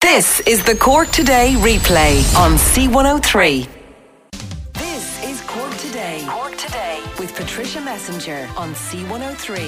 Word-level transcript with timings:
This 0.00 0.38
is 0.46 0.62
the 0.62 0.76
Cork 0.76 1.08
Today 1.10 1.54
replay 1.58 2.22
on 2.36 2.52
C103. 2.52 3.66
This 4.74 5.24
is 5.24 5.40
Cork 5.40 5.74
Today. 5.74 6.22
Cork 6.28 6.56
Today 6.56 7.02
with 7.18 7.34
Patricia 7.34 7.80
Messenger 7.80 8.48
on 8.56 8.74
C103. 8.74 9.58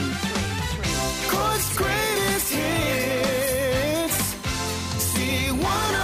Cork's 1.29 1.77
greatest 1.77 2.55
hits. 2.55 4.35
C103. 5.17 6.00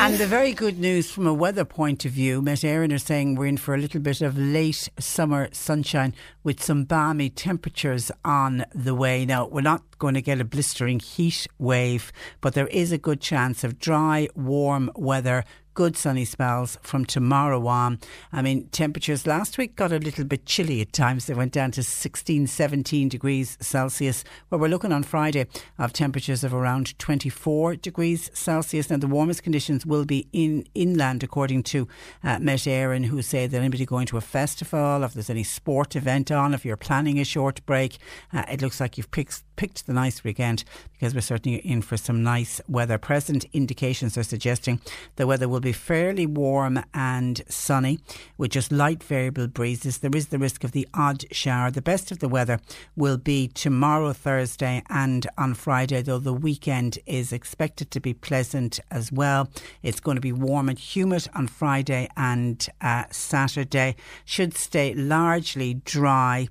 And 0.00 0.14
the 0.14 0.26
very 0.26 0.52
good 0.52 0.78
news 0.78 1.10
from 1.10 1.26
a 1.26 1.34
weather 1.34 1.64
point 1.64 2.04
of 2.04 2.12
view, 2.12 2.40
Met 2.40 2.60
Éireann 2.60 2.94
are 2.94 2.98
saying 2.98 3.34
we're 3.34 3.46
in 3.46 3.56
for 3.56 3.74
a 3.74 3.78
little 3.78 4.00
bit 4.00 4.22
of 4.22 4.38
late 4.38 4.88
summer 4.98 5.48
sunshine 5.50 6.14
with 6.44 6.62
some 6.62 6.84
balmy 6.84 7.30
temperatures 7.30 8.12
on 8.24 8.64
the 8.72 8.94
way. 8.94 9.26
Now, 9.26 9.46
we're 9.48 9.60
not 9.60 9.98
going 9.98 10.14
to 10.14 10.22
get 10.22 10.40
a 10.40 10.44
blistering 10.44 11.00
heat 11.00 11.48
wave, 11.58 12.12
but 12.40 12.54
there 12.54 12.68
is 12.68 12.92
a 12.92 12.98
good 12.98 13.20
chance 13.20 13.64
of 13.64 13.80
dry, 13.80 14.28
warm 14.36 14.90
weather 14.94 15.44
good 15.78 15.96
sunny 15.96 16.24
spells 16.24 16.76
from 16.82 17.04
tomorrow 17.04 17.64
on. 17.68 18.00
I 18.32 18.42
mean, 18.42 18.66
temperatures 18.70 19.28
last 19.28 19.58
week 19.58 19.76
got 19.76 19.92
a 19.92 19.98
little 19.98 20.24
bit 20.24 20.44
chilly 20.44 20.80
at 20.80 20.92
times. 20.92 21.26
They 21.26 21.34
went 21.34 21.52
down 21.52 21.70
to 21.70 21.84
16, 21.84 22.48
17 22.48 23.08
degrees 23.08 23.56
Celsius. 23.60 24.24
Well, 24.50 24.58
we're 24.58 24.66
looking 24.66 24.90
on 24.90 25.04
Friday 25.04 25.46
of 25.78 25.92
temperatures 25.92 26.42
of 26.42 26.52
around 26.52 26.98
24 26.98 27.76
degrees 27.76 28.28
Celsius. 28.34 28.90
Now, 28.90 28.96
the 28.96 29.06
warmest 29.06 29.44
conditions 29.44 29.86
will 29.86 30.04
be 30.04 30.26
in 30.32 30.66
inland, 30.74 31.22
according 31.22 31.62
to 31.74 31.86
uh, 32.24 32.40
Met 32.40 32.58
Éireann, 32.58 33.04
who 33.04 33.22
say 33.22 33.46
that 33.46 33.56
anybody 33.56 33.86
going 33.86 34.08
to 34.08 34.16
a 34.16 34.20
festival, 34.20 35.04
if 35.04 35.14
there's 35.14 35.30
any 35.30 35.44
sport 35.44 35.94
event 35.94 36.32
on, 36.32 36.54
if 36.54 36.64
you're 36.64 36.76
planning 36.76 37.20
a 37.20 37.24
short 37.24 37.64
break, 37.66 37.98
uh, 38.32 38.42
it 38.50 38.60
looks 38.60 38.80
like 38.80 38.96
you've 38.96 39.12
picked 39.12 39.44
picked 39.58 39.86
the 39.86 39.92
nice 39.92 40.22
weekend 40.22 40.62
because 40.92 41.14
we're 41.14 41.20
certainly 41.20 41.58
in 41.58 41.82
for 41.82 41.96
some 41.96 42.22
nice 42.22 42.60
weather. 42.68 42.96
Present 42.96 43.44
indications 43.52 44.16
are 44.16 44.22
suggesting 44.22 44.80
the 45.16 45.26
weather 45.26 45.48
will 45.48 45.60
be 45.60 45.72
fairly 45.72 46.26
warm 46.26 46.80
and 46.94 47.42
sunny 47.48 47.98
with 48.38 48.52
just 48.52 48.70
light 48.70 49.02
variable 49.02 49.48
breezes. 49.48 49.98
There 49.98 50.14
is 50.14 50.28
the 50.28 50.38
risk 50.38 50.62
of 50.62 50.70
the 50.70 50.86
odd 50.94 51.24
shower. 51.32 51.72
The 51.72 51.82
best 51.82 52.12
of 52.12 52.20
the 52.20 52.28
weather 52.28 52.60
will 52.94 53.18
be 53.18 53.48
tomorrow, 53.48 54.12
Thursday, 54.12 54.82
and 54.88 55.26
on 55.36 55.54
Friday, 55.54 56.02
though 56.02 56.20
the 56.20 56.32
weekend 56.32 57.00
is 57.04 57.32
expected 57.32 57.90
to 57.90 58.00
be 58.00 58.14
pleasant 58.14 58.78
as 58.92 59.10
well. 59.10 59.50
It's 59.82 60.00
going 60.00 60.14
to 60.14 60.20
be 60.20 60.32
warm 60.32 60.68
and 60.68 60.78
humid 60.78 61.28
on 61.34 61.48
Friday 61.48 62.08
and 62.16 62.64
uh, 62.80 63.06
Saturday. 63.10 63.96
Should 64.24 64.56
stay 64.56 64.94
largely 64.94 65.74
dry. 65.74 66.48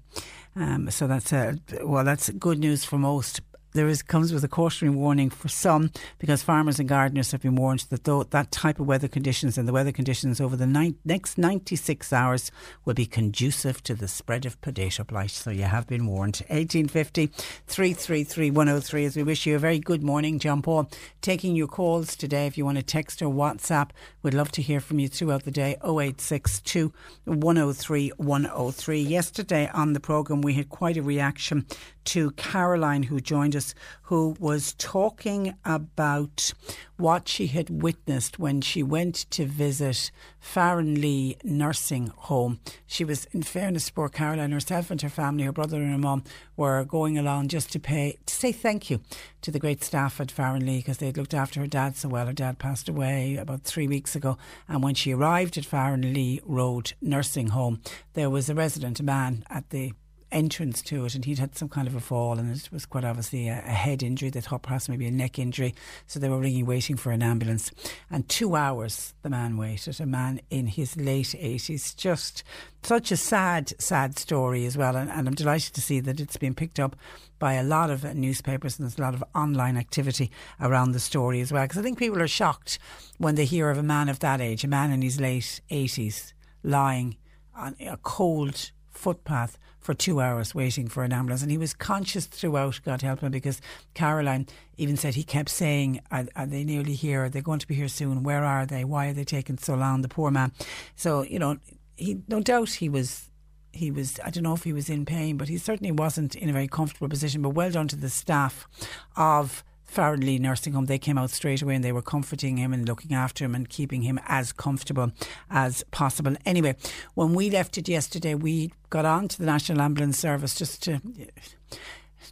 Um, 0.59 0.89
so 0.89 1.05
that's 1.05 1.31
a, 1.33 1.55
well, 1.83 2.03
that's 2.03 2.29
good 2.31 2.57
news 2.57 2.83
for 2.83 2.97
most. 2.97 3.41
There 3.77 3.87
is 3.87 4.01
comes 4.01 4.33
with 4.33 4.43
a 4.43 4.47
cautionary 4.47 4.97
warning 4.97 5.29
for 5.29 5.49
some 5.49 5.91
because 6.17 6.41
farmers 6.41 6.79
and 6.79 6.89
gardeners 6.89 7.31
have 7.31 7.43
been 7.43 7.53
warned 7.53 7.81
that 7.91 8.05
though 8.05 8.23
that 8.23 8.51
type 8.51 8.79
of 8.79 8.87
weather 8.87 9.07
conditions 9.07 9.55
and 9.55 9.67
the 9.67 9.71
weather 9.71 9.91
conditions 9.91 10.41
over 10.41 10.55
the 10.55 10.65
ni- 10.65 10.95
next 11.05 11.37
96 11.37 12.11
hours 12.11 12.49
will 12.85 12.95
be 12.95 13.05
conducive 13.05 13.83
to 13.83 13.93
the 13.93 14.07
spread 14.07 14.47
of 14.47 14.59
potato 14.61 15.03
blight. 15.03 15.29
So 15.29 15.51
you 15.51 15.65
have 15.65 15.85
been 15.85 16.07
warned. 16.07 16.37
1850 16.47 17.27
333 17.67 18.49
103 18.49 19.05
as 19.05 19.15
we 19.15 19.21
wish 19.21 19.45
you 19.45 19.55
a 19.55 19.59
very 19.59 19.77
good 19.77 20.01
morning. 20.01 20.39
John 20.39 20.63
Paul 20.63 20.89
taking 21.21 21.55
your 21.55 21.67
calls 21.67 22.15
today. 22.15 22.47
If 22.47 22.57
you 22.57 22.65
want 22.65 22.79
to 22.79 22.83
text 22.83 23.21
or 23.21 23.31
WhatsApp, 23.31 23.91
we'd 24.23 24.33
love 24.33 24.51
to 24.53 24.63
hear 24.63 24.79
from 24.79 24.97
you 24.97 25.07
throughout 25.07 25.43
the 25.43 25.51
day. 25.51 25.77
0862 25.83 26.91
103 27.25 28.11
103. 28.17 29.01
Yesterday 29.01 29.69
on 29.71 29.93
the 29.93 29.99
programme, 29.99 30.41
we 30.41 30.55
had 30.55 30.69
quite 30.69 30.97
a 30.97 31.03
reaction 31.03 31.67
to 32.07 32.31
Caroline, 32.31 33.03
who 33.03 33.19
joined 33.19 33.53
us, 33.53 33.66
who 34.03 34.35
was 34.39 34.73
talking 34.77 35.55
about 35.65 36.53
what 36.97 37.27
she 37.27 37.47
had 37.47 37.69
witnessed 37.69 38.39
when 38.39 38.61
she 38.61 38.81
went 38.81 39.15
to 39.29 39.45
visit 39.45 40.11
Farranlea 40.41 41.43
Nursing 41.43 42.07
Home. 42.07 42.59
She 42.87 43.03
was, 43.03 43.25
in 43.33 43.43
fairness, 43.43 43.89
poor 43.89 44.09
Caroline 44.09 44.51
herself 44.51 44.89
and 44.89 45.01
her 45.01 45.09
family, 45.09 45.43
her 45.43 45.51
brother 45.51 45.77
and 45.77 45.91
her 45.91 45.97
mum, 45.97 46.23
were 46.55 46.83
going 46.83 47.17
along 47.17 47.49
just 47.49 47.71
to 47.73 47.79
pay, 47.79 48.17
to 48.25 48.33
say 48.33 48.51
thank 48.51 48.89
you 48.89 49.01
to 49.41 49.51
the 49.51 49.59
great 49.59 49.83
staff 49.83 50.19
at 50.19 50.27
Farranlea 50.27 50.79
because 50.79 50.97
they'd 50.97 51.17
looked 51.17 51.33
after 51.33 51.59
her 51.59 51.67
dad 51.67 51.95
so 51.95 52.09
well. 52.09 52.25
Her 52.25 52.33
dad 52.33 52.59
passed 52.59 52.89
away 52.89 53.35
about 53.35 53.63
three 53.63 53.87
weeks 53.87 54.15
ago. 54.15 54.37
And 54.67 54.81
when 54.81 54.95
she 54.95 55.13
arrived 55.13 55.57
at 55.57 55.65
Farranlea 55.65 56.41
Road 56.45 56.93
Nursing 57.01 57.49
Home, 57.49 57.81
there 58.13 58.29
was 58.29 58.49
a 58.49 58.55
resident, 58.55 58.99
a 58.99 59.03
man, 59.03 59.43
at 59.49 59.69
the 59.69 59.93
entrance 60.31 60.81
to 60.81 61.05
it 61.05 61.15
and 61.15 61.25
he'd 61.25 61.39
had 61.39 61.57
some 61.57 61.69
kind 61.69 61.87
of 61.87 61.95
a 61.95 61.99
fall 61.99 62.37
and 62.37 62.53
it 62.55 62.69
was 62.71 62.85
quite 62.85 63.05
obviously 63.05 63.47
a, 63.47 63.57
a, 63.57 63.71
head 63.71 64.03
injury 64.03 64.29
they 64.29 64.41
thought 64.41 64.61
perhaps 64.61 64.89
maybe 64.89 65.07
a 65.07 65.11
neck 65.11 65.39
injury. 65.39 65.73
So 66.05 66.19
they 66.19 66.29
were 66.29 66.39
ringing 66.39 66.65
waiting 66.65 66.97
for 66.97 67.11
an 67.11 67.23
ambulance. 67.23 67.71
And 68.09 68.27
two 68.27 68.55
hours 68.55 69.13
the 69.21 69.29
man 69.29 69.57
waited 69.57 69.99
a 69.99 70.05
man 70.05 70.41
in 70.49 70.67
his 70.67 70.97
late 70.97 71.35
80s 71.39 71.95
just 71.95 72.43
such 72.83 73.11
a 73.11 73.17
sad 73.17 73.73
sad 73.79 74.17
story 74.19 74.65
as 74.65 74.77
well. 74.77 74.95
And, 74.95 75.09
and 75.09 75.27
I'm 75.27 75.35
delighted 75.35 75.73
to 75.75 75.81
see 75.81 75.99
that 76.01 76.19
it's 76.19 76.37
been 76.37 76.55
picked 76.55 76.79
up 76.79 76.95
by 77.39 77.53
a 77.53 77.63
lot 77.63 77.89
of 77.89 78.15
newspapers 78.15 78.77
and 78.77 78.85
there's 78.85 78.97
a 78.97 79.01
lot 79.01 79.13
of 79.13 79.23
online 79.35 79.77
activity 79.77 80.31
around 80.59 80.91
the 80.91 80.99
story 80.99 81.41
as 81.41 81.51
well. 81.51 81.63
Because 81.63 81.77
I 81.77 81.83
think 81.83 81.99
people 81.99 82.21
are 82.21 82.27
shocked 82.27 82.79
when 83.17 83.35
they 83.35 83.45
hear 83.45 83.69
of 83.69 83.77
a 83.77 83.83
man 83.83 84.09
of 84.09 84.19
that 84.19 84.41
age 84.41 84.63
a 84.63 84.67
man 84.67 84.91
in 84.91 85.01
his 85.01 85.19
late 85.19 85.61
80s 85.71 86.33
lying 86.63 87.17
on 87.55 87.75
a 87.79 87.97
cold 87.97 88.71
footpath 88.97 89.57
for 89.79 89.93
two 89.93 90.19
hours 90.19 90.53
waiting 90.53 90.87
for 90.87 91.03
an 91.03 91.13
ambulance. 91.13 91.41
And 91.41 91.51
he 91.51 91.57
was 91.57 91.73
conscious 91.73 92.25
throughout, 92.25 92.81
God 92.83 93.01
help 93.01 93.21
him, 93.21 93.31
because 93.31 93.61
Caroline 93.93 94.47
even 94.77 94.97
said 94.97 95.15
he 95.15 95.23
kept 95.23 95.49
saying, 95.49 96.01
Are, 96.11 96.25
are 96.35 96.45
they 96.45 96.63
nearly 96.63 96.93
here? 96.93 97.25
Are 97.25 97.29
they 97.29 97.41
going 97.41 97.59
to 97.59 97.67
be 97.67 97.75
here 97.75 97.87
soon? 97.87 98.23
Where 98.23 98.43
are 98.43 98.65
they? 98.65 98.83
Why 98.83 99.07
are 99.07 99.13
they 99.13 99.23
taking 99.23 99.57
so 99.57 99.75
long? 99.75 100.01
The 100.01 100.09
poor 100.09 100.31
man. 100.31 100.51
So, 100.95 101.21
you 101.21 101.39
know, 101.39 101.57
he 101.95 102.21
no 102.27 102.41
doubt 102.41 102.69
he 102.69 102.89
was 102.89 103.29
he 103.71 103.91
was 103.91 104.19
I 104.23 104.29
don't 104.29 104.43
know 104.43 104.53
if 104.53 104.63
he 104.63 104.73
was 104.73 104.89
in 104.89 105.05
pain, 105.05 105.37
but 105.37 105.47
he 105.47 105.57
certainly 105.57 105.91
wasn't 105.91 106.35
in 106.35 106.49
a 106.49 106.53
very 106.53 106.67
comfortable 106.67 107.09
position. 107.09 107.41
But 107.41 107.49
well 107.49 107.71
done 107.71 107.87
to 107.89 107.95
the 107.95 108.09
staff 108.09 108.67
of 109.15 109.63
Farranlea 109.87 110.39
Nursing 110.39 110.73
Home, 110.73 110.85
they 110.85 110.99
came 110.99 111.17
out 111.17 111.29
straight 111.29 111.61
away 111.61 111.75
and 111.75 111.83
they 111.83 111.91
were 111.91 112.01
comforting 112.01 112.57
him 112.57 112.73
and 112.73 112.87
looking 112.87 113.13
after 113.13 113.45
him 113.45 113.55
and 113.55 113.67
keeping 113.69 114.01
him 114.01 114.19
as 114.27 114.51
comfortable 114.51 115.11
as 115.49 115.83
possible. 115.91 116.35
Anyway, 116.45 116.75
when 117.13 117.33
we 117.33 117.49
left 117.49 117.77
it 117.77 117.87
yesterday, 117.87 118.35
we 118.35 118.71
got 118.89 119.05
on 119.05 119.27
to 119.29 119.39
the 119.39 119.45
National 119.45 119.81
Ambulance 119.81 120.19
Service 120.19 120.55
just 120.55 120.83
to 120.83 121.01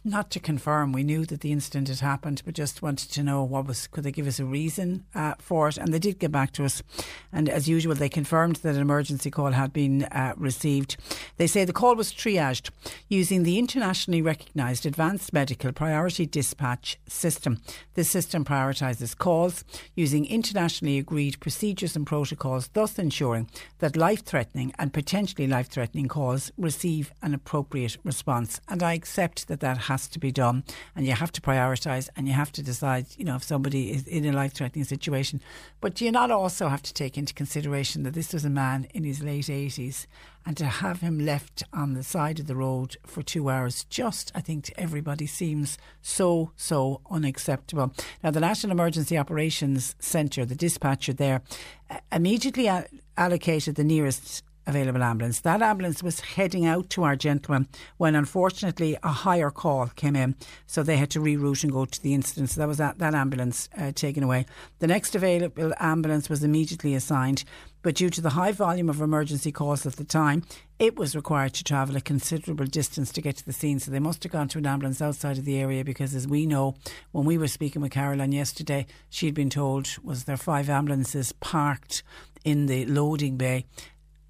not 0.04 0.30
to 0.30 0.40
confirm. 0.40 0.92
We 0.92 1.02
knew 1.02 1.24
that 1.26 1.40
the 1.40 1.52
incident 1.52 1.88
had 1.88 2.00
happened, 2.00 2.42
but 2.44 2.54
just 2.54 2.82
wanted 2.82 3.10
to 3.12 3.22
know 3.22 3.42
what 3.42 3.66
was. 3.66 3.86
Could 3.86 4.04
they 4.04 4.12
give 4.12 4.26
us 4.26 4.40
a 4.40 4.44
reason 4.44 5.04
uh, 5.14 5.34
for 5.38 5.68
it? 5.68 5.76
And 5.76 5.92
they 5.92 5.98
did 5.98 6.18
get 6.18 6.32
back 6.32 6.52
to 6.52 6.64
us. 6.64 6.82
And 7.32 7.48
as 7.48 7.68
usual, 7.68 7.94
they 7.94 8.08
confirmed 8.08 8.56
that 8.56 8.74
an 8.74 8.80
emergency 8.80 9.30
call 9.30 9.52
had 9.52 9.72
been 9.72 10.04
uh, 10.04 10.34
received. 10.36 10.96
They 11.36 11.46
say 11.46 11.64
the 11.64 11.72
call 11.72 11.96
was 11.96 12.12
triaged 12.12 12.70
using 13.08 13.42
the 13.42 13.58
internationally 13.58 14.22
recognised 14.22 14.86
Advanced 14.86 15.32
Medical 15.32 15.72
Priority 15.72 16.26
Dispatch 16.26 16.98
System. 17.08 17.60
This 17.94 18.10
system 18.10 18.44
prioritises 18.44 19.16
calls 19.16 19.64
using 19.94 20.26
internationally 20.26 20.98
agreed 20.98 21.40
procedures 21.40 21.96
and 21.96 22.06
protocols, 22.06 22.68
thus 22.72 22.98
ensuring 22.98 23.48
that 23.78 23.96
life-threatening 23.96 24.72
and 24.78 24.92
potentially 24.92 25.46
life-threatening 25.46 26.08
calls 26.08 26.52
receive 26.56 27.12
an 27.22 27.34
appropriate 27.34 27.96
response. 28.04 28.60
And 28.68 28.82
I 28.82 28.94
accept 28.94 29.48
that 29.48 29.60
that 29.60 29.78
has 29.88 30.08
to 30.08 30.18
be 30.18 30.32
done, 30.32 30.62
and 30.94 31.06
you 31.06 31.12
have 31.12 31.32
to 31.32 31.40
prioritise, 31.40 32.08
and 32.16 32.26
you 32.28 32.34
have 32.34 32.52
to 32.52 32.62
decide, 32.62 33.06
you 33.18 33.24
know, 33.24 33.36
if 33.36 33.44
somebody 33.44 33.90
is 33.90 34.06
in 34.06 34.24
a 34.24 34.32
life-threatening 34.32 34.84
situation. 34.84 35.40
But 35.80 36.00
you 36.00 36.12
not 36.12 36.30
also 36.30 36.68
have 36.68 36.82
to 36.82 36.94
take 36.94 37.18
into 37.18 37.34
consideration 37.34 38.02
that 38.04 38.14
this 38.14 38.32
was 38.32 38.44
a 38.44 38.50
man 38.50 38.86
in 38.94 39.04
his 39.04 39.22
late 39.22 39.50
eighties, 39.50 40.06
and 40.44 40.56
to 40.56 40.64
have 40.64 41.00
him 41.00 41.18
left 41.18 41.64
on 41.72 41.94
the 41.94 42.02
side 42.02 42.38
of 42.40 42.46
the 42.46 42.54
road 42.54 42.96
for 43.04 43.22
two 43.22 43.50
hours, 43.50 43.84
just 43.90 44.32
I 44.34 44.40
think 44.40 44.64
to 44.64 44.80
everybody 44.80 45.26
seems 45.26 45.78
so 46.02 46.52
so 46.56 47.00
unacceptable. 47.10 47.92
Now, 48.22 48.30
the 48.30 48.40
National 48.40 48.72
Emergency 48.72 49.18
Operations 49.18 49.96
Centre, 49.98 50.44
the 50.44 50.54
dispatcher 50.54 51.12
there, 51.12 51.42
uh, 51.90 51.98
immediately 52.12 52.70
allocated 53.16 53.74
the 53.74 53.84
nearest 53.84 54.42
available 54.66 55.02
ambulance. 55.02 55.40
That 55.40 55.62
ambulance 55.62 56.02
was 56.02 56.20
heading 56.20 56.66
out 56.66 56.90
to 56.90 57.04
our 57.04 57.16
gentleman 57.16 57.68
when 57.96 58.14
unfortunately 58.14 58.96
a 59.02 59.08
higher 59.08 59.50
call 59.50 59.88
came 59.88 60.16
in. 60.16 60.34
So 60.66 60.82
they 60.82 60.96
had 60.96 61.10
to 61.10 61.20
reroute 61.20 61.62
and 61.62 61.72
go 61.72 61.84
to 61.84 62.02
the 62.02 62.14
incident. 62.14 62.50
So 62.50 62.60
that 62.60 62.68
was 62.68 62.78
that, 62.78 62.98
that 62.98 63.14
ambulance 63.14 63.68
uh, 63.78 63.92
taken 63.92 64.22
away. 64.22 64.46
The 64.78 64.86
next 64.86 65.14
available 65.14 65.72
ambulance 65.78 66.28
was 66.28 66.42
immediately 66.42 66.94
assigned. 66.94 67.44
But 67.82 67.94
due 67.94 68.10
to 68.10 68.20
the 68.20 68.30
high 68.30 68.50
volume 68.50 68.88
of 68.88 69.00
emergency 69.00 69.52
calls 69.52 69.86
at 69.86 69.94
the 69.94 70.02
time, 70.02 70.42
it 70.80 70.96
was 70.96 71.14
required 71.14 71.54
to 71.54 71.62
travel 71.62 71.94
a 71.94 72.00
considerable 72.00 72.66
distance 72.66 73.12
to 73.12 73.22
get 73.22 73.36
to 73.36 73.46
the 73.46 73.52
scene. 73.52 73.78
So 73.78 73.92
they 73.92 74.00
must 74.00 74.24
have 74.24 74.32
gone 74.32 74.48
to 74.48 74.58
an 74.58 74.66
ambulance 74.66 75.00
outside 75.00 75.38
of 75.38 75.44
the 75.44 75.58
area 75.58 75.84
because, 75.84 76.12
as 76.12 76.26
we 76.26 76.46
know, 76.46 76.74
when 77.12 77.24
we 77.24 77.38
were 77.38 77.46
speaking 77.46 77.82
with 77.82 77.92
Caroline 77.92 78.32
yesterday, 78.32 78.86
she'd 79.08 79.34
been 79.34 79.50
told 79.50 79.88
was 80.02 80.24
there 80.24 80.36
five 80.36 80.68
ambulances 80.68 81.30
parked 81.30 82.02
in 82.44 82.66
the 82.66 82.86
loading 82.86 83.36
bay 83.36 83.66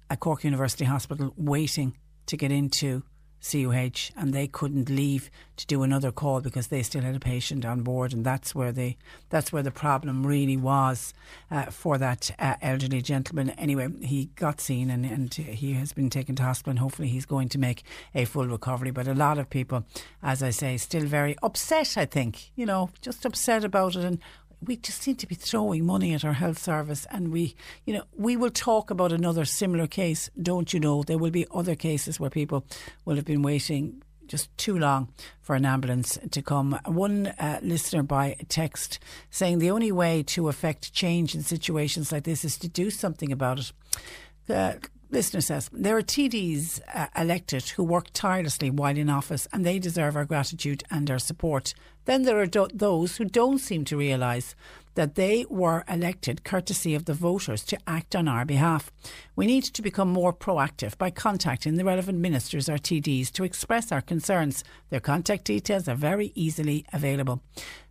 at 0.09 0.19
Cork 0.19 0.43
University 0.43 0.85
Hospital 0.85 1.33
waiting 1.37 1.95
to 2.27 2.37
get 2.37 2.51
into 2.51 3.03
CUH 3.41 4.11
and 4.15 4.33
they 4.33 4.47
couldn't 4.47 4.89
leave 4.89 5.29
to 5.57 5.67
do 5.67 5.83
another 5.83 6.11
call 6.11 6.41
because 6.41 6.67
they 6.67 6.81
still 6.81 7.03
had 7.03 7.15
a 7.15 7.19
patient 7.19 7.65
on 7.65 7.81
board 7.81 8.13
and 8.13 8.25
that's 8.25 8.55
where 8.55 8.71
the 8.71 8.95
that's 9.29 9.53
where 9.53 9.63
the 9.63 9.71
problem 9.71 10.25
really 10.25 10.57
was 10.57 11.13
uh, 11.51 11.65
for 11.65 11.97
that 11.97 12.31
uh, 12.39 12.55
elderly 12.61 13.01
gentleman. 13.01 13.51
Anyway 13.51 13.87
he 14.01 14.25
got 14.35 14.59
seen 14.59 14.89
and, 14.89 15.05
and 15.05 15.33
he 15.33 15.73
has 15.73 15.93
been 15.93 16.09
taken 16.09 16.35
to 16.35 16.43
hospital 16.43 16.71
and 16.71 16.79
hopefully 16.79 17.07
he's 17.07 17.25
going 17.25 17.49
to 17.49 17.59
make 17.59 17.83
a 18.15 18.25
full 18.25 18.47
recovery. 18.47 18.91
But 18.91 19.07
a 19.07 19.13
lot 19.13 19.37
of 19.37 19.49
people 19.49 19.85
as 20.23 20.41
I 20.41 20.49
say 20.49 20.77
still 20.77 21.05
very 21.05 21.35
upset 21.43 21.97
I 21.97 22.05
think 22.05 22.51
you 22.55 22.65
know 22.65 22.89
just 23.01 23.25
upset 23.25 23.63
about 23.63 23.95
it 23.95 24.03
and 24.03 24.19
we 24.65 24.75
just 24.75 25.01
seem 25.01 25.15
to 25.15 25.27
be 25.27 25.35
throwing 25.35 25.85
money 25.85 26.13
at 26.13 26.25
our 26.25 26.33
health 26.33 26.57
service 26.57 27.05
and 27.11 27.31
we 27.31 27.55
you 27.85 27.93
know 27.93 28.03
we 28.15 28.35
will 28.35 28.49
talk 28.49 28.89
about 28.89 29.11
another 29.11 29.45
similar 29.45 29.87
case 29.87 30.29
don't 30.41 30.73
you 30.73 30.79
know 30.79 31.03
there 31.03 31.17
will 31.17 31.31
be 31.31 31.45
other 31.53 31.75
cases 31.75 32.19
where 32.19 32.29
people 32.29 32.65
will 33.05 33.15
have 33.15 33.25
been 33.25 33.43
waiting 33.43 34.01
just 34.27 34.55
too 34.57 34.77
long 34.77 35.07
for 35.41 35.55
an 35.55 35.65
ambulance 35.65 36.17
to 36.31 36.41
come. 36.41 36.79
One 36.85 37.27
uh, 37.27 37.59
listener 37.63 38.03
by 38.03 38.35
text 38.49 38.99
saying 39.29 39.59
the 39.59 39.71
only 39.71 39.91
way 39.91 40.23
to 40.23 40.49
affect 40.49 40.93
change 40.93 41.33
in 41.33 41.41
situations 41.41 42.11
like 42.11 42.23
this 42.23 42.45
is 42.45 42.57
to 42.59 42.67
do 42.67 42.89
something 42.89 43.31
about 43.31 43.59
it. 43.59 43.71
The 44.47 44.81
listener 45.09 45.41
says 45.41 45.69
there 45.71 45.97
are 45.97 46.01
TDs 46.01 46.81
uh, 46.93 47.07
elected 47.15 47.69
who 47.69 47.83
work 47.83 48.07
tirelessly 48.13 48.69
while 48.69 48.97
in 48.97 49.09
office 49.09 49.47
and 49.53 49.65
they 49.65 49.79
deserve 49.79 50.15
our 50.15 50.25
gratitude 50.25 50.83
and 50.89 51.09
our 51.09 51.19
support. 51.19 51.73
Then 52.05 52.23
there 52.23 52.39
are 52.39 52.45
do- 52.45 52.69
those 52.73 53.17
who 53.17 53.25
don't 53.25 53.59
seem 53.59 53.85
to 53.85 53.97
realise 53.97 54.55
that 54.95 55.13
they 55.13 55.45
were 55.47 55.83
elected 55.87 56.43
courtesy 56.43 56.95
of 56.95 57.05
the 57.05 57.13
voters 57.13 57.63
to 57.63 57.77
act 57.85 58.15
on 58.15 58.27
our 58.27 58.45
behalf. 58.45 58.91
We 59.35 59.45
need 59.45 59.63
to 59.65 59.83
become 59.83 60.09
more 60.09 60.33
proactive 60.33 60.97
by 60.97 61.11
contacting 61.11 61.75
the 61.75 61.85
relevant 61.85 62.17
ministers 62.17 62.67
or 62.67 62.77
TDs 62.77 63.31
to 63.33 63.43
express 63.43 63.91
our 63.91 64.01
concerns. 64.01 64.63
Their 64.89 64.99
contact 64.99 65.45
details 65.45 65.87
are 65.87 65.95
very 65.95 66.31
easily 66.33 66.83
available. 66.91 67.43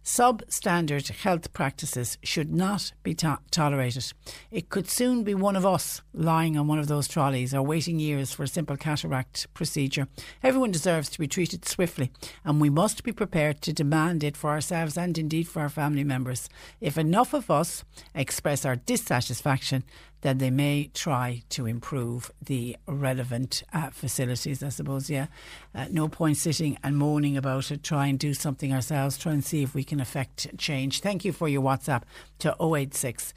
Substandard 0.07 1.09
health 1.09 1.53
practices 1.53 2.17
should 2.23 2.55
not 2.55 2.93
be 3.03 3.13
to- 3.13 3.41
tolerated. 3.51 4.13
It 4.53 4.69
could 4.69 4.89
soon 4.89 5.25
be 5.25 5.35
one 5.35 5.57
of 5.57 5.67
us 5.67 6.01
lying 6.15 6.57
on 6.57 6.69
one 6.69 6.79
of 6.79 6.87
those 6.87 7.09
trolleys 7.09 7.53
or 7.53 7.63
waiting 7.63 7.99
years 7.99 8.33
for 8.33 8.45
a 8.45 8.49
simple 8.49 8.77
cataract 8.77 9.53
procedure. 9.53 10.07
Everyone 10.45 10.71
deserves 10.71 11.09
to 11.11 11.19
be 11.19 11.27
treated 11.27 11.65
swiftly, 11.65 12.13
and 12.45 12.61
we 12.61 12.71
must 12.71 13.03
be 13.03 13.11
prepared 13.11 13.61
to 13.63 13.73
demand 13.73 14.23
it 14.23 14.37
for 14.37 14.51
ourselves 14.51 14.97
and 14.97 15.19
indeed 15.19 15.49
for 15.49 15.61
our 15.61 15.69
family 15.69 16.05
members. 16.05 16.49
If 16.81 16.97
enough 16.97 17.35
of 17.35 17.51
us 17.51 17.83
express 18.15 18.65
our 18.65 18.77
dissatisfaction, 18.77 19.83
then 20.23 20.39
they 20.39 20.51
may 20.51 20.91
try 20.95 21.43
to 21.51 21.67
improve 21.67 22.31
the 22.43 22.77
relevant 22.87 23.63
uh, 23.73 23.91
facilities. 23.91 24.63
I 24.63 24.71
suppose, 24.71 25.11
yeah. 25.11 25.27
Uh, 25.75 25.87
no 25.91 26.09
point 26.09 26.37
sitting 26.37 26.79
and 26.83 26.97
moaning 26.97 27.37
about 27.37 27.71
it. 27.71 27.83
Try 27.83 28.07
and 28.07 28.19
do 28.19 28.35
something 28.35 28.73
ourselves. 28.73 29.19
Try 29.19 29.33
and 29.33 29.45
see 29.45 29.63
if 29.63 29.75
we 29.75 29.85
can 29.85 30.01
affect 30.01 30.57
change. 30.59 31.01
Thank 31.01 31.25
you 31.25 31.33
for 31.33 31.49
your 31.49 31.63
WhatsApp 31.63 32.03
to 32.41 32.57
086 32.61 33.35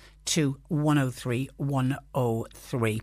103 0.68 1.50
103. 1.58 3.02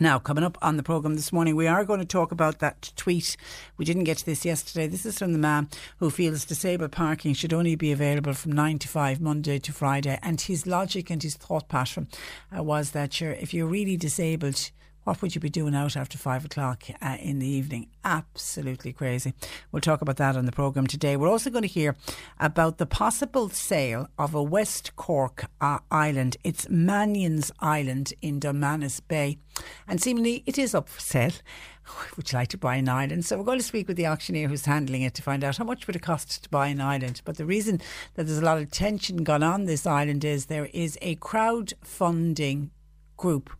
Now, 0.00 0.18
coming 0.18 0.42
up 0.42 0.58
on 0.60 0.76
the 0.76 0.82
programme 0.82 1.14
this 1.14 1.32
morning, 1.32 1.54
we 1.54 1.68
are 1.68 1.84
going 1.84 2.00
to 2.00 2.04
talk 2.04 2.32
about 2.32 2.58
that 2.58 2.90
tweet. 2.96 3.36
We 3.76 3.84
didn't 3.84 4.04
get 4.04 4.18
to 4.18 4.26
this 4.26 4.44
yesterday. 4.44 4.88
This 4.88 5.06
is 5.06 5.18
from 5.18 5.32
the 5.32 5.38
man 5.38 5.68
who 5.98 6.10
feels 6.10 6.44
disabled 6.44 6.90
parking 6.90 7.32
should 7.32 7.52
only 7.52 7.76
be 7.76 7.92
available 7.92 8.34
from 8.34 8.50
9 8.50 8.80
to 8.80 8.88
5, 8.88 9.20
Monday 9.20 9.60
to 9.60 9.72
Friday. 9.72 10.18
And 10.20 10.40
his 10.40 10.66
logic 10.66 11.10
and 11.10 11.22
his 11.22 11.36
thought 11.36 11.68
pattern 11.68 12.08
uh, 12.56 12.64
was 12.64 12.90
that 12.90 13.12
sure, 13.12 13.30
if 13.30 13.54
you're 13.54 13.68
really 13.68 13.96
disabled, 13.96 14.72
what 15.04 15.20
would 15.20 15.34
you 15.34 15.40
be 15.40 15.50
doing 15.50 15.74
out 15.74 15.96
after 15.96 16.18
five 16.18 16.44
o'clock 16.44 16.84
uh, 17.00 17.16
in 17.20 17.38
the 17.38 17.46
evening? 17.46 17.88
Absolutely 18.04 18.92
crazy. 18.92 19.34
We'll 19.70 19.80
talk 19.80 20.00
about 20.02 20.16
that 20.16 20.36
on 20.36 20.46
the 20.46 20.52
programme 20.52 20.86
today. 20.86 21.16
We're 21.16 21.28
also 21.28 21.50
going 21.50 21.62
to 21.62 21.68
hear 21.68 21.94
about 22.40 22.78
the 22.78 22.86
possible 22.86 23.50
sale 23.50 24.08
of 24.18 24.34
a 24.34 24.42
West 24.42 24.96
Cork 24.96 25.46
uh, 25.60 25.78
island. 25.90 26.36
It's 26.42 26.68
Mannion's 26.68 27.52
Island 27.60 28.12
in 28.22 28.40
Dunmanus 28.40 29.00
Bay. 29.00 29.38
And 29.86 30.02
seemingly 30.02 30.42
it 30.46 30.58
is 30.58 30.74
up 30.74 30.88
for 30.88 31.00
sale. 31.00 31.32
Would 32.16 32.32
you 32.32 32.38
like 32.38 32.48
to 32.48 32.58
buy 32.58 32.76
an 32.76 32.88
island? 32.88 33.24
So 33.24 33.36
we're 33.36 33.44
going 33.44 33.58
to 33.58 33.64
speak 33.64 33.88
with 33.88 33.96
the 33.96 34.06
auctioneer 34.06 34.48
who's 34.48 34.64
handling 34.64 35.02
it 35.02 35.14
to 35.14 35.22
find 35.22 35.44
out 35.44 35.58
how 35.58 35.64
much 35.64 35.86
would 35.86 35.96
it 35.96 36.02
cost 36.02 36.42
to 36.42 36.48
buy 36.48 36.68
an 36.68 36.80
island. 36.80 37.20
But 37.24 37.36
the 37.36 37.44
reason 37.44 37.80
that 38.14 38.24
there's 38.24 38.38
a 38.38 38.44
lot 38.44 38.58
of 38.58 38.70
tension 38.70 39.22
gone 39.22 39.42
on 39.42 39.66
this 39.66 39.86
island 39.86 40.24
is 40.24 40.46
there 40.46 40.70
is 40.72 40.98
a 41.02 41.16
crowdfunding 41.16 42.70
group 43.16 43.50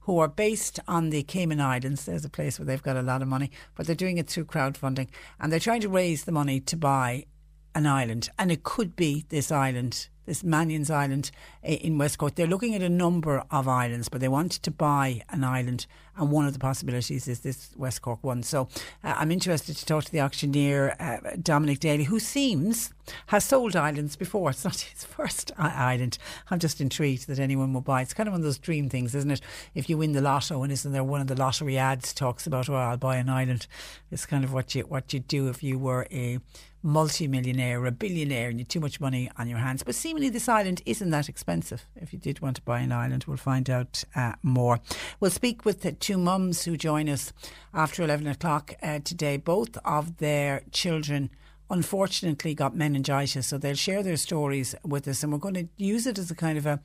who 0.00 0.18
are 0.18 0.28
based 0.28 0.80
on 0.88 1.10
the 1.10 1.22
Cayman 1.22 1.60
Islands. 1.60 2.04
There's 2.04 2.24
a 2.24 2.30
place 2.30 2.58
where 2.58 2.66
they've 2.66 2.82
got 2.82 2.96
a 2.96 3.02
lot 3.02 3.22
of 3.22 3.28
money, 3.28 3.50
but 3.74 3.86
they're 3.86 3.94
doing 3.94 4.18
it 4.18 4.28
through 4.28 4.46
crowdfunding 4.46 5.08
and 5.38 5.52
they're 5.52 5.60
trying 5.60 5.82
to 5.82 5.88
raise 5.88 6.24
the 6.24 6.32
money 6.32 6.60
to 6.60 6.76
buy 6.76 7.26
an 7.74 7.86
island. 7.86 8.30
And 8.38 8.50
it 8.50 8.62
could 8.62 8.96
be 8.96 9.24
this 9.28 9.52
island, 9.52 10.08
this 10.26 10.42
Mannion's 10.42 10.90
Island 10.90 11.30
eh, 11.62 11.74
in 11.74 11.98
West 11.98 12.18
Cork. 12.18 12.34
They're 12.34 12.46
looking 12.46 12.74
at 12.74 12.82
a 12.82 12.88
number 12.88 13.44
of 13.50 13.68
islands, 13.68 14.08
but 14.08 14.20
they 14.20 14.28
want 14.28 14.52
to 14.52 14.70
buy 14.70 15.22
an 15.30 15.44
island. 15.44 15.86
And 16.20 16.30
one 16.30 16.44
of 16.44 16.52
the 16.52 16.58
possibilities 16.58 17.26
is 17.26 17.40
this 17.40 17.70
West 17.76 18.02
Cork 18.02 18.22
one. 18.22 18.42
So 18.42 18.68
uh, 19.02 19.14
I'm 19.16 19.30
interested 19.30 19.74
to 19.74 19.86
talk 19.86 20.04
to 20.04 20.12
the 20.12 20.20
auctioneer, 20.20 20.94
uh, 21.00 21.36
Dominic 21.42 21.80
Daly, 21.80 22.04
who 22.04 22.20
seems 22.20 22.92
has 23.28 23.44
sold 23.44 23.74
islands 23.74 24.16
before. 24.16 24.50
It's 24.50 24.64
not 24.64 24.80
his 24.80 25.02
first 25.02 25.50
island. 25.56 26.18
I'm 26.50 26.58
just 26.58 26.78
intrigued 26.78 27.26
that 27.26 27.38
anyone 27.38 27.72
will 27.72 27.80
buy. 27.80 28.02
It's 28.02 28.12
kind 28.12 28.28
of 28.28 28.34
one 28.34 28.42
of 28.42 28.44
those 28.44 28.58
dream 28.58 28.90
things, 28.90 29.14
isn't 29.14 29.30
it? 29.30 29.40
If 29.74 29.88
you 29.88 29.96
win 29.96 30.12
the 30.12 30.20
lotto, 30.20 30.62
and 30.62 30.70
isn't 30.70 30.92
there 30.92 31.02
one 31.02 31.22
of 31.22 31.26
the 31.26 31.34
lottery 31.34 31.78
ads 31.78 32.12
talks 32.12 32.46
about, 32.46 32.68
oh, 32.68 32.74
I'll 32.74 32.98
buy 32.98 33.16
an 33.16 33.30
island. 33.30 33.66
It's 34.10 34.26
kind 34.26 34.44
of 34.44 34.52
what 34.52 34.74
you 34.74 34.82
what 34.82 35.14
you 35.14 35.20
do 35.20 35.48
if 35.48 35.62
you 35.62 35.78
were 35.78 36.06
a 36.10 36.38
multi-millionaire 36.82 37.80
or 37.80 37.86
a 37.86 37.92
billionaire 37.92 38.48
and 38.48 38.58
you 38.58 38.62
had 38.62 38.68
too 38.68 38.80
much 38.80 39.00
money 39.00 39.30
on 39.36 39.48
your 39.48 39.58
hands. 39.58 39.82
But 39.82 39.94
seemingly 39.94 40.28
this 40.28 40.48
island 40.48 40.82
isn't 40.86 41.10
that 41.10 41.28
expensive. 41.28 41.86
If 41.96 42.12
you 42.12 42.18
did 42.18 42.40
want 42.40 42.56
to 42.56 42.62
buy 42.62 42.80
an 42.80 42.92
island, 42.92 43.24
we'll 43.26 43.36
find 43.36 43.68
out 43.68 44.04
uh, 44.14 44.34
more. 44.42 44.80
We'll 45.18 45.30
speak 45.30 45.64
with 45.64 45.82
the 45.82 45.92
two 45.92 46.18
mums 46.18 46.64
who 46.64 46.76
join 46.76 47.08
us 47.08 47.32
after 47.74 48.02
11 48.02 48.26
o'clock 48.26 48.74
uh, 48.82 49.00
today. 49.04 49.36
Both 49.36 49.76
of 49.84 50.18
their 50.18 50.62
children 50.72 51.30
unfortunately 51.68 52.54
got 52.54 52.74
meningitis, 52.74 53.46
so 53.46 53.56
they'll 53.56 53.74
share 53.76 54.02
their 54.02 54.16
stories 54.16 54.74
with 54.84 55.06
us 55.06 55.22
and 55.22 55.32
we're 55.32 55.38
going 55.38 55.54
to 55.54 55.68
use 55.76 56.06
it 56.06 56.18
as 56.18 56.30
a 56.30 56.34
kind 56.34 56.58
of 56.58 56.66
a 56.66 56.80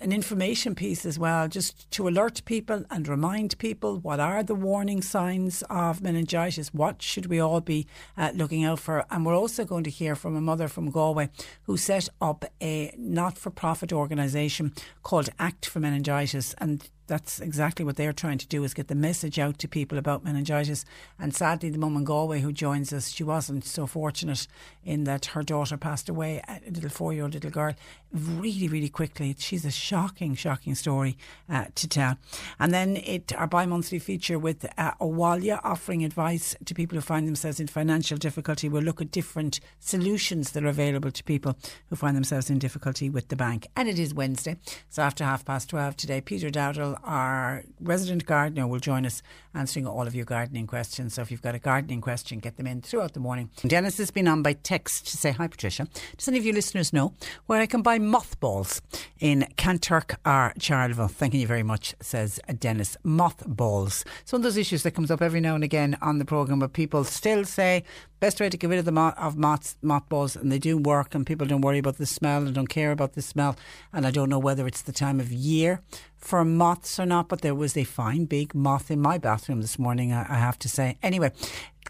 an 0.00 0.12
information 0.12 0.74
piece 0.74 1.06
as 1.06 1.18
well, 1.18 1.48
just 1.48 1.90
to 1.92 2.08
alert 2.08 2.44
people 2.44 2.84
and 2.90 3.08
remind 3.08 3.56
people 3.58 3.98
what 3.98 4.20
are 4.20 4.42
the 4.42 4.54
warning 4.54 5.02
signs 5.02 5.62
of 5.70 6.02
meningitis, 6.02 6.74
what 6.74 7.00
should 7.00 7.26
we 7.26 7.40
all 7.40 7.60
be 7.60 7.86
uh, 8.16 8.32
looking 8.34 8.64
out 8.64 8.80
for. 8.80 9.04
And 9.10 9.24
we're 9.24 9.36
also 9.36 9.64
going 9.64 9.84
to 9.84 9.90
hear 9.90 10.14
from 10.14 10.36
a 10.36 10.40
mother 10.40 10.68
from 10.68 10.90
Galway 10.90 11.30
who 11.62 11.76
set 11.76 12.08
up 12.20 12.44
a 12.60 12.94
not 12.98 13.38
for 13.38 13.50
profit 13.50 13.92
organisation 13.92 14.72
called 15.02 15.30
Act 15.38 15.66
for 15.66 15.80
Meningitis. 15.80 16.54
And 16.58 16.88
that's 17.06 17.40
exactly 17.40 17.84
what 17.84 17.96
they're 17.96 18.12
trying 18.12 18.38
to 18.38 18.46
do 18.46 18.64
is 18.64 18.72
get 18.72 18.88
the 18.88 18.94
message 18.94 19.38
out 19.38 19.58
to 19.58 19.68
people 19.68 19.98
about 19.98 20.24
meningitis. 20.24 20.84
And 21.18 21.34
sadly, 21.34 21.68
the 21.68 21.78
mum 21.78 21.96
in 21.96 22.04
Galway 22.04 22.40
who 22.40 22.52
joins 22.52 22.92
us, 22.92 23.10
she 23.10 23.22
wasn't 23.22 23.64
so 23.64 23.86
fortunate 23.86 24.46
in 24.82 25.04
that 25.04 25.26
her 25.26 25.42
daughter 25.42 25.76
passed 25.76 26.08
away, 26.08 26.42
a 26.48 26.60
little 26.70 26.90
four-year-old 26.90 27.34
little 27.34 27.50
girl, 27.50 27.74
really, 28.14 28.68
really 28.68 28.88
quickly. 28.88 29.34
She's 29.38 29.64
a 29.64 29.70
shocking, 29.70 30.34
shocking 30.36 30.74
story 30.74 31.18
uh, 31.50 31.66
to 31.74 31.88
tell. 31.88 32.16
And 32.60 32.72
then 32.72 32.96
it 32.96 33.32
our 33.36 33.46
bi-monthly 33.46 33.98
feature 33.98 34.38
with 34.38 34.64
uh, 34.78 34.92
Owalia 35.00 35.60
offering 35.64 36.04
advice 36.04 36.54
to 36.64 36.74
people 36.74 36.96
who 36.96 37.02
find 37.02 37.26
themselves 37.26 37.58
in 37.58 37.66
financial 37.66 38.16
difficulty. 38.16 38.68
We'll 38.68 38.82
look 38.82 39.00
at 39.00 39.10
different 39.10 39.60
solutions 39.80 40.52
that 40.52 40.64
are 40.64 40.68
available 40.68 41.10
to 41.10 41.24
people 41.24 41.56
who 41.88 41.96
find 41.96 42.16
themselves 42.16 42.50
in 42.50 42.58
difficulty 42.58 43.10
with 43.10 43.28
the 43.28 43.36
bank. 43.36 43.66
And 43.76 43.88
it 43.88 43.98
is 43.98 44.14
Wednesday, 44.14 44.56
so 44.88 45.02
after 45.02 45.24
half 45.24 45.44
past 45.44 45.70
twelve 45.70 45.96
today, 45.96 46.20
Peter 46.20 46.50
Dowdall, 46.50 46.98
our 47.02 47.64
resident 47.80 48.26
gardener, 48.26 48.66
will 48.66 48.78
join 48.78 49.04
us 49.04 49.22
answering 49.54 49.86
all 49.86 50.06
of 50.06 50.14
your 50.14 50.24
gardening 50.24 50.66
questions. 50.66 51.14
So 51.14 51.22
if 51.22 51.30
you've 51.30 51.42
got 51.42 51.54
a 51.54 51.58
gardening 51.58 52.00
question, 52.00 52.38
get 52.38 52.56
them 52.56 52.66
in 52.66 52.82
throughout 52.82 53.14
the 53.14 53.20
morning. 53.20 53.50
Dennis 53.66 53.98
has 53.98 54.10
been 54.10 54.28
on 54.28 54.42
by 54.42 54.52
text 54.52 55.08
to 55.08 55.16
say 55.16 55.32
hi, 55.32 55.48
Patricia. 55.48 55.88
Does 56.16 56.28
any 56.28 56.38
of 56.38 56.44
you 56.44 56.52
listeners 56.52 56.92
know 56.92 57.14
where 57.46 57.60
I 57.60 57.66
can 57.66 57.82
buy 57.82 57.98
mothballs 58.04 58.80
in 59.18 59.46
Kanturk 59.56 60.16
or 60.24 60.52
Charleville? 60.58 61.10
Thank 61.10 61.34
you 61.34 61.46
very 61.46 61.62
much, 61.62 61.94
says 62.00 62.38
Dennis. 62.58 62.96
Mothballs. 63.02 64.04
It's 64.20 64.32
one 64.32 64.40
of 64.40 64.44
those 64.44 64.56
issues 64.56 64.82
that 64.82 64.92
comes 64.92 65.10
up 65.10 65.22
every 65.22 65.40
now 65.40 65.54
and 65.54 65.64
again 65.64 65.96
on 66.00 66.18
the 66.18 66.24
programme 66.24 66.60
where 66.60 66.68
people 66.68 67.04
still 67.04 67.44
say 67.44 67.84
best 68.20 68.40
way 68.40 68.48
to 68.48 68.56
get 68.56 68.70
rid 68.70 68.78
of 68.78 68.86
the 68.86 68.92
moth, 68.92 69.14
of 69.18 69.36
moths, 69.36 69.76
mothballs, 69.82 70.34
and 70.34 70.50
they 70.50 70.58
do 70.58 70.78
work, 70.78 71.14
and 71.14 71.26
people 71.26 71.46
don't 71.46 71.60
worry 71.60 71.78
about 71.78 71.98
the 71.98 72.06
smell 72.06 72.42
and 72.42 72.54
don't 72.54 72.68
care 72.68 72.90
about 72.90 73.12
the 73.12 73.20
smell. 73.20 73.54
And 73.92 74.06
I 74.06 74.10
don't 74.10 74.30
know 74.30 74.38
whether 74.38 74.66
it's 74.66 74.80
the 74.80 74.92
time 74.92 75.20
of 75.20 75.30
year 75.30 75.82
for 76.16 76.42
moths 76.42 76.98
or 76.98 77.04
not, 77.04 77.28
but 77.28 77.42
there 77.42 77.54
was 77.54 77.76
a 77.76 77.84
fine 77.84 78.24
big 78.24 78.54
moth 78.54 78.90
in 78.90 78.98
my 78.98 79.18
bathroom 79.18 79.60
this 79.60 79.78
morning, 79.78 80.10
I, 80.10 80.22
I 80.22 80.38
have 80.38 80.58
to 80.60 80.70
say. 80.70 80.96
Anyway, 81.02 81.32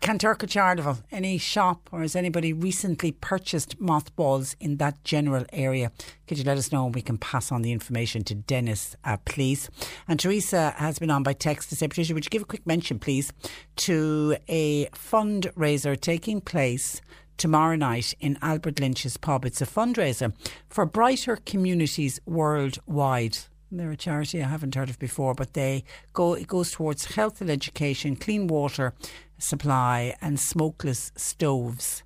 Kanturk 0.04 0.46
Charleville, 0.46 0.98
any 1.10 1.38
shop 1.38 1.88
or 1.90 2.02
has 2.02 2.14
anybody 2.14 2.52
recently 2.52 3.10
purchased 3.10 3.80
mothballs 3.80 4.54
in 4.60 4.76
that 4.76 5.02
general 5.02 5.46
area? 5.50 5.90
Could 6.26 6.36
you 6.36 6.44
let 6.44 6.58
us 6.58 6.70
know 6.70 6.84
and 6.84 6.94
we 6.94 7.00
can 7.00 7.16
pass 7.16 7.50
on 7.50 7.62
the 7.62 7.72
information 7.72 8.22
to 8.24 8.34
Dennis, 8.34 8.96
uh, 9.02 9.16
please? 9.24 9.70
And 10.06 10.20
Teresa 10.20 10.74
has 10.76 10.98
been 10.98 11.10
on 11.10 11.22
by 11.22 11.32
text 11.32 11.70
to 11.70 11.76
say, 11.76 11.88
Patricia, 11.88 12.12
would 12.12 12.26
you 12.26 12.28
give 12.28 12.42
a 12.42 12.44
quick 12.44 12.66
mention, 12.66 12.98
please, 12.98 13.32
to 13.76 14.36
a 14.46 14.88
fundraiser 14.88 15.98
taking 15.98 16.42
place 16.42 17.00
tomorrow 17.38 17.74
night 17.74 18.12
in 18.20 18.38
Albert 18.42 18.80
Lynch's 18.80 19.16
pub. 19.16 19.46
It's 19.46 19.62
a 19.62 19.66
fundraiser 19.66 20.34
for 20.68 20.84
brighter 20.84 21.36
communities 21.46 22.20
worldwide. 22.26 23.38
They're 23.72 23.90
a 23.90 23.96
charity 23.96 24.40
I 24.42 24.48
haven't 24.48 24.74
heard 24.74 24.90
of 24.90 24.98
before, 24.98 25.34
but 25.34 25.54
they 25.54 25.82
go 26.12 26.34
it 26.34 26.46
goes 26.46 26.70
towards 26.70 27.16
health 27.16 27.40
and 27.40 27.50
education, 27.50 28.14
clean 28.14 28.46
water 28.46 28.94
supply, 29.38 30.14
and 30.20 30.38
smokeless 30.38 31.12
stoves. 31.16 32.02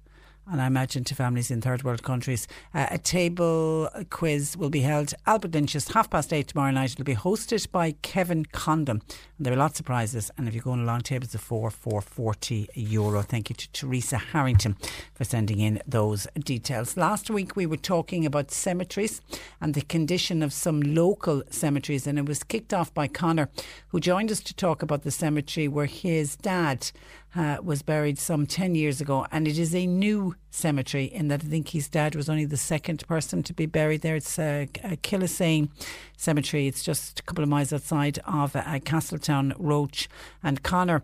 And 0.50 0.62
I 0.62 0.66
imagine 0.66 1.04
to 1.04 1.14
families 1.14 1.50
in 1.50 1.60
third 1.60 1.82
world 1.82 2.02
countries. 2.02 2.48
Uh, 2.72 2.86
a 2.90 2.98
table 2.98 3.88
quiz 4.08 4.56
will 4.56 4.70
be 4.70 4.80
held 4.80 5.12
Albert 5.26 5.52
Lynch's 5.52 5.88
half 5.88 6.08
past 6.08 6.32
eight 6.32 6.48
tomorrow 6.48 6.70
night. 6.70 6.92
It'll 6.92 7.04
be 7.04 7.14
hosted 7.14 7.70
by 7.70 7.92
Kevin 8.02 8.46
Condon. 8.46 9.02
And 9.36 9.46
there 9.46 9.52
are 9.52 9.56
lots 9.56 9.78
of 9.78 9.86
prizes. 9.86 10.30
And 10.38 10.48
if 10.48 10.54
you're 10.54 10.62
going 10.62 10.80
along 10.80 11.02
tables 11.02 11.34
of 11.34 11.42
four 11.42 11.70
for 11.70 12.00
forty 12.00 12.68
euro. 12.74 13.20
Thank 13.22 13.50
you 13.50 13.56
to 13.56 13.72
Teresa 13.72 14.16
Harrington 14.16 14.76
for 15.14 15.24
sending 15.24 15.60
in 15.60 15.82
those 15.86 16.26
details. 16.38 16.96
Last 16.96 17.28
week 17.28 17.54
we 17.54 17.66
were 17.66 17.76
talking 17.76 18.24
about 18.24 18.50
cemeteries 18.50 19.20
and 19.60 19.74
the 19.74 19.82
condition 19.82 20.42
of 20.42 20.52
some 20.52 20.80
local 20.80 21.42
cemeteries, 21.50 22.06
and 22.06 22.18
it 22.18 22.26
was 22.26 22.42
kicked 22.42 22.72
off 22.72 22.92
by 22.94 23.06
Connor, 23.06 23.50
who 23.88 24.00
joined 24.00 24.30
us 24.30 24.40
to 24.40 24.54
talk 24.54 24.82
about 24.82 25.02
the 25.02 25.10
cemetery 25.10 25.68
where 25.68 25.86
his 25.86 26.36
dad 26.36 26.90
uh, 27.34 27.58
was 27.62 27.82
buried 27.82 28.18
some 28.18 28.46
10 28.46 28.74
years 28.74 29.00
ago, 29.00 29.26
and 29.30 29.46
it 29.46 29.58
is 29.58 29.74
a 29.74 29.86
new 29.86 30.34
cemetery 30.50 31.04
in 31.04 31.28
that 31.28 31.44
I 31.44 31.46
think 31.46 31.68
his 31.68 31.88
dad 31.88 32.14
was 32.14 32.28
only 32.28 32.44
the 32.44 32.56
second 32.56 33.06
person 33.06 33.42
to 33.44 33.52
be 33.52 33.66
buried 33.66 34.02
there. 34.02 34.16
It's 34.16 34.38
uh, 34.38 34.66
a 34.84 34.96
Killisane 34.96 35.68
Cemetery, 36.16 36.66
it's 36.66 36.82
just 36.82 37.20
a 37.20 37.22
couple 37.22 37.44
of 37.44 37.50
miles 37.50 37.72
outside 37.72 38.18
of 38.26 38.56
uh, 38.56 38.62
Castletownroche, 38.80 40.08
and 40.42 40.62
Connor 40.62 41.02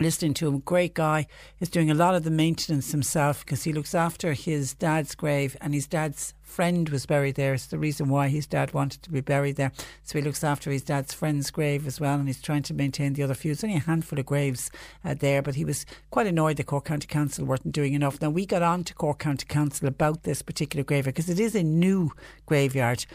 listening 0.00 0.34
to 0.34 0.48
him. 0.48 0.58
Great 0.60 0.94
guy. 0.94 1.26
Is 1.60 1.68
doing 1.68 1.90
a 1.90 1.94
lot 1.94 2.14
of 2.14 2.24
the 2.24 2.30
maintenance 2.30 2.92
himself 2.92 3.44
because 3.44 3.64
he 3.64 3.72
looks 3.72 3.94
after 3.94 4.32
his 4.32 4.74
dad's 4.74 5.14
grave 5.14 5.56
and 5.60 5.74
his 5.74 5.86
dad's 5.86 6.34
friend 6.42 6.88
was 6.90 7.06
buried 7.06 7.36
there. 7.36 7.54
It's 7.54 7.66
the 7.66 7.78
reason 7.78 8.08
why 8.08 8.28
his 8.28 8.46
dad 8.46 8.74
wanted 8.74 9.02
to 9.02 9.10
be 9.10 9.20
buried 9.20 9.56
there. 9.56 9.72
So 10.02 10.18
he 10.18 10.24
looks 10.24 10.44
after 10.44 10.70
his 10.70 10.82
dad's 10.82 11.14
friend's 11.14 11.50
grave 11.50 11.86
as 11.86 11.98
well 11.98 12.18
and 12.18 12.28
he's 12.28 12.42
trying 12.42 12.62
to 12.64 12.74
maintain 12.74 13.14
the 13.14 13.22
other 13.22 13.34
few. 13.34 13.50
There's 13.50 13.64
only 13.64 13.76
a 13.76 13.80
handful 13.80 14.18
of 14.18 14.26
graves 14.26 14.70
uh, 15.04 15.14
there, 15.14 15.40
but 15.40 15.54
he 15.54 15.64
was 15.64 15.86
quite 16.10 16.26
annoyed 16.26 16.58
that 16.58 16.66
Cork 16.66 16.84
County 16.84 17.06
Council 17.06 17.46
weren't 17.46 17.72
doing 17.72 17.94
enough. 17.94 18.20
Now, 18.20 18.30
we 18.30 18.44
got 18.44 18.62
on 18.62 18.84
to 18.84 18.94
Cork 18.94 19.18
County 19.18 19.46
Council 19.46 19.88
about 19.88 20.24
this 20.24 20.42
particular 20.42 20.84
graveyard 20.84 21.14
because 21.14 21.30
it 21.30 21.40
is 21.40 21.54
a 21.54 21.62
new 21.62 22.10
graveyard. 22.44 23.06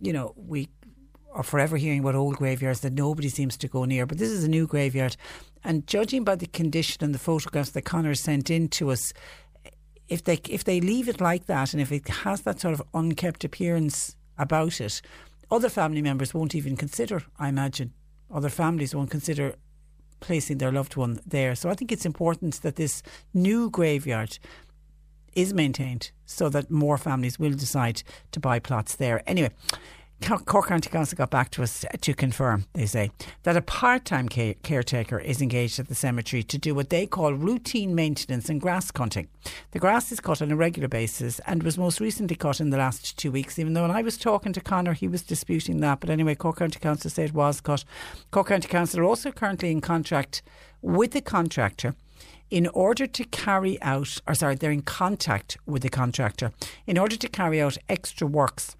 You 0.00 0.12
know, 0.12 0.34
we 0.36 0.68
are 1.32 1.42
forever 1.42 1.76
hearing 1.76 2.00
about 2.00 2.14
old 2.14 2.36
graveyards 2.36 2.80
that 2.80 2.92
nobody 2.92 3.28
seems 3.28 3.56
to 3.56 3.68
go 3.68 3.84
near, 3.84 4.06
but 4.06 4.18
this 4.18 4.30
is 4.30 4.44
a 4.44 4.48
new 4.48 4.66
graveyard. 4.66 5.16
And 5.64 5.86
judging 5.86 6.24
by 6.24 6.36
the 6.36 6.46
condition 6.46 7.04
and 7.04 7.14
the 7.14 7.18
photographs 7.18 7.70
that 7.70 7.82
Connor 7.82 8.14
sent 8.14 8.50
in 8.50 8.68
to 8.68 8.90
us, 8.90 9.12
if 10.08 10.24
they 10.24 10.40
if 10.48 10.64
they 10.64 10.80
leave 10.80 11.08
it 11.08 11.20
like 11.20 11.46
that 11.46 11.72
and 11.72 11.80
if 11.80 11.92
it 11.92 12.08
has 12.08 12.42
that 12.42 12.60
sort 12.60 12.74
of 12.74 12.82
unkept 12.92 13.44
appearance 13.44 14.16
about 14.38 14.80
it, 14.80 15.00
other 15.50 15.68
family 15.68 16.02
members 16.02 16.34
won't 16.34 16.54
even 16.54 16.76
consider, 16.76 17.22
I 17.38 17.48
imagine. 17.48 17.92
Other 18.30 18.48
families 18.48 18.94
won't 18.94 19.10
consider 19.10 19.54
placing 20.20 20.58
their 20.58 20.72
loved 20.72 20.96
one 20.96 21.20
there. 21.26 21.54
So 21.54 21.68
I 21.68 21.74
think 21.74 21.92
it's 21.92 22.06
important 22.06 22.62
that 22.62 22.76
this 22.76 23.02
new 23.34 23.68
graveyard 23.68 24.38
is 25.34 25.52
maintained 25.52 26.10
so 26.24 26.48
that 26.48 26.70
more 26.70 26.96
families 26.98 27.38
will 27.38 27.52
decide 27.52 28.02
to 28.32 28.40
buy 28.40 28.58
plots 28.58 28.96
there. 28.96 29.22
Anyway, 29.26 29.50
Cork 30.22 30.68
County 30.68 30.88
Council 30.88 31.16
got 31.16 31.30
back 31.30 31.50
to 31.50 31.62
us 31.62 31.84
to 32.00 32.14
confirm, 32.14 32.66
they 32.74 32.86
say, 32.86 33.10
that 33.42 33.56
a 33.56 33.60
part 33.60 34.04
time 34.04 34.28
caretaker 34.28 35.18
is 35.18 35.42
engaged 35.42 35.80
at 35.80 35.88
the 35.88 35.94
cemetery 35.94 36.42
to 36.44 36.58
do 36.58 36.74
what 36.74 36.90
they 36.90 37.06
call 37.06 37.34
routine 37.34 37.94
maintenance 37.94 38.48
and 38.48 38.60
grass 38.60 38.90
cutting. 38.90 39.28
The 39.72 39.80
grass 39.80 40.12
is 40.12 40.20
cut 40.20 40.40
on 40.40 40.52
a 40.52 40.56
regular 40.56 40.88
basis 40.88 41.40
and 41.40 41.62
was 41.62 41.76
most 41.76 42.00
recently 42.00 42.36
cut 42.36 42.60
in 42.60 42.70
the 42.70 42.78
last 42.78 43.18
two 43.18 43.32
weeks, 43.32 43.58
even 43.58 43.72
though 43.72 43.82
when 43.82 43.90
I 43.90 44.02
was 44.02 44.16
talking 44.16 44.52
to 44.52 44.60
Connor, 44.60 44.92
he 44.92 45.08
was 45.08 45.22
disputing 45.22 45.80
that. 45.80 46.00
But 46.00 46.10
anyway, 46.10 46.36
Cork 46.36 46.58
County 46.58 46.78
Council 46.78 47.10
said 47.10 47.30
it 47.30 47.34
was 47.34 47.60
cut. 47.60 47.84
Cork 48.30 48.48
County 48.48 48.68
Council 48.68 49.00
are 49.00 49.04
also 49.04 49.32
currently 49.32 49.72
in 49.72 49.80
contract 49.80 50.42
with 50.82 51.12
the 51.12 51.20
contractor 51.20 51.94
in 52.48 52.68
order 52.68 53.06
to 53.06 53.24
carry 53.24 53.80
out, 53.82 54.18
or 54.28 54.34
sorry, 54.34 54.54
they're 54.54 54.70
in 54.70 54.82
contact 54.82 55.56
with 55.66 55.82
the 55.82 55.88
contractor 55.88 56.52
in 56.86 56.96
order 56.96 57.16
to 57.16 57.28
carry 57.28 57.60
out 57.60 57.76
extra 57.88 58.26
works 58.26 58.76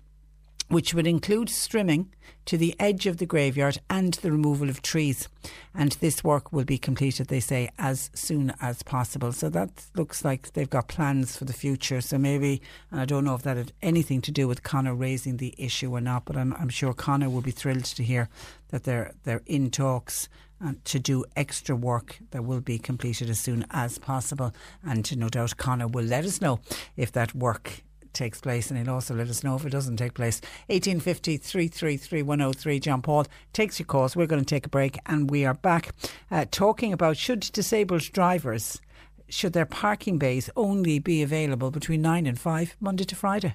which 0.73 0.95
would 0.95 1.07
include 1.07 1.49
strimming 1.49 2.07
to 2.47 2.57
the 2.57 2.75
edge 2.81 3.07
of 3.07 3.19
the 3.19 3.27
graveyard 3.27 3.79
and 3.91 4.15
the 4.15 4.33
removal 4.33 4.71
of 4.71 4.81
trees. 4.81 5.29
And 5.75 5.93
this 5.93 6.25
work 6.25 6.51
will 6.51 6.65
be 6.65 6.79
completed, 6.79 7.29
they 7.29 7.41
say, 7.41 7.71
as 7.79 8.11
soon 8.15 8.55
as 8.59 8.83
possible. 8.83 9.33
So 9.33 9.51
that 9.51 9.85
looks 9.95 10.25
like 10.25 10.55
they've 10.55 10.71
got 10.71 10.89
plans 10.89 11.37
for 11.37 11.45
the 11.45 11.53
future. 11.53 12.01
So 12.01 12.17
maybe, 12.17 12.63
and 12.91 13.03
I 13.03 13.05
don't 13.05 13.25
know 13.25 13.35
if 13.35 13.43
that 13.43 13.59
had 13.59 13.73
anything 13.83 14.23
to 14.23 14.33
do 14.33 14.49
with 14.49 14.63
Connor 14.63 14.95
raising 14.95 15.37
the 15.37 15.55
issue 15.59 15.93
or 15.93 16.01
not, 16.01 16.25
but 16.25 16.39
I'm, 16.39 16.55
I'm 16.55 16.71
sure 16.71 16.95
Connor 16.95 17.29
will 17.29 17.43
be 17.43 17.51
thrilled 17.51 17.85
to 17.85 18.03
hear 18.03 18.31
that 18.69 18.85
they're, 18.85 19.13
they're 19.25 19.43
in 19.45 19.71
talks 19.71 20.31
and 20.59 20.83
to 20.87 20.99
do 20.99 21.27
extra 21.37 21.77
work 21.77 22.19
that 22.31 22.47
will 22.47 22.61
be 22.61 22.79
completed 22.79 23.29
as 23.29 23.39
soon 23.39 23.67
as 23.73 23.99
possible. 23.99 24.55
And 24.83 25.19
no 25.19 25.29
doubt 25.29 25.59
Connor 25.59 25.89
will 25.89 26.05
let 26.05 26.25
us 26.25 26.41
know 26.41 26.61
if 26.97 27.13
that 27.13 27.35
work 27.35 27.83
takes 28.13 28.41
place, 28.41 28.71
and 28.71 28.79
he'll 28.79 28.95
also 28.95 29.15
let 29.15 29.29
us 29.29 29.43
know 29.43 29.57
if 29.57 29.65
it 29.65 29.71
doesn't 29.71 29.97
take 29.97 30.15
place. 30.15 30.41
1850 30.67 31.37
333 31.37 32.23
103. 32.23 32.81
John 32.81 33.03
Paul 33.03 33.27
takes 33.53 33.79
your 33.79 33.87
calls. 33.87 34.17
We're 34.17 34.27
going 34.27 34.45
to 34.45 34.55
take 34.55 34.67
a 34.67 34.71
break, 34.71 34.99
and 35.07 35.31
we 35.31 35.45
are 35.45 35.55
back 35.55 35.95
uh, 36.31 36.45
talking 36.51 36.93
about 36.93 37.17
should 37.17 37.41
disabled 37.41 38.03
drivers 38.13 38.81
should 39.29 39.53
their 39.55 39.67
parking 39.67 40.19
bays 40.19 40.51
only 40.57 40.99
be 40.99 41.23
available 41.23 41.71
between 41.71 42.03
9 42.03 42.27
and 42.27 42.39
5 42.39 42.77
Monday 42.81 43.05
to 43.05 43.17
Friday. 43.17 43.55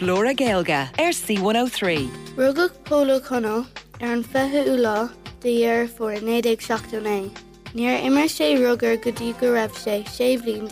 Laura 0.00 0.34
Gaelga, 0.34 0.90
RC103. 0.94 2.08
Rugach 2.36 2.84
polo 2.84 3.20
conno 3.20 3.66
ar 4.00 4.12
an 4.12 4.22
fethe 4.24 4.66
ula 4.66 5.12
de 5.40 5.60
dhear 5.60 5.88
for 5.88 6.12
nédig 6.14 6.60
seachtané. 6.64 7.30
Níor 7.74 8.02
immer 8.04 8.28
sé 8.28 8.56
rugur 8.56 8.96
gotí 8.96 9.38
go 9.38 9.52
raibh 9.52 9.76
sé 9.76 10.04
sé 10.08 10.38
bblin 10.40 10.68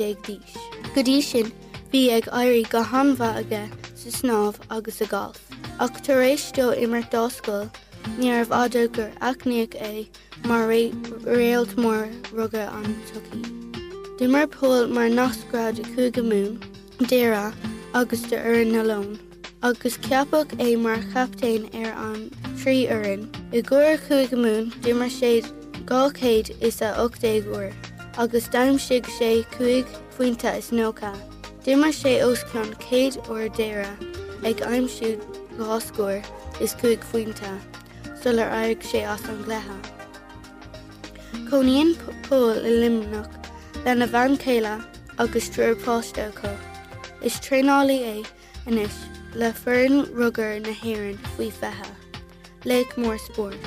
Bhí 1.93 2.11
ag 2.13 2.27
airí 2.39 2.65
go 2.69 2.83
hanmha 2.85 3.29
aige 3.41 3.63
sa 3.97 4.11
snáb 4.11 4.57
agus 4.71 5.01
a 5.01 5.07
gáh. 5.07 5.37
Ach 5.81 6.01
tar 6.03 6.21
éis 6.25 6.51
teo 6.53 6.71
immer 6.73 7.03
dáscail, 7.15 7.71
níarmh 8.19 8.53
ada 8.53 8.89
gur 8.89 9.11
acníoch 9.21 9.77
é 9.81 10.07
mar 10.45 10.69
réalt 10.69 11.73
mór 11.77 12.11
rugga 12.33 12.67
an 12.73 12.93
tuí. 13.09 13.41
Du 14.19 14.29
mar 14.29 14.47
pól 14.47 14.87
mar 14.89 15.09
nasrád 15.09 15.81
chuga 15.95 16.23
mún, 16.23 16.61
déra 17.09 17.55
agus 17.95 18.23
de 18.23 18.37
ar 18.37 18.65
na 18.65 18.83
lón. 18.83 19.19
agus 19.63 19.97
ceapach 19.99 20.53
é 20.59 20.79
mar 20.79 20.99
chaptéin 21.13 21.65
ar 21.75 21.95
an 22.09 22.31
trí 22.61 22.87
urin 22.97 23.25
I 23.53 23.63
ggur 23.63 23.97
chuig 24.07 24.37
mún 24.45 24.71
du 24.83 24.95
mar 24.95 25.09
séad 25.09 25.49
gá 25.87 26.05
céad 26.21 26.53
is 26.61 26.83
a 26.83 26.93
8 27.07 27.49
uair, 27.49 27.73
agus 28.19 28.47
daim 28.49 28.79
siig 28.79 29.11
sé 29.19 29.33
chuig 29.57 29.87
faointe 30.15 30.57
is 30.59 30.71
nócha. 30.71 31.17
Du 31.69 31.77
mar 31.77 31.93
sé 31.93 32.25
osceán 32.25 32.71
céad 32.81 33.17
ó 33.29 33.35
déire 33.53 33.91
ag 34.49 34.61
aimim 34.65 34.87
siúd 34.89 35.25
gáscóir 35.59 36.25
is 36.65 36.73
chuig 36.81 37.03
faointe, 37.05 37.51
sular 38.23 38.49
aig 38.57 38.87
sé 38.91 39.03
as 39.05 39.27
an 39.29 39.43
gletha. 39.45 39.77
Coníon 41.51 41.93
pól 42.25 42.65
i 42.71 42.73
limnach 42.73 43.29
lena 43.85 44.09
bhain 44.15 44.39
céile 44.47 44.73
agus 45.19 45.51
trúpáiste 45.53 46.31
chu. 46.41 46.55
Is 47.21 47.37
tréálaí 47.37 48.01
é 48.15 48.17
inis 48.65 48.97
le 49.35 49.53
fearn 49.53 50.09
rugur 50.17 50.65
na 50.65 50.73
héann 50.73 51.21
faoi 51.37 51.51
fethe. 51.61 51.93
Lake 52.65 52.97
mór 52.97 53.21
sport. 53.21 53.61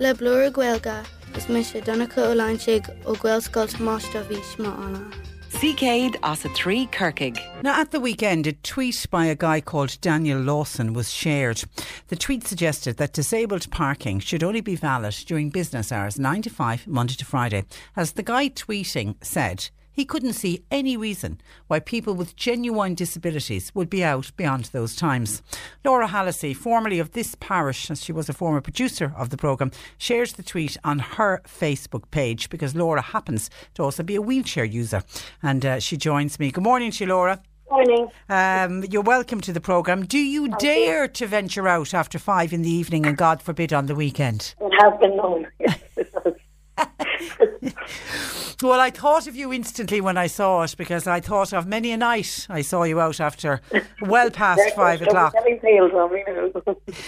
Le 0.00 0.14
blúir 0.18 0.50
ghilga 0.50 1.06
is 1.36 1.48
me 1.48 1.62
sé 1.62 1.78
donna 1.80 2.10
chu 2.10 2.26
óláin 2.26 2.58
siig 2.58 2.90
ó 3.06 3.14
ghilscoilt 3.14 3.78
máiste 3.78 4.26
bhís 4.26 4.58
má 4.58 4.74
anna. 4.74 5.27
Céad 5.58 6.14
as 6.22 6.44
Kirkig. 6.92 7.36
Now, 7.64 7.80
at 7.80 7.90
the 7.90 7.98
weekend, 7.98 8.46
a 8.46 8.52
tweet 8.52 9.04
by 9.10 9.26
a 9.26 9.34
guy 9.34 9.60
called 9.60 10.00
Daniel 10.00 10.38
Lawson 10.38 10.92
was 10.92 11.10
shared. 11.10 11.64
The 12.06 12.14
tweet 12.14 12.46
suggested 12.46 12.96
that 12.98 13.12
disabled 13.12 13.68
parking 13.72 14.20
should 14.20 14.44
only 14.44 14.60
be 14.60 14.76
valid 14.76 15.16
during 15.26 15.50
business 15.50 15.90
hours, 15.90 16.16
9 16.16 16.42
to 16.42 16.50
5, 16.50 16.86
Monday 16.86 17.14
to 17.14 17.24
Friday. 17.24 17.64
As 17.96 18.12
the 18.12 18.22
guy 18.22 18.50
tweeting 18.50 19.16
said, 19.20 19.70
he 19.98 20.04
couldn't 20.04 20.34
see 20.34 20.62
any 20.70 20.96
reason 20.96 21.40
why 21.66 21.80
people 21.80 22.14
with 22.14 22.36
genuine 22.36 22.94
disabilities 22.94 23.72
would 23.74 23.90
be 23.90 24.04
out 24.04 24.30
beyond 24.36 24.66
those 24.66 24.94
times. 24.94 25.42
Laura 25.84 26.06
Hallisey, 26.06 26.54
formerly 26.54 27.00
of 27.00 27.10
this 27.10 27.34
parish, 27.40 27.90
as 27.90 28.04
she 28.04 28.12
was 28.12 28.28
a 28.28 28.32
former 28.32 28.60
producer 28.60 29.12
of 29.16 29.30
the 29.30 29.36
programme, 29.36 29.72
shares 29.98 30.34
the 30.34 30.44
tweet 30.44 30.76
on 30.84 31.00
her 31.00 31.42
Facebook 31.48 32.08
page 32.12 32.48
because 32.48 32.76
Laura 32.76 33.02
happens 33.02 33.50
to 33.74 33.82
also 33.82 34.04
be 34.04 34.14
a 34.14 34.22
wheelchair 34.22 34.64
user. 34.64 35.02
And 35.42 35.66
uh, 35.66 35.80
she 35.80 35.96
joins 35.96 36.38
me. 36.38 36.52
Good 36.52 36.62
morning 36.62 36.92
to 36.92 37.04
you, 37.04 37.10
Laura. 37.10 37.42
Morning. 37.68 38.08
Um, 38.28 38.84
you're 38.84 39.02
welcome 39.02 39.40
to 39.42 39.52
the 39.52 39.60
programme. 39.60 40.06
Do 40.06 40.18
you 40.18 40.48
dare 40.58 41.08
to 41.08 41.26
venture 41.26 41.66
out 41.66 41.92
after 41.92 42.20
five 42.20 42.52
in 42.52 42.62
the 42.62 42.70
evening 42.70 43.04
and, 43.04 43.16
God 43.16 43.42
forbid, 43.42 43.72
on 43.72 43.86
the 43.86 43.96
weekend? 43.96 44.54
It 44.60 44.72
has 44.80 44.98
been 45.00 45.16
known. 45.16 45.48
Yes, 46.78 47.36
it 47.40 47.74
has. 47.74 48.56
Well, 48.60 48.80
I 48.80 48.90
thought 48.90 49.28
of 49.28 49.36
you 49.36 49.52
instantly 49.52 50.00
when 50.00 50.16
I 50.16 50.26
saw 50.26 50.62
it 50.62 50.74
because 50.76 51.06
I 51.06 51.20
thought 51.20 51.52
of 51.52 51.66
many 51.66 51.92
a 51.92 51.96
night 51.96 52.46
I 52.48 52.62
saw 52.62 52.82
you 52.82 53.00
out 53.00 53.20
after 53.20 53.60
well 54.02 54.30
past 54.30 54.74
five 54.74 55.00
o'clock. 55.00 55.32
Telling 55.32 55.60
tales 55.60 55.92
on 55.92 56.12
me 56.12 56.24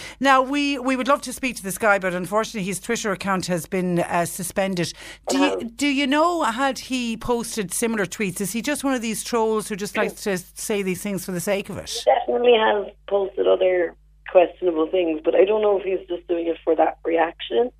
now. 0.21 0.43
We, 0.43 0.79
we 0.79 0.95
would 0.97 1.09
love 1.09 1.23
to 1.23 1.33
speak 1.33 1.57
to 1.57 1.63
this 1.63 1.77
guy, 1.77 1.99
but 1.99 2.15
unfortunately 2.15 2.67
his 2.67 2.81
Twitter 2.81 3.11
account 3.13 3.47
has 3.47 3.67
been 3.67 4.01
uh, 4.01 4.27
suspended. 4.27 4.93
Do 5.29 5.39
you, 5.39 5.65
do 5.65 5.87
you 5.89 6.07
know, 6.07 6.43
had 6.43 6.79
he 6.79 7.17
posted 7.17 7.73
similar 7.73 8.07
tweets? 8.07 8.41
Is 8.41 8.53
he 8.53 8.63
just 8.63 8.85
one 8.85 8.95
of 8.95 9.03
these 9.03 9.25
trolls 9.25 9.69
who 9.69 9.77
just 9.77 9.97
likes 9.97 10.23
to 10.25 10.39
say 10.39 10.83
these 10.83 11.03
things 11.03 11.25
for 11.25 11.33
the 11.33 11.41
sake 11.41 11.69
of 11.69 11.79
it? 11.79 11.93
Definitely 12.05 12.55
has 12.55 12.87
posted 13.09 13.47
other 13.47 13.97
questionable 14.31 14.89
things, 14.89 15.21
but 15.25 15.35
I 15.35 15.45
don't 15.45 15.63
know 15.63 15.79
if 15.79 15.85
he's 15.85 16.07
just 16.09 16.27
doing 16.29 16.47
it 16.47 16.59
for 16.65 16.77
that 16.77 16.99
reaction 17.05 17.71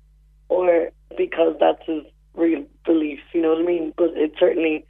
or 0.49 0.91
because 1.17 1.55
that's 1.59 1.85
his 1.85 2.03
real 2.33 2.65
belief. 2.85 3.19
You 3.33 3.41
know 3.41 3.49
what 3.49 3.61
I 3.61 3.65
mean? 3.65 3.93
But 3.97 4.11
it 4.15 4.33
certainly 4.39 4.85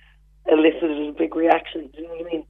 elicited 0.49 1.09
a 1.09 1.11
big 1.11 1.35
reaction. 1.35 1.89
You 1.93 2.03
know 2.03 2.09
what 2.09 2.27
I 2.27 2.29
mean? 2.29 2.45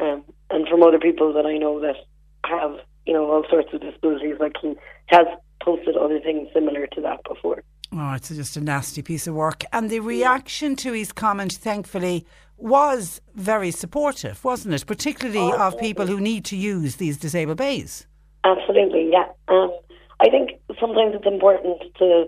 Um, 0.00 0.24
and 0.50 0.68
from 0.68 0.82
other 0.82 0.98
people 0.98 1.32
that 1.34 1.46
I 1.46 1.56
know 1.58 1.80
that 1.80 1.96
have 2.44 2.76
you 3.06 3.12
know 3.12 3.30
all 3.30 3.44
sorts 3.48 3.68
of 3.72 3.80
disabilities, 3.80 4.36
like 4.40 4.54
he 4.60 4.74
has 5.06 5.26
posted 5.62 5.96
other 5.96 6.20
things 6.20 6.48
similar 6.54 6.86
to 6.88 7.00
that 7.02 7.20
before. 7.28 7.62
Oh, 7.92 8.12
it's 8.14 8.28
just 8.28 8.56
a 8.56 8.60
nasty 8.60 9.02
piece 9.02 9.26
of 9.26 9.34
work. 9.34 9.64
And 9.72 9.90
the 9.90 10.00
reaction 10.00 10.76
to 10.76 10.92
his 10.92 11.12
comment, 11.12 11.52
thankfully, 11.52 12.24
was 12.56 13.20
very 13.34 13.72
supportive, 13.72 14.44
wasn't 14.44 14.74
it? 14.74 14.86
Particularly 14.86 15.52
of 15.52 15.76
people 15.78 16.06
who 16.06 16.20
need 16.20 16.44
to 16.46 16.56
use 16.56 16.96
these 16.96 17.18
disabled 17.18 17.56
bays. 17.56 18.06
Absolutely, 18.44 19.10
yeah. 19.10 19.26
Um, 19.48 19.72
I 20.20 20.28
think 20.30 20.50
sometimes 20.78 21.14
it's 21.14 21.26
important 21.26 21.78
to 21.98 22.26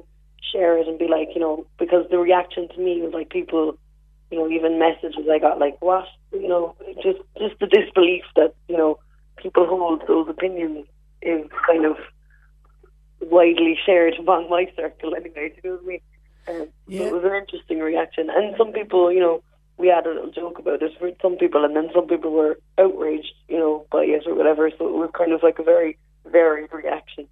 share 0.52 0.78
it 0.78 0.86
and 0.88 0.98
be 0.98 1.08
like, 1.08 1.28
you 1.34 1.40
know, 1.40 1.66
because 1.78 2.06
the 2.10 2.18
reaction 2.18 2.68
to 2.68 2.78
me 2.78 3.00
was 3.02 3.12
like 3.12 3.30
people, 3.30 3.78
you 4.30 4.38
know, 4.38 4.48
even 4.48 4.78
messages 4.78 5.26
I 5.30 5.38
got 5.38 5.58
like, 5.58 5.80
what, 5.80 6.06
you 6.32 6.48
know, 6.48 6.76
just 7.02 7.18
just 7.38 7.58
the 7.60 7.66
disbelief 7.66 8.24
that 8.36 8.54
you 8.68 8.76
know 8.76 8.98
people 9.36 9.66
hold 9.66 10.02
those 10.06 10.28
opinions 10.28 10.86
is 11.22 11.44
kind 11.66 11.84
of 11.84 11.96
widely 13.20 13.78
shared 13.84 14.14
among 14.18 14.48
my 14.50 14.66
circle 14.76 15.14
anyway. 15.14 15.48
Do 15.50 15.60
you 15.64 15.70
know 15.70 15.76
what 15.76 15.84
I 15.84 15.86
mean? 15.86 16.00
Um, 16.48 16.68
Yeah. 16.88 17.04
it 17.06 17.12
was 17.12 17.24
an 17.24 17.34
interesting 17.34 17.78
reaction, 17.78 18.28
and 18.30 18.54
some 18.58 18.72
people, 18.72 19.12
you 19.12 19.20
know, 19.20 19.42
we 19.78 19.88
had 19.88 20.06
a 20.06 20.10
little 20.10 20.30
joke 20.30 20.58
about 20.58 20.82
it 20.82 20.92
for 20.98 21.10
some 21.22 21.36
people, 21.36 21.64
and 21.64 21.74
then 21.76 21.88
some 21.94 22.06
people 22.06 22.32
were 22.32 22.58
outraged, 22.78 23.34
you 23.48 23.58
know, 23.58 23.86
by 23.90 24.04
it 24.04 24.26
or 24.26 24.34
whatever. 24.34 24.70
So 24.76 24.88
it 24.88 24.94
was 24.94 25.10
kind 25.16 25.32
of 25.32 25.42
like 25.42 25.58
a 25.58 25.62
very 25.62 25.98
varied 26.26 26.72
reaction. 26.72 27.26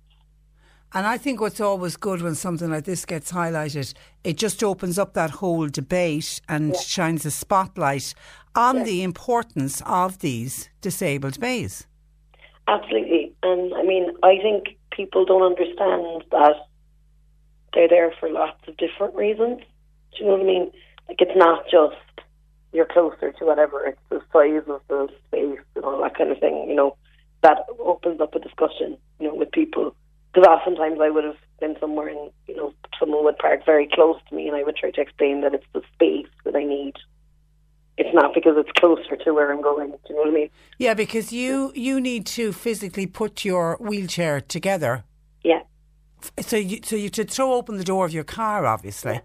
And 0.92 1.06
I 1.06 1.18
think 1.18 1.40
what's 1.40 1.60
always 1.60 1.96
good 1.96 2.20
when 2.20 2.34
something 2.34 2.70
like 2.70 2.84
this 2.84 3.04
gets 3.04 3.30
highlighted, 3.30 3.94
it 4.24 4.36
just 4.36 4.64
opens 4.64 4.98
up 4.98 5.14
that 5.14 5.30
whole 5.30 5.68
debate 5.68 6.40
and 6.48 6.76
shines 6.76 7.24
a 7.24 7.30
spotlight 7.30 8.12
on 8.56 8.82
the 8.82 9.04
importance 9.04 9.82
of 9.86 10.18
these 10.18 10.68
disabled 10.80 11.38
bays. 11.38 11.86
Absolutely. 12.66 13.32
And 13.44 13.72
I 13.74 13.82
mean, 13.84 14.10
I 14.24 14.38
think 14.42 14.76
people 14.90 15.24
don't 15.24 15.42
understand 15.42 16.24
that 16.32 16.56
they're 17.72 17.88
there 17.88 18.12
for 18.18 18.28
lots 18.28 18.66
of 18.66 18.76
different 18.76 19.14
reasons. 19.14 19.60
Do 20.16 20.24
you 20.24 20.26
know 20.26 20.32
what 20.32 20.42
I 20.42 20.44
mean? 20.44 20.72
Like, 21.08 21.20
it's 21.20 21.36
not 21.36 21.64
just 21.70 21.96
you're 22.72 22.86
closer 22.86 23.32
to 23.32 23.44
whatever, 23.44 23.84
it's 23.86 23.98
the 24.10 24.20
size 24.32 24.62
of 24.68 24.80
the 24.88 25.08
space 25.26 25.64
and 25.74 25.84
all 25.84 26.00
that 26.02 26.16
kind 26.16 26.30
of 26.30 26.38
thing, 26.38 26.66
you 26.68 26.74
know, 26.74 26.96
that 27.42 27.58
opens 27.78 28.20
up 28.20 28.34
a 28.34 28.38
discussion, 28.38 28.96
you 29.18 29.28
know, 29.28 29.34
with 29.34 29.50
people. 29.50 29.94
Because 30.32 30.46
oftentimes 30.46 30.98
I 31.00 31.10
would 31.10 31.24
have 31.24 31.36
been 31.58 31.76
somewhere 31.80 32.08
and, 32.08 32.30
you 32.46 32.56
know, 32.56 32.72
someone 32.98 33.24
would 33.24 33.38
park 33.38 33.64
very 33.66 33.88
close 33.92 34.16
to 34.28 34.34
me 34.34 34.46
and 34.46 34.56
I 34.56 34.62
would 34.62 34.76
try 34.76 34.90
to 34.90 35.00
explain 35.00 35.40
that 35.40 35.54
it's 35.54 35.66
the 35.72 35.82
space 35.94 36.30
that 36.44 36.54
I 36.54 36.64
need. 36.64 36.94
It's 37.98 38.14
not 38.14 38.32
because 38.32 38.54
it's 38.56 38.70
closer 38.78 39.16
to 39.24 39.34
where 39.34 39.52
I'm 39.52 39.60
going. 39.60 39.90
Do 39.90 39.96
you 40.08 40.14
know 40.14 40.22
what 40.22 40.30
I 40.30 40.32
mean? 40.32 40.50
Yeah, 40.78 40.94
because 40.94 41.32
you 41.32 41.72
you 41.74 42.00
need 42.00 42.24
to 42.26 42.52
physically 42.52 43.06
put 43.06 43.44
your 43.44 43.76
wheelchair 43.78 44.40
together. 44.40 45.04
Yeah. 45.44 45.60
So 46.38 46.56
you 46.56 46.80
so 46.82 46.96
you 46.96 47.10
to 47.10 47.24
throw 47.24 47.52
open 47.52 47.76
the 47.76 47.84
door 47.84 48.06
of 48.06 48.12
your 48.12 48.24
car, 48.24 48.64
obviously. 48.64 49.20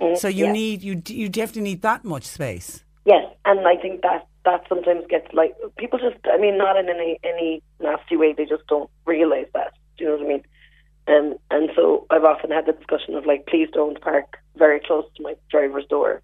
Mm, 0.00 0.16
So 0.16 0.28
you 0.28 0.46
yeah. 0.46 0.52
need 0.52 0.82
you 0.82 1.02
you 1.08 1.28
definitely 1.28 1.62
need 1.62 1.82
that 1.82 2.04
much 2.04 2.24
space. 2.24 2.84
Yes, 3.04 3.24
and 3.44 3.66
I 3.66 3.76
think 3.76 4.02
that 4.02 4.26
that 4.44 4.62
sometimes 4.68 5.04
gets 5.08 5.26
like 5.34 5.54
people 5.76 5.98
just. 5.98 6.16
I 6.24 6.38
mean, 6.38 6.56
not 6.56 6.78
in 6.78 6.88
any 6.88 7.18
any 7.22 7.62
nasty 7.80 8.16
way. 8.16 8.32
They 8.32 8.46
just 8.46 8.66
don't 8.66 8.88
realize 9.04 9.48
that. 9.52 9.74
Do 9.98 10.04
you 10.04 10.10
know 10.10 10.16
what 10.16 10.24
I 10.24 10.28
mean? 10.28 10.42
Um, 11.08 11.38
and 11.50 11.70
so 12.48 12.54
had 12.54 12.66
the 12.66 12.72
discussion 12.72 13.14
of 13.14 13.26
like, 13.26 13.46
please 13.46 13.68
don't 13.72 14.00
park 14.00 14.38
very 14.56 14.80
close 14.80 15.04
to 15.16 15.22
my 15.22 15.34
driver's 15.50 15.86
door. 15.86 16.22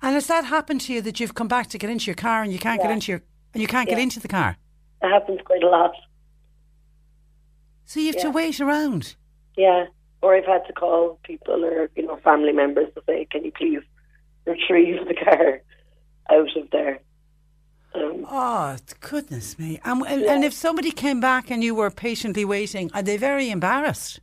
And 0.00 0.14
has 0.14 0.26
that 0.26 0.44
happened 0.44 0.80
to 0.82 0.92
you 0.92 1.00
that 1.02 1.20
you've 1.20 1.34
come 1.34 1.48
back 1.48 1.68
to 1.68 1.78
get 1.78 1.90
into 1.90 2.06
your 2.06 2.16
car 2.16 2.42
and 2.42 2.52
you 2.52 2.58
can't 2.58 2.82
get 2.82 2.90
into 2.90 3.12
your 3.12 3.22
and 3.54 3.60
you 3.60 3.68
can't 3.68 3.88
get 3.88 3.98
into 3.98 4.18
the 4.18 4.28
car? 4.28 4.56
It 5.02 5.08
happens 5.08 5.40
quite 5.44 5.62
a 5.62 5.68
lot. 5.68 5.92
So 7.84 8.00
you 8.00 8.06
have 8.06 8.22
to 8.22 8.30
wait 8.30 8.60
around. 8.60 9.14
Yeah, 9.56 9.86
or 10.22 10.34
I've 10.34 10.46
had 10.46 10.66
to 10.66 10.72
call 10.72 11.20
people 11.22 11.64
or 11.64 11.90
you 11.94 12.06
know 12.06 12.16
family 12.24 12.52
members 12.52 12.88
to 12.94 13.02
say, 13.06 13.26
can 13.30 13.44
you 13.44 13.52
please 13.52 13.82
retrieve 14.44 15.06
the 15.06 15.14
car 15.14 15.62
out 16.30 16.56
of 16.56 16.70
there? 16.72 16.98
Um, 17.94 18.26
Oh 18.28 18.76
goodness 19.00 19.58
me! 19.58 19.80
And, 19.84 20.02
and, 20.02 20.24
and 20.24 20.44
if 20.44 20.52
somebody 20.52 20.90
came 20.90 21.20
back 21.20 21.50
and 21.50 21.62
you 21.62 21.76
were 21.76 21.90
patiently 21.90 22.44
waiting, 22.44 22.90
are 22.92 23.02
they 23.02 23.18
very 23.18 23.50
embarrassed? 23.50 24.20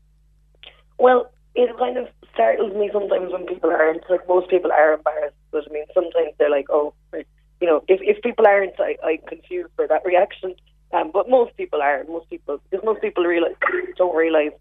Well, 0.99 1.31
it 1.55 1.75
kind 1.77 1.97
of 1.97 2.07
startles 2.33 2.73
me 2.75 2.89
sometimes 2.93 3.31
when 3.31 3.45
people 3.45 3.69
aren't. 3.71 4.03
Like 4.09 4.27
most 4.27 4.49
people 4.49 4.71
are 4.71 4.93
embarrassed, 4.93 5.35
but 5.51 5.63
I 5.67 5.73
mean, 5.73 5.85
sometimes 5.93 6.33
they're 6.37 6.49
like, 6.49 6.67
"Oh, 6.69 6.93
you 7.13 7.67
know." 7.67 7.83
If 7.87 7.99
if 8.01 8.21
people 8.21 8.45
aren't, 8.45 8.79
I, 8.79 8.97
I'm 9.03 9.17
confused 9.27 9.71
for 9.75 9.87
that 9.87 10.05
reaction. 10.05 10.55
Um, 10.91 11.11
but 11.13 11.29
most 11.29 11.55
people 11.57 11.81
are. 11.81 12.03
Most 12.07 12.29
people, 12.29 12.59
because 12.69 12.83
most 12.85 13.01
people 13.01 13.23
realize 13.23 13.55
don't 13.97 14.15
realize. 14.15 14.51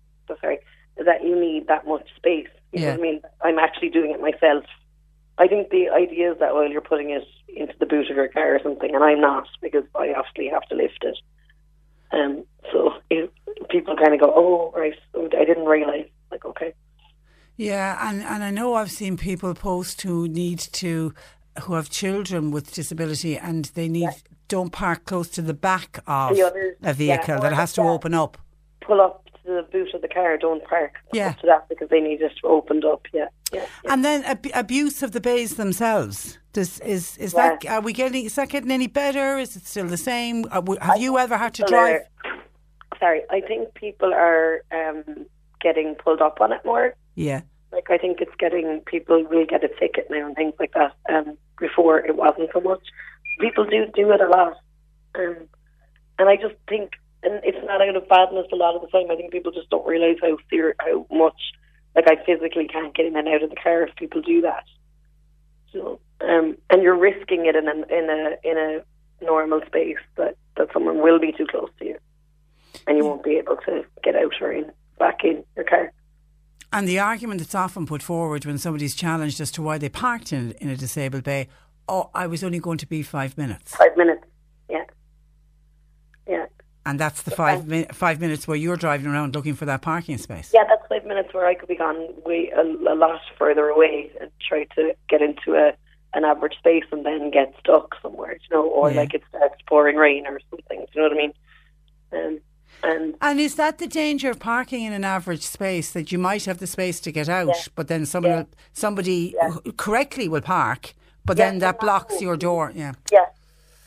Sorry, 0.41 0.59
that 1.05 1.25
you 1.25 1.39
need 1.39 1.69
that 1.69 1.87
much 1.87 2.07
space. 2.17 2.49
You 2.73 2.81
Yeah. 2.81 2.87
know 2.87 2.93
what 2.93 2.99
I 2.99 3.03
mean? 3.03 3.21
I'm 3.43 3.59
actually 3.59 3.89
doing 3.91 4.11
it 4.11 4.21
myself. 4.21 4.65
I 5.39 5.47
think 5.49 5.71
the 5.71 5.89
idea 5.89 6.33
is 6.33 6.39
that 6.41 6.53
while 6.55 6.69
you're 6.69 6.81
putting 6.83 7.11
it 7.11 7.25
into 7.49 7.75
the 7.79 7.87
boot 7.87 8.11
of 8.11 8.17
your 8.17 8.29
car 8.29 8.57
or 8.57 8.61
something, 8.63 8.95
and 8.95 9.03
I'm 9.05 9.21
not 9.21 9.47
because 9.63 9.85
I 9.95 10.13
obviously 10.13 10.49
have 10.49 10.67
to 10.69 10.75
lift 10.75 11.03
it. 11.03 11.19
Um, 12.13 12.45
so 12.73 12.93
if 13.11 13.31
people 13.71 13.97
kind 13.97 14.15
of 14.15 14.21
go, 14.21 14.33
"Oh, 14.35 14.73
right, 14.79 14.95
I 15.17 15.45
didn't 15.45 15.65
realize." 15.67 16.09
Like, 16.31 16.45
okay. 16.45 16.75
Yeah, 17.57 17.99
and, 18.09 18.23
and 18.23 18.45
I 18.45 18.51
know 18.51 18.75
I've 18.75 18.91
seen 18.91 19.17
people 19.17 19.53
post 19.55 20.03
who 20.03 20.29
need 20.29 20.61
to, 20.61 21.13
who 21.63 21.75
have 21.75 21.91
children 21.91 22.51
with 22.53 22.73
disability, 22.73 23.37
and 23.37 23.65
they 23.75 23.89
need 23.89 24.11
don't 24.47 24.73
park 24.73 25.05
close 25.05 25.29
to 25.29 25.43
the 25.43 25.55
back 25.55 25.99
of 26.07 26.35
The 26.37 26.43
others, 26.43 26.77
a 26.83 26.95
vehicle 26.95 27.35
yeah, 27.35 27.41
that 27.41 27.53
has 27.53 27.73
to 27.75 27.83
yeah. 27.83 27.91
open 27.91 28.15
up. 28.15 28.39
pull 28.81 29.01
up 29.01 29.25
to 29.45 29.51
the 29.57 29.67
boot 29.73 29.93
of 29.93 30.01
the 30.03 30.09
car, 30.09 30.39
don't 30.39 30.65
park 30.65 30.93
Yeah. 31.13 31.33
to 31.33 31.47
that 31.47 31.69
because 31.69 31.89
they 31.91 32.01
need 32.01 32.23
it 32.23 32.33
opened 32.45 32.85
up. 32.85 33.03
Yeah, 33.13 33.27
yeah. 33.53 33.67
yeah. 33.85 33.93
And 33.93 34.05
then 34.05 34.25
ab- 34.25 34.47
abuse 34.55 35.03
of 35.03 35.13
the 35.13 35.21
bays 35.21 35.57
themselves. 35.57 36.39
Does 36.55 36.81
is 36.81 37.17
is 37.19 37.33
that 37.35 37.67
are 37.67 37.81
we 37.83 37.93
getting? 37.93 38.25
Is 38.25 38.35
that 38.37 38.49
getting 38.49 38.71
any 38.71 38.87
better? 38.87 39.39
Is 39.39 39.55
it 39.57 39.67
still 39.67 39.87
the 39.87 39.99
same? 39.99 40.45
We- 40.65 40.79
Have 40.81 40.99
you 41.01 41.19
ever 41.19 41.37
had 41.37 41.53
to 41.55 41.65
drive? 41.65 42.03
are- 42.25 42.39
sorry, 42.99 43.23
I 43.31 43.41
think 43.43 43.75
people 43.75 44.15
are 44.15 44.63
um, 44.73 45.27
getting 45.61 45.95
pulled 45.95 46.21
up 46.21 46.41
on 46.41 46.53
it 46.53 46.65
more. 46.65 46.95
Yeah. 47.15 47.43
Like 47.73 47.91
I 47.91 47.99
think 47.99 48.21
it's 48.21 48.35
getting 48.39 48.81
people 48.87 49.25
will 49.25 49.47
get 49.47 49.65
a 49.65 49.69
ticket 49.69 50.09
now 50.11 50.27
and 50.27 50.37
things 50.37 50.55
like 50.59 50.73
that. 50.73 50.95
Um, 51.09 51.37
before 51.59 51.99
it 51.99 52.17
wasn't 52.17 52.51
so 52.53 52.61
much. 52.61 52.83
People 53.41 53.65
do 53.65 53.87
do 53.95 54.11
it 54.11 54.21
a 54.21 54.29
lot, 54.29 54.57
um, 55.15 55.37
and 56.19 56.29
I 56.29 56.37
just 56.37 56.55
think, 56.69 56.93
and 57.23 57.41
it's 57.45 57.65
not 57.65 57.81
out 57.81 57.97
of 57.97 58.09
badness 58.09 58.47
a 58.53 58.57
lot 58.57 58.75
of 58.75 58.83
the 58.83 58.89
time. 58.89 59.11
I 59.11 59.17
think 59.17 59.33
people 59.33 59.53
just 59.53 59.71
don't 59.71 59.87
realize 59.87 60.17
how 60.21 60.37
ser- 60.51 60.77
how 60.81 61.07
much 61.11 61.41
like 61.95 62.07
I 62.09 62.17
physically 62.25 62.67
can't 62.67 62.95
get 62.95 63.07
in 63.07 63.17
and 63.17 63.29
out 63.29 63.43
of 63.43 63.51
the 63.51 63.57
car 63.57 63.83
if 63.83 63.95
people 63.97 64.23
do 64.23 64.41
that. 64.43 64.65
So, 65.73 66.01
um, 66.21 66.57
and 66.71 66.83
you're 66.83 66.97
risking 66.99 67.47
it 67.47 67.55
in 67.55 67.69
a 67.69 67.73
in 67.73 68.11
a 68.11 68.37
in 68.43 68.59
a 68.59 69.25
normal 69.25 69.61
space 69.67 69.99
that 70.17 70.37
that 70.57 70.69
someone 70.73 71.01
will 71.01 71.21
be 71.21 71.33
too 71.33 71.47
close 71.47 71.71
to 71.79 71.85
you, 71.85 71.99
and 72.87 72.97
you 72.97 73.05
won't 73.05 73.25
be 73.25 73.37
able 73.37 73.57
to 73.67 73.85
get 74.03 74.17
out 74.17 74.35
or 74.41 74.53
in 74.53 74.73
back 74.99 75.25
in 75.25 75.45
your 75.57 75.65
car. 75.65 75.93
And 76.73 76.87
the 76.87 76.99
argument 76.99 77.41
that's 77.41 77.55
often 77.55 77.87
put 77.87 78.03
forward 78.03 78.45
when 78.45 78.59
somebody's 78.59 78.95
challenged 78.95 79.41
as 79.41 79.51
to 79.53 79.63
why 79.63 79.79
they 79.79 79.89
parked 79.89 80.33
in, 80.33 80.53
in 80.61 80.69
a 80.69 80.77
disabled 80.77 81.25
bay, 81.25 81.49
oh, 81.89 82.11
I 82.15 82.27
was 82.27 82.45
only 82.45 82.59
going 82.59 82.79
to 82.79 82.87
be 82.87 83.03
five 83.03 83.39
minutes. 83.39 83.75
Five 83.75 83.97
minutes, 83.97 84.23
yeah, 84.69 84.85
yeah. 86.29 86.47
And 86.85 86.99
that's 86.99 87.23
the 87.23 87.31
five, 87.31 87.67
mi- 87.67 87.87
five 87.93 88.19
minutes 88.21 88.49
where 88.49 88.57
you're 88.57 88.77
driving 88.77 89.07
around 89.07 89.35
looking 89.35 89.55
for 89.55 89.67
that 89.67 89.83
parking 89.83 90.17
space. 90.19 90.51
Yeah, 90.55 90.65
that's 90.69 90.87
five 90.89 91.05
minutes 91.05 91.35
where 91.35 91.47
I 91.47 91.55
could 91.55 91.69
be 91.69 91.77
gone 91.77 92.09
way 92.25 92.51
a, 92.57 92.63
a 92.63 92.95
lot 92.95 93.21
further 93.39 93.69
away 93.69 94.11
and 94.21 94.31
try 94.47 94.65
to 94.77 94.95
get 95.09 95.21
into 95.23 95.55
a 95.55 95.73
an 96.15 96.25
average 96.25 96.57
space 96.57 96.85
and 96.91 97.05
then 97.05 97.31
get 97.31 97.53
stuck 97.61 97.95
somewhere, 98.01 98.33
you 98.33 98.57
know, 98.57 98.67
or 98.67 98.91
Yeah. 98.91 99.01
like 99.01 99.13
it 99.13 99.23
starts 99.29 99.57
pouring 99.69 99.97
rain 99.97 100.27
or 100.27 100.41
something. 100.49 100.81
Do 100.81 100.87
you 100.95 101.03
know 101.03 101.09
what 101.09 101.13
I 101.13 101.17
mean? 101.17 101.33
Um, 102.35 102.41
and 102.83 103.15
And 103.21 103.41
is 103.41 103.55
that 103.57 103.79
the 103.79 103.87
danger 103.87 104.31
of 104.31 104.39
parking 104.39 104.83
in 104.85 104.93
an 104.93 105.05
average 105.05 105.43
space 105.43 105.91
that 105.93 106.13
you 106.13 106.19
might 106.19 106.45
have 106.45 106.59
the 106.59 106.67
space 106.67 107.01
to 107.01 107.13
get 107.13 107.29
out, 107.29 107.49
Yeah. 107.49 107.55
but 107.75 107.89
then 107.89 108.07
somebody, 108.07 108.35
Yeah. 108.35 108.45
somebody 108.73 109.35
Yeah. 109.41 109.51
correctly 109.77 110.29
will 110.29 110.41
park, 110.41 110.95
but 111.25 111.37
then 111.37 111.59
that 111.59 111.79
blocks 111.81 112.15
that's- 112.15 112.23
your 112.23 112.37
door? 112.37 112.73
Yeah. 112.75 112.93
yeah, 113.13 113.27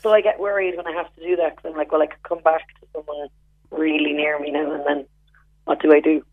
so 0.02 0.10
I 0.10 0.20
get 0.20 0.38
worried 0.38 0.76
when 0.76 0.86
I 0.86 0.92
have 0.92 1.12
to 1.14 1.20
do 1.22 1.36
that 1.36 1.56
because 1.56 1.70
I'm 1.70 1.76
like, 1.76 1.90
well, 1.92 2.02
I 2.02 2.06
could 2.06 2.22
come 2.22 2.40
back 2.40 2.62
to 2.80 2.86
someone 2.92 3.28
really 3.70 4.12
near 4.12 4.38
me 4.38 4.50
now, 4.50 4.70
and 4.72 4.84
then 4.86 5.06
what 5.64 5.80
do 5.80 5.92
I 5.92 6.00
do? 6.00 6.24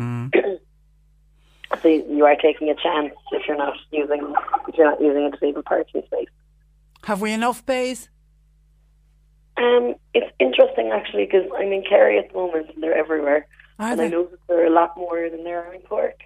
Mm. 0.00 0.32
so 1.82 1.88
you 1.88 2.24
are 2.24 2.36
taking 2.36 2.70
a 2.70 2.74
chance 2.74 3.12
if 3.32 3.46
you're 3.46 3.56
not 3.56 3.76
using 3.90 4.34
if 4.68 4.76
you're 4.76 4.90
not 4.90 5.00
using 5.00 5.24
a 5.24 5.30
disabled 5.30 5.64
parking 5.64 6.02
space. 6.06 6.28
Have 7.04 7.20
we 7.20 7.32
enough 7.32 7.64
bays? 7.66 8.08
Um, 9.58 9.94
it's 10.12 10.30
interesting 10.38 10.90
actually 10.92 11.24
because 11.24 11.48
I'm 11.56 11.72
in 11.72 11.82
Kerry 11.82 12.18
at 12.18 12.28
the 12.28 12.34
moment 12.38 12.70
and 12.74 12.82
they're 12.82 12.96
everywhere, 12.96 13.46
Are 13.78 13.92
and 13.92 14.00
I 14.00 14.04
they? 14.04 14.10
know 14.10 14.24
that 14.24 14.38
there 14.48 14.62
are 14.62 14.66
a 14.66 14.70
lot 14.70 14.96
more 14.96 15.28
than 15.30 15.44
there 15.44 15.64
are 15.64 15.72
in 15.74 15.80
Cork. 15.82 16.20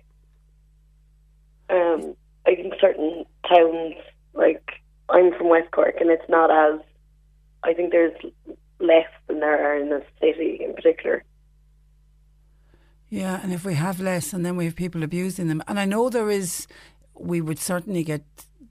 Um, 1.69 2.17
I 2.47 2.57
think 2.57 2.75
certain 2.81 3.25
towns, 3.49 3.95
like 4.35 4.63
I'm 5.09 5.33
from 5.35 5.49
West 5.49 5.71
Cork, 5.71 5.95
and 6.01 6.11
it's 6.11 6.29
not 6.29 6.51
as. 6.51 6.81
I 7.63 7.75
think 7.75 7.93
there's 7.93 8.17
less 8.81 9.07
than 9.29 9.41
there 9.41 9.63
are 9.65 9.77
in 9.79 9.91
the 9.91 10.03
city 10.21 10.61
in 10.65 10.75
particular. 10.75 11.23
Yeah, 13.11 13.41
and 13.43 13.53
if 13.53 13.65
we 13.65 13.75
have 13.75 14.01
less 14.01 14.33
and 14.33 14.47
then 14.47 14.57
we 14.57 14.65
have 14.65 14.77
people 14.77 15.03
abusing 15.03 15.49
them, 15.49 15.63
and 15.69 15.79
I 15.79 15.85
know 15.85 16.09
there 16.09 16.31
is, 16.31 16.67
we 17.15 17.41
would 17.41 17.59
certainly 17.59 18.03
get 18.03 18.23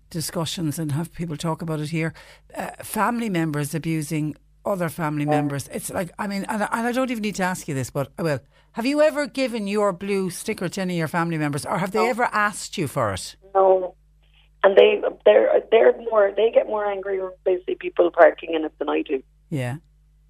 discussions 0.09 0.79
and 0.79 0.93
have 0.93 1.13
people 1.13 1.37
talk 1.37 1.61
about 1.61 1.79
it 1.79 1.89
here. 1.89 2.13
Uh, 2.55 2.71
family 2.81 3.29
members 3.29 3.75
abusing 3.75 4.35
other 4.65 4.89
family 4.89 5.25
oh. 5.25 5.29
members. 5.29 5.67
It's 5.69 5.89
like, 5.89 6.11
I 6.17 6.27
mean, 6.27 6.45
and 6.45 6.63
I, 6.63 6.69
and 6.71 6.87
I 6.87 6.91
don't 6.91 7.09
even 7.11 7.21
need 7.21 7.35
to 7.35 7.43
ask 7.43 7.67
you 7.67 7.75
this, 7.75 7.89
but 7.89 8.07
uh, 8.07 8.11
I 8.19 8.21
will. 8.23 8.39
Have 8.73 8.85
you 8.85 9.01
ever 9.01 9.25
given 9.25 9.67
your 9.67 9.91
blue 9.91 10.29
sticker 10.29 10.69
to 10.69 10.81
any 10.81 10.93
of 10.95 10.97
your 10.99 11.07
family 11.07 11.37
members, 11.37 11.65
or 11.65 11.79
have 11.79 11.91
they 11.91 12.07
ever 12.07 12.25
asked 12.31 12.77
you 12.77 12.87
for 12.87 13.13
it? 13.13 13.35
No, 13.55 13.95
and 14.63 14.77
they 14.77 15.01
they're 15.25 15.63
they're 15.71 15.97
more 15.97 16.31
they 16.35 16.51
get 16.51 16.67
more 16.67 16.85
angry 16.85 17.21
when 17.21 17.31
they 17.45 17.57
see 17.65 17.75
people 17.75 18.11
parking 18.11 18.53
in 18.53 18.65
it 18.65 18.77
than 18.77 18.89
I 18.89 19.01
do. 19.01 19.23
Yeah. 19.49 19.77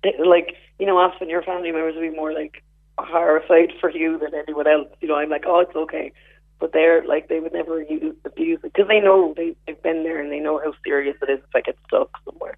they, 0.03 0.13
like 0.23 0.55
you 0.79 0.85
know, 0.85 0.97
often 0.97 1.29
your 1.29 1.43
family 1.43 1.71
members 1.71 1.95
will 1.95 2.09
be 2.09 2.15
more 2.15 2.33
like 2.33 2.63
horrified 2.97 3.73
for 3.79 3.89
you 3.91 4.17
than 4.17 4.33
anyone 4.33 4.67
else. 4.67 4.87
You 5.01 5.09
know, 5.09 5.15
I'm 5.15 5.29
like, 5.29 5.43
oh, 5.45 5.59
it's 5.59 5.75
okay, 5.75 6.11
but 6.59 6.71
they're 6.73 7.05
like 7.05 7.27
they 7.27 7.39
would 7.39 7.53
never 7.53 7.81
use 7.81 8.15
abuse 8.25 8.59
it 8.63 8.73
because 8.73 8.87
they 8.87 8.99
know 8.99 9.33
they, 9.35 9.55
they've 9.65 9.81
been 9.81 10.03
there 10.03 10.21
and 10.21 10.31
they 10.31 10.39
know 10.39 10.59
how 10.63 10.73
serious 10.83 11.17
it 11.21 11.29
is 11.29 11.39
if 11.39 11.55
I 11.55 11.61
get 11.61 11.77
stuck 11.87 12.09
somewhere. 12.25 12.57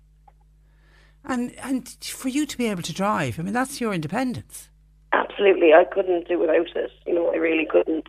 And 1.24 1.54
and 1.60 1.88
for 1.88 2.30
you 2.30 2.46
to 2.46 2.58
be 2.58 2.68
able 2.68 2.82
to 2.84 2.94
drive, 2.94 3.40
I 3.40 3.44
mean, 3.44 3.54
that's 3.54 3.80
your 3.80 3.94
independence. 3.94 4.70
Absolutely, 5.14 5.74
I 5.74 5.84
couldn't 5.84 6.28
do 6.28 6.40
without 6.40 6.76
it. 6.76 6.92
You 7.06 7.14
know, 7.14 7.32
I 7.32 7.36
really 7.36 7.66
couldn't. 7.70 8.08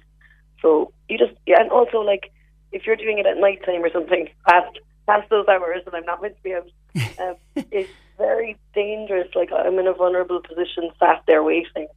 So 0.60 0.92
you 1.08 1.18
just 1.18 1.32
yeah, 1.46 1.60
and 1.60 1.70
also 1.70 1.98
like 1.98 2.32
if 2.70 2.86
you're 2.86 2.96
doing 2.96 3.18
it 3.18 3.26
at 3.26 3.36
night 3.38 3.60
time 3.66 3.84
or 3.84 3.90
something 3.92 4.28
past 4.48 4.78
past 5.06 5.28
those 5.30 5.46
hours, 5.48 5.82
and 5.84 5.94
I'm 5.94 6.06
not 6.06 6.22
meant 6.22 6.36
to 6.36 6.42
be 6.42 6.54
out, 6.54 6.68
um, 7.18 7.64
it's 7.70 7.90
very 8.16 8.56
dangerous. 8.74 9.28
Like 9.34 9.50
I'm 9.52 9.78
in 9.78 9.86
a 9.86 9.92
vulnerable 9.92 10.40
position, 10.40 10.90
sat 10.98 11.22
there 11.26 11.42
waiting. 11.42 11.88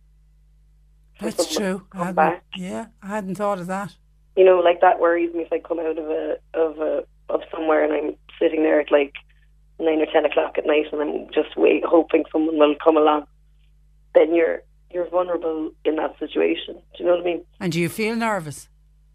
That's 1.21 1.55
true. 1.55 1.87
I 1.93 1.97
hadn't, 1.97 2.15
back. 2.15 2.43
yeah, 2.57 2.87
I 3.01 3.07
hadn't 3.07 3.35
thought 3.35 3.59
of 3.59 3.67
that. 3.67 3.95
you 4.35 4.43
know, 4.43 4.59
like 4.59 4.81
that 4.81 4.99
worries 4.99 5.33
me 5.33 5.43
if 5.43 5.53
I 5.53 5.59
come 5.59 5.79
out 5.79 5.97
of 5.97 6.09
a 6.09 6.37
of 6.53 6.79
a 6.79 7.05
of 7.29 7.41
somewhere 7.51 7.83
and 7.83 7.93
I'm 7.93 8.15
sitting 8.39 8.63
there 8.63 8.81
at 8.81 8.91
like 8.91 9.13
nine 9.79 10.01
or 10.01 10.05
ten 10.11 10.25
o'clock 10.25 10.57
at 10.57 10.65
night 10.65 10.85
and 10.91 11.01
I'm 11.01 11.27
just 11.33 11.55
wait 11.57 11.83
hoping 11.85 12.23
someone 12.31 12.57
will 12.57 12.75
come 12.83 12.97
along. 12.97 13.25
Then 14.13 14.33
you're 14.33 14.61
you're 14.91 15.09
vulnerable 15.09 15.71
in 15.83 15.95
that 15.97 16.17
situation. 16.19 16.75
Do 16.75 17.03
you 17.03 17.05
know 17.05 17.11
what 17.17 17.21
I 17.21 17.25
mean? 17.25 17.45
And 17.59 17.71
do 17.71 17.79
you 17.81 17.89
feel 17.89 18.15
nervous? 18.15 18.69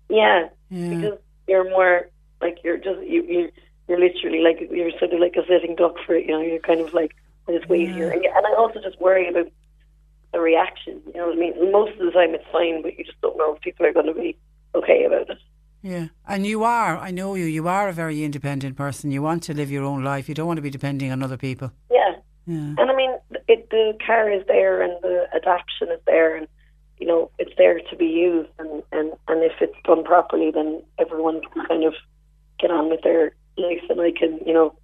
Yeah, 0.08 0.48
Yeah. 0.68 0.88
because 0.94 1.18
you're 1.48 1.70
more 1.70 2.08
like 2.42 2.58
you're 2.64 2.76
just 2.78 3.00
you 3.02 3.22
you 3.24 3.50
you're 3.88 3.98
literally 3.98 4.40
like 4.40 4.60
you're 4.70 4.90
sort 4.98 5.12
of 5.12 5.20
like 5.20 5.36
a 5.36 5.46
sitting 5.46 5.76
duck 5.76 5.94
for 6.06 6.14
it. 6.14 6.26
You 6.26 6.32
know, 6.32 6.42
you're 6.42 6.58
kind 6.60 6.80
of 6.80 6.92
like 6.92 7.12
I 7.48 7.52
just 7.56 7.68
wait 7.68 7.90
here, 7.90 8.10
and, 8.10 8.24
and 8.24 8.46
I 8.46 8.54
also 8.56 8.80
just 8.82 9.00
worry 9.00 9.28
about 9.28 9.46
the 10.32 10.40
reaction. 10.40 11.00
You 11.06 11.14
know 11.20 11.26
what 11.28 11.36
I 11.36 11.40
mean? 11.40 11.72
Most 11.72 11.92
of 11.98 12.04
the 12.06 12.12
time 12.12 12.34
it's 12.34 12.44
fine, 12.52 12.82
but 12.82 12.96
you 12.98 13.04
just 13.04 13.20
don't 13.22 13.36
know 13.38 13.54
if 13.54 13.60
people 13.62 13.86
are 13.86 13.92
going 13.92 14.06
to 14.06 14.14
be 14.14 14.36
okay 14.74 15.04
about 15.04 15.30
it. 15.30 15.38
Yeah, 15.82 16.08
and 16.28 16.46
you 16.46 16.62
are. 16.64 16.98
I 16.98 17.10
know 17.10 17.34
you. 17.34 17.44
You 17.44 17.66
are 17.68 17.88
a 17.88 17.92
very 17.92 18.22
independent 18.22 18.76
person. 18.76 19.10
You 19.10 19.22
want 19.22 19.42
to 19.44 19.54
live 19.54 19.70
your 19.70 19.84
own 19.84 20.04
life. 20.04 20.28
You 20.28 20.34
don't 20.34 20.46
want 20.46 20.58
to 20.58 20.62
be 20.62 20.70
depending 20.70 21.10
on 21.10 21.22
other 21.22 21.38
people. 21.38 21.72
Yeah. 21.90 22.16
Yeah. 22.46 22.74
And 22.78 22.90
I 22.90 22.94
mean, 22.94 23.12
it, 23.48 23.70
the 23.70 23.96
car 24.04 24.30
is 24.30 24.44
there 24.46 24.82
and 24.82 24.92
the 25.02 25.26
adaptation 25.34 25.88
is 25.92 26.00
there, 26.06 26.36
and 26.36 26.48
you 26.98 27.06
know, 27.06 27.30
it's 27.38 27.52
there 27.56 27.80
to 27.80 27.96
be 27.96 28.06
used. 28.06 28.50
And, 28.58 28.82
and, 28.92 29.12
and 29.28 29.42
if 29.42 29.52
it's 29.60 29.76
done 29.84 30.04
properly, 30.04 30.50
then 30.50 30.82
everyone 30.98 31.40
can 31.40 31.66
kind 31.66 31.84
of 31.84 31.94
get 32.58 32.70
on 32.70 32.90
with 32.90 33.02
their 33.02 33.34
life, 33.56 33.82
and 33.88 34.00
I 34.00 34.12
can, 34.12 34.38
you 34.44 34.52
know, 34.52 34.74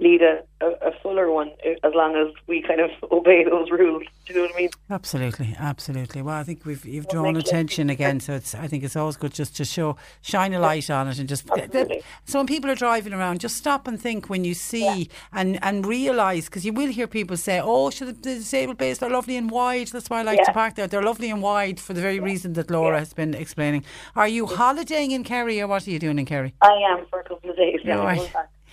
lead 0.00 0.22
a, 0.22 0.42
a, 0.60 0.88
a 0.88 0.92
fuller 1.02 1.30
one 1.30 1.50
eh, 1.64 1.74
as 1.84 1.92
long 1.94 2.16
as 2.16 2.32
we 2.46 2.62
kind 2.62 2.80
of 2.80 2.90
obey 3.12 3.44
those 3.44 3.70
rules. 3.70 4.02
Do 4.26 4.32
you 4.32 4.40
know 4.40 4.46
what 4.46 4.54
I 4.54 4.58
mean? 4.58 4.70
Absolutely, 4.88 5.54
absolutely. 5.58 6.22
Well, 6.22 6.34
I 6.34 6.42
think 6.42 6.64
we've 6.64 6.84
you've 6.84 7.06
Well, 7.06 7.22
drawn 7.22 7.36
attention 7.36 7.90
again, 7.90 8.20
so 8.20 8.34
it's. 8.34 8.54
I 8.54 8.66
think 8.66 8.82
it's 8.84 8.96
always 8.96 9.16
good 9.16 9.32
just 9.32 9.56
to 9.58 9.64
show, 9.64 9.96
shine 10.22 10.54
a 10.54 10.60
light 10.60 10.90
on 10.90 11.08
it, 11.08 11.18
and 11.18 11.28
just. 11.28 11.48
Absolutely. 11.50 12.02
So 12.24 12.38
when 12.38 12.46
people 12.46 12.70
are 12.70 12.74
driving 12.74 13.12
around, 13.12 13.40
just 13.40 13.56
stop 13.56 13.86
and 13.86 14.00
think 14.00 14.28
when 14.28 14.44
you 14.44 14.54
see 14.54 15.10
and 15.32 15.62
and 15.62 15.86
realise 15.86 16.46
because 16.46 16.64
you 16.64 16.72
will 16.72 16.88
hear 16.88 17.06
people 17.06 17.36
say, 17.36 17.60
"Oh, 17.62 17.90
should 17.90 18.08
the 18.08 18.12
disabled 18.12 18.78
bays 18.78 18.98
they're 18.98 19.10
lovely 19.10 19.36
and 19.36 19.50
wide. 19.50 19.88
That's 19.88 20.08
why 20.10 20.20
I 20.20 20.22
like 20.22 20.44
to 20.44 20.52
park 20.52 20.74
there. 20.76 20.86
They're 20.86 21.02
lovely 21.02 21.30
and 21.30 21.42
wide 21.42 21.78
for 21.78 21.92
the 21.92 22.00
very 22.00 22.20
reason 22.20 22.54
that 22.54 22.70
Laura 22.70 22.98
has 22.98 23.12
been 23.12 23.34
explaining." 23.34 23.84
Are 24.16 24.28
you 24.28 24.46
holidaying 24.46 25.10
in 25.12 25.24
Kerry, 25.24 25.60
or 25.60 25.66
what 25.66 25.86
are 25.86 25.90
you 25.90 25.98
doing 25.98 26.18
in 26.18 26.26
Kerry? 26.26 26.54
I 26.62 26.72
am 26.90 27.06
for 27.06 27.20
a 27.20 27.24
couple 27.24 27.50
of 27.50 27.56
days. 27.56 27.80
Yeah, 27.84 27.96
Right. 27.96 28.32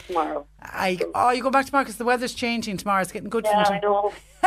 I'll 0.09 0.15
go 0.15 0.23
back 0.23 0.25
tomorrow. 0.25 0.47
I 0.61 0.99
oh, 1.15 1.31
you 1.31 1.41
go 1.43 1.49
back 1.51 1.65
tomorrow 1.65 1.83
because 1.83 1.97
the 1.97 2.05
weather's 2.05 2.33
changing 2.33 2.77
tomorrow. 2.77 3.01
It's 3.01 3.11
getting 3.11 3.29
good 3.29 3.45
Yeah, 3.45 3.63
for 3.63 3.73
I 3.73 3.79
know. 3.79 4.13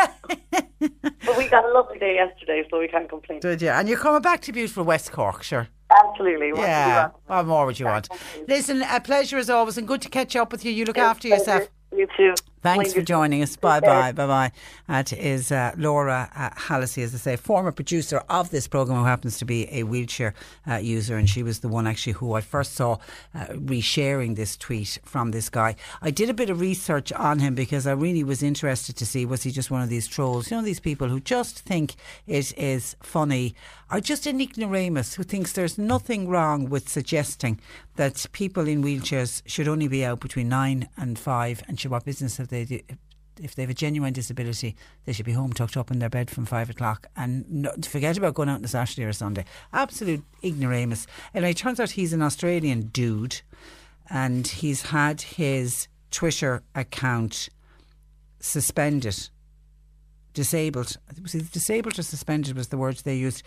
but 1.26 1.36
we 1.38 1.48
got 1.48 1.64
a 1.64 1.72
lovely 1.72 1.98
day 1.98 2.14
yesterday, 2.14 2.64
so 2.70 2.78
we 2.78 2.88
can't 2.88 3.08
complain. 3.08 3.40
Did 3.40 3.62
you? 3.62 3.68
And 3.68 3.88
you're 3.88 3.98
coming 3.98 4.22
back 4.22 4.40
to 4.42 4.52
beautiful 4.52 4.84
West 4.84 5.12
Cork, 5.12 5.42
sure. 5.42 5.68
Absolutely. 5.90 6.52
What 6.52 6.56
do 6.60 6.62
you 6.62 6.68
Yeah. 6.68 7.02
want? 7.02 7.14
What 7.26 7.46
more 7.46 7.66
would 7.66 7.80
you 7.80 7.86
want? 7.86 8.08
Listen, 8.48 8.82
a 8.82 9.00
pleasure 9.00 9.38
as 9.38 9.50
always, 9.50 9.76
and 9.76 9.86
good 9.88 10.02
to 10.02 10.08
catch 10.08 10.36
up 10.36 10.52
with 10.52 10.64
you. 10.64 10.70
You 10.72 10.84
look 10.84 10.98
after 10.98 11.28
Thank 11.28 11.40
yourself. 11.40 11.68
You 11.92 11.98
You 11.98 12.06
too. 12.16 12.34
Thanks 12.62 12.92
for 12.92 13.00
joining 13.00 13.42
us. 13.42 13.56
Bye 13.56 13.80
bye. 13.80 14.12
Bye 14.12 14.26
bye. 14.26 14.52
That 14.86 15.14
is 15.14 15.50
uh, 15.50 15.72
Laura 15.78 16.30
uh, 16.36 16.50
Hallisey, 16.50 17.02
as 17.02 17.14
I 17.14 17.18
say, 17.18 17.36
former 17.36 17.72
producer 17.72 18.22
of 18.28 18.50
this 18.50 18.68
programme, 18.68 18.98
who 18.98 19.04
happens 19.04 19.38
to 19.38 19.46
be 19.46 19.66
a 19.72 19.84
wheelchair 19.84 20.34
uh, 20.68 20.76
user. 20.76 21.16
And 21.16 21.28
she 21.28 21.42
was 21.42 21.60
the 21.60 21.68
one 21.68 21.86
actually 21.86 22.14
who 22.14 22.34
I 22.34 22.42
first 22.42 22.74
saw 22.74 22.98
uh, 23.34 23.46
resharing 23.46 24.36
this 24.36 24.58
tweet 24.58 24.98
from 25.04 25.30
this 25.30 25.48
guy. 25.48 25.74
I 26.02 26.10
did 26.10 26.28
a 26.28 26.34
bit 26.34 26.50
of 26.50 26.60
research 26.60 27.12
on 27.12 27.38
him 27.38 27.54
because 27.54 27.86
I 27.86 27.92
really 27.92 28.24
was 28.24 28.42
interested 28.42 28.94
to 28.96 29.06
see 29.06 29.24
was 29.24 29.42
he 29.42 29.50
just 29.50 29.70
one 29.70 29.82
of 29.82 29.88
these 29.88 30.06
trolls? 30.06 30.50
You 30.50 30.58
know, 30.58 30.62
these 30.62 30.80
people 30.80 31.08
who 31.08 31.20
just 31.20 31.60
think 31.60 31.94
it 32.26 32.52
is 32.58 32.94
funny 33.02 33.54
or 33.90 34.00
just 34.00 34.26
an 34.26 34.40
ignoramus 34.40 35.14
who 35.14 35.22
thinks 35.22 35.52
there's 35.52 35.76
nothing 35.76 36.28
wrong 36.28 36.68
with 36.68 36.88
suggesting 36.88 37.58
that 37.96 38.24
people 38.32 38.68
in 38.68 38.82
wheelchairs 38.82 39.42
should 39.46 39.66
only 39.66 39.88
be 39.88 40.04
out 40.04 40.20
between 40.20 40.48
nine 40.48 40.88
and 40.96 41.18
five 41.18 41.62
and 41.66 41.78
should 41.78 41.90
what 41.90 42.04
business 42.04 42.36
have 42.36 42.49
they 42.50 42.82
if 43.42 43.54
they 43.54 43.62
have 43.62 43.70
a 43.70 43.74
genuine 43.74 44.12
disability, 44.12 44.76
they 45.04 45.12
should 45.12 45.26
be 45.26 45.32
home 45.32 45.52
tucked 45.52 45.76
up 45.76 45.90
in 45.90 45.98
their 45.98 46.10
bed 46.10 46.30
from 46.30 46.44
five 46.44 46.70
o'clock 46.70 47.06
and 47.16 47.50
no, 47.50 47.72
forget 47.82 48.18
about 48.18 48.34
going 48.34 48.48
out 48.48 48.58
on 48.58 48.64
a 48.64 48.68
Saturday 48.68 49.04
or 49.04 49.12
Sunday. 49.12 49.44
Absolute 49.72 50.22
ignoramus. 50.44 51.06
And 51.34 51.44
it 51.44 51.56
turns 51.56 51.80
out 51.80 51.92
he's 51.92 52.12
an 52.12 52.22
Australian 52.22 52.88
dude 52.88 53.40
and 54.08 54.46
he's 54.46 54.82
had 54.82 55.22
his 55.22 55.88
Twitter 56.10 56.62
account 56.74 57.48
suspended. 58.40 59.30
Disabled. 60.32 60.96
Was 61.22 61.34
it 61.34 61.50
disabled 61.50 61.98
or 61.98 62.02
suspended 62.02 62.56
was 62.56 62.68
the 62.68 62.78
words 62.78 63.02
they 63.02 63.16
used. 63.16 63.42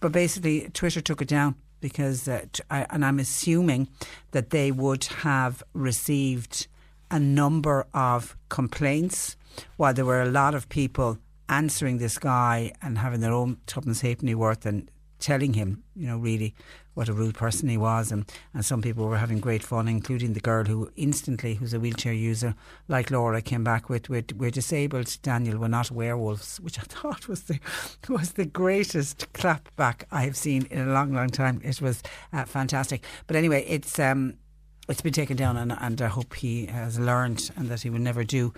But 0.00 0.12
basically, 0.12 0.68
Twitter 0.72 1.00
took 1.00 1.20
it 1.20 1.28
down 1.28 1.56
because, 1.80 2.26
uh, 2.26 2.46
t- 2.52 2.62
I, 2.70 2.86
and 2.88 3.04
I'm 3.04 3.18
assuming 3.18 3.88
that 4.30 4.48
they 4.50 4.70
would 4.70 5.04
have 5.04 5.62
received 5.74 6.68
a 7.12 7.20
number 7.20 7.86
of 7.92 8.36
complaints 8.48 9.36
while 9.76 9.94
there 9.94 10.06
were 10.06 10.22
a 10.22 10.30
lot 10.30 10.54
of 10.54 10.68
people 10.70 11.18
answering 11.48 11.98
this 11.98 12.18
guy 12.18 12.72
and 12.80 12.98
having 12.98 13.20
their 13.20 13.32
own 13.32 13.58
tuppence 13.66 14.00
halfpenny 14.00 14.34
worth 14.34 14.64
and 14.64 14.90
telling 15.18 15.52
him, 15.52 15.84
you 15.94 16.06
know, 16.06 16.18
really 16.18 16.54
what 16.94 17.08
a 17.08 17.12
rude 17.12 17.34
person 17.34 17.68
he 17.68 17.76
was. 17.76 18.10
And, 18.10 18.24
and 18.54 18.64
some 18.64 18.80
people 18.80 19.06
were 19.06 19.18
having 19.18 19.40
great 19.40 19.62
fun, 19.62 19.88
including 19.88 20.32
the 20.32 20.40
girl 20.40 20.64
who 20.64 20.90
instantly, 20.96 21.54
who's 21.54 21.74
a 21.74 21.80
wheelchair 21.80 22.14
user, 22.14 22.54
like 22.88 23.10
Laura, 23.10 23.42
came 23.42 23.62
back 23.62 23.90
with, 23.90 24.08
we're, 24.08 24.50
disabled, 24.50 25.18
Daniel, 25.22 25.58
we're 25.58 25.68
not 25.68 25.90
werewolves, 25.90 26.58
which 26.62 26.78
I 26.78 26.82
thought 26.82 27.28
was 27.28 27.42
the, 27.42 27.60
was 28.08 28.32
the 28.32 28.46
greatest 28.46 29.30
clapback 29.34 30.04
I 30.10 30.22
have 30.22 30.36
seen 30.36 30.66
in 30.70 30.88
a 30.88 30.92
long, 30.92 31.12
long 31.12 31.28
time. 31.28 31.60
It 31.62 31.80
was 31.82 32.02
uh, 32.32 32.44
fantastic. 32.44 33.04
But 33.26 33.36
anyway, 33.36 33.66
it's... 33.68 33.98
Um, 33.98 34.38
it's 34.88 35.00
been 35.00 35.12
taken 35.12 35.36
down, 35.36 35.56
and, 35.56 35.72
and 35.72 36.02
I 36.02 36.08
hope 36.08 36.34
he 36.34 36.66
has 36.66 36.98
learned 36.98 37.50
and 37.56 37.68
that 37.68 37.82
he 37.82 37.90
will 37.90 38.00
never 38.00 38.24
do 38.24 38.52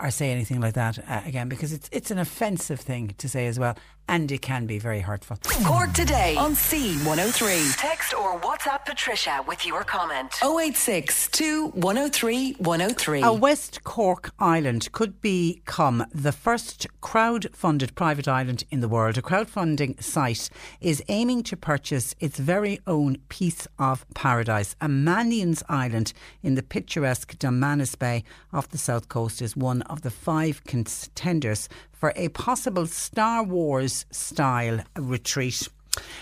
or 0.00 0.10
say 0.10 0.30
anything 0.30 0.60
like 0.60 0.74
that 0.74 0.98
uh, 1.08 1.20
again 1.24 1.48
because 1.48 1.72
it's 1.72 1.88
it's 1.92 2.10
an 2.10 2.18
offensive 2.18 2.80
thing 2.80 3.14
to 3.18 3.28
say 3.28 3.46
as 3.46 3.58
well, 3.58 3.76
and 4.08 4.32
it 4.32 4.42
can 4.42 4.66
be 4.66 4.78
very 4.78 5.00
hurtful. 5.00 5.38
Cork 5.64 5.92
today 5.92 6.36
on 6.36 6.52
C103. 6.54 7.76
Text 7.76 8.14
or 8.14 8.40
WhatsApp 8.40 8.86
Patricia 8.86 9.44
with 9.46 9.66
your 9.66 9.84
comment. 9.84 10.34
086 10.42 11.28
103 11.72 12.52
103. 12.52 13.22
A 13.22 13.32
West 13.32 13.84
Cork 13.84 14.30
island 14.38 14.90
could 14.92 15.20
become 15.20 16.04
the 16.12 16.32
first 16.32 16.86
crowd-funded 17.00 17.94
private 17.94 18.26
island 18.26 18.64
in 18.70 18.80
the 18.80 18.88
world. 18.88 19.18
A 19.18 19.22
crowdfunding 19.22 20.02
site 20.02 20.48
is 20.80 21.02
aiming 21.08 21.42
to 21.44 21.56
purchase 21.56 22.14
its 22.18 22.38
very 22.38 22.80
own 22.86 23.18
piece 23.28 23.66
of 23.78 24.06
paradise. 24.14 24.74
A 24.80 24.88
Mannion's 24.88 25.62
Island 25.68 26.12
in 26.42 26.54
the 26.54 26.62
picturesque 26.62 27.38
Dunmanus 27.38 27.94
Bay 27.98 28.24
off 28.52 28.68
the 28.68 28.78
south 28.78 29.08
coast 29.08 29.42
is 29.42 29.56
one 29.56 29.77
of 29.82 30.02
the 30.02 30.10
five 30.10 30.62
contenders 30.64 31.68
for 31.92 32.12
a 32.16 32.28
possible 32.30 32.86
Star 32.86 33.42
Wars 33.42 34.06
style 34.10 34.80
retreat. 34.96 35.68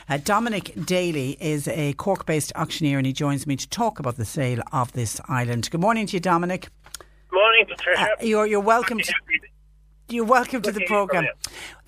Uh, 0.09 0.16
Dominic 0.23 0.73
Daly 0.87 1.37
is 1.40 1.69
a 1.69 1.92
Cork 1.95 2.25
based 2.27 2.53
auctioneer 2.57 2.99
and 2.99 3.07
he 3.07 3.12
joins 3.12 3.47
me 3.47 3.57
to 3.57 3.69
talk 3.69 3.99
about 3.99 4.16
the 4.16 4.25
sale 4.25 4.62
of 4.73 4.92
this 4.92 5.21
island. 5.29 5.71
Good 5.71 5.81
morning 5.81 6.07
to 6.07 6.14
you, 6.16 6.21
Dominic. 6.21 6.69
Good 7.29 7.37
morning, 7.37 7.66
Patricia. 7.69 8.03
Uh, 8.03 8.25
you're, 8.25 8.47
you're 8.47 8.61
welcome 8.61 8.99
to. 8.99 9.12
You're 10.09 10.25
welcome 10.25 10.62
to 10.62 10.71
Good 10.71 10.77
the 10.77 10.81
to 10.81 10.87
programme. 10.87 11.27
uh, 11.27 11.29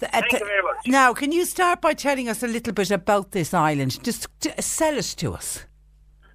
Thank 0.01 0.33
you 0.33 0.39
very 0.41 0.63
much. 0.63 0.77
Now, 0.89 1.15
can 1.15 1.31
you 1.31 1.45
start 1.45 1.81
by 1.81 1.95
telling 1.95 2.29
us 2.29 2.43
a 2.43 2.49
little 2.49 2.73
bit 2.73 2.91
about 2.91 3.31
this 3.31 3.55
island? 3.55 4.03
Just 4.03 4.27
t- 4.41 4.51
sell 4.61 4.97
it 4.99 5.15
to 5.19 5.35
us. 5.35 5.65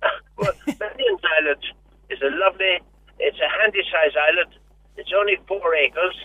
Well, 0.38 0.52
Mannion's 0.66 1.22
Island 1.40 1.64
is 2.10 2.20
a 2.22 2.30
lovely, 2.44 2.80
it's 3.20 3.38
a 3.38 3.62
handy 3.62 3.80
sized 3.92 4.16
island. 4.18 4.52
It's 4.98 5.12
only 5.18 5.38
four 5.48 5.76
acres. 5.76 6.16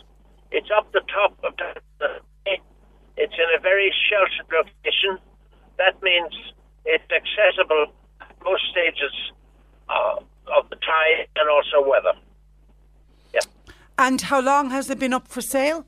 It's 0.50 0.68
up 0.76 0.90
the 0.92 1.02
top 1.12 1.38
of 1.44 1.54
the. 1.57 1.81
It's 3.20 3.35
in 3.35 3.50
a 3.57 3.61
very 3.61 3.92
sheltered 4.09 4.46
location. 4.52 5.18
That 5.76 6.00
means 6.02 6.33
it's 6.85 7.04
accessible 7.11 7.92
at 8.20 8.35
most 8.44 8.62
stages 8.70 9.12
uh, 9.88 10.20
of 10.57 10.70
the 10.70 10.76
tide 10.76 11.26
and 11.35 11.48
also 11.50 11.83
weather. 11.88 12.14
Yeah. 13.35 13.40
And 13.98 14.20
how 14.20 14.40
long 14.40 14.70
has 14.70 14.88
it 14.88 15.00
been 15.00 15.12
up 15.12 15.26
for 15.26 15.40
sale? 15.40 15.85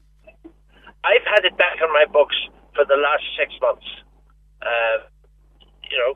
I've 1.05 1.25
had 1.25 1.45
it 1.45 1.57
back 1.57 1.79
on 1.83 1.93
my 1.93 2.05
books 2.13 2.37
for 2.75 2.85
the 2.85 2.97
last 2.97 3.23
six 3.39 3.55
months. 3.63 3.87
Uh, 4.61 5.07
you 5.89 5.97
know, 5.99 6.15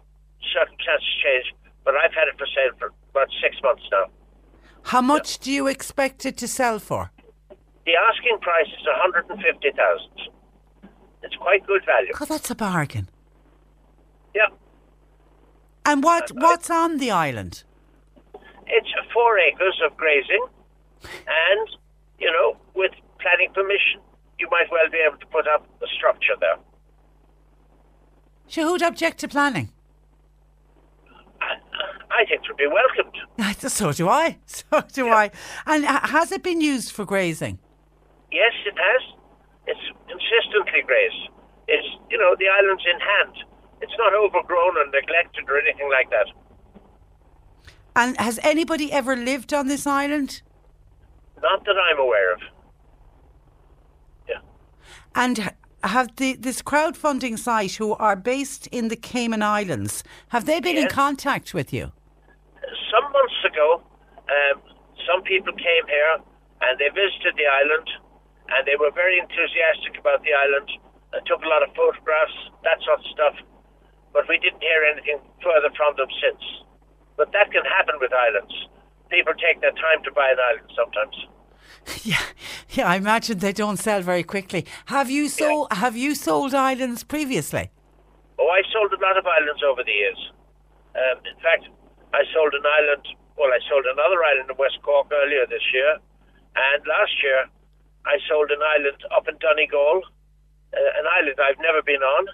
circumstances 0.53 1.09
change, 1.23 1.55
but 1.85 1.95
I've 1.95 2.13
had 2.13 2.29
it 2.29 2.37
for 2.37 2.47
sale 2.47 2.75
for 2.79 2.91
about 3.11 3.29
six 3.41 3.57
months 3.63 3.83
now. 3.91 4.07
How 4.85 5.01
much 5.01 5.39
do 5.39 5.51
you 5.51 5.67
expect 5.67 6.27
it 6.27 6.37
to 6.39 6.49
sell 6.49 6.79
for? 6.79 7.11
The 7.87 7.93
asking 8.11 8.39
price 8.41 8.67
is 8.67 8.87
150000 8.87 10.31
It's 11.23 11.37
quite 11.37 11.67
good 11.67 11.85
value. 11.85 12.13
God, 12.15 12.29
that's 12.29 12.51
a 12.51 12.55
bargain. 12.55 13.09
Yeah. 14.35 14.49
And 15.87 16.03
what 16.03 16.31
what's 16.35 16.71
on 16.71 16.99
the 16.99 17.11
island? 17.11 17.65
It's 18.67 18.89
four 19.13 19.39
acres 19.39 19.81
of 19.85 19.97
grazing, 19.97 20.47
and, 21.03 21.69
you 22.19 22.31
know, 22.33 22.57
with 22.75 22.93
planning 23.21 23.53
permission, 23.53 24.01
you 24.39 24.49
might 24.51 24.71
well 24.71 24.89
be 24.91 24.99
able 25.07 25.19
to 25.19 25.27
put 25.27 25.47
up 25.47 25.67
a 25.83 25.87
structure 25.97 26.35
there. 26.41 26.57
So 28.49 28.63
who'd 28.69 28.83
object 28.83 29.19
to 29.21 29.29
planning? 29.29 29.71
I 32.15 32.25
think 32.25 32.43
it 32.43 32.49
would 32.49 32.57
be 32.57 32.67
welcomed. 32.67 33.17
So 33.71 33.93
do 33.93 34.09
I. 34.09 34.39
So 34.47 34.83
do 34.93 35.09
I. 35.09 35.31
And 35.67 35.85
has 35.85 36.31
it 36.33 36.43
been 36.43 36.61
used 36.61 36.93
for 36.93 37.05
grazing? 37.05 37.59
Yes, 38.31 38.53
it 38.67 38.75
has. 38.77 39.03
It's 39.67 39.87
consistently 40.07 40.83
grazed. 40.87 41.31
It's, 41.67 41.87
you 42.11 42.19
know, 42.19 42.37
the 42.39 42.49
island's 42.49 42.85
in 42.93 43.01
hand. 43.01 43.35
It's 43.81 43.93
not 43.99 44.15
overgrown 44.15 44.75
and 44.81 44.93
neglected 44.93 45.45
or 45.49 45.59
anything 45.59 45.91
like 45.91 46.11
that. 46.11 46.27
And 47.97 48.19
has 48.19 48.39
anybody 48.43 48.93
ever 48.93 49.17
lived 49.17 49.55
on 49.55 49.69
this 49.69 49.87
island? 49.87 50.43
Not 51.41 51.65
that 51.65 51.77
I'm 51.91 51.99
aware 51.99 52.35
of. 52.35 52.41
Yeah. 54.29 54.41
And 55.15 55.53
have 55.85 56.17
the 56.17 56.35
this 56.35 56.63
crowdfunding 56.63 57.39
site, 57.39 57.73
who 57.73 57.95
are 57.95 58.17
based 58.17 58.67
in 58.69 58.89
the 58.89 58.97
Cayman 58.97 59.43
Islands, 59.43 60.03
have 60.29 60.45
they 60.47 60.61
been 60.61 60.77
in 60.77 60.89
contact 60.89 61.55
with 61.55 61.73
you? 61.73 61.93
Some 62.91 63.07
months 63.13 63.41
ago, 63.45 63.83
um, 64.29 64.63
some 65.07 65.23
people 65.23 65.53
came 65.53 65.85
here 65.89 66.17
and 66.63 66.79
they 66.79 66.89
visited 66.89 67.37
the 67.37 67.47
island 67.47 67.89
and 68.49 68.63
they 68.67 68.77
were 68.77 68.93
very 68.93 69.19
enthusiastic 69.19 69.99
about 69.99 70.23
the 70.23 70.33
island 70.33 70.69
and 71.13 71.21
took 71.27 71.43
a 71.43 71.49
lot 71.49 71.63
of 71.63 71.71
photographs, 71.75 72.37
that 72.63 72.79
sort 72.85 73.01
of 73.01 73.07
stuff. 73.13 73.37
But 74.13 74.29
we 74.29 74.39
didn't 74.39 74.63
hear 74.63 74.85
anything 74.85 75.19
further 75.43 75.71
from 75.77 75.97
them 75.97 76.09
since. 76.23 76.43
But 77.17 77.33
that 77.33 77.51
can 77.51 77.65
happen 77.65 77.97
with 78.01 78.13
islands. 78.13 78.55
People 79.11 79.35
take 79.35 79.61
their 79.61 79.75
time 79.75 80.03
to 80.05 80.11
buy 80.13 80.31
an 80.31 80.39
island 80.41 80.71
sometimes. 80.75 81.17
Yeah, 82.03 82.21
yeah. 82.71 82.89
I 82.89 82.97
imagine 82.97 83.39
they 83.39 83.53
don't 83.53 83.77
sell 83.79 84.01
very 84.01 84.23
quickly. 84.23 84.65
Have 84.87 85.11
you 85.11 85.29
sold? 85.29 85.69
Have 85.71 85.97
you 85.97 86.15
sold 86.15 86.55
islands 86.55 87.05
previously? 87.05 87.71
Oh, 88.39 88.49
I 88.49 88.63
sold 88.73 88.93
a 88.93 89.01
lot 89.05 89.19
of 89.19 89.27
islands 89.27 89.63
over 89.63 89.83
the 89.85 89.93
years. 89.93 90.33
Um, 90.95 91.19
in 91.25 91.37
fact, 91.43 91.69
I 92.15 92.23
sold 92.33 92.55
an 92.55 92.63
island. 92.63 93.05
Well, 93.37 93.51
I 93.51 93.59
sold 93.69 93.85
another 93.91 94.23
island 94.23 94.47
in 94.51 94.57
West 94.57 94.79
Cork 94.87 95.11
earlier 95.11 95.45
this 95.51 95.67
year, 95.75 95.99
and 96.55 96.81
last 96.87 97.19
year 97.23 97.51
I 98.07 98.17
sold 98.31 98.51
an 98.55 98.63
island 98.63 99.03
up 99.11 99.27
in 99.27 99.35
Donegal, 99.43 100.03
uh, 100.73 100.79
an 100.79 101.07
island 101.19 101.39
I've 101.43 101.59
never 101.59 101.83
been 101.83 102.03
on, 102.03 102.29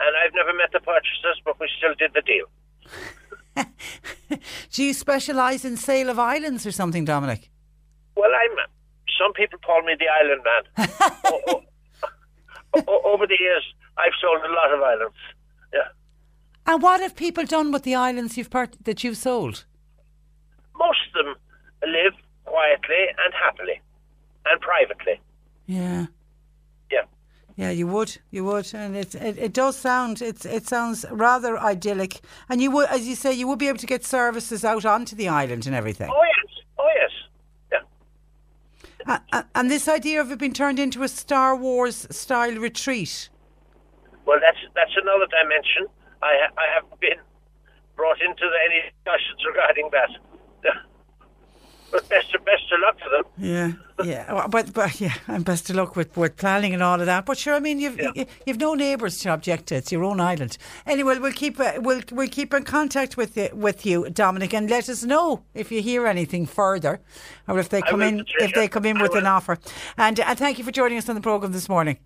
and 0.00 0.12
I've 0.24 0.32
never 0.34 0.54
met 0.56 0.72
the 0.72 0.80
purchasers, 0.80 1.36
but 1.44 1.60
we 1.60 1.68
still 1.76 1.92
did 2.00 2.12
the 2.16 2.22
deal. 2.24 2.48
Do 4.72 4.84
you 4.84 4.94
specialise 4.94 5.64
in 5.64 5.76
sale 5.76 6.08
of 6.08 6.18
islands 6.18 6.64
or 6.66 6.72
something, 6.72 7.04
Dominic? 7.04 7.50
Well, 8.16 8.30
I'm. 8.32 8.56
Some 9.20 9.32
people 9.32 9.58
call 9.58 9.82
me 9.82 9.94
the 9.98 10.06
Island 10.08 10.42
Man. 10.48 10.64
O- 12.76 12.84
o- 12.86 13.12
over 13.14 13.26
the 13.26 13.36
years, 13.40 13.64
I've 13.96 14.12
sold 14.20 14.42
a 14.44 14.52
lot 14.52 14.72
of 14.74 14.82
islands. 14.82 15.16
And 16.68 16.82
what 16.82 17.00
have 17.00 17.16
people 17.16 17.44
done 17.44 17.72
with 17.72 17.82
the 17.82 17.94
islands 17.94 18.36
you've 18.36 18.50
that 18.50 19.02
you've 19.02 19.16
sold? 19.16 19.64
most 20.76 20.98
of 21.16 21.24
them 21.24 21.34
live 21.82 22.12
quietly 22.44 23.06
and 23.24 23.34
happily. 23.42 23.80
and 24.50 24.60
privately. 24.60 25.20
Yeah. 25.66 26.06
Yeah. 26.92 27.02
Yeah, 27.56 27.70
you 27.70 27.88
would, 27.88 28.16
you 28.30 28.44
would, 28.44 28.72
and 28.74 28.96
it, 28.96 29.14
it 29.16 29.36
it 29.38 29.52
does 29.52 29.76
sound 29.76 30.22
it's 30.22 30.44
it 30.46 30.66
sounds 30.68 31.04
rather 31.10 31.58
idyllic, 31.58 32.20
and 32.48 32.62
you 32.62 32.70
would, 32.70 32.88
as 32.90 33.08
you 33.08 33.16
say, 33.16 33.32
you 33.32 33.48
would 33.48 33.58
be 33.58 33.66
able 33.68 33.78
to 33.78 33.86
get 33.86 34.04
services 34.04 34.64
out 34.64 34.84
onto 34.84 35.16
the 35.16 35.26
island 35.28 35.66
and 35.66 35.74
everything. 35.74 36.08
Oh 36.10 36.24
yes, 36.36 36.64
oh 36.78 36.90
yes. 37.00 37.10
Yeah. 37.72 39.14
A- 39.32 39.36
a- 39.38 39.46
and 39.56 39.68
this 39.70 39.88
idea 39.88 40.20
of 40.20 40.30
it 40.30 40.38
being 40.38 40.52
turned 40.52 40.78
into 40.78 41.02
a 41.02 41.08
Star 41.08 41.56
Wars 41.56 42.06
style 42.10 42.54
retreat. 42.56 43.28
Well, 44.24 44.38
that's 44.40 44.58
that's 44.76 44.96
another 45.02 45.26
dimension. 45.26 45.88
I 46.22 46.32
ha- 46.42 46.54
I 46.56 46.74
haven't 46.74 47.00
been 47.00 47.18
brought 47.96 48.20
into 48.20 48.42
the, 48.42 48.58
any 48.64 48.90
discussions 48.90 49.40
regarding 49.46 49.90
that. 49.92 50.10
But 51.90 52.06
best 52.10 52.34
of 52.34 52.44
best 52.44 52.64
of 52.70 52.80
luck 52.80 52.98
to 52.98 53.08
them. 53.08 53.24
Yeah, 53.38 53.72
yeah, 54.04 54.46
but 54.48 54.74
but 54.74 55.00
yeah, 55.00 55.14
and 55.26 55.42
best 55.42 55.70
of 55.70 55.76
luck 55.76 55.96
with, 55.96 56.14
with 56.18 56.36
planning 56.36 56.74
and 56.74 56.82
all 56.82 57.00
of 57.00 57.06
that. 57.06 57.24
But 57.24 57.38
sure, 57.38 57.54
I 57.54 57.60
mean, 57.60 57.80
you've 57.80 57.98
you, 57.98 58.26
you've 58.44 58.58
no 58.58 58.74
neighbours 58.74 59.18
to 59.20 59.30
object 59.30 59.68
to. 59.68 59.76
It's 59.76 59.90
your 59.90 60.04
own 60.04 60.20
island. 60.20 60.58
Anyway, 60.86 61.18
we'll 61.18 61.32
keep 61.32 61.58
uh, 61.58 61.78
we'll 61.78 62.02
we'll 62.12 62.28
keep 62.28 62.52
in 62.52 62.64
contact 62.64 63.16
with 63.16 63.38
you, 63.38 63.48
with 63.54 63.86
you, 63.86 64.10
Dominic, 64.10 64.52
and 64.52 64.68
let 64.68 64.90
us 64.90 65.02
know 65.02 65.44
if 65.54 65.72
you 65.72 65.80
hear 65.80 66.06
anything 66.06 66.44
further, 66.44 67.00
or 67.48 67.58
if 67.58 67.70
they 67.70 67.78
I 67.78 67.88
come 67.88 68.00
will, 68.00 68.08
in 68.08 68.26
if 68.40 68.52
they 68.52 68.68
come 68.68 68.84
in 68.84 68.98
I 68.98 69.02
with 69.02 69.14
an 69.14 69.26
offer. 69.26 69.58
And 69.96 70.20
uh, 70.20 70.34
thank 70.34 70.58
you 70.58 70.64
for 70.64 70.72
joining 70.72 70.98
us 70.98 71.08
on 71.08 71.14
the 71.14 71.22
program 71.22 71.52
this 71.52 71.70
morning. 71.70 71.96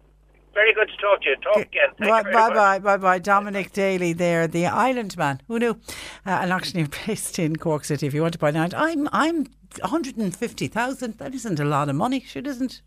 Very 0.55 0.75
good 0.75 0.89
to 0.89 0.97
talk 0.99 1.23
to 1.23 1.31
you. 1.31 1.37
Talk 1.37 1.57
again. 1.57 1.89
Thank 1.99 2.25
Bye 2.25 2.33
bye, 2.33 2.51
bye 2.51 2.79
bye 2.79 2.97
bye. 2.99 3.19
Dominic 3.19 3.73
Daly 3.73 4.13
there, 4.13 4.47
the 4.47 4.67
island 4.67 5.17
man. 5.17 5.41
Who 5.49 5.59
knew? 5.59 5.71
Uh, 6.27 6.41
an 6.43 6.53
auctioneer 6.53 6.89
based 7.07 7.39
in 7.39 7.57
Cork 7.57 7.85
City. 7.85 8.07
If 8.07 8.15
you 8.15 8.23
want 8.23 8.35
to 8.35 8.39
buy 8.39 8.51
an 8.51 8.57
island, 8.57 8.75
I'm 8.77 9.09
I'm 9.13 9.47
150,000. 9.81 11.19
That 11.19 11.35
isn't 11.35 11.61
a 11.61 11.65
lot 11.65 11.89
of 11.89 11.97
money. 11.97 12.21
Sure, 12.21 12.43
isn't. 12.45 12.83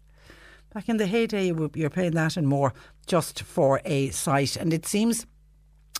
Back 0.73 0.89
in 0.89 0.97
the 0.97 1.07
heyday, 1.07 1.47
you 1.47 1.55
were- 1.55 1.69
you're 1.73 1.89
paying 1.89 2.11
that 2.13 2.37
and 2.37 2.47
more 2.47 2.73
just 3.07 3.41
for 3.41 3.81
a 3.85 4.09
site, 4.09 4.55
and 4.55 4.73
it 4.73 4.85
seems 4.85 5.25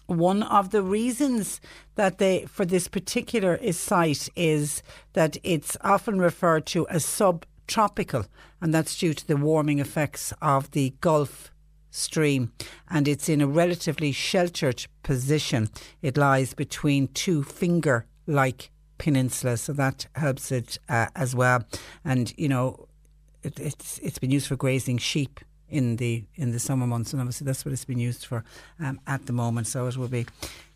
one 0.07 0.43
of 0.43 0.69
the 0.69 0.83
reasons 0.83 1.59
that 1.95 2.19
they 2.19 2.45
for 2.45 2.65
this 2.65 2.87
particular 2.87 3.57
site 3.71 4.29
is 4.35 4.83
that 5.13 5.37
it's 5.43 5.77
often 5.81 6.19
referred 6.19 6.65
to 6.67 6.87
as 6.89 7.03
subtropical, 7.05 8.25
and 8.61 8.73
that's 8.73 8.97
due 8.97 9.13
to 9.15 9.25
the 9.25 9.37
warming 9.37 9.79
effects 9.79 10.31
of 10.41 10.69
the 10.71 10.93
Gulf 11.01 11.51
Stream, 11.95 12.51
and 12.89 13.07
it's 13.07 13.29
in 13.29 13.41
a 13.41 13.47
relatively 13.47 14.11
sheltered 14.11 14.85
position. 15.03 15.69
It 16.01 16.17
lies 16.17 16.53
between 16.53 17.07
two 17.09 17.43
finger-like 17.43 18.69
peninsulas, 18.97 19.61
so 19.61 19.73
that 19.73 20.07
helps 20.15 20.51
it 20.51 20.77
uh, 20.89 21.07
as 21.15 21.35
well. 21.35 21.63
And 22.03 22.33
you 22.37 22.49
know, 22.49 22.87
it, 23.43 23.59
it's 23.59 23.99
it's 23.99 24.19
been 24.19 24.31
used 24.31 24.47
for 24.47 24.55
grazing 24.55 24.97
sheep 24.97 25.39
in 25.69 25.95
the 25.97 26.23
in 26.35 26.51
the 26.51 26.59
summer 26.59 26.87
months, 26.87 27.13
and 27.13 27.21
obviously 27.21 27.45
that's 27.45 27.65
what 27.65 27.71
it's 27.71 27.85
been 27.85 27.99
used 27.99 28.25
for 28.25 28.43
um, 28.79 28.99
at 29.07 29.25
the 29.25 29.33
moment. 29.33 29.67
So 29.67 29.87
it 29.87 29.97
will 29.97 30.07
be. 30.07 30.25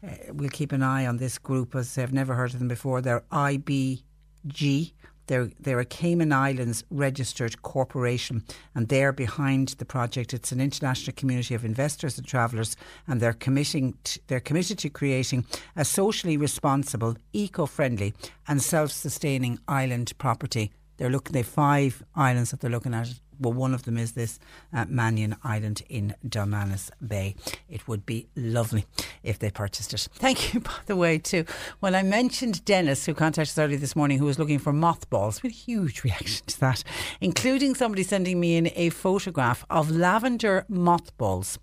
Uh, 0.03 0.31
we'll 0.31 0.49
keep 0.49 0.71
an 0.71 0.83
eye 0.83 1.05
on 1.05 1.17
this 1.17 1.37
group, 1.37 1.75
as 1.75 1.97
I've 1.97 2.13
never 2.13 2.33
heard 2.35 2.53
of 2.53 2.59
them 2.59 2.67
before. 2.69 3.01
They're 3.01 3.23
IBG. 3.31 4.93
They're 5.29 5.49
they're 5.59 5.79
a 5.79 5.85
Cayman 5.85 6.33
Islands 6.33 6.83
registered 6.89 7.61
corporation, 7.61 8.43
and 8.73 8.87
they're 8.89 9.13
behind 9.13 9.67
the 9.77 9.85
project. 9.85 10.33
It's 10.33 10.51
an 10.51 10.59
international 10.59 11.15
community 11.15 11.53
of 11.55 11.63
investors 11.63 12.17
and 12.17 12.27
travellers, 12.27 12.75
and 13.07 13.21
they're 13.21 13.33
committing 13.45 13.93
they're 14.27 14.39
committed 14.39 14.79
to 14.79 14.89
creating 14.89 15.45
a 15.75 15.85
socially 15.85 16.35
responsible, 16.35 17.15
eco-friendly, 17.31 18.13
and 18.47 18.59
self-sustaining 18.61 19.59
island 19.67 20.11
property. 20.17 20.71
They're 20.97 21.11
looking. 21.11 21.33
They 21.33 21.43
five 21.43 22.03
islands 22.15 22.49
that 22.49 22.59
they're 22.59 22.71
looking 22.71 22.95
at. 22.95 23.09
Well, 23.39 23.53
one 23.53 23.73
of 23.73 23.83
them 23.83 23.97
is 23.97 24.13
this 24.13 24.39
uh, 24.73 24.85
Mannion 24.89 25.35
Island 25.43 25.83
in 25.87 26.15
Dunmanus 26.27 26.91
Bay. 27.05 27.35
It 27.69 27.87
would 27.87 28.05
be 28.05 28.27
lovely 28.35 28.85
if 29.23 29.39
they 29.39 29.49
purchased 29.49 29.93
it. 29.93 30.07
Thank 30.13 30.53
you, 30.53 30.59
by 30.59 30.71
the 30.85 30.95
way, 30.95 31.17
too. 31.17 31.45
Well, 31.79 31.95
I 31.95 32.03
mentioned 32.03 32.65
Dennis, 32.65 33.05
who 33.05 33.13
contacted 33.13 33.51
us 33.53 33.57
early 33.57 33.77
this 33.77 33.95
morning, 33.95 34.19
who 34.19 34.25
was 34.25 34.39
looking 34.39 34.59
for 34.59 34.73
mothballs, 34.73 35.41
with 35.41 35.51
a 35.51 35.55
huge 35.55 36.03
reaction 36.03 36.45
to 36.47 36.59
that, 36.59 36.83
including 37.21 37.75
somebody 37.75 38.03
sending 38.03 38.39
me 38.39 38.57
in 38.57 38.71
a 38.75 38.89
photograph 38.89 39.65
of 39.69 39.89
lavender 39.89 40.65
mothballs. 40.67 41.59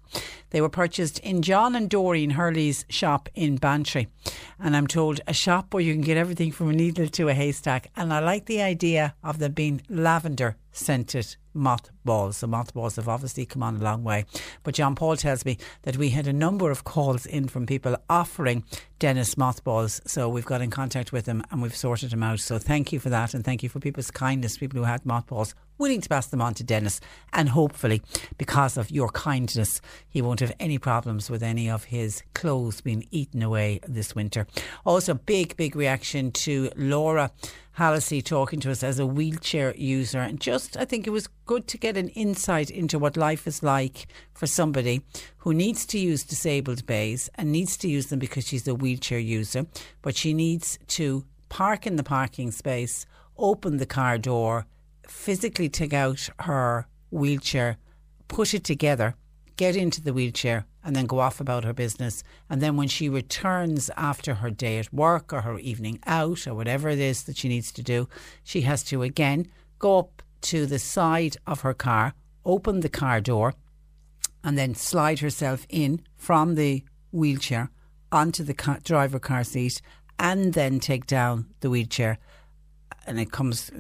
They 0.51 0.61
were 0.61 0.69
purchased 0.69 1.19
in 1.19 1.43
John 1.43 1.75
and 1.75 1.91
Doreen 1.91 2.31
Hurley's 2.31 2.87
shop 2.89 3.29
in 3.35 3.57
Bantry. 3.57 4.09
And 4.59 4.77
I'm 4.77 4.87
told 4.87 5.21
a 5.27 5.35
shop 5.35 5.75
where 5.75 5.83
you 5.83 5.93
can 5.93 6.03
get 6.03 6.17
everything 6.17 6.53
from 6.53 6.71
a 6.71 6.73
needle 6.73 7.09
to 7.09 7.29
a 7.29 7.35
haystack. 7.35 7.91
And 7.97 8.13
I 8.13 8.21
like 8.21 8.47
the 8.47 8.63
idea 8.63 9.15
of 9.23 9.39
them 9.39 9.53
being 9.53 9.83
lavender 9.89 10.57
scented 10.77 11.37
mothballs. 11.55 12.41
The 12.41 12.47
mothballs 12.47 12.97
have 12.97 13.09
obviously 13.09 13.47
come 13.47 13.63
on 13.63 13.77
a 13.77 13.83
long 13.83 14.05
way. 14.05 14.27
But 14.63 14.75
John 14.75 14.95
Paul 14.95 15.17
tells 15.17 15.45
me 15.45 15.59
that 15.83 15.97
we 15.97 16.11
had 16.11 16.27
a 16.27 16.33
number 16.33 16.71
of 16.71 16.85
calls 16.85 17.27
in 17.27 17.49
from 17.49 17.67
people 17.67 17.97
offering 18.09 18.65
Dennis 18.99 19.37
mothballs. 19.37 20.01
So 20.07 20.29
we've 20.29 20.45
got 20.45 20.61
in 20.61 20.71
contact 20.71 21.13
with 21.13 21.25
them 21.25 21.43
and 21.51 21.63
we've 21.63 21.77
sorted 21.77 22.11
them 22.11 22.23
out. 22.23 22.41
So 22.41 22.59
thank 22.59 22.93
you 22.93 23.01
for 23.01 23.09
that. 23.09 23.35
And 23.35 23.45
thank 23.45 23.63
you 23.63 23.69
for 23.69 23.81
people's 23.81 24.11
kindness, 24.11 24.59
people 24.59 24.79
who 24.79 24.85
had 24.85 25.05
mothballs 25.05 25.55
willing 25.79 26.01
to 26.01 26.09
pass 26.09 26.27
them 26.27 26.41
on 26.41 26.55
to 26.55 26.65
Dennis. 26.65 27.01
And 27.33 27.49
hopefully, 27.49 28.03
because 28.39 28.77
of 28.77 28.91
your 28.91 29.09
kindness, 29.09 29.81
he 30.09 30.23
won't 30.23 30.41
have 30.41 30.55
any 30.61 30.79
problems 30.79 31.31
with 31.31 31.43
any 31.43 31.69
of 31.69 31.85
his 31.85 32.23
clothes 32.35 32.81
being 32.81 33.07
eaten 33.11 33.43
away 33.43 33.81
this 33.87 34.15
winter. 34.15 34.47
Also, 34.85 35.15
big, 35.15 35.57
big 35.57 35.77
reaction 35.77 36.33
to 36.33 36.71
Laura 36.77 37.31
Hallisey 37.79 38.25
talking 38.25 38.59
to 38.61 38.71
us 38.71 38.83
as 38.83 38.99
a 38.99 39.07
wheelchair 39.07 39.75
user. 39.77 40.21
And 40.21 40.41
just, 40.41 40.77
I 40.79 40.87
think 40.87 41.07
it 41.07 41.11
was 41.11 41.29
good 41.45 41.67
to 41.69 41.79
get 41.79 41.97
an 41.97 42.09
insight 42.11 42.71
into 42.71 42.99
what 42.99 43.17
life 43.17 43.47
is 43.47 43.63
like 43.63 44.07
for 44.33 44.47
somebody 44.47 45.03
who 45.39 45.53
needs 45.53 45.85
to 45.87 45.99
use 45.99 46.25
disabled 46.25 46.87
bays 46.87 47.29
and 47.35 47.53
needs 47.53 47.77
to 47.79 47.89
use 47.89 48.07
them 48.07 48.19
because 48.19 48.49
she's 48.49 48.67
a 48.67 48.75
wheelchair 48.75 49.19
user, 49.19 49.67
but 50.01 50.17
she 50.17 50.33
needs 50.33 50.79
to 50.89 51.25
park 51.49 51.87
in 51.87 51.97
the 51.97 52.03
parking 52.03 52.51
space, 52.51 53.05
open 53.37 53.77
the 53.77 53.87
car 53.87 54.17
door, 54.17 54.67
physically 55.07 55.69
take 55.69 55.93
out 55.93 56.29
her 56.41 56.87
wheelchair, 57.11 57.77
put 58.29 58.55
it 58.55 58.65
together, 58.65 59.15
get 59.57 59.77
into 59.77 60.01
the 60.01 60.15
wheelchair, 60.15 60.65
and 60.87 60.95
then 60.95 61.05
go 61.07 61.19
off 61.19 61.41
about 61.41 61.65
her 61.65 61.73
business. 61.73 62.23
And 62.49 62.63
then 62.63 62.77
when 62.77 62.87
she 62.87 63.09
returns 63.09 63.91
after 63.97 64.35
her 64.35 64.51
day 64.51 64.79
at 64.79 64.93
work 64.93 65.33
or 65.33 65.41
her 65.41 65.59
evening 65.59 65.99
out 66.07 66.47
or 66.47 66.55
whatever 66.55 66.89
it 66.89 67.01
is 67.01 67.25
that 67.25 67.37
she 67.37 67.49
needs 67.49 67.73
to 67.73 67.83
do, 67.83 68.09
she 68.45 68.61
has 68.63 68.85
to 68.85 69.03
again 69.03 69.49
go 69.81 69.99
up 69.99 70.23
to 70.43 70.65
the 70.65 70.79
side 70.79 71.37
of 71.45 71.63
her 71.63 71.75
car, 71.75 72.15
open 72.45 72.81
the 72.81 72.89
car 72.89 73.21
door, 73.21 73.55
and 74.45 74.57
then 74.57 74.77
slide 74.77 75.19
herself 75.19 75.67
in 75.69 76.01
from 76.15 76.55
the 76.55 76.85
wheelchair 77.11 77.69
onto 78.13 78.45
the 78.45 78.55
car, 78.55 78.79
driver 78.85 79.19
car 79.19 79.43
seat, 79.43 79.83
and 80.21 80.55
then 80.55 80.79
take 80.79 81.07
down 81.07 81.47
the 81.61 81.69
wheelchair, 81.69 82.17
and 83.09 83.19
it 83.19 83.33
comes 83.33 83.73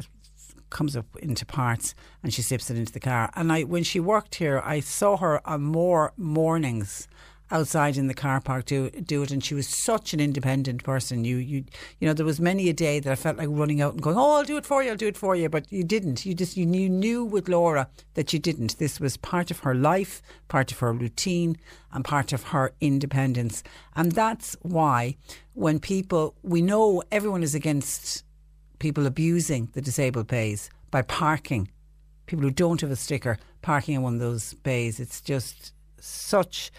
comes 0.76 0.94
up 0.94 1.06
into 1.16 1.46
parts, 1.46 1.94
and 2.22 2.32
she 2.34 2.42
slips 2.42 2.70
it 2.70 2.76
into 2.76 2.92
the 2.92 3.00
car. 3.00 3.30
And 3.34 3.50
I, 3.50 3.62
when 3.62 3.82
she 3.82 3.98
worked 3.98 4.34
here, 4.34 4.60
I 4.62 4.80
saw 4.80 5.16
her 5.16 5.46
on 5.48 5.62
more 5.62 6.12
mornings 6.18 7.08
outside 7.50 7.96
in 7.96 8.08
the 8.08 8.14
car 8.14 8.40
park 8.40 8.64
do 8.64 8.90
do 8.90 9.22
it. 9.22 9.30
And 9.30 9.42
she 9.42 9.54
was 9.54 9.68
such 9.68 10.12
an 10.12 10.20
independent 10.20 10.82
person. 10.82 11.24
You 11.24 11.36
you 11.36 11.64
you 12.00 12.06
know 12.06 12.12
there 12.12 12.26
was 12.26 12.40
many 12.40 12.68
a 12.68 12.72
day 12.72 13.00
that 13.00 13.10
I 13.10 13.14
felt 13.14 13.38
like 13.38 13.48
running 13.50 13.80
out 13.80 13.94
and 13.94 14.02
going 14.02 14.16
oh 14.16 14.32
I'll 14.32 14.44
do 14.44 14.56
it 14.56 14.66
for 14.66 14.82
you 14.82 14.90
I'll 14.90 14.96
do 14.96 15.06
it 15.06 15.16
for 15.16 15.34
you. 15.36 15.48
But 15.48 15.70
you 15.72 15.84
didn't. 15.84 16.26
You 16.26 16.34
just 16.34 16.56
you 16.56 16.66
knew, 16.66 16.88
knew 16.88 17.24
with 17.24 17.48
Laura 17.48 17.88
that 18.14 18.32
you 18.32 18.38
didn't. 18.38 18.78
This 18.78 19.00
was 19.00 19.16
part 19.16 19.50
of 19.50 19.60
her 19.60 19.74
life 19.74 20.20
part 20.48 20.72
of 20.72 20.80
her 20.80 20.92
routine 20.92 21.56
and 21.92 22.04
part 22.04 22.32
of 22.32 22.42
her 22.44 22.72
independence. 22.80 23.62
And 23.94 24.12
that's 24.12 24.56
why 24.62 25.16
when 25.54 25.78
people 25.78 26.34
we 26.42 26.60
know 26.62 27.02
everyone 27.10 27.42
is 27.42 27.54
against 27.54 28.24
people 28.78 29.06
abusing 29.06 29.68
the 29.72 29.80
disabled 29.80 30.26
bays 30.26 30.70
by 30.90 31.02
parking 31.02 31.68
people 32.26 32.42
who 32.44 32.50
don't 32.50 32.80
have 32.80 32.90
a 32.90 32.96
sticker 32.96 33.38
parking 33.62 33.94
in 33.94 34.02
one 34.02 34.14
of 34.14 34.20
those 34.20 34.54
bays 34.54 34.98
it's 34.98 35.20
just 35.20 35.72
such 35.98 36.70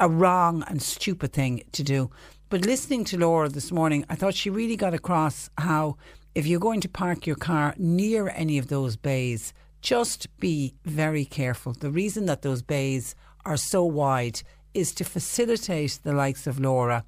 a 0.00 0.08
wrong 0.08 0.62
and 0.68 0.82
stupid 0.82 1.32
thing 1.32 1.62
to 1.72 1.82
do. 1.82 2.10
But 2.48 2.64
listening 2.64 3.04
to 3.06 3.18
Laura 3.18 3.48
this 3.48 3.72
morning, 3.72 4.04
I 4.08 4.14
thought 4.14 4.34
she 4.34 4.50
really 4.50 4.76
got 4.76 4.94
across 4.94 5.50
how 5.58 5.96
if 6.34 6.46
you're 6.46 6.60
going 6.60 6.80
to 6.82 6.88
park 6.88 7.26
your 7.26 7.36
car 7.36 7.74
near 7.78 8.28
any 8.28 8.58
of 8.58 8.68
those 8.68 8.96
bays, 8.96 9.54
just 9.80 10.28
be 10.38 10.74
very 10.84 11.24
careful. 11.24 11.72
The 11.72 11.90
reason 11.90 12.26
that 12.26 12.42
those 12.42 12.62
bays 12.62 13.14
are 13.44 13.56
so 13.56 13.84
wide 13.84 14.42
is 14.74 14.92
to 14.94 15.04
facilitate 15.04 16.00
the 16.02 16.12
likes 16.12 16.46
of 16.46 16.60
Laura 16.60 17.04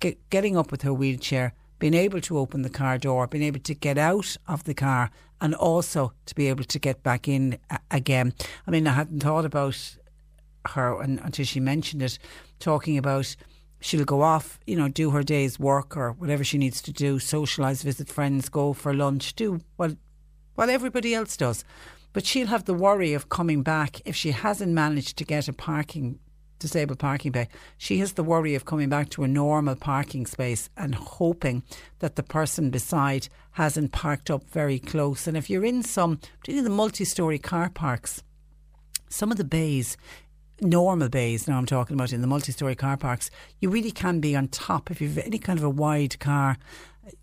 get, 0.00 0.28
getting 0.28 0.56
up 0.56 0.70
with 0.70 0.82
her 0.82 0.92
wheelchair, 0.92 1.54
being 1.82 1.94
able 1.94 2.20
to 2.20 2.38
open 2.38 2.62
the 2.62 2.70
car 2.70 2.96
door, 2.96 3.26
being 3.26 3.42
able 3.42 3.58
to 3.58 3.74
get 3.74 3.98
out 3.98 4.36
of 4.46 4.62
the 4.62 4.72
car, 4.72 5.10
and 5.40 5.52
also 5.52 6.12
to 6.26 6.32
be 6.36 6.48
able 6.48 6.62
to 6.62 6.78
get 6.78 7.02
back 7.02 7.26
in 7.26 7.58
uh, 7.70 7.78
again. 7.90 8.32
I 8.68 8.70
mean, 8.70 8.86
I 8.86 8.92
hadn't 8.92 9.18
thought 9.18 9.44
about 9.44 9.96
her 10.68 11.02
until 11.02 11.44
she 11.44 11.58
mentioned 11.58 12.00
it, 12.00 12.20
talking 12.60 12.96
about 12.96 13.34
she'll 13.80 14.04
go 14.04 14.22
off, 14.22 14.60
you 14.64 14.76
know, 14.76 14.86
do 14.86 15.10
her 15.10 15.24
day's 15.24 15.58
work 15.58 15.96
or 15.96 16.12
whatever 16.12 16.44
she 16.44 16.56
needs 16.56 16.80
to 16.82 16.92
do, 16.92 17.16
socialise, 17.16 17.82
visit 17.82 18.08
friends, 18.08 18.48
go 18.48 18.72
for 18.72 18.94
lunch, 18.94 19.34
do 19.34 19.60
what 19.74 19.96
Well, 20.54 20.70
everybody 20.70 21.16
else 21.16 21.36
does. 21.36 21.64
But 22.12 22.26
she'll 22.26 22.46
have 22.46 22.66
the 22.66 22.74
worry 22.74 23.12
of 23.12 23.28
coming 23.28 23.64
back 23.64 24.00
if 24.04 24.14
she 24.14 24.30
hasn't 24.30 24.70
managed 24.70 25.16
to 25.16 25.24
get 25.24 25.48
a 25.48 25.52
parking 25.52 26.20
disabled 26.62 26.98
parking 26.98 27.32
bay. 27.32 27.48
She 27.76 27.98
has 27.98 28.14
the 28.14 28.24
worry 28.24 28.54
of 28.54 28.64
coming 28.64 28.88
back 28.88 29.10
to 29.10 29.24
a 29.24 29.28
normal 29.28 29.76
parking 29.76 30.26
space 30.26 30.70
and 30.76 30.94
hoping 30.94 31.62
that 31.98 32.16
the 32.16 32.22
person 32.22 32.70
beside 32.70 33.28
hasn't 33.52 33.92
parked 33.92 34.30
up 34.30 34.48
very 34.48 34.78
close. 34.78 35.26
And 35.26 35.36
if 35.36 35.50
you're 35.50 35.64
in 35.64 35.82
some, 35.82 36.16
particularly 36.40 36.68
the 36.68 36.74
multi 36.74 37.04
story 37.04 37.38
car 37.38 37.68
parks, 37.68 38.22
some 39.08 39.30
of 39.30 39.36
the 39.36 39.44
bays 39.44 39.96
normal 40.62 41.08
bays 41.08 41.48
now 41.48 41.58
I'm 41.58 41.66
talking 41.66 41.94
about 41.94 42.12
in 42.12 42.20
the 42.20 42.26
multi-story 42.28 42.76
car 42.76 42.96
parks 42.96 43.30
you 43.60 43.68
really 43.68 43.90
can 43.90 44.20
be 44.20 44.36
on 44.36 44.48
top 44.48 44.90
if 44.90 45.00
you've 45.00 45.18
any 45.18 45.38
kind 45.38 45.58
of 45.58 45.64
a 45.64 45.70
wide 45.70 46.18
car 46.20 46.56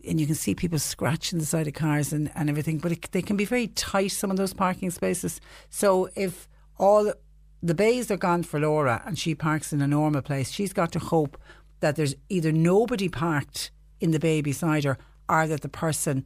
and 0.06 0.20
you 0.20 0.26
can 0.26 0.36
see 0.36 0.54
people 0.54 0.78
scratching 0.78 1.40
the 1.40 1.46
side 1.46 1.68
of 1.68 1.74
cars 1.74 2.12
and, 2.12 2.30
and 2.36 2.50
everything 2.50 2.80
but 2.80 2.92
it, 2.92 3.12
they 3.12 3.22
can 3.22 3.38
be 3.38 3.46
very 3.46 3.68
tight 3.68 4.12
some 4.12 4.30
of 4.30 4.38
those 4.38 4.54
parking 4.54 4.90
spaces 4.92 5.40
so 5.70 6.10
if 6.16 6.50
all 6.78 7.14
the 7.62 7.76
bays 7.76 8.10
are 8.10 8.18
gone 8.18 8.44
for 8.44 8.60
Laura 8.60 9.02
and 9.06 9.18
she 9.18 9.36
parks 9.36 9.74
in 9.74 9.82
a 9.82 9.88
normal 9.88 10.22
place 10.22 10.52
she's 10.52 10.74
got 10.74 10.92
to 10.92 11.00
hope 11.00 11.38
that 11.80 11.96
there's 11.96 12.16
either 12.30 12.52
nobody 12.52 13.10
parked 13.10 13.72
in 14.00 14.12
the 14.12 14.20
bay 14.20 14.42
beside 14.42 14.84
her 14.84 14.98
or 15.28 15.48
that 15.48 15.62
the 15.62 15.70
person 15.70 16.26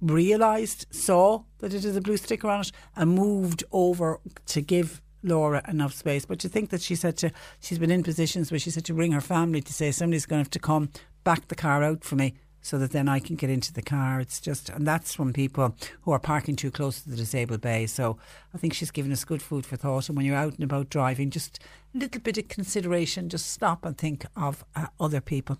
realised, 0.00 0.86
saw 0.90 1.42
that 1.58 1.72
it 1.72 1.84
is 1.84 1.96
a 1.96 2.00
blue 2.00 2.16
sticker 2.16 2.48
on 2.48 2.60
it, 2.60 2.72
and 2.96 3.14
moved 3.14 3.64
over 3.72 4.20
to 4.46 4.60
give 4.60 5.00
Laura 5.22 5.62
enough 5.68 5.94
space. 5.94 6.26
But 6.26 6.38
to 6.40 6.48
think 6.48 6.70
that 6.70 6.82
she 6.82 6.94
said 6.94 7.16
to, 7.18 7.30
she's 7.60 7.78
been 7.78 7.90
in 7.90 8.02
positions 8.02 8.50
where 8.50 8.58
she 8.58 8.70
said 8.70 8.84
to 8.86 8.94
ring 8.94 9.12
her 9.12 9.20
family 9.20 9.62
to 9.62 9.72
say 9.72 9.90
somebody's 9.90 10.26
going 10.26 10.40
to 10.40 10.44
have 10.44 10.50
to 10.50 10.58
come 10.58 10.90
back 11.22 11.48
the 11.48 11.54
car 11.54 11.82
out 11.82 12.04
for 12.04 12.16
me 12.16 12.34
so 12.64 12.78
that 12.78 12.92
then 12.92 13.10
I 13.10 13.20
can 13.20 13.36
get 13.36 13.50
into 13.50 13.74
the 13.74 13.82
car. 13.82 14.20
It's 14.20 14.40
just, 14.40 14.70
and 14.70 14.86
that's 14.86 15.14
from 15.14 15.34
people 15.34 15.76
who 16.00 16.12
are 16.12 16.18
parking 16.18 16.56
too 16.56 16.70
close 16.70 17.02
to 17.02 17.10
the 17.10 17.14
disabled 17.16 17.60
bay. 17.60 17.84
So 17.84 18.16
I 18.54 18.58
think 18.58 18.72
she's 18.72 18.90
given 18.90 19.12
us 19.12 19.22
good 19.22 19.42
food 19.42 19.66
for 19.66 19.76
thought. 19.76 20.08
And 20.08 20.16
when 20.16 20.24
you're 20.24 20.34
out 20.34 20.54
and 20.54 20.64
about 20.64 20.88
driving, 20.88 21.28
just 21.28 21.60
little 21.94 22.20
bit 22.20 22.38
of 22.38 22.48
consideration, 22.48 23.28
just 23.28 23.50
stop 23.50 23.84
and 23.84 23.96
think 23.96 24.26
of 24.36 24.64
uh, 24.74 24.86
other 24.98 25.20
people. 25.20 25.58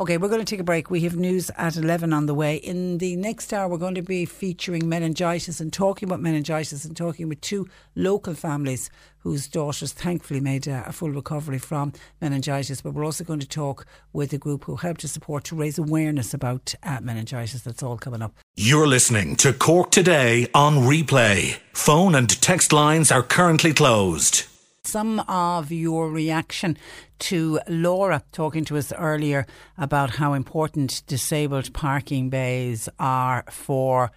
Okay, 0.00 0.16
we're 0.16 0.28
going 0.28 0.44
to 0.44 0.44
take 0.44 0.60
a 0.60 0.64
break. 0.64 0.90
We 0.90 1.00
have 1.00 1.16
news 1.16 1.50
at 1.56 1.76
11 1.76 2.12
on 2.12 2.26
the 2.26 2.34
way. 2.34 2.56
In 2.56 2.98
the 2.98 3.16
next 3.16 3.52
hour, 3.52 3.68
we're 3.68 3.78
going 3.78 3.94
to 3.94 4.02
be 4.02 4.24
featuring 4.24 4.88
meningitis 4.88 5.60
and 5.60 5.72
talking 5.72 6.08
about 6.08 6.20
meningitis 6.20 6.84
and 6.84 6.96
talking 6.96 7.28
with 7.28 7.40
two 7.40 7.68
local 7.94 8.34
families 8.34 8.90
whose 9.18 9.48
daughters 9.48 9.92
thankfully 9.92 10.40
made 10.40 10.66
a, 10.66 10.84
a 10.86 10.92
full 10.92 11.10
recovery 11.10 11.58
from 11.58 11.92
meningitis. 12.20 12.80
But 12.80 12.94
we're 12.94 13.04
also 13.04 13.24
going 13.24 13.40
to 13.40 13.48
talk 13.48 13.84
with 14.12 14.32
a 14.32 14.38
group 14.38 14.64
who 14.64 14.76
helped 14.76 15.00
to 15.00 15.08
support 15.08 15.44
to 15.44 15.56
raise 15.56 15.78
awareness 15.78 16.32
about 16.32 16.74
uh, 16.82 17.00
meningitis. 17.02 17.62
That's 17.62 17.82
all 17.82 17.98
coming 17.98 18.22
up. 18.22 18.34
You're 18.54 18.86
listening 18.86 19.36
to 19.36 19.52
Cork 19.52 19.90
Today 19.90 20.48
on 20.54 20.76
replay. 20.76 21.58
Phone 21.72 22.14
and 22.14 22.30
text 22.40 22.72
lines 22.72 23.10
are 23.10 23.22
currently 23.22 23.74
closed. 23.74 24.44
Some 24.86 25.18
of 25.28 25.72
your 25.72 26.08
reaction 26.10 26.78
to 27.18 27.58
Laura 27.66 28.22
talking 28.30 28.64
to 28.66 28.76
us 28.76 28.92
earlier 28.92 29.44
about 29.76 30.10
how 30.10 30.32
important 30.32 31.02
disabled 31.08 31.72
parking 31.72 32.30
bays 32.30 32.88
are 33.00 33.44
for 33.50 34.12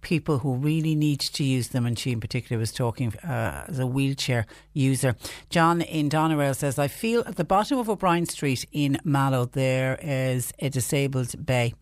people 0.00 0.38
who 0.38 0.54
really 0.54 0.94
need 0.94 1.20
to 1.20 1.44
use 1.44 1.68
them, 1.68 1.84
and 1.84 1.98
she 1.98 2.12
in 2.12 2.20
particular 2.20 2.58
was 2.58 2.72
talking 2.72 3.14
uh, 3.16 3.66
as 3.68 3.78
a 3.78 3.86
wheelchair 3.86 4.46
user. 4.72 5.14
John 5.50 5.82
in 5.82 6.08
Doneraile 6.08 6.56
says, 6.56 6.78
I 6.78 6.88
feel 6.88 7.22
at 7.26 7.36
the 7.36 7.44
bottom 7.44 7.78
of 7.78 7.90
O'Brien 7.90 8.26
Street 8.26 8.64
in 8.72 8.98
Mallow 9.04 9.44
there 9.44 9.98
is 10.02 10.52
a 10.58 10.70
disabled 10.70 11.44
bay. 11.44 11.74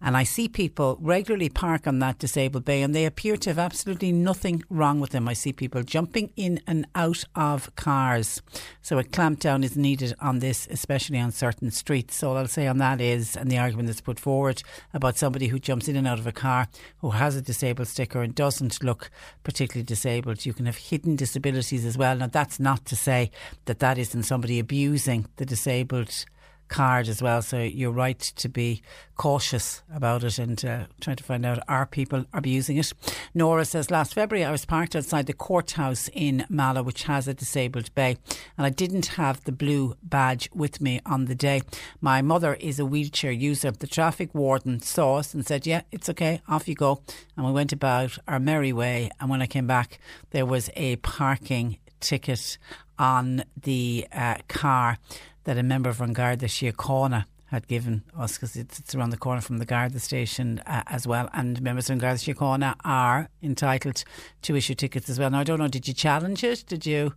And 0.00 0.16
I 0.16 0.24
see 0.24 0.48
people 0.48 0.98
regularly 1.00 1.48
park 1.48 1.86
on 1.86 2.00
that 2.00 2.18
disabled 2.18 2.64
bay 2.64 2.82
and 2.82 2.94
they 2.94 3.06
appear 3.06 3.36
to 3.36 3.50
have 3.50 3.58
absolutely 3.58 4.10
nothing 4.10 4.62
wrong 4.68 4.98
with 4.98 5.10
them. 5.10 5.28
I 5.28 5.32
see 5.32 5.52
people 5.52 5.82
jumping 5.82 6.30
in 6.36 6.60
and 6.66 6.86
out 6.94 7.24
of 7.36 7.74
cars. 7.76 8.42
So 8.80 8.98
a 8.98 9.04
clampdown 9.04 9.62
is 9.64 9.76
needed 9.76 10.14
on 10.20 10.40
this, 10.40 10.66
especially 10.70 11.18
on 11.18 11.30
certain 11.30 11.70
streets. 11.70 12.22
All 12.22 12.36
I'll 12.36 12.48
say 12.48 12.66
on 12.66 12.78
that 12.78 13.00
is, 13.00 13.36
and 13.36 13.50
the 13.50 13.58
argument 13.58 13.86
that's 13.88 14.00
put 14.00 14.18
forward 14.18 14.62
about 14.92 15.16
somebody 15.16 15.48
who 15.48 15.58
jumps 15.58 15.88
in 15.88 15.96
and 15.96 16.08
out 16.08 16.18
of 16.18 16.26
a 16.26 16.32
car 16.32 16.68
who 16.98 17.10
has 17.10 17.36
a 17.36 17.42
disabled 17.42 17.88
sticker 17.88 18.22
and 18.22 18.34
doesn't 18.34 18.82
look 18.82 19.10
particularly 19.44 19.84
disabled. 19.84 20.44
You 20.44 20.52
can 20.52 20.66
have 20.66 20.76
hidden 20.76 21.16
disabilities 21.16 21.84
as 21.84 21.96
well. 21.96 22.16
Now, 22.16 22.26
that's 22.26 22.58
not 22.58 22.84
to 22.86 22.96
say 22.96 23.30
that 23.66 23.78
that 23.78 23.98
isn't 23.98 24.24
somebody 24.24 24.58
abusing 24.58 25.26
the 25.36 25.46
disabled 25.46 26.24
card 26.68 27.08
as 27.08 27.22
well. 27.22 27.42
So 27.42 27.58
you're 27.58 27.90
right 27.90 28.18
to 28.18 28.48
be 28.48 28.82
cautious 29.16 29.82
about 29.94 30.24
it 30.24 30.38
and 30.38 30.64
uh, 30.64 30.86
trying 31.00 31.16
to 31.16 31.24
find 31.24 31.44
out 31.46 31.62
are 31.68 31.86
people 31.86 32.24
abusing 32.32 32.78
it. 32.78 32.92
Nora 33.34 33.64
says 33.64 33.90
last 33.90 34.14
February 34.14 34.44
I 34.44 34.50
was 34.50 34.64
parked 34.64 34.96
outside 34.96 35.26
the 35.26 35.32
courthouse 35.32 36.08
in 36.12 36.44
Mallow, 36.48 36.82
which 36.82 37.04
has 37.04 37.28
a 37.28 37.34
disabled 37.34 37.94
bay, 37.94 38.16
and 38.56 38.66
I 38.66 38.70
didn't 38.70 39.06
have 39.06 39.44
the 39.44 39.52
blue 39.52 39.96
badge 40.02 40.48
with 40.54 40.80
me 40.80 41.00
on 41.06 41.26
the 41.26 41.34
day. 41.34 41.62
My 42.00 42.22
mother 42.22 42.54
is 42.54 42.78
a 42.78 42.86
wheelchair 42.86 43.32
user. 43.32 43.70
The 43.70 43.86
traffic 43.86 44.34
warden 44.34 44.80
saw 44.80 45.16
us 45.16 45.34
and 45.34 45.46
said, 45.46 45.66
"Yeah, 45.66 45.82
it's 45.92 46.08
okay, 46.08 46.40
off 46.48 46.68
you 46.68 46.74
go." 46.74 47.02
And 47.36 47.46
we 47.46 47.52
went 47.52 47.72
about 47.72 48.18
our 48.26 48.40
merry 48.40 48.72
way. 48.72 49.10
And 49.20 49.30
when 49.30 49.42
I 49.42 49.46
came 49.46 49.66
back, 49.66 49.98
there 50.30 50.46
was 50.46 50.70
a 50.74 50.96
parking 50.96 51.78
ticket 52.00 52.58
on 52.98 53.44
the 53.60 54.06
uh, 54.12 54.36
car 54.48 54.98
that 55.44 55.58
a 55.58 55.62
member 55.62 55.92
from 55.92 56.12
Garda 56.12 56.46
Síochána 56.46 57.24
had 57.52 57.68
given 57.68 58.02
us 58.16 58.34
because 58.36 58.56
it's, 58.56 58.78
it's, 58.78 58.94
around 58.94 59.10
the 59.10 59.16
corner 59.18 59.42
from 59.42 59.58
the 59.58 59.66
Garda 59.66 60.00
station 60.00 60.62
uh, 60.66 60.82
as 60.86 61.06
well. 61.06 61.28
And 61.34 61.60
members 61.60 61.88
from 61.88 61.98
Garda 61.98 62.18
Síochána 62.18 62.76
are 62.82 63.28
entitled 63.42 64.04
to 64.42 64.56
issue 64.56 64.74
tickets 64.74 65.10
as 65.10 65.18
well. 65.18 65.30
Now, 65.30 65.40
I 65.40 65.44
don't 65.44 65.58
know, 65.58 65.68
did 65.68 65.86
you 65.86 65.94
challenge 65.94 66.42
it? 66.42 66.64
Did 66.66 66.86
you? 66.86 67.14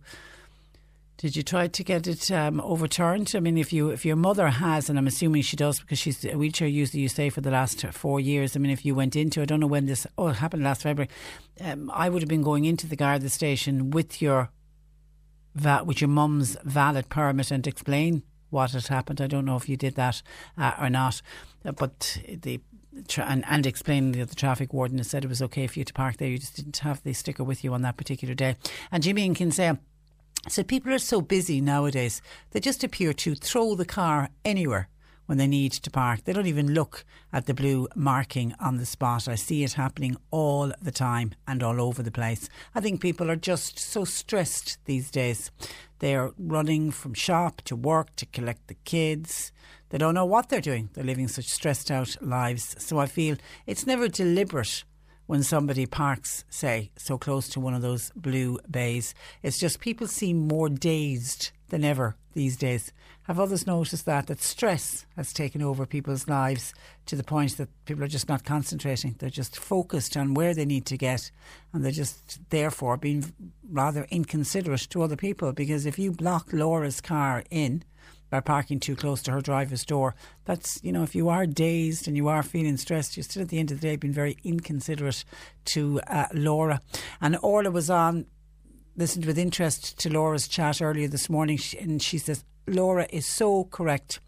Did 1.18 1.34
you 1.34 1.42
try 1.42 1.66
to 1.66 1.82
get 1.82 2.06
it 2.06 2.30
um, 2.30 2.60
overturned? 2.60 3.32
I 3.34 3.40
mean, 3.40 3.56
if 3.56 3.72
you 3.72 3.88
if 3.88 4.04
your 4.04 4.16
mother 4.16 4.48
has, 4.48 4.90
and 4.90 4.98
I'm 4.98 5.06
assuming 5.06 5.40
she 5.40 5.56
does 5.56 5.80
because 5.80 5.98
she's 5.98 6.22
a 6.26 6.36
wheelchair 6.36 6.68
user, 6.68 6.98
you 6.98 7.08
say 7.08 7.30
for 7.30 7.40
the 7.40 7.50
last 7.50 7.86
four 7.86 8.20
years. 8.20 8.54
I 8.54 8.58
mean, 8.58 8.70
if 8.70 8.84
you 8.84 8.94
went 8.94 9.16
into, 9.16 9.40
I 9.40 9.46
don't 9.46 9.60
know 9.60 9.66
when 9.66 9.86
this. 9.86 10.06
Oh, 10.18 10.28
it 10.28 10.36
happened 10.36 10.64
last 10.64 10.82
February. 10.82 11.08
Um, 11.58 11.90
I 11.94 12.10
would 12.10 12.20
have 12.20 12.28
been 12.28 12.42
going 12.42 12.66
into 12.66 12.86
the 12.86 12.96
Garda 12.96 13.30
station 13.30 13.90
with 13.92 14.20
your 14.20 14.50
va- 15.56 15.82
with 15.84 16.00
your 16.00 16.08
mum's 16.08 16.56
valid 16.64 17.08
permit 17.08 17.50
and 17.50 17.66
explain 17.66 18.22
what 18.50 18.70
had 18.70 18.86
happened. 18.86 19.20
I 19.20 19.26
don't 19.26 19.44
know 19.44 19.56
if 19.56 19.68
you 19.68 19.76
did 19.76 19.96
that 19.96 20.22
uh, 20.56 20.74
or 20.80 20.88
not, 20.88 21.20
uh, 21.64 21.72
but 21.72 22.18
the 22.28 22.60
tra- 23.08 23.26
and, 23.26 23.44
and 23.48 23.66
explain 23.66 24.12
that 24.12 24.28
the 24.28 24.36
traffic 24.36 24.72
warden 24.72 25.02
said 25.02 25.24
it 25.24 25.28
was 25.28 25.42
okay 25.42 25.66
for 25.66 25.78
you 25.78 25.84
to 25.84 25.92
park 25.92 26.18
there. 26.18 26.28
You 26.28 26.38
just 26.38 26.56
didn't 26.56 26.78
have 26.78 27.02
the 27.02 27.12
sticker 27.12 27.44
with 27.44 27.64
you 27.64 27.74
on 27.74 27.82
that 27.82 27.96
particular 27.96 28.34
day. 28.34 28.56
And 28.92 29.02
Jimmy 29.02 29.24
in 29.24 29.34
Kinsale 29.34 29.78
said 30.48 30.68
people 30.68 30.92
are 30.92 30.98
so 30.98 31.20
busy 31.20 31.60
nowadays 31.60 32.22
they 32.52 32.60
just 32.60 32.84
appear 32.84 33.12
to 33.12 33.34
throw 33.34 33.74
the 33.74 33.84
car 33.84 34.28
anywhere 34.44 34.88
when 35.26 35.38
they 35.38 35.46
need 35.46 35.72
to 35.72 35.90
park. 35.90 36.24
They 36.24 36.32
don't 36.32 36.46
even 36.46 36.72
look 36.72 37.04
at 37.32 37.46
the 37.46 37.54
blue 37.54 37.88
marking 37.94 38.54
on 38.58 38.78
the 38.78 38.86
spot. 38.86 39.28
I 39.28 39.34
see 39.34 39.62
it 39.62 39.74
happening 39.74 40.16
all 40.30 40.72
the 40.80 40.90
time 40.90 41.34
and 41.46 41.62
all 41.62 41.80
over 41.80 42.02
the 42.02 42.10
place. 42.10 42.48
I 42.74 42.80
think 42.80 43.00
people 43.00 43.30
are 43.30 43.36
just 43.36 43.78
so 43.78 44.04
stressed 44.04 44.78
these 44.86 45.10
days. 45.10 45.50
They're 45.98 46.32
running 46.38 46.90
from 46.90 47.14
shop 47.14 47.62
to 47.62 47.76
work 47.76 48.16
to 48.16 48.26
collect 48.26 48.68
the 48.68 48.74
kids. 48.74 49.52
They 49.90 49.98
don't 49.98 50.14
know 50.14 50.24
what 50.24 50.48
they're 50.48 50.60
doing. 50.60 50.90
They're 50.94 51.04
living 51.04 51.28
such 51.28 51.46
stressed 51.46 51.90
out 51.90 52.16
lives. 52.20 52.76
So 52.78 52.98
I 52.98 53.06
feel 53.06 53.36
it's 53.66 53.86
never 53.86 54.08
deliberate 54.08 54.84
when 55.26 55.42
somebody 55.42 55.86
parks, 55.86 56.44
say, 56.48 56.90
so 56.96 57.18
close 57.18 57.48
to 57.48 57.60
one 57.60 57.74
of 57.74 57.82
those 57.82 58.12
blue 58.14 58.58
bays. 58.70 59.14
It's 59.42 59.58
just 59.58 59.80
people 59.80 60.06
seem 60.06 60.46
more 60.48 60.68
dazed 60.68 61.50
than 61.68 61.84
ever 61.84 62.16
these 62.32 62.56
days. 62.56 62.92
Have 63.26 63.40
others 63.40 63.66
noticed 63.66 64.06
that? 64.06 64.28
That 64.28 64.40
stress 64.40 65.04
has 65.16 65.32
taken 65.32 65.60
over 65.60 65.84
people's 65.84 66.28
lives 66.28 66.72
to 67.06 67.16
the 67.16 67.24
point 67.24 67.56
that 67.56 67.68
people 67.84 68.04
are 68.04 68.08
just 68.08 68.28
not 68.28 68.44
concentrating. 68.44 69.16
They're 69.18 69.30
just 69.30 69.56
focused 69.58 70.16
on 70.16 70.34
where 70.34 70.54
they 70.54 70.64
need 70.64 70.86
to 70.86 70.96
get 70.96 71.32
and 71.72 71.84
they're 71.84 71.90
just 71.90 72.38
therefore 72.50 72.96
being 72.96 73.32
rather 73.68 74.06
inconsiderate 74.10 74.88
to 74.90 75.02
other 75.02 75.16
people 75.16 75.52
because 75.52 75.86
if 75.86 75.98
you 75.98 76.12
block 76.12 76.52
Laura's 76.52 77.00
car 77.00 77.42
in, 77.50 77.82
by 78.30 78.40
parking 78.40 78.80
too 78.80 78.96
close 78.96 79.22
to 79.22 79.30
her 79.30 79.40
driver's 79.40 79.84
door. 79.84 80.14
That's, 80.44 80.80
you 80.82 80.92
know, 80.92 81.02
if 81.02 81.14
you 81.14 81.28
are 81.28 81.46
dazed 81.46 82.08
and 82.08 82.16
you 82.16 82.28
are 82.28 82.42
feeling 82.42 82.76
stressed, 82.76 83.16
you're 83.16 83.24
still 83.24 83.42
at 83.42 83.50
the 83.50 83.58
end 83.58 83.70
of 83.70 83.80
the 83.80 83.86
day 83.88 83.96
being 83.96 84.12
very 84.12 84.36
inconsiderate 84.42 85.24
to 85.66 86.00
uh, 86.08 86.26
Laura. 86.34 86.80
And 87.20 87.38
Orla 87.40 87.70
was 87.70 87.88
on, 87.88 88.26
listened 88.96 89.26
with 89.26 89.38
interest 89.38 89.98
to 90.00 90.12
Laura's 90.12 90.48
chat 90.48 90.82
earlier 90.82 91.06
this 91.06 91.30
morning, 91.30 91.58
and 91.80 92.02
she 92.02 92.18
says, 92.18 92.44
Laura 92.66 93.06
is 93.10 93.26
so 93.26 93.64
correct 93.64 94.20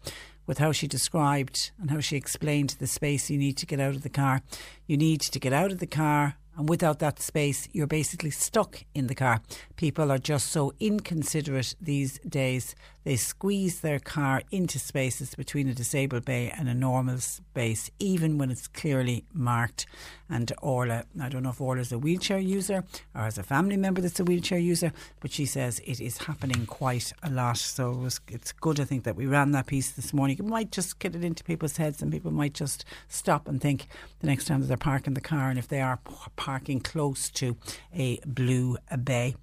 with 0.47 0.57
how 0.57 0.71
she 0.71 0.87
described 0.87 1.71
and 1.79 1.91
how 1.91 1.99
she 1.99 2.15
explained 2.15 2.75
the 2.79 2.87
space 2.87 3.29
you 3.29 3.37
need 3.37 3.57
to 3.57 3.65
get 3.65 3.79
out 3.79 3.95
of 3.95 4.01
the 4.01 4.09
car. 4.09 4.41
You 4.87 4.97
need 4.97 5.21
to 5.21 5.39
get 5.39 5.53
out 5.53 5.71
of 5.71 5.79
the 5.79 5.87
car 5.87 6.35
and 6.59 6.67
without 6.67 6.99
that 6.99 7.21
space, 7.21 7.69
you're 7.71 7.87
basically 7.87 8.31
stuck 8.31 8.83
in 8.93 9.07
the 9.07 9.15
car. 9.15 9.39
People 9.77 10.11
are 10.11 10.17
just 10.17 10.51
so 10.51 10.73
inconsiderate 10.77 11.73
these 11.79 12.19
days. 12.27 12.75
They 13.09 13.15
squeeze 13.15 13.79
their 13.79 13.97
car 13.97 14.43
into 14.51 14.77
spaces 14.77 15.33
between 15.33 15.67
a 15.67 15.73
disabled 15.73 16.25
bay 16.25 16.53
and 16.55 16.69
a 16.69 16.75
normal 16.75 17.17
space, 17.17 17.89
even 17.97 18.37
when 18.37 18.51
it's 18.51 18.67
clearly 18.67 19.25
marked. 19.33 19.87
And 20.29 20.53
Orla, 20.61 21.05
I 21.19 21.27
don't 21.27 21.41
know 21.41 21.49
if 21.49 21.59
Orla's 21.59 21.91
a 21.91 21.97
wheelchair 21.97 22.37
user 22.37 22.83
or 23.15 23.21
has 23.21 23.39
a 23.39 23.41
family 23.41 23.77
member 23.77 23.99
that's 23.99 24.19
a 24.19 24.23
wheelchair 24.23 24.59
user, 24.59 24.93
but 25.21 25.31
she 25.31 25.47
says 25.47 25.79
it 25.87 25.99
is 25.99 26.19
happening 26.19 26.67
quite 26.67 27.11
a 27.23 27.31
lot. 27.31 27.57
So 27.57 27.93
it 27.93 27.97
was, 27.97 28.21
it's 28.27 28.51
good, 28.51 28.79
I 28.79 28.83
think, 28.83 29.05
that 29.05 29.15
we 29.15 29.25
ran 29.25 29.53
that 29.53 29.65
piece 29.65 29.89
this 29.89 30.13
morning. 30.13 30.37
It 30.37 30.45
might 30.45 30.71
just 30.71 30.99
get 30.99 31.15
it 31.15 31.23
into 31.23 31.43
people's 31.43 31.77
heads 31.77 32.03
and 32.03 32.11
people 32.11 32.29
might 32.29 32.53
just 32.53 32.85
stop 33.07 33.47
and 33.47 33.59
think 33.59 33.87
the 34.19 34.27
next 34.27 34.45
time 34.45 34.61
that 34.61 34.67
they're 34.67 34.77
parking 34.77 35.15
the 35.15 35.19
car 35.19 35.49
and 35.49 35.57
if 35.57 35.67
they 35.67 35.81
are 35.81 35.97
parking 36.35 36.79
close 36.79 37.31
to 37.31 37.57
a 37.91 38.19
blue 38.19 38.77
bay. 39.03 39.33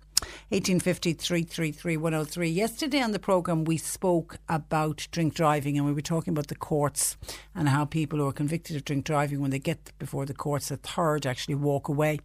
1850 0.51 1.13
333 1.15 1.97
103. 1.97 2.49
Yesterday 2.49 3.01
on 3.01 3.13
the 3.13 3.19
programme, 3.19 3.65
we 3.65 3.77
spoke 3.77 4.39
about 4.49 5.07
drink 5.11 5.35
driving 5.35 5.77
and 5.77 5.87
we 5.87 5.93
were 5.93 6.01
talking 6.01 6.33
about 6.33 6.47
the 6.47 6.55
courts 6.55 7.17
and 7.55 7.69
how 7.69 7.85
people 7.85 8.19
who 8.19 8.27
are 8.27 8.33
convicted 8.33 8.77
of 8.77 8.85
drink 8.85 9.05
driving, 9.05 9.41
when 9.41 9.51
they 9.51 9.59
get 9.59 9.93
before 9.99 10.25
the 10.25 10.35
courts, 10.35 10.71
a 10.71 10.77
third 10.77 11.27
actually 11.27 11.55
walk 11.55 11.89
away. 11.89 12.21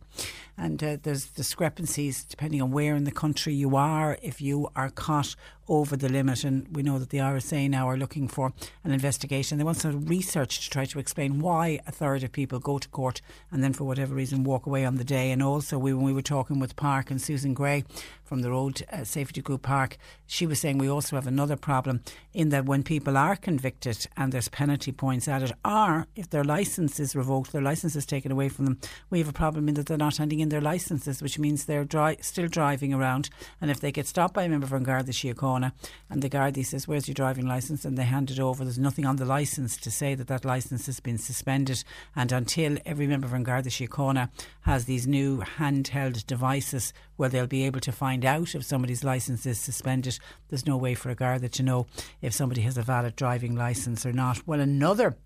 And 0.62 0.84
uh, 0.84 0.98
there's 1.02 1.26
discrepancies 1.26 2.24
depending 2.24 2.62
on 2.62 2.70
where 2.70 2.96
in 2.96 3.04
the 3.04 3.12
country 3.12 3.52
you 3.52 3.76
are. 3.76 4.20
If 4.22 4.42
you 4.42 4.70
are 4.76 4.92
caught 4.92 5.36
over 5.68 5.98
the 5.98 6.08
limit, 6.08 6.44
and 6.44 6.68
we 6.76 6.84
know 6.84 7.00
that 7.00 7.10
the 7.10 7.18
RSA 7.18 7.68
now 7.68 7.90
are 7.90 7.98
looking 7.98 8.28
for 8.28 8.54
an 8.84 8.92
investigation. 8.92 9.58
They 9.58 9.64
want 9.64 9.78
some 9.78 10.06
research 10.06 10.60
to 10.60 10.70
try 10.70 10.86
to 10.86 11.00
explain 11.00 11.40
why 11.40 11.80
a 11.88 11.92
third 11.92 12.24
of 12.24 12.32
people 12.32 12.60
go 12.60 12.78
to 12.78 12.88
court 12.90 13.22
and 13.52 13.64
then, 13.64 13.74
for 13.74 13.86
whatever 13.86 14.14
reason, 14.14 14.44
walk 14.44 14.68
away 14.68 14.86
on 14.86 14.98
the 14.98 15.04
day. 15.04 15.32
And 15.32 15.42
also, 15.42 15.80
we, 15.80 15.96
when 15.96 16.06
we 16.06 16.14
were 16.14 16.22
talking 16.22 16.60
with 16.60 16.76
PARC 16.76 17.10
and 17.10 17.20
Susan 17.20 17.56
Gray 17.56 17.84
from 18.32 18.44
the 18.44 18.50
Road 18.50 18.82
uh, 18.94 19.04
Safety 19.04 19.42
Group 19.42 19.64
PARC, 19.64 19.98
she 20.26 20.48
was 20.48 20.58
saying 20.58 20.78
we 20.78 20.90
also 20.90 21.18
have 21.18 21.28
another 21.28 21.58
problem 21.58 22.02
in 22.34 22.48
that 22.48 22.64
when 22.64 22.82
people 22.82 23.18
are 23.18 23.36
convicted 23.36 24.08
and 24.16 24.32
there's 24.32 24.48
penalty 24.48 24.94
points 24.94 25.28
added, 25.28 25.52
or 25.66 26.08
if 26.16 26.30
their 26.30 26.46
licence 26.46 26.98
is 26.98 27.14
revoked, 27.14 27.52
their 27.52 27.62
licence 27.62 27.94
is 27.94 28.06
taken 28.06 28.32
away 28.32 28.48
from 28.48 28.64
them, 28.64 28.80
we 29.10 29.20
have 29.20 29.28
a 29.28 29.34
problem 29.34 29.68
in 29.68 29.76
that 29.76 29.88
they're 29.88 29.98
not 29.98 30.16
handing 30.16 30.40
in 30.40 30.48
their 30.48 30.62
licences, 30.62 31.22
which 31.22 31.38
means 31.38 31.66
they're 31.66 31.86
still 32.22 32.48
driving 32.48 32.94
around. 32.94 33.30
And 33.60 33.70
if 33.70 33.82
they 33.82 33.92
get 33.92 34.08
stopped 34.08 34.34
by 34.34 34.44
a 34.44 34.50
member 34.50 34.66
from 34.66 34.84
Garda 34.84 35.12
Síochána 35.12 35.74
and 36.10 36.22
the 36.22 36.30
Gardaí 36.30 36.66
says, 36.66 36.88
Where's 36.88 37.10
your 37.10 37.16
driving 37.16 37.48
licence? 37.48 37.84
and 37.84 37.98
they 37.98 38.06
hand 38.06 38.32
it 38.32 38.40
over, 38.40 38.64
there's 38.64 38.80
nothing 38.80 39.06
on 39.06 39.18
the 39.18 39.26
licence 39.26 39.76
to 39.76 39.92
say 39.92 40.16
that 40.16 40.28
that 40.28 40.46
licence 40.46 40.86
has 40.86 41.02
been 41.02 41.18
suspended. 41.18 41.84
And 42.16 42.32
until 42.32 42.78
every 42.86 43.08
member 43.08 43.28
from 43.28 43.44
Garda 43.44 43.70
Síochána 43.70 44.30
has 44.62 44.86
these 44.86 45.06
new 45.06 45.40
handheld 45.58 46.26
devices 46.28 46.94
where 47.18 47.28
they'll 47.28 47.46
be 47.46 47.66
able 47.66 47.80
to 47.80 47.92
find 47.92 48.21
out 48.26 48.56
if 48.56 48.64
somebody's 48.64 49.04
licence 49.04 49.46
is 49.46 49.60
suspended, 49.60 50.20
there's 50.50 50.66
no 50.66 50.78
way 50.78 50.96
for 50.96 51.10
a 51.10 51.16
Garda 51.16 51.50
to 51.50 51.64
know 51.64 51.88
if 52.22 52.34
somebody 52.34 52.62
has 52.62 52.78
a 52.78 52.82
valid 52.82 53.16
driving 53.16 53.56
licence 53.56 54.06
or 54.06 54.14
not. 54.14 54.48
Well, 54.48 54.60
another 54.60 55.18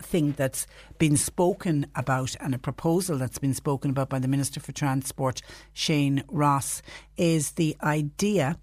thing 0.00 0.32
that's 0.32 0.66
been 0.98 1.16
spoken 1.16 1.86
about 1.94 2.36
and 2.40 2.54
a 2.54 2.58
proposal 2.58 3.18
that's 3.18 3.38
been 3.38 3.54
spoken 3.54 3.90
about 3.90 4.08
by 4.08 4.18
the 4.18 4.28
Minister 4.28 4.60
for 4.60 4.72
Transport, 4.72 5.42
Shane 5.72 6.22
Ross, 6.28 6.82
is 7.16 7.52
the 7.52 7.76
idea 7.82 8.58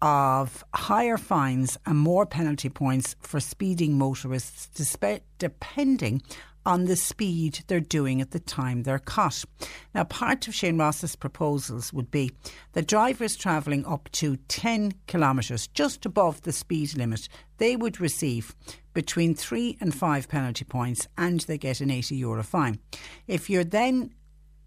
of 0.00 0.64
higher 0.74 1.16
fines 1.16 1.78
and 1.86 1.98
more 1.98 2.26
penalty 2.26 2.68
points 2.68 3.16
for 3.20 3.40
speeding 3.40 3.96
motorists, 3.96 4.68
despe- 4.74 5.22
depending 5.38 6.22
on 6.66 6.84
the 6.84 6.96
speed 6.96 7.64
they're 7.66 7.80
doing 7.80 8.20
at 8.20 8.30
the 8.30 8.40
time 8.40 8.82
they're 8.82 8.98
caught. 8.98 9.44
Now, 9.94 10.04
part 10.04 10.48
of 10.48 10.54
Shane 10.54 10.78
Ross's 10.78 11.16
proposals 11.16 11.92
would 11.92 12.10
be 12.10 12.30
that 12.72 12.86
drivers 12.86 13.36
travelling 13.36 13.84
up 13.86 14.10
to 14.12 14.36
10 14.48 14.92
kilometres, 15.06 15.66
just 15.68 16.06
above 16.06 16.42
the 16.42 16.52
speed 16.52 16.96
limit, 16.96 17.28
they 17.58 17.76
would 17.76 18.00
receive 18.00 18.54
between 18.92 19.34
three 19.34 19.76
and 19.80 19.94
five 19.94 20.28
penalty 20.28 20.64
points 20.64 21.08
and 21.18 21.40
they 21.40 21.58
get 21.58 21.80
an 21.80 21.90
80 21.90 22.16
euro 22.16 22.42
fine. 22.42 22.78
If 23.26 23.50
you're 23.50 23.64
then 23.64 24.14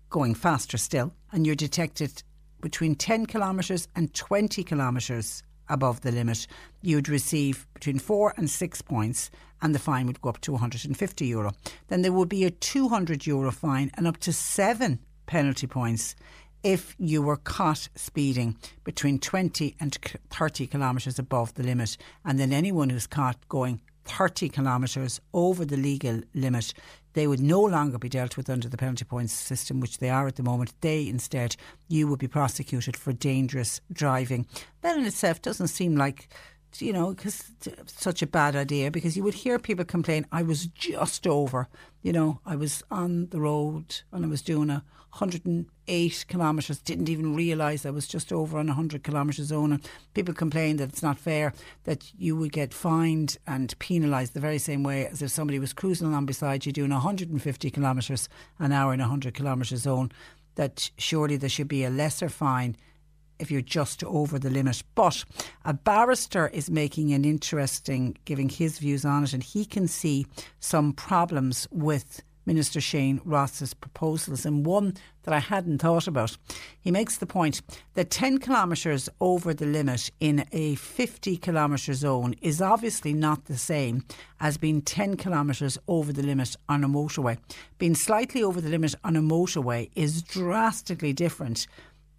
going 0.09 0.35
faster 0.35 0.77
still 0.77 1.13
and 1.31 1.45
you're 1.45 1.55
detected 1.55 2.23
between 2.61 2.95
10 2.95 3.25
kilometres 3.25 3.87
and 3.95 4.13
20 4.13 4.63
kilometres 4.63 5.43
above 5.69 6.01
the 6.01 6.11
limit, 6.11 6.47
you'd 6.81 7.09
receive 7.09 7.67
between 7.73 7.99
four 7.99 8.33
and 8.37 8.49
six 8.49 8.81
points, 8.81 9.29
and 9.61 9.73
the 9.73 9.79
fine 9.79 10.07
would 10.07 10.21
go 10.21 10.29
up 10.29 10.41
to 10.41 10.51
150 10.51 11.25
euro. 11.25 11.51
Then 11.87 12.01
there 12.01 12.11
would 12.11 12.29
be 12.29 12.45
a 12.45 12.51
200 12.51 13.25
euro 13.25 13.51
fine 13.51 13.91
and 13.95 14.07
up 14.07 14.17
to 14.17 14.33
seven 14.33 14.99
penalty 15.25 15.67
points 15.67 16.15
if 16.63 16.95
you 16.97 17.21
were 17.21 17.37
caught 17.37 17.87
speeding 17.95 18.57
between 18.83 19.19
20 19.19 19.75
and 19.79 19.97
30 20.29 20.67
kilometres 20.67 21.19
above 21.19 21.53
the 21.53 21.63
limit. 21.63 21.97
And 22.25 22.39
then 22.39 22.51
anyone 22.51 22.89
who's 22.89 23.07
caught 23.07 23.47
going 23.47 23.81
30 24.05 24.49
kilometres 24.49 25.21
over 25.33 25.65
the 25.65 25.77
legal 25.77 26.21
limit, 26.33 26.73
they 27.17 27.25
would 27.25 27.41
no 27.41 27.63
longer 27.63 27.97
be 27.97 28.09
dealt 28.09 28.37
with 28.37 28.47
under 28.47 28.69
the 28.69 28.77
penalty 28.77 29.03
points 29.03 29.33
system, 29.33 29.79
which 29.79 29.97
they 29.97 30.09
are 30.11 30.27
at 30.27 30.35
the 30.35 30.43
moment. 30.43 30.71
They 30.81 31.07
instead, 31.07 31.55
you 31.87 32.07
would 32.07 32.19
be 32.19 32.27
prosecuted 32.27 32.95
for 32.95 33.11
dangerous 33.11 33.81
driving. 33.91 34.45
That 34.81 34.97
in 34.97 35.03
itself 35.03 35.41
doesn't 35.41 35.69
seem 35.69 35.95
like 35.95 36.29
you 36.81 36.93
know, 36.93 37.13
because 37.13 37.51
such 37.85 38.21
a 38.21 38.27
bad 38.27 38.55
idea 38.55 38.91
because 38.91 39.17
you 39.17 39.23
would 39.23 39.33
hear 39.33 39.59
people 39.59 39.85
complain, 39.85 40.25
I 40.31 40.43
was 40.43 40.67
just 40.67 41.27
over, 41.27 41.67
you 42.01 42.13
know, 42.13 42.39
I 42.45 42.55
was 42.55 42.83
on 42.89 43.27
the 43.29 43.39
road 43.39 44.01
and 44.11 44.25
I 44.25 44.27
was 44.27 44.41
doing 44.41 44.69
a 44.69 44.83
108 45.19 46.25
kilometres, 46.27 46.79
didn't 46.79 47.09
even 47.09 47.35
realise 47.35 47.85
I 47.85 47.89
was 47.89 48.07
just 48.07 48.31
over 48.31 48.59
on 48.59 48.67
a 48.67 48.73
100 48.73 49.03
kilometre 49.03 49.43
zone. 49.43 49.73
And 49.73 49.89
people 50.13 50.33
complain 50.33 50.77
that 50.77 50.89
it's 50.89 51.01
not 51.01 51.17
fair 51.17 51.53
that 51.85 52.11
you 52.17 52.35
would 52.35 52.51
get 52.51 52.73
fined 52.73 53.37
and 53.47 53.77
penalised 53.79 54.33
the 54.33 54.39
very 54.39 54.59
same 54.59 54.83
way 54.83 55.07
as 55.07 55.21
if 55.21 55.31
somebody 55.31 55.59
was 55.59 55.73
cruising 55.73 56.07
along 56.07 56.27
beside 56.27 56.65
you 56.65 56.71
doing 56.71 56.91
150 56.91 57.71
kilometres 57.71 58.29
an 58.59 58.71
hour 58.71 58.93
in 58.93 58.99
a 58.99 59.03
100 59.03 59.33
kilometre 59.33 59.77
zone. 59.77 60.11
That 60.55 60.89
surely 60.97 61.37
there 61.37 61.49
should 61.49 61.67
be 61.67 61.83
a 61.83 61.89
lesser 61.89 62.29
fine 62.29 62.75
if 63.39 63.51
you're 63.51 63.61
just 63.61 64.03
over 64.03 64.39
the 64.39 64.49
limit. 64.49 64.83
But 64.95 65.23
a 65.65 65.73
barrister 65.73 66.47
is 66.47 66.69
making 66.69 67.13
an 67.13 67.25
interesting, 67.25 68.17
giving 68.25 68.49
his 68.49 68.79
views 68.79 69.05
on 69.05 69.23
it, 69.23 69.33
and 69.33 69.43
he 69.43 69.65
can 69.65 69.87
see 69.87 70.25
some 70.59 70.93
problems 70.93 71.67
with 71.71 72.21
Minister 72.47 72.79
Shane 72.79 73.19
Ross's 73.25 73.73
proposals, 73.73 74.45
and 74.45 74.65
one 74.65 74.95
that 75.23 75.33
I 75.33 75.39
hadn't 75.39 75.79
thought 75.79 76.07
about. 76.07 76.37
He 76.79 76.91
makes 76.91 77.17
the 77.17 77.25
point 77.25 77.61
that 77.93 78.09
10 78.09 78.37
kilometres 78.37 79.09
over 79.19 79.53
the 79.53 79.65
limit 79.65 80.09
in 80.21 80.45
a 80.53 80.75
50 80.75 81.35
kilometre 81.35 81.93
zone 81.93 82.35
is 82.41 82.61
obviously 82.61 83.11
not 83.11 83.45
the 83.45 83.57
same 83.57 84.05
as 84.39 84.57
being 84.57 84.81
10 84.81 85.17
kilometres 85.17 85.77
over 85.89 86.13
the 86.13 86.23
limit 86.23 86.55
on 86.69 86.85
a 86.85 86.87
motorway. 86.87 87.37
Being 87.79 87.95
slightly 87.95 88.41
over 88.41 88.61
the 88.61 88.69
limit 88.69 88.95
on 89.03 89.17
a 89.17 89.21
motorway 89.21 89.89
is 89.93 90.23
drastically 90.23 91.11
different 91.11 91.67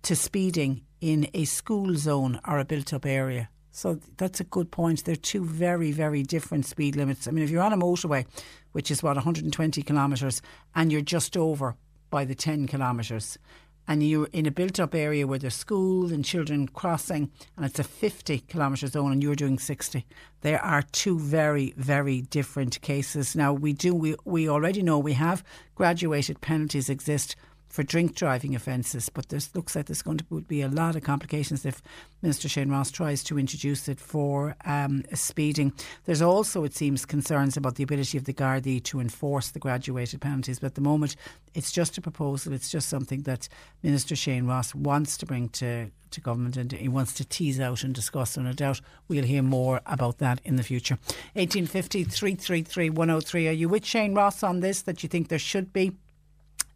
to 0.03 0.17
speeding 0.17 0.83
in 1.01 1.29
a 1.35 1.45
school 1.45 1.95
zone 1.97 2.41
or 2.47 2.59
a 2.59 2.65
built 2.65 2.93
up 2.93 3.07
area. 3.07 3.49
So 3.71 4.01
that's 4.17 4.41
a 4.41 4.45
good 4.45 4.71
point. 4.71 5.05
They're 5.05 5.15
two 5.15 5.45
very, 5.45 5.93
very 5.93 6.23
different 6.23 6.67
speed 6.67 6.97
limits. 6.97 7.29
I 7.29 7.31
mean, 7.31 7.45
if 7.45 7.51
you're 7.51 7.63
on 7.63 7.73
a 7.73 7.77
motorway, 7.77 8.27
which 8.73 8.91
is 8.91 9.03
what 9.03 9.15
120 9.15 9.83
kilometres, 9.83 10.43
and 10.75 10.91
you're 10.91 11.01
just 11.01 11.37
over 11.37 11.77
by 12.11 12.25
the 12.25 12.35
10 12.35 12.67
kilometres, 12.67 13.39
and 13.87 14.03
you're 14.03 14.29
in 14.33 14.47
a 14.47 14.51
built 14.51 14.79
up 14.79 14.95
area 14.95 15.27
where 15.27 15.39
there's 15.39 15.55
schools 15.55 16.13
and 16.13 16.25
children 16.25 16.69
crossing, 16.69 17.31
and 17.57 17.65
it's 17.65 17.79
a 17.79 17.85
50 17.85 18.41
kilometre 18.41 18.89
zone, 18.89 19.13
and 19.13 19.23
you're 19.23 19.35
doing 19.35 19.59
60. 19.59 20.05
There 20.41 20.63
are 20.63 20.83
two 20.83 21.19
very, 21.19 21.73
very 21.77 22.21
different 22.21 22.81
cases. 22.83 23.35
Now, 23.35 23.53
we 23.53 23.73
do, 23.73 23.95
we, 23.95 24.17
we 24.25 24.49
already 24.49 24.83
know 24.83 24.99
we 24.99 25.15
have 25.15 25.43
graduated 25.75 26.41
penalties 26.41 26.91
exist 26.91 27.37
for 27.69 27.83
drink 27.83 28.15
driving 28.15 28.55
offences, 28.55 29.09
but 29.09 29.29
this 29.29 29.55
looks 29.55 29.77
like 29.77 29.87
there's 29.87 30.03
going 30.03 30.19
to 30.19 30.25
be 30.43 30.63
a 30.63 30.69
lot 30.69 30.97
of 30.97 31.03
complications 31.03 31.67
if 31.67 31.83
Minister 32.23 32.49
Shane 32.49 32.71
Ross 32.71 32.91
tries 32.91 33.23
to 33.25 33.39
introduce 33.39 33.89
it 33.89 34.01
for 34.01 34.57
um, 34.65 35.05
speeding. 35.15 35.73
There's 36.05 36.23
also, 36.23 36.65
it 36.65 36.75
seems, 36.75 37.05
concerns 37.05 37.57
about 37.57 37.77
the 37.77 37.85
ability 37.85 38.17
of 38.17 38.25
the 38.25 38.33
Gardaí 38.33 38.83
to 38.85 39.01
enforce 39.01 39.51
the 39.51 39.59
graduated 39.59 40.21
penalties, 40.21 40.59
but 40.59 40.69
at 40.69 40.75
the 40.75 40.81
moment 40.81 41.17
it's 41.55 41.73
just 41.73 41.99
a 41.99 42.01
proposal, 42.01 42.53
it's 42.53 42.71
just 42.71 42.89
something 42.89 43.23
that 43.23 43.49
Minister 43.83 44.17
Shane 44.17 44.47
Ross 44.47 44.75
wants 44.75 45.17
to 45.19 45.27
bring 45.27 45.49
to 45.51 45.91
to 46.11 46.21
government 46.23 46.57
and 46.57 46.73
he 46.73 46.89
wants 46.89 47.13
to 47.13 47.25
tease 47.25 47.61
out 47.61 47.85
and 47.85 47.95
discuss 47.95 48.39
and 48.39 48.47
no 48.47 48.53
doubt 48.55 48.81
we'll 49.09 49.25
hear 49.25 49.43
more 49.43 49.83
about 49.85 50.17
that 50.19 50.41
in 50.43 50.57
the 50.57 50.63
future. 50.63 50.95
1850 51.35 52.05
333 52.05 52.89
103 52.89 53.49
are 53.49 53.53
you 53.53 53.69
with 53.69 53.85
Shane 53.85 54.15
Ross 54.15 54.43
on 54.43 54.61
this 54.61 54.81
that 54.83 55.03
you 55.03 55.09
think 55.09 55.29
there 55.29 55.39
should 55.39 55.71
be 55.73 55.93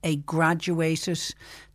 a 0.03 0.17
graduated, 0.17 1.21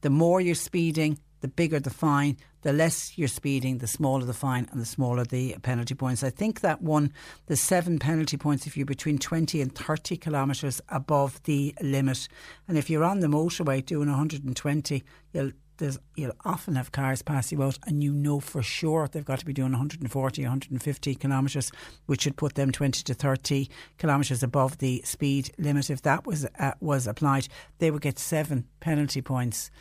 the 0.01 0.09
more 0.09 0.41
you're 0.41 0.55
speeding, 0.55 1.19
the 1.41 1.47
bigger 1.47 1.79
the 1.79 1.89
fine, 1.89 2.37
the 2.63 2.73
less 2.73 3.17
you're 3.17 3.27
speeding, 3.27 3.77
the 3.77 3.87
smaller 3.87 4.25
the 4.25 4.33
fine 4.33 4.67
and 4.71 4.81
the 4.81 4.85
smaller 4.85 5.23
the 5.23 5.55
penalty 5.61 5.95
points. 5.95 6.23
I 6.23 6.29
think 6.29 6.61
that 6.61 6.81
one, 6.81 7.13
the 7.45 7.55
seven 7.55 7.99
penalty 7.99 8.37
points 8.37 8.67
if 8.67 8.75
you're 8.75 8.85
between 8.85 9.17
20 9.17 9.61
and 9.61 9.73
30 9.73 10.17
kilometres 10.17 10.81
above 10.89 11.41
the 11.43 11.75
limit. 11.81 12.27
And 12.67 12.77
if 12.77 12.89
you're 12.89 13.03
on 13.03 13.19
the 13.19 13.27
motorway 13.27 13.85
doing 13.85 14.09
120, 14.09 15.03
you'll 15.33 15.51
there's 15.77 15.99
you'll 16.15 16.35
often 16.45 16.75
have 16.75 16.91
cars 16.91 17.21
pass 17.21 17.51
you 17.51 17.63
out, 17.63 17.77
and 17.85 18.03
you 18.03 18.11
know 18.11 18.39
for 18.39 18.61
sure 18.61 19.07
they've 19.07 19.25
got 19.25 19.39
to 19.39 19.45
be 19.45 19.53
doing 19.53 19.71
140, 19.71 20.41
150 20.41 21.15
kilometres, 21.15 21.71
which 22.05 22.21
should 22.21 22.37
put 22.37 22.55
them 22.55 22.71
20 22.71 23.03
to 23.03 23.13
30 23.13 23.69
kilometres 23.97 24.43
above 24.43 24.77
the 24.79 25.01
speed 25.05 25.51
limit. 25.57 25.89
If 25.89 26.01
that 26.03 26.25
was 26.25 26.45
uh, 26.59 26.73
was 26.79 27.07
applied, 27.07 27.47
they 27.79 27.91
would 27.91 28.01
get 28.01 28.19
seven 28.19 28.65
penalty 28.79 29.21
points. 29.21 29.71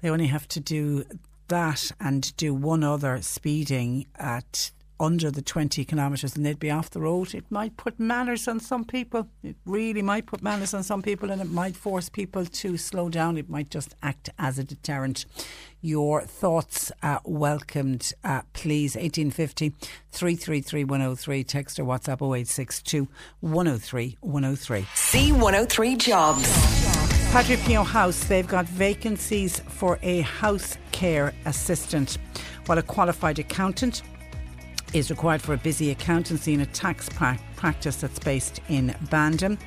They 0.00 0.10
only 0.10 0.26
have 0.26 0.48
to 0.48 0.60
do 0.60 1.04
that 1.48 1.90
and 2.00 2.36
do 2.36 2.54
one 2.54 2.82
other 2.82 3.20
speeding 3.22 4.06
at 4.16 4.70
under 5.00 5.30
the 5.30 5.42
20 5.42 5.84
kilometres 5.84 6.36
and 6.36 6.46
they'd 6.46 6.58
be 6.58 6.70
off 6.70 6.90
the 6.90 7.00
road. 7.00 7.34
It 7.34 7.44
might 7.50 7.76
put 7.76 7.98
manners 7.98 8.46
on 8.46 8.60
some 8.60 8.84
people. 8.84 9.28
It 9.42 9.56
really 9.66 10.02
might 10.02 10.26
put 10.26 10.42
manners 10.42 10.74
on 10.74 10.82
some 10.82 11.02
people 11.02 11.30
and 11.30 11.40
it 11.40 11.50
might 11.50 11.76
force 11.76 12.08
people 12.08 12.46
to 12.46 12.76
slow 12.76 13.08
down. 13.08 13.36
It 13.36 13.48
might 13.48 13.70
just 13.70 13.94
act 14.02 14.30
as 14.38 14.58
a 14.58 14.64
deterrent. 14.64 15.26
Your 15.80 16.22
thoughts 16.22 16.90
are 17.02 17.20
welcomed, 17.24 18.12
uh, 18.22 18.42
please. 18.52 18.94
1850 18.94 19.74
333 20.12 20.84
103. 20.84 21.44
Text 21.44 21.78
or 21.78 21.84
WhatsApp 21.84 22.22
0862 22.22 23.08
103 23.40 24.16
103. 24.20 24.80
C103 24.82 25.98
Jobs. 25.98 26.94
Padre 27.34 27.56
Pio 27.56 27.82
House, 27.82 28.24
they've 28.26 28.46
got 28.46 28.64
vacancies 28.64 29.58
for 29.58 29.98
a 30.02 30.20
house 30.20 30.78
care 30.92 31.34
assistant, 31.46 32.16
while 32.66 32.78
a 32.78 32.82
qualified 32.82 33.40
accountant 33.40 34.02
is 34.94 35.10
required 35.10 35.42
for 35.42 35.52
a 35.52 35.58
busy 35.58 35.90
accountancy 35.90 36.54
and 36.54 36.62
a 36.62 36.66
tax 36.66 37.08
pra- 37.10 37.38
practice 37.56 37.96
that's 37.96 38.18
based 38.18 38.60
in 38.68 38.94
Bandon. 39.10 39.58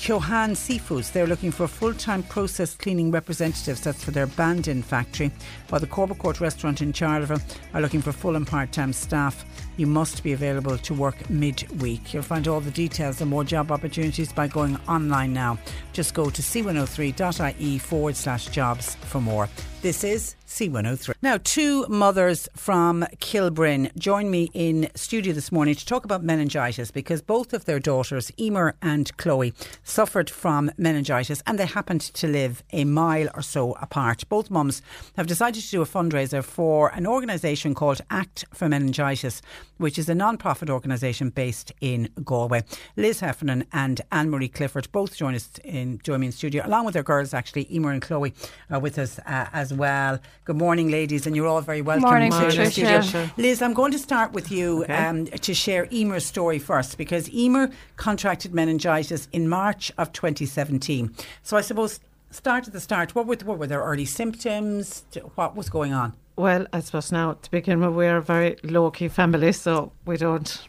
Keohane 0.00 0.56
Seafoods, 0.56 1.12
they're 1.12 1.26
looking 1.26 1.50
for 1.50 1.68
full 1.68 1.92
time 1.92 2.22
process 2.22 2.74
cleaning 2.74 3.10
representatives. 3.10 3.82
That's 3.82 4.02
for 4.02 4.12
their 4.12 4.26
Bandon 4.26 4.82
factory. 4.82 5.30
While 5.68 5.82
the 5.82 5.86
Corbett 5.86 6.18
Court 6.18 6.40
restaurant 6.40 6.80
in 6.80 6.92
Charleville 6.94 7.42
are 7.74 7.82
looking 7.82 8.00
for 8.00 8.10
full 8.10 8.34
and 8.34 8.46
part 8.46 8.72
time 8.72 8.94
staff. 8.94 9.44
You 9.76 9.86
must 9.86 10.22
be 10.22 10.32
available 10.32 10.78
to 10.78 10.94
work 10.94 11.28
midweek. 11.28 12.14
You'll 12.14 12.22
find 12.22 12.48
all 12.48 12.60
the 12.60 12.70
details 12.70 13.20
and 13.20 13.30
more 13.30 13.44
job 13.44 13.70
opportunities 13.70 14.32
by 14.32 14.48
going 14.48 14.78
online 14.88 15.34
now. 15.34 15.58
Just 15.92 16.14
go 16.14 16.30
to 16.30 16.42
c103.ie 16.42 17.78
forward 17.78 18.16
slash 18.16 18.46
jobs 18.46 18.94
for 18.94 19.20
more. 19.20 19.50
This 19.82 20.02
is 20.02 20.34
C103. 20.50 21.14
Now, 21.22 21.38
two 21.42 21.86
mothers 21.88 22.48
from 22.56 23.06
Kilbrin 23.20 23.96
join 23.96 24.30
me 24.30 24.50
in 24.52 24.90
studio 24.96 25.32
this 25.32 25.52
morning 25.52 25.76
to 25.76 25.86
talk 25.86 26.04
about 26.04 26.24
meningitis 26.24 26.90
because 26.90 27.22
both 27.22 27.52
of 27.52 27.66
their 27.66 27.78
daughters, 27.78 28.32
Emer 28.38 28.74
and 28.82 29.16
Chloe, 29.16 29.54
suffered 29.84 30.28
from 30.28 30.72
meningitis 30.76 31.40
and 31.46 31.56
they 31.56 31.66
happened 31.66 32.00
to 32.00 32.26
live 32.26 32.64
a 32.72 32.84
mile 32.84 33.28
or 33.34 33.42
so 33.42 33.74
apart. 33.74 34.28
Both 34.28 34.50
mums 34.50 34.82
have 35.16 35.28
decided 35.28 35.62
to 35.62 35.70
do 35.70 35.82
a 35.82 35.86
fundraiser 35.86 36.42
for 36.42 36.88
an 36.94 37.06
organisation 37.06 37.72
called 37.72 38.00
Act 38.10 38.44
for 38.52 38.68
Meningitis, 38.68 39.40
which 39.78 39.98
is 39.98 40.08
a 40.08 40.14
non 40.16 40.36
profit 40.36 40.68
organisation 40.68 41.30
based 41.30 41.72
in 41.80 42.08
Galway. 42.24 42.64
Liz 42.96 43.20
Heffernan 43.20 43.66
and 43.72 44.00
Anne 44.10 44.30
Marie 44.30 44.48
Clifford 44.48 44.90
both 44.90 45.16
join 45.16 45.36
us 45.36 45.48
in 45.62 46.00
join 46.02 46.20
me 46.20 46.26
in 46.26 46.32
studio, 46.32 46.66
along 46.66 46.86
with 46.86 46.94
their 46.94 47.04
girls 47.04 47.32
actually, 47.32 47.72
Emer 47.72 47.92
and 47.92 48.02
Chloe 48.02 48.34
are 48.68 48.80
with 48.80 48.98
us 48.98 49.20
uh, 49.20 49.46
as 49.52 49.72
well. 49.72 50.18
Good 50.50 50.58
morning, 50.58 50.90
ladies, 50.90 51.28
and 51.28 51.36
you're 51.36 51.46
all 51.46 51.60
very 51.60 51.80
welcome 51.80 52.10
Morning, 52.10 52.32
to 52.32 52.38
the 52.38 52.44
Patricia. 52.46 53.32
Liz, 53.36 53.62
I'm 53.62 53.72
going 53.72 53.92
to 53.92 54.00
start 54.00 54.32
with 54.32 54.50
you 54.50 54.84
um, 54.88 55.26
to 55.26 55.54
share 55.54 55.86
Emer's 55.92 56.26
story 56.26 56.58
first 56.58 56.98
because 56.98 57.32
Emer 57.32 57.70
contracted 57.96 58.52
meningitis 58.52 59.28
in 59.30 59.48
March 59.48 59.92
of 59.96 60.12
2017. 60.12 61.14
So 61.44 61.56
I 61.56 61.60
suppose 61.60 62.00
start 62.32 62.66
at 62.66 62.72
the 62.72 62.80
start. 62.80 63.14
What 63.14 63.28
were, 63.28 63.36
what 63.44 63.60
were 63.60 63.68
their 63.68 63.82
early 63.82 64.04
symptoms? 64.04 65.04
What 65.36 65.54
was 65.54 65.70
going 65.70 65.92
on? 65.92 66.14
Well, 66.34 66.66
I 66.72 66.80
suppose 66.80 67.12
now 67.12 67.34
to 67.34 67.50
begin 67.52 67.78
with, 67.78 67.94
we're 67.94 68.16
a 68.16 68.20
very 68.20 68.56
low 68.64 68.90
key 68.90 69.06
family, 69.06 69.52
so 69.52 69.92
we 70.04 70.16
don't 70.16 70.66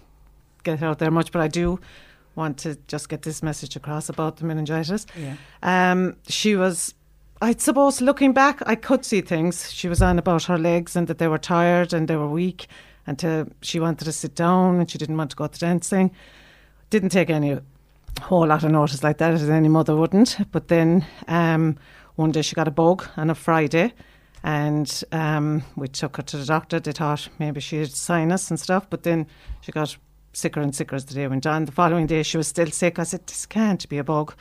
get 0.64 0.84
out 0.84 1.00
there 1.00 1.10
much. 1.10 1.32
But 1.32 1.42
I 1.42 1.48
do 1.48 1.80
want 2.36 2.60
to 2.60 2.78
just 2.86 3.10
get 3.10 3.24
this 3.24 3.42
message 3.42 3.76
across 3.76 4.10
about 4.10 4.38
the 4.38 4.46
meningitis. 4.46 5.08
Yeah. 5.18 5.38
Um, 5.64 6.18
she 6.28 6.56
was, 6.56 6.94
I 7.44 7.56
suppose, 7.58 8.02
looking 8.02 8.34
back, 8.34 8.62
I 8.68 8.76
could 8.76 9.04
see 9.04 9.22
things. 9.22 9.72
She 9.72 9.88
was 9.88 10.00
on 10.00 10.20
about 10.20 10.44
her 10.44 10.60
legs 10.60 10.96
and 10.96 11.08
that 11.08 11.18
they 11.18 11.28
were 11.28 11.40
tired 11.40 11.92
and 11.92 12.08
they 12.08 12.16
were 12.16 12.28
weak, 12.28 12.68
and 13.08 13.18
to, 13.20 13.48
she 13.62 13.80
wanted 13.80 14.06
to 14.06 14.12
sit 14.12 14.36
down 14.36 14.80
and 14.80 14.90
she 14.90 15.00
didn't 15.00 15.18
want 15.18 15.32
to 15.32 15.36
go 15.36 15.48
to 15.48 15.60
dancing. 15.60 16.12
Didn't 16.92 17.10
take 17.10 17.32
any 17.32 17.60
whole 18.22 18.46
lot 18.46 18.64
of 18.64 18.70
notice 18.70 19.04
like 19.04 19.18
that, 19.18 19.34
as 19.34 19.50
any 19.50 19.70
mother 19.70 19.96
wouldn't. 19.96 20.38
But 20.52 20.68
then 20.68 21.04
um, 21.28 21.78
one 22.16 22.32
day 22.32 22.44
she 22.44 22.54
got 22.54 22.68
a 22.68 22.72
bug 22.72 23.08
on 23.18 23.32
a 23.32 23.36
Friday. 23.36 23.94
And 24.44 25.04
um, 25.12 25.64
we 25.76 25.88
took 25.88 26.18
her 26.18 26.24
to 26.24 26.38
the 26.38 26.46
doctor. 26.46 26.80
They 26.80 26.92
thought 26.92 27.28
maybe 27.40 27.60
she 27.60 27.78
had 27.78 27.92
sinus 27.92 28.50
and 28.50 28.60
stuff, 28.60 28.90
but 28.90 29.04
then 29.04 29.28
she 29.62 29.72
got 29.72 29.96
sicker 30.34 30.62
and 30.62 30.76
sicker 30.76 30.96
as 30.96 31.06
the 31.06 31.14
day 31.14 31.28
went 31.28 31.46
on. 31.46 31.66
The 31.66 31.72
following 31.72 32.08
day, 32.08 32.24
she 32.24 32.38
was 32.38 32.48
still 32.48 32.72
sick. 32.72 33.00
I 33.00 33.04
said, 33.04 33.26
This 33.28 33.46
can't 33.46 33.88
be 33.90 33.98
a 33.98 34.04
bug. 34.04 34.34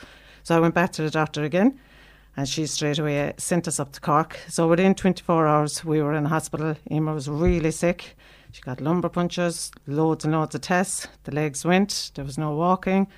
So 0.43 0.57
I 0.57 0.61
went 0.61 0.75
back 0.75 0.93
to 0.93 1.03
the 1.03 1.11
doctor 1.11 1.45
again, 1.45 1.79
and 2.41 2.49
she 2.49 2.65
straight 2.65 2.99
away 2.99 3.35
sent 3.37 3.69
us 3.69 3.79
up 3.79 3.93
to 3.93 4.01
Cork. 4.01 4.39
So 4.49 4.67
within 4.67 4.95
24 4.95 5.47
hours, 5.47 5.85
we 5.85 6.01
were 6.01 6.15
in 6.15 6.25
hospital. 6.25 6.75
Emma 6.91 7.13
was 7.13 7.29
really 7.29 7.71
sick. 7.71 8.17
She 8.53 8.63
got 8.63 8.81
lumbar 8.81 9.11
punctures, 9.11 9.71
loads 9.87 10.25
and 10.25 10.33
loads 10.33 10.55
of 10.55 10.63
tests. 10.63 11.07
The 11.25 11.33
legs 11.33 11.67
went, 11.67 12.13
there 12.15 12.25
was 12.25 12.39
no 12.39 12.53
walking, 12.57 13.09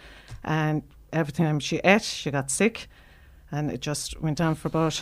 and 0.42 0.82
every 1.12 1.32
time 1.32 1.60
she 1.60 1.76
ate, 1.84 2.02
she 2.02 2.32
got 2.32 2.50
sick. 2.50 2.88
And 3.52 3.70
it 3.70 3.80
just 3.80 4.20
went 4.20 4.40
on 4.40 4.56
for 4.56 4.66
about 4.68 5.00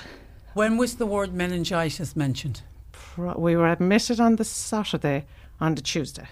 When 0.52 0.76
was 0.76 0.96
the 0.96 1.06
word 1.06 1.32
meningitis 1.32 2.14
mentioned? 2.14 2.60
pro- 2.92 3.38
we 3.38 3.56
were 3.56 3.68
admitted 3.68 4.20
on 4.20 4.36
the 4.36 4.44
Saturday, 4.44 5.24
on 5.60 5.76
the 5.76 5.82
Tuesday. 5.82 6.28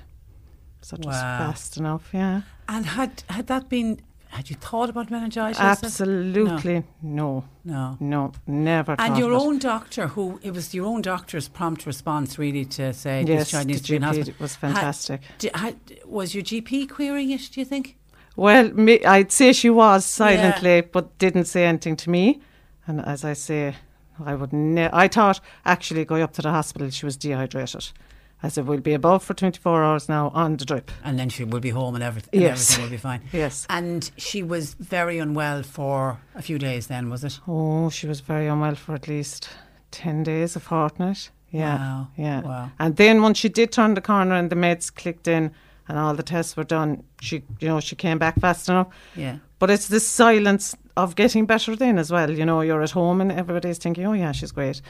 So 0.82 0.97
it 0.97 1.07
was 1.07 1.16
fast 1.16 1.78
enough, 1.78 2.11
yeah. 2.12 2.43
And 2.68 2.84
had 2.84 3.22
had 3.30 3.47
that 3.47 3.70
been? 3.70 4.01
Had 4.30 4.50
you 4.50 4.56
thought 4.56 4.90
about 4.90 5.10
meningitis? 5.10 5.58
Absolutely 5.58 6.84
no. 7.02 7.44
No. 7.64 7.96
No, 7.98 8.32
never. 8.46 8.94
And 8.98 9.16
your 9.16 9.32
of 9.32 9.42
it. 9.42 9.44
own 9.46 9.58
doctor, 9.58 10.08
who 10.08 10.38
it 10.42 10.52
was 10.52 10.74
your 10.74 10.86
own 10.86 11.02
doctor's 11.02 11.48
prompt 11.48 11.86
response, 11.86 12.38
really, 12.38 12.64
to 12.66 12.92
say 12.92 13.24
Yes, 13.26 13.38
this 13.40 13.50
child 13.50 13.66
needs 13.66 13.82
to 13.82 13.92
be 13.92 13.96
in 13.96 14.02
hospital, 14.02 14.34
was 14.38 14.54
Had- 14.56 14.74
fantastic. 14.74 15.20
had- 15.54 15.76
was 16.06 16.34
your 16.34 16.44
GP 16.44 16.86
querying 16.88 17.30
it? 17.30 17.48
Do 17.52 17.60
you 17.60 17.64
think? 17.64 17.96
Well, 18.36 18.70
me, 18.72 19.04
I'd 19.04 19.32
say 19.32 19.52
she 19.52 19.70
was 19.70 20.04
silently, 20.04 20.82
but 20.82 21.18
didn't 21.18 21.46
say 21.46 21.66
anything 21.66 21.96
to 21.96 22.10
me. 22.10 22.40
And 22.86 23.00
as 23.04 23.24
I 23.24 23.32
say, 23.32 23.74
I 24.24 24.34
would. 24.34 24.52
Ne- 24.52 24.90
I 24.92 25.08
thought 25.08 25.40
actually 25.64 26.04
going 26.04 26.22
up 26.22 26.32
to 26.34 26.42
the 26.42 26.50
hospital, 26.50 26.90
she 26.90 27.04
was 27.06 27.16
dehydrated. 27.16 27.90
I 28.43 28.49
said 28.49 28.66
we'll 28.66 28.80
be 28.80 28.95
above 28.95 29.24
for 29.24 29.34
24 29.34 29.82
hours 29.82 30.09
now 30.09 30.30
on 30.32 30.57
the 30.59 30.64
drip. 30.64 30.91
And 31.03 31.18
then 31.18 31.28
she 31.28 31.43
will 31.45 31.59
be 31.61 31.70
home 31.70 31.95
and 31.97 32.05
everything. 32.05 32.30
and 32.34 32.43
Yes. 32.43 32.70
everything 32.70 32.84
will 32.84 32.91
be 32.91 32.97
fine. 32.97 33.20
Yes. 33.32 33.66
And 33.68 34.11
she 34.16 34.43
was 34.43 34.74
very 34.74 35.18
unwell 35.18 35.62
for 35.64 36.20
a 36.36 36.43
few 36.43 36.59
days. 36.59 36.86
Then 36.86 37.11
was 37.11 37.24
it? 37.24 37.41
Oh, 37.49 37.91
she 37.91 38.07
was 38.07 38.20
very 38.20 38.47
unwell 38.47 38.76
for 38.76 38.95
at 38.95 39.09
least 39.09 39.49
10 39.91 40.22
days, 40.22 40.55
a 40.55 40.61
fortnight. 40.61 41.30
Yeah. 41.51 41.78
Wow. 41.78 42.09
Yeah. 42.16 42.41
Wow. 42.43 42.70
And 42.78 42.97
then 42.97 43.22
once 43.22 43.39
she 43.39 43.49
did 43.49 43.72
turn 43.72 43.95
the 43.95 44.01
corner 44.01 44.34
and 44.34 44.51
the 44.51 44.57
meds 44.57 44.95
clicked 44.95 45.26
in 45.26 45.51
and 45.89 45.99
all 45.99 46.14
the 46.14 46.22
tests 46.22 46.57
were 46.57 46.64
done, 46.64 47.03
she, 47.20 47.43
you 47.59 47.66
know, 47.68 47.80
she 47.80 47.97
came 47.97 48.18
back 48.18 48.39
fast 48.39 48.68
enough. 48.68 48.89
Yeah. 49.16 49.39
But 49.59 49.70
it's 49.70 49.89
the 49.89 49.99
silence 50.01 50.76
of 50.97 51.16
getting 51.16 51.47
better 51.47 51.74
then 51.74 51.99
as 51.99 52.12
well. 52.12 52.30
You 52.30 52.45
know, 52.45 52.61
you're 52.61 52.82
at 52.82 52.91
home 52.93 53.20
and 53.20 53.32
everybody's 53.32 53.78
thinking, 53.78 54.07
oh, 54.07 54.12
yeah, 54.12 54.30
she's 54.32 54.53
great. 54.53 54.80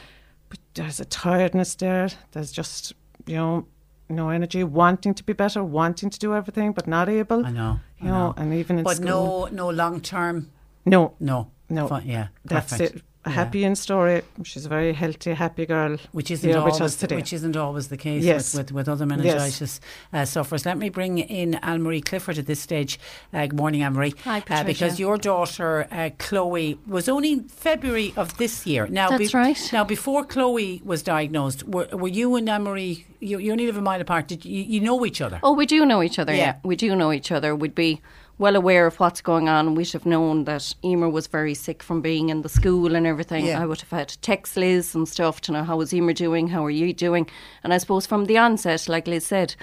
But 0.49 0.59
there's 0.73 0.99
a 0.99 1.05
tiredness 1.05 1.75
there. 1.75 2.09
There's 2.33 2.51
just, 2.51 2.93
you 3.25 3.35
know, 3.35 3.65
no 4.09 4.29
energy, 4.29 4.63
wanting 4.63 5.13
to 5.13 5.23
be 5.23 5.33
better, 5.33 5.63
wanting 5.63 6.09
to 6.09 6.19
do 6.19 6.33
everything, 6.33 6.71
but 6.73 6.87
not 6.87 7.09
able. 7.09 7.45
I 7.45 7.51
know. 7.51 7.79
I 8.01 8.05
You 8.05 8.11
know, 8.11 8.33
and 8.37 8.53
even 8.53 8.79
in 8.79 8.83
but 8.83 8.97
school. 8.97 9.07
no, 9.07 9.45
no 9.51 9.69
long 9.69 10.01
term. 10.01 10.49
No. 10.85 11.13
No. 11.19 11.51
No. 11.69 11.87
Fine, 11.87 12.07
yeah. 12.07 12.27
That's 12.45 12.71
perfect. 12.71 12.95
it. 12.95 13.03
Yeah. 13.29 13.35
Happy 13.35 13.63
in 13.63 13.75
story. 13.75 14.21
She's 14.43 14.65
a 14.65 14.69
very 14.69 14.93
healthy, 14.93 15.33
happy 15.33 15.65
girl. 15.65 15.97
Which 16.11 16.31
isn't 16.31 16.55
always 16.55 16.81
us 16.81 16.95
today. 16.95 17.15
which 17.15 17.31
isn't 17.33 17.55
always 17.55 17.87
the 17.87 17.97
case 17.97 18.23
Yes. 18.23 18.53
with, 18.53 18.71
with, 18.71 18.87
with 18.87 18.89
other 18.89 19.05
Yes. 19.05 19.17
meningitis 19.17 19.79
uh, 20.13 20.25
sufferers. 20.25 20.65
Let 20.65 20.77
me 20.77 20.89
bring 20.89 21.17
in 21.19 21.55
Anne 21.55 21.81
Marie 21.83 22.01
Clifford 22.01 22.37
at 22.37 22.45
this 22.47 22.59
stage. 22.59 22.99
Uh, 23.33 23.47
good 23.47 23.57
morning, 23.57 23.83
Anne 23.83 23.93
Marie. 23.93 24.13
Hi, 24.23 24.37
Uh, 24.37 24.41
Patricia. 24.41 24.63
because 24.65 24.99
your 24.99 25.17
daughter 25.17 25.87
uh, 25.91 26.09
Chloe 26.17 26.77
was 26.87 27.07
only 27.09 27.31
in 27.33 27.43
February 27.47 28.13
of 28.17 28.37
this 28.37 28.65
year. 28.65 28.87
Now, 28.87 29.09
That's 29.09 29.33
right. 29.33 29.69
Now, 29.73 29.83
before 29.83 30.23
Chloe 30.25 30.81
was 30.83 31.03
diagnosed, 31.03 31.63
were, 31.67 31.87
were 31.91 32.07
you 32.07 32.35
and 32.35 32.49
Anne 32.49 32.63
Marie? 32.63 33.05
You, 33.19 33.37
you 33.39 33.51
only 33.51 33.65
live 33.65 33.77
a 33.77 33.81
mile 33.81 34.01
apart. 34.01 34.27
Did 34.27 34.45
you, 34.45 34.63
you 34.63 34.79
know 34.79 35.05
each 35.05 35.21
other? 35.21 35.39
Oh, 35.43 35.53
we 35.53 35.65
do 35.65 35.85
know 35.85 36.01
each 36.01 36.17
other. 36.19 36.33
Yeah. 36.33 36.39
Yeah. 36.39 36.55
we 36.63 36.75
do 36.75 36.95
know 36.95 37.11
each 37.11 37.31
other. 37.31 37.55
We'd 37.55 37.75
be 37.75 38.01
well 38.39 38.55
aware 38.55 38.87
of 38.87 38.99
what's 38.99 39.21
going 39.21 39.47
on. 39.47 39.75
We'd 39.75 39.91
have 39.91 40.05
known 40.05 40.45
that 40.45 40.73
Emer 40.83 41.09
was 41.09 41.27
very 41.27 41.53
sick 41.53 41.83
from 41.83 42.01
being 42.01 42.29
in 42.29 42.41
the 42.41 42.49
school 42.49 42.95
and 42.95 43.05
everything. 43.05 43.45
Yeah. 43.45 43.61
I 43.61 43.67
would 43.67 43.81
have 43.81 43.91
had 43.91 44.17
text 44.21 44.57
Liz 44.57 44.95
and 44.95 45.07
stuff 45.07 45.41
to 45.41 45.51
know 45.51 45.63
how 45.63 45.79
is 45.81 45.93
Emer 45.93 46.13
doing, 46.13 46.47
how 46.47 46.65
are 46.65 46.71
you 46.71 46.93
doing, 46.93 47.29
and 47.63 47.73
I 47.73 47.77
suppose 47.77 48.07
from 48.07 48.25
the 48.25 48.37
onset, 48.37 48.89
like 48.89 49.07
Liz 49.07 49.27
said, 49.27 49.55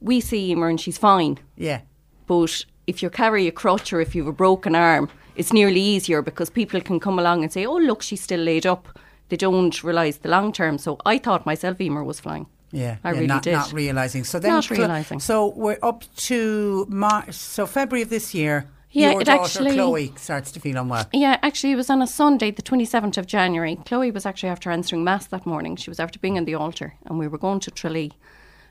we 0.00 0.20
see 0.20 0.50
Emer 0.50 0.68
and 0.68 0.80
she's 0.80 0.98
fine. 0.98 1.38
Yeah. 1.56 1.82
But 2.26 2.64
if 2.88 3.02
you 3.02 3.10
carry 3.10 3.46
a 3.46 3.52
crutch 3.52 3.92
or 3.92 4.00
if 4.00 4.14
you 4.14 4.22
have 4.22 4.32
a 4.34 4.36
broken 4.36 4.74
arm, 4.74 5.08
it's 5.36 5.52
nearly 5.52 5.80
easier 5.80 6.22
because 6.22 6.50
people 6.50 6.80
can 6.80 6.98
come 6.98 7.18
along 7.18 7.42
and 7.44 7.52
say, 7.52 7.64
"Oh, 7.64 7.76
look, 7.76 8.02
she's 8.02 8.22
still 8.22 8.40
laid 8.40 8.66
up." 8.66 8.98
they 9.30 9.36
don't 9.36 9.82
realise 9.82 10.18
the 10.18 10.28
long 10.28 10.52
term. 10.52 10.76
So 10.76 10.98
I 11.06 11.16
thought 11.16 11.46
myself 11.46 11.80
Emer 11.80 12.04
was 12.04 12.20
flying. 12.20 12.46
Yeah, 12.72 12.96
I 13.02 13.10
yeah, 13.10 13.14
really 13.14 13.26
not, 13.26 13.42
did. 13.42 13.52
Not 13.52 13.72
realizing. 13.72 14.24
So 14.24 14.38
then, 14.38 14.52
Not 14.52 14.70
realising. 14.70 15.20
So 15.20 15.48
we're 15.48 15.78
up 15.82 16.04
to 16.28 16.86
March. 16.88 17.34
So 17.34 17.66
February 17.66 18.02
of 18.02 18.10
this 18.10 18.34
year. 18.34 18.66
Yeah, 18.92 19.12
your 19.12 19.20
it 19.20 19.24
daughter 19.26 19.42
actually- 19.44 19.74
Chloe 19.74 20.12
starts 20.16 20.50
to 20.52 20.60
feel 20.60 20.76
unwell. 20.76 21.06
Yeah, 21.12 21.38
actually, 21.42 21.72
it 21.72 21.76
was 21.76 21.90
on 21.90 22.02
a 22.02 22.08
Sunday, 22.08 22.50
the 22.50 22.62
27th 22.62 23.18
of 23.18 23.26
January. 23.26 23.76
Chloe 23.86 24.10
was 24.10 24.26
actually 24.26 24.48
after 24.48 24.70
answering 24.70 25.04
Mass 25.04 25.26
that 25.28 25.46
morning. 25.46 25.76
She 25.76 25.90
was 25.90 26.00
after 26.00 26.18
being 26.18 26.36
in 26.36 26.44
the 26.44 26.56
altar, 26.56 26.94
and 27.06 27.16
we 27.16 27.28
were 27.28 27.38
going 27.38 27.60
to 27.60 27.70
Tralee. 27.70 28.12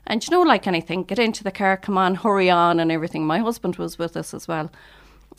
And 0.06 0.22
you 0.22 0.30
know, 0.30 0.42
like 0.42 0.66
anything, 0.66 1.04
get 1.04 1.18
into 1.18 1.42
the 1.42 1.50
car, 1.50 1.76
come 1.78 1.96
on, 1.96 2.16
hurry 2.16 2.50
on, 2.50 2.80
and 2.80 2.92
everything. 2.92 3.26
My 3.26 3.38
husband 3.38 3.76
was 3.76 3.98
with 3.98 4.14
us 4.16 4.34
as 4.34 4.46
well. 4.46 4.70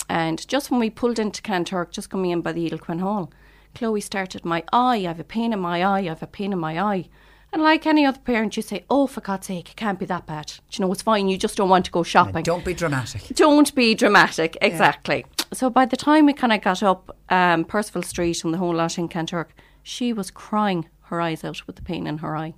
And 0.09 0.47
just 0.47 0.71
when 0.71 0.79
we 0.79 0.89
pulled 0.89 1.19
into 1.19 1.41
Kanturk, 1.43 1.91
just 1.91 2.09
coming 2.09 2.31
in 2.31 2.41
by 2.41 2.51
the 2.51 2.65
Edel 2.65 2.79
Quinn 2.79 2.99
Hall, 2.99 3.31
Chloe 3.75 4.01
started, 4.01 4.45
My 4.45 4.63
eye, 4.73 4.97
I 4.97 5.01
have 5.01 5.19
a 5.19 5.23
pain 5.23 5.53
in 5.53 5.59
my 5.59 5.83
eye, 5.83 5.99
I 5.99 6.03
have 6.03 6.23
a 6.23 6.27
pain 6.27 6.53
in 6.53 6.59
my 6.59 6.81
eye. 6.81 7.07
And 7.53 7.61
like 7.61 7.85
any 7.85 8.05
other 8.05 8.19
parent, 8.19 8.55
you 8.55 8.63
say, 8.63 8.85
Oh, 8.89 9.07
for 9.07 9.19
God's 9.21 9.47
sake, 9.47 9.71
it 9.71 9.75
can't 9.75 9.99
be 9.99 10.05
that 10.05 10.25
bad. 10.25 10.47
Do 10.47 10.61
you 10.71 10.85
know, 10.85 10.91
it's 10.93 11.01
fine, 11.01 11.27
you 11.27 11.37
just 11.37 11.57
don't 11.57 11.69
want 11.69 11.85
to 11.85 11.91
go 11.91 12.03
shopping. 12.03 12.43
Don't 12.43 12.63
be 12.63 12.73
dramatic. 12.73 13.23
Don't 13.35 13.73
be 13.75 13.93
dramatic, 13.93 14.57
exactly. 14.61 15.25
So 15.53 15.69
by 15.69 15.85
the 15.85 15.97
time 15.97 16.25
we 16.25 16.33
kind 16.33 16.53
of 16.53 16.61
got 16.61 16.81
up 16.81 17.15
um, 17.29 17.65
Percival 17.65 18.03
Street 18.03 18.43
and 18.45 18.53
the 18.53 18.57
whole 18.57 18.75
lot 18.75 18.97
in 18.97 19.09
Kanturk, 19.09 19.47
she 19.83 20.13
was 20.13 20.31
crying 20.31 20.87
her 21.03 21.19
eyes 21.19 21.43
out 21.43 21.67
with 21.67 21.75
the 21.75 21.81
pain 21.81 22.07
in 22.07 22.19
her 22.19 22.37
eye. 22.37 22.53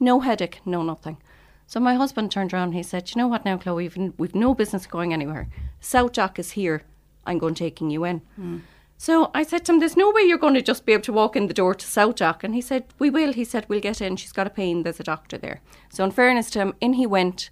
No 0.00 0.18
headache, 0.20 0.60
no 0.64 0.82
nothing. 0.82 1.18
So 1.68 1.78
my 1.78 1.94
husband 1.94 2.32
turned 2.32 2.52
around 2.52 2.68
and 2.68 2.74
he 2.74 2.82
said, 2.82 3.08
"You 3.14 3.20
know 3.22 3.28
what 3.28 3.44
now, 3.44 3.56
Chloe? 3.56 3.88
We've, 3.88 4.12
we've 4.18 4.34
no 4.34 4.54
business 4.54 4.86
going 4.86 5.12
anywhere. 5.12 5.48
SouthDoc 5.80 6.38
is 6.40 6.50
here. 6.50 6.82
I'm 7.24 7.38
going 7.38 7.54
taking 7.54 7.90
you 7.90 8.04
in." 8.04 8.22
So 9.02 9.32
I 9.34 9.42
said 9.42 9.64
to 9.64 9.72
him, 9.72 9.80
There's 9.80 9.96
no 9.96 10.12
way 10.12 10.22
you're 10.22 10.38
going 10.38 10.54
to 10.54 10.62
just 10.62 10.86
be 10.86 10.92
able 10.92 11.02
to 11.02 11.12
walk 11.12 11.34
in 11.34 11.48
the 11.48 11.52
door 11.52 11.74
to 11.74 11.84
SouthDoc. 11.84 12.44
And 12.44 12.54
he 12.54 12.60
said, 12.60 12.84
We 13.00 13.10
will. 13.10 13.32
He 13.32 13.44
said, 13.44 13.66
We'll 13.68 13.80
get 13.80 14.00
in. 14.00 14.14
She's 14.14 14.30
got 14.30 14.46
a 14.46 14.50
pain. 14.50 14.84
There's 14.84 15.00
a 15.00 15.02
doctor 15.02 15.36
there. 15.36 15.60
So, 15.90 16.04
in 16.04 16.12
fairness 16.12 16.50
to 16.50 16.60
him, 16.60 16.74
in 16.80 16.92
he 16.92 17.04
went, 17.04 17.50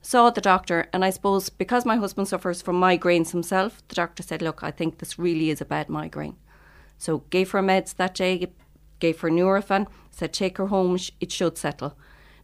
saw 0.00 0.30
the 0.30 0.40
doctor. 0.40 0.88
And 0.92 1.04
I 1.04 1.10
suppose 1.10 1.48
because 1.48 1.84
my 1.84 1.96
husband 1.96 2.28
suffers 2.28 2.62
from 2.62 2.80
migraines 2.80 3.32
himself, 3.32 3.82
the 3.88 3.96
doctor 3.96 4.22
said, 4.22 4.42
Look, 4.42 4.62
I 4.62 4.70
think 4.70 4.98
this 4.98 5.18
really 5.18 5.50
is 5.50 5.60
a 5.60 5.64
bad 5.64 5.88
migraine. 5.88 6.36
So, 6.98 7.24
gave 7.30 7.50
her 7.50 7.62
meds 7.62 7.96
that 7.96 8.14
day, 8.14 8.52
gave 9.00 9.18
her 9.22 9.28
Nurofen, 9.28 9.88
said, 10.12 10.32
Take 10.32 10.56
her 10.58 10.68
home. 10.68 10.96
It 11.18 11.32
should 11.32 11.58
settle. 11.58 11.98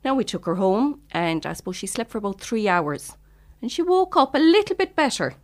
Now, 0.05 0.17
we 0.17 0.25
took 0.25 0.47
her 0.47 0.57
home, 0.57 1.03
and 1.13 1.47
I 1.47 1.53
suppose 1.53 1.77
she 1.77 1.87
slept 1.87 2.11
for 2.11 2.19
about 2.19 2.41
three 2.41 2.67
hours. 2.67 3.17
And 3.63 3.71
she 3.71 3.83
woke 3.83 4.17
up 4.17 4.35
a 4.35 4.39
little 4.39 4.75
bit 4.75 4.97
better. 4.97 5.37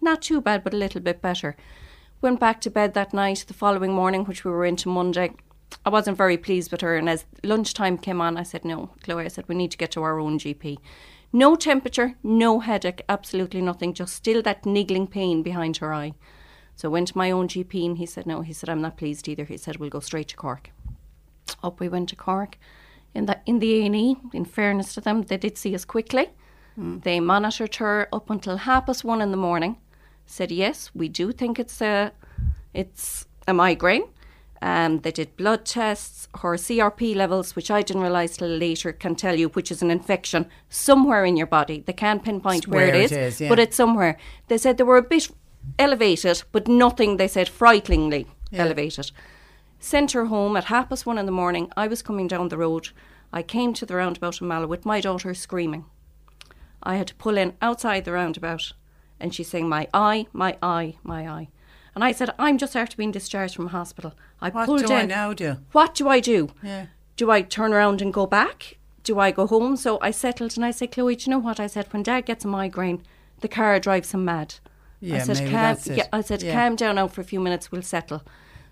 Not 0.00 0.22
too 0.22 0.40
bad, 0.40 0.62
but 0.62 0.74
a 0.74 0.76
little 0.76 1.00
bit 1.00 1.20
better. 1.20 1.56
Went 2.22 2.40
back 2.40 2.60
to 2.62 2.70
bed 2.70 2.94
that 2.94 3.12
night. 3.12 3.44
The 3.46 3.54
following 3.54 3.92
morning, 3.92 4.24
which 4.24 4.44
we 4.44 4.50
were 4.50 4.64
into 4.64 4.88
Monday, 4.88 5.32
I 5.84 5.90
wasn't 5.90 6.16
very 6.16 6.38
pleased 6.38 6.72
with 6.72 6.80
her. 6.80 6.96
And 6.96 7.08
as 7.08 7.26
lunchtime 7.44 7.98
came 7.98 8.20
on, 8.20 8.36
I 8.36 8.42
said, 8.42 8.64
No, 8.64 8.90
Chloe, 9.02 9.24
I 9.24 9.28
said, 9.28 9.48
we 9.48 9.54
need 9.54 9.70
to 9.72 9.76
get 9.76 9.90
to 9.92 10.02
our 10.02 10.18
own 10.18 10.38
GP. 10.38 10.78
No 11.32 11.56
temperature, 11.56 12.14
no 12.22 12.60
headache, 12.60 13.02
absolutely 13.08 13.60
nothing, 13.60 13.92
just 13.92 14.14
still 14.14 14.40
that 14.42 14.64
niggling 14.64 15.06
pain 15.06 15.42
behind 15.42 15.76
her 15.78 15.92
eye. 15.92 16.14
So 16.74 16.88
I 16.88 16.92
went 16.92 17.08
to 17.08 17.18
my 17.18 17.30
own 17.30 17.48
GP 17.48 17.84
and 17.84 17.98
he 17.98 18.06
said, 18.06 18.26
No, 18.26 18.40
he 18.40 18.52
said, 18.54 18.70
I'm 18.70 18.80
not 18.80 18.96
pleased 18.96 19.28
either. 19.28 19.44
He 19.44 19.58
said, 19.58 19.76
We'll 19.76 19.90
go 19.90 20.00
straight 20.00 20.28
to 20.28 20.36
Cork. 20.36 20.70
Up 21.62 21.80
we 21.80 21.88
went 21.88 22.08
to 22.10 22.16
Cork. 22.16 22.58
In 23.14 23.26
the 23.26 23.40
in 23.46 23.58
the 23.58 23.74
A&E, 23.80 24.16
in 24.32 24.44
fairness 24.44 24.94
to 24.94 25.00
them, 25.00 25.22
they 25.22 25.36
did 25.36 25.58
see 25.58 25.74
us 25.74 25.84
quickly. 25.84 26.30
Hmm. 26.76 26.98
They 26.98 27.20
monitored 27.20 27.76
her 27.76 28.08
up 28.12 28.30
until 28.30 28.58
half 28.58 28.86
past 28.86 29.04
one 29.04 29.20
in 29.20 29.30
the 29.30 29.36
morning. 29.36 29.76
Said 30.26 30.50
yes, 30.50 30.90
we 30.94 31.08
do 31.08 31.32
think 31.32 31.58
it's 31.58 31.80
a 31.80 32.12
it's 32.74 33.26
a 33.48 33.54
migraine. 33.54 34.04
Um, 34.62 35.00
they 35.00 35.12
did 35.12 35.36
blood 35.36 35.64
tests. 35.64 36.28
Her 36.40 36.56
CRP 36.56 37.14
levels, 37.14 37.54
which 37.54 37.70
I 37.70 37.82
didn't 37.82 38.02
realise 38.02 38.36
till 38.36 38.48
later, 38.48 38.92
can 38.92 39.14
tell 39.14 39.36
you 39.38 39.48
which 39.50 39.70
is 39.70 39.82
an 39.82 39.90
infection 39.90 40.46
somewhere 40.68 41.24
in 41.24 41.36
your 41.36 41.46
body. 41.46 41.80
They 41.86 41.92
can't 41.92 42.24
pinpoint 42.24 42.66
where, 42.66 42.86
Where 42.86 42.94
it 42.94 43.12
it 43.12 43.18
is, 43.18 43.40
yeah. 43.40 43.48
but 43.48 43.58
it's 43.58 43.76
somewhere. 43.76 44.16
They 44.48 44.58
said 44.58 44.76
they 44.76 44.84
were 44.84 44.96
a 44.96 45.02
bit 45.02 45.30
elevated, 45.78 46.42
but 46.52 46.68
nothing. 46.68 47.16
They 47.16 47.28
said 47.28 47.48
frighteningly 47.48 48.26
elevated. 48.52 49.10
Sent 49.78 50.12
her 50.12 50.26
home 50.26 50.56
at 50.56 50.64
half 50.64 50.88
past 50.88 51.06
one 51.06 51.18
in 51.18 51.26
the 51.26 51.32
morning. 51.32 51.70
I 51.76 51.86
was 51.86 52.02
coming 52.02 52.26
down 52.28 52.48
the 52.48 52.58
road. 52.58 52.88
I 53.32 53.42
came 53.42 53.74
to 53.74 53.86
the 53.86 53.96
roundabout 53.96 54.40
in 54.40 54.48
Mallow 54.48 54.66
with 54.66 54.86
my 54.86 55.00
daughter 55.00 55.34
screaming. 55.34 55.84
I 56.82 56.96
had 56.96 57.08
to 57.08 57.14
pull 57.14 57.36
in 57.36 57.54
outside 57.60 58.04
the 58.04 58.12
roundabout, 58.12 58.72
and 59.20 59.34
she's 59.34 59.48
saying, 59.48 59.68
"My 59.68 59.88
eye, 59.94 60.26
my 60.32 60.56
eye, 60.62 60.96
my 61.02 61.28
eye." 61.28 61.48
And 61.94 62.04
I 62.04 62.12
said, 62.12 62.30
"I'm 62.38 62.58
just 62.58 62.76
after 62.76 62.96
being 62.96 63.12
discharged 63.12 63.54
from 63.54 63.68
hospital." 63.68 64.14
I 64.40 64.50
What 64.50 64.66
pulled 64.66 64.86
do 64.86 64.92
I 64.92 65.06
now 65.06 65.32
do? 65.32 65.56
What 65.72 65.94
do 65.94 66.08
I 66.08 66.20
do? 66.20 66.50
Yeah. 66.62 66.86
Do 67.16 67.30
I 67.30 67.40
turn 67.42 67.72
around 67.72 68.02
and 68.02 68.12
go 68.12 68.26
back? 68.26 68.76
Do 69.02 69.18
I 69.18 69.30
go 69.30 69.46
home? 69.46 69.76
So 69.76 69.98
I 70.02 70.10
settled, 70.10 70.56
and 70.56 70.64
I 70.64 70.70
said, 70.70 70.92
"Chloe, 70.92 71.16
do 71.16 71.24
you 71.24 71.30
know 71.30 71.38
what?" 71.38 71.58
I 71.58 71.66
said, 71.66 71.92
"When 71.92 72.02
Dad 72.02 72.26
gets 72.26 72.44
a 72.44 72.48
migraine, 72.48 73.02
the 73.40 73.48
car 73.48 73.78
drives 73.80 74.12
him 74.12 74.24
mad." 74.24 74.56
Yeah, 75.00 75.16
I 75.16 75.18
said, 75.18 75.36
maybe 75.36 75.50
calm, 75.50 75.62
that's 75.62 75.86
it. 75.86 75.96
Yeah, 75.98 76.06
I 76.12 76.20
said, 76.22 76.42
Yeah. 76.42 76.54
calm 76.54 76.74
down 76.74 76.94
now 76.94 77.06
for 77.06 77.20
a 77.20 77.24
few 77.24 77.38
minutes, 77.38 77.70
we'll 77.70 77.82
settle. 77.82 78.22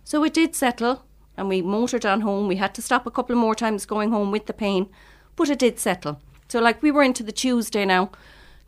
So 0.05 0.25
it 0.25 0.33
did 0.35 0.55
settle, 0.55 1.05
and 1.37 1.49
we 1.49 1.61
motored 1.63 2.07
on 2.07 2.23
home. 2.23 2.49
We 2.49 2.57
had 2.57 2.75
to 2.75 2.83
stop 2.83 3.07
a 3.07 3.11
couple 3.11 3.37
more 3.37 3.55
times 3.55 3.85
going 3.87 4.11
home 4.11 4.31
with 4.31 4.47
the 4.47 4.55
pain, 4.55 4.89
but 5.37 5.51
it 5.51 5.59
did 5.59 5.79
settle. 5.79 6.21
So, 6.49 6.61
like, 6.61 6.83
we 6.83 6.91
were 6.91 7.03
into 7.03 7.23
the 7.23 7.33
Tuesday 7.33 7.85
now, 7.85 8.11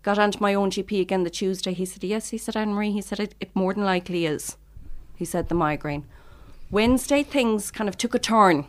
got 0.07 0.21
onto 0.21 0.39
my 0.39 0.55
own 0.55 0.71
GP 0.71 1.01
again 1.01 1.25
the 1.25 1.31
Tuesday. 1.31 1.73
He 1.73 1.85
said, 1.85 2.05
Yes, 2.05 2.31
he 2.31 2.39
said, 2.39 2.57
Anne 2.57 2.75
Marie, 2.75 2.93
he 2.93 3.03
said, 3.03 3.19
it, 3.19 3.35
it 3.41 3.51
more 3.55 3.75
than 3.75 3.85
likely 3.85 4.25
is. 4.25 4.57
He 5.17 5.25
said, 5.25 5.49
the 5.49 5.55
migraine. 5.57 6.07
Wednesday, 6.71 7.25
things 7.25 7.73
kind 7.73 7.89
of 7.89 7.99
took 7.99 8.15
a 8.15 8.21
turn. 8.21 8.67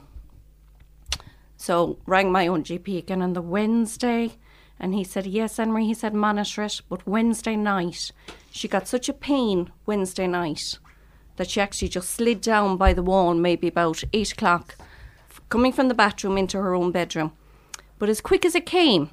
So 1.56 2.00
rang 2.08 2.32
my 2.32 2.48
own 2.48 2.64
GP 2.64 2.98
again 2.98 3.22
on 3.22 3.34
the 3.34 3.44
Wednesday, 3.44 4.34
and 4.80 4.96
he 4.96 5.04
said, 5.04 5.26
"Yes, 5.26 5.58
Henry." 5.58 5.86
He 5.86 5.94
said, 5.96 6.14
"Monitor 6.14 6.64
it." 6.64 6.82
But 6.88 7.08
Wednesday 7.08 7.56
night, 7.56 8.12
she 8.52 8.68
got 8.68 8.88
such 8.88 9.10
a 9.10 9.14
pain 9.14 9.72
Wednesday 9.88 10.28
night 10.28 10.78
that 11.38 11.50
she 11.50 11.60
actually 11.60 11.90
just 11.90 12.12
slid 12.12 12.42
down 12.42 12.78
by 12.78 12.94
the 12.94 13.04
wall, 13.04 13.34
maybe 13.34 13.68
about 13.68 14.04
eight 14.14 14.32
o'clock, 14.34 14.76
coming 15.50 15.74
from 15.74 15.88
the 15.88 15.96
bathroom 15.96 16.38
into 16.38 16.58
her 16.60 16.76
own 16.76 16.92
bedroom. 16.92 17.32
But 17.98 18.10
as 18.10 18.22
quick 18.22 18.46
as 18.46 18.54
it 18.54 18.68
came, 18.68 19.10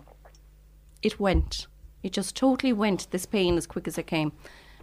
it 1.03 1.19
went. 1.19 1.67
It 2.05 2.13
just 2.13 2.37
totally 2.37 2.73
went. 2.73 3.11
This 3.11 3.25
pain 3.27 3.57
as 3.57 3.67
quick 3.67 3.89
as 3.89 3.97
it 3.97 4.07
came, 4.07 4.33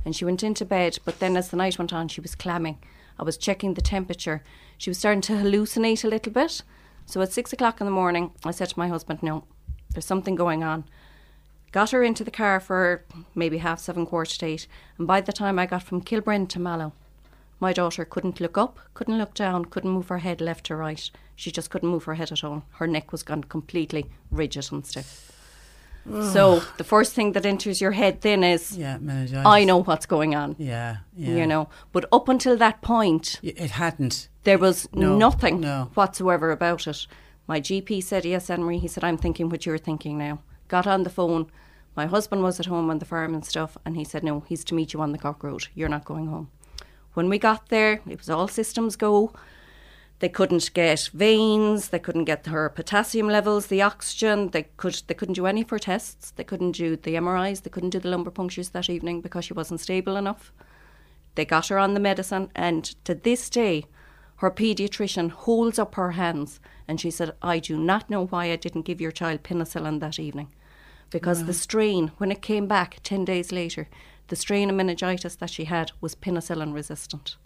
and 0.04 0.16
she 0.16 0.26
went 0.26 0.44
into 0.44 0.66
bed. 0.66 0.98
But 1.06 1.20
then, 1.20 1.38
as 1.38 1.50
the 1.50 1.56
night 1.56 1.78
went 1.78 1.94
on, 1.94 2.08
she 2.08 2.20
was 2.20 2.34
clamming. 2.36 2.80
I 3.20 3.24
was 3.24 3.38
checking 3.38 3.76
the 3.76 3.82
temperature. 3.82 4.44
She 4.80 4.90
was 4.90 4.98
starting 4.98 5.22
to 5.22 5.34
hallucinate 5.34 6.04
a 6.04 6.08
little 6.08 6.34
bit. 6.34 6.64
So 7.06 7.22
at 7.22 7.32
six 7.32 7.54
o'clock 7.54 7.80
in 7.80 7.86
the 7.86 7.92
morning, 7.92 8.32
I 8.44 8.50
said 8.50 8.70
to 8.70 8.80
my 8.80 8.88
husband, 8.88 9.22
"No, 9.22 9.44
there's 9.92 10.06
something 10.06 10.36
going 10.36 10.64
on." 10.64 10.86
Got 11.72 11.92
her 11.92 12.02
into 12.04 12.24
the 12.24 12.32
car 12.32 12.60
for 12.60 13.06
maybe 13.36 13.60
half 13.60 13.80
seven, 13.80 14.08
quarter 14.08 14.38
to 14.38 14.46
eight, 14.48 14.68
and 14.98 15.06
by 15.06 15.22
the 15.22 15.32
time 15.32 15.60
I 15.60 15.68
got 15.68 15.84
from 15.84 16.02
Kilbrin 16.02 16.50
to 16.50 16.60
Mallow, 16.60 16.92
my 17.60 17.72
daughter 17.72 18.04
couldn't 18.04 18.42
look 18.42 18.58
up, 18.58 18.80
couldn't 18.96 19.20
look 19.20 19.36
down, 19.36 19.66
couldn't 19.66 19.92
move 19.92 20.08
her 20.08 20.18
head 20.18 20.42
left 20.42 20.66
to 20.66 20.76
right. 20.76 21.12
She 21.36 21.52
just 21.52 21.70
couldn't 21.70 21.92
move 21.92 22.06
her 22.06 22.16
head 22.16 22.32
at 22.32 22.44
all. 22.44 22.64
Her 22.72 22.88
neck 22.88 23.12
was 23.12 23.22
gone 23.22 23.44
completely 23.44 24.10
rigid 24.32 24.72
and 24.72 24.84
stiff. 24.86 25.32
So 26.06 26.62
the 26.78 26.84
first 26.84 27.14
thing 27.14 27.34
that 27.34 27.46
enters 27.46 27.80
your 27.80 27.92
head 27.92 28.22
then 28.22 28.44
is, 28.44 28.76
Yeah, 28.78 28.98
meningitis. 29.00 29.46
I 29.46 29.64
know 29.64 29.84
what's 29.84 30.06
going 30.08 30.34
on. 30.36 30.56
Yeah, 30.58 30.98
yeah. 31.16 31.36
You 31.36 31.46
know, 31.48 31.70
but 31.92 32.06
up 32.12 32.28
until 32.28 32.58
that 32.58 32.82
point, 32.82 33.40
it 33.44 33.72
hadn't. 33.72 34.28
There 34.44 34.58
was 34.58 34.88
No, 34.94 35.16
nothing 35.18 35.60
no. 35.62 35.90
whatsoever 35.94 36.52
about 36.52 36.88
it. 36.88 37.08
My 37.48 37.62
GP 37.62 38.02
said, 38.04 38.26
Yes, 38.26 38.48
Henry. 38.48 38.80
He 38.80 38.88
said, 38.88 39.04
I'm 39.04 39.18
thinking 39.18 39.50
what 39.50 39.66
you're 39.66 39.78
thinking 39.78 40.18
now. 40.18 40.40
Got 40.68 40.88
on 40.88 41.04
the 41.04 41.10
phone. 41.10 41.48
My 41.96 42.06
husband 42.08 42.42
was 42.42 42.60
at 42.60 42.66
home 42.66 42.90
on 42.90 43.00
the 43.00 43.06
farm 43.06 43.34
and 43.34 43.46
stuff, 43.46 43.78
and 43.86 43.96
he 43.96 44.04
said, 44.04 44.24
No, 44.24 44.40
he's 44.48 44.64
to 44.66 44.74
meet 44.76 44.94
you 44.94 45.02
on 45.02 45.12
the 45.12 45.18
Cork 45.20 45.44
Road. 45.44 45.68
You're 45.76 45.90
not 45.90 46.06
going 46.06 46.28
home. 46.28 46.50
When 47.14 47.30
we 47.30 47.38
got 47.38 47.68
there, 47.70 48.00
it 48.10 48.18
was 48.18 48.30
all 48.30 48.48
systems 48.48 48.96
go. 48.96 49.34
They 50.22 50.30
couldn't 50.30 50.74
get 50.74 51.10
veins. 51.14 51.90
They 51.90 52.00
couldn't 52.00 52.26
get 52.26 52.46
her 52.46 52.70
potassium 52.70 53.28
levels, 53.28 53.68
the 53.68 53.82
oxygen. 53.82 54.50
They 54.52 54.64
could. 54.78 55.02
They 55.08 55.16
couldn't 55.16 55.34
do 55.34 55.48
any 55.48 55.64
for 55.64 55.80
tests. 55.80 56.32
They 56.32 56.44
couldn't 56.44 56.74
do 56.74 56.96
the 56.96 57.16
MRIs. 57.16 57.64
They 57.64 57.72
couldn't 57.72 57.90
do 57.90 58.00
the 58.00 58.10
lumbar 58.10 58.32
punctures 58.32 58.70
that 58.70 58.90
evening 58.90 59.22
because 59.22 59.46
she 59.46 59.54
wasn't 59.54 59.82
stable 59.82 60.16
enough. 60.16 60.54
They 61.36 61.44
got 61.44 61.68
her 61.68 61.80
on 61.80 61.96
the 61.96 62.00
medicine, 62.00 62.52
and 62.56 62.84
to 63.06 63.16
this 63.16 63.50
day, 63.50 63.86
her 64.42 64.52
paediatrician 64.52 65.32
holds 65.32 65.80
up 65.80 65.96
her 65.96 66.12
hands 66.12 66.60
and 66.88 67.00
she 67.00 67.12
said, 67.12 67.36
I 67.42 67.60
do 67.60 67.78
not 67.78 68.10
know 68.10 68.26
why 68.26 68.52
I 68.52 68.56
didn't 68.56 68.82
give 68.84 69.00
your 69.00 69.12
child 69.12 69.44
penicillin 69.44 70.00
that 70.00 70.20
evening. 70.20 70.50
Because 71.10 71.46
the 71.46 71.54
strain, 71.54 72.12
when 72.18 72.32
it 72.32 72.42
came 72.42 72.68
back 72.68 73.00
10 73.04 73.24
days 73.24 73.52
later, 73.52 73.88
the 74.28 74.36
strain 74.36 74.70
of 74.70 74.76
meningitis 74.76 75.36
that 75.36 75.50
she 75.50 75.66
had 75.66 75.92
was 76.02 76.16
penicillin 76.16 76.74
resistant. 76.74 77.38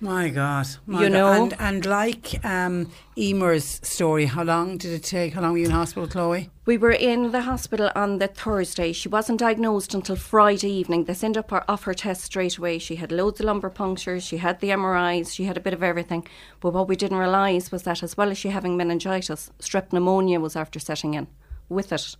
My 0.00 0.28
God, 0.28 0.68
my 0.86 1.02
You 1.02 1.08
God. 1.08 1.12
know? 1.12 1.32
and 1.32 1.54
and 1.58 1.84
like 1.84 2.44
um, 2.44 2.88
Emer's 3.16 3.80
story, 3.82 4.26
how 4.26 4.44
long 4.44 4.76
did 4.78 4.92
it 4.92 5.02
take? 5.02 5.34
How 5.34 5.40
long 5.42 5.52
were 5.52 5.58
you 5.58 5.64
in 5.64 5.72
hospital, 5.72 6.06
Chloe? 6.06 6.50
We 6.66 6.78
were 6.78 6.92
in 6.92 7.32
the 7.32 7.40
hospital 7.42 7.90
on 7.96 8.18
the 8.18 8.28
Thursday. 8.28 8.92
She 8.92 9.08
wasn't 9.08 9.40
diagnosed 9.40 9.94
until 9.94 10.14
Friday 10.14 10.70
evening. 10.70 11.04
They 11.04 11.14
sent 11.14 11.36
up 11.36 11.50
her 11.50 11.68
off 11.68 11.82
her 11.82 11.94
test 11.94 12.22
straight 12.22 12.58
away. 12.58 12.78
She 12.78 12.94
had 12.94 13.10
loads 13.10 13.40
of 13.40 13.46
lumbar 13.46 13.70
punctures, 13.70 14.24
she 14.24 14.36
had 14.36 14.60
the 14.60 14.68
MRIs, 14.68 15.34
she 15.34 15.44
had 15.44 15.56
a 15.56 15.60
bit 15.60 15.74
of 15.74 15.82
everything. 15.82 16.28
But 16.60 16.74
what 16.74 16.86
we 16.86 16.94
didn't 16.94 17.18
realise 17.18 17.72
was 17.72 17.82
that 17.82 18.04
as 18.04 18.16
well 18.16 18.30
as 18.30 18.38
she 18.38 18.50
having 18.50 18.76
meningitis, 18.76 19.50
strep 19.58 19.92
pneumonia 19.92 20.38
was 20.38 20.54
after 20.54 20.78
setting 20.78 21.14
in 21.14 21.26
with 21.68 21.92
it. 21.92 22.16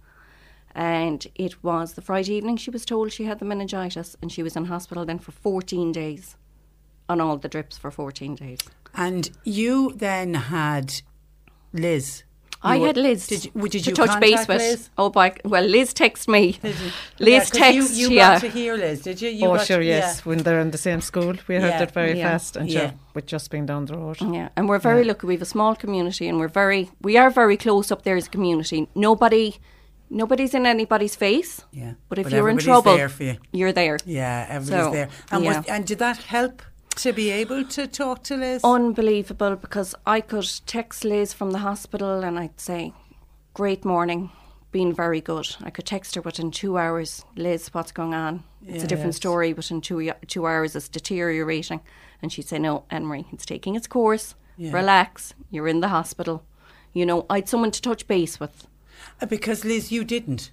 And 0.74 1.24
it 1.36 1.62
was 1.62 1.92
the 1.92 2.02
Friday 2.02 2.34
evening 2.34 2.56
she 2.56 2.70
was 2.70 2.84
told 2.84 3.12
she 3.12 3.24
had 3.24 3.38
the 3.38 3.44
meningitis 3.44 4.16
and 4.20 4.32
she 4.32 4.42
was 4.42 4.56
in 4.56 4.64
hospital 4.64 5.04
then 5.04 5.20
for 5.20 5.30
14 5.30 5.92
days. 5.92 6.36
On 7.08 7.20
all 7.20 7.36
the 7.38 7.48
drips 7.48 7.78
for 7.78 7.90
14 7.90 8.34
days. 8.34 8.58
And 8.94 9.30
you 9.44 9.92
then 9.96 10.34
had 10.34 11.00
Liz. 11.72 12.22
I 12.60 12.76
were- 12.78 12.88
had 12.88 12.96
Liz 12.96 13.26
Did 13.28 13.44
you, 13.44 13.50
did 13.68 13.84
to 13.84 13.90
you 13.90 13.94
touch 13.94 14.18
base 14.20 14.48
with. 14.48 14.58
Liz? 14.58 14.90
Oh, 14.98 15.10
by, 15.10 15.36
well, 15.44 15.62
Liz 15.64 15.94
texted 15.94 16.28
me. 16.28 16.58
Yeah, 17.18 17.40
texted, 17.44 17.74
you, 17.74 17.84
you 18.10 18.10
yeah. 18.16 18.32
got 18.34 18.40
to 18.40 18.48
hear 18.50 18.74
Liz, 18.76 19.02
did 19.02 19.22
you? 19.22 19.30
you 19.30 19.46
oh, 19.46 19.58
sure, 19.58 19.78
to- 19.78 19.84
yes. 19.84 20.26
When 20.26 20.38
they're 20.38 20.60
in 20.60 20.70
the 20.72 20.78
same 20.78 21.00
school, 21.00 21.34
we 21.46 21.54
heard 21.54 21.62
Yeah, 21.62 21.82
it 21.82 21.92
very 21.92 22.18
yeah, 22.18 22.30
fast, 22.32 22.56
and 22.56 22.68
yeah. 22.68 22.80
sure, 22.80 22.94
with 23.14 23.26
just 23.26 23.50
being 23.52 23.64
down 23.66 23.84
the 23.86 23.96
road. 23.96 24.20
Yeah, 24.20 24.48
and 24.56 24.68
we're 24.68 24.80
very 24.80 25.04
lucky. 25.04 25.26
We 25.28 25.34
have 25.34 25.42
a 25.42 25.46
small 25.46 25.76
community, 25.76 26.28
and 26.28 26.38
we're 26.40 26.48
very, 26.48 26.90
we 27.00 27.16
are 27.16 27.30
very 27.30 27.56
close 27.56 27.92
up 27.92 28.02
there 28.02 28.16
as 28.16 28.26
a 28.26 28.30
community. 28.30 28.88
Nobody, 28.96 29.58
nobody's 30.10 30.52
in 30.52 30.66
anybody's 30.66 31.14
face. 31.14 31.62
Yeah. 31.70 31.94
But 32.08 32.18
if 32.18 32.24
But 32.24 32.32
you're 32.32 32.48
in 32.48 32.58
trouble, 32.58 32.96
there 32.96 33.08
for 33.08 33.22
you. 33.22 33.36
you're 33.52 33.72
there. 33.72 33.98
Yeah, 34.04 34.46
everybody's 34.48 34.86
So, 34.86 34.90
there. 34.92 35.08
And, 35.30 35.44
yeah. 35.44 35.58
was, 35.58 35.66
and 35.68 35.86
did 35.86 35.98
that 36.00 36.16
help 36.18 36.62
to 36.98 37.12
be 37.12 37.30
able 37.30 37.64
to 37.64 37.86
talk 37.86 38.22
to 38.24 38.36
Liz? 38.36 38.60
Unbelievable 38.64 39.56
because 39.56 39.94
I 40.06 40.20
could 40.20 40.48
text 40.66 41.04
Liz 41.04 41.32
from 41.32 41.52
the 41.52 41.58
hospital 41.58 42.22
and 42.24 42.38
I'd 42.38 42.60
say, 42.60 42.92
"Great 43.54 43.84
morning, 43.84 44.30
been 44.72 44.92
very 44.92 45.20
good." 45.20 45.56
I 45.62 45.70
could 45.70 45.86
text 45.86 46.14
her 46.16 46.20
within 46.20 46.50
two 46.50 46.76
hours, 46.76 47.24
"Liz, 47.36 47.68
what's 47.72 47.92
going 47.92 48.14
on?" 48.14 48.44
It's 48.66 48.84
a 48.84 48.86
different 48.86 49.14
Yes. 49.14 49.16
story. 49.16 49.52
Within 49.54 49.80
two 49.80 50.12
two 50.26 50.46
hours, 50.46 50.74
it's 50.76 50.88
deteriorating, 50.88 51.80
and 52.20 52.32
she'd 52.32 52.48
say, 52.48 52.58
"No, 52.58 52.84
Emery, 52.90 53.26
it's 53.32 53.46
taking 53.46 53.76
its 53.76 53.86
course. 53.86 54.34
Yeah. 54.56 54.72
Relax. 54.72 55.34
You're 55.50 55.68
in 55.68 55.80
the 55.80 55.88
hospital." 55.88 56.42
You 56.92 57.06
know, 57.06 57.26
I'd 57.30 57.48
someone 57.48 57.70
to 57.70 57.80
touch 57.82 58.06
base 58.08 58.40
with. 58.40 58.66
Uh, 59.22 59.26
because 59.26 59.64
Liz, 59.64 59.92
you 59.92 60.02
didn't. 60.04 60.50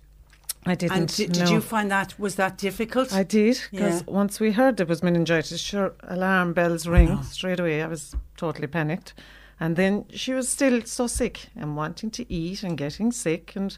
I 0.65 0.75
didn't. 0.75 0.97
And 0.97 1.07
did, 1.07 1.31
did 1.31 1.45
no. 1.45 1.51
you 1.51 1.61
find 1.61 1.91
that 1.91 2.19
was 2.19 2.35
that 2.35 2.57
difficult? 2.57 3.13
I 3.13 3.23
did 3.23 3.61
because 3.71 4.01
Yeah. 4.01 4.13
once 4.13 4.39
we 4.39 4.51
heard 4.51 4.79
it 4.79 4.87
was 4.87 5.03
meningitis, 5.03 5.59
sure, 5.59 5.93
alarm 6.03 6.53
bells 6.53 6.87
ring 6.87 7.21
straight 7.23 7.59
away. 7.59 7.83
I 7.83 7.87
was 7.87 8.15
totally 8.35 8.67
panicked, 8.67 9.13
and 9.59 9.75
then 9.75 10.05
she 10.09 10.33
was 10.33 10.49
still 10.49 10.81
so 10.85 11.07
sick 11.07 11.49
and 11.55 11.75
wanting 11.77 12.09
to 12.11 12.33
eat 12.33 12.63
and 12.63 12.77
getting 12.77 13.11
sick 13.11 13.55
and 13.55 13.77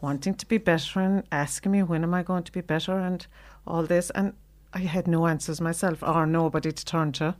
wanting 0.00 0.34
to 0.34 0.46
be 0.46 0.58
better 0.58 1.00
and 1.00 1.24
asking 1.32 1.72
me 1.72 1.82
when 1.82 2.04
am 2.04 2.14
I 2.14 2.22
going 2.22 2.44
to 2.44 2.52
be 2.52 2.60
better 2.60 2.96
and 2.98 3.26
all 3.66 3.82
this, 3.82 4.10
and 4.10 4.32
I 4.72 4.80
had 4.80 5.08
no 5.08 5.26
answers 5.26 5.60
myself 5.60 6.02
or 6.02 6.24
nobody 6.26 6.70
to 6.70 6.84
turn 6.84 7.10
to, 7.12 7.34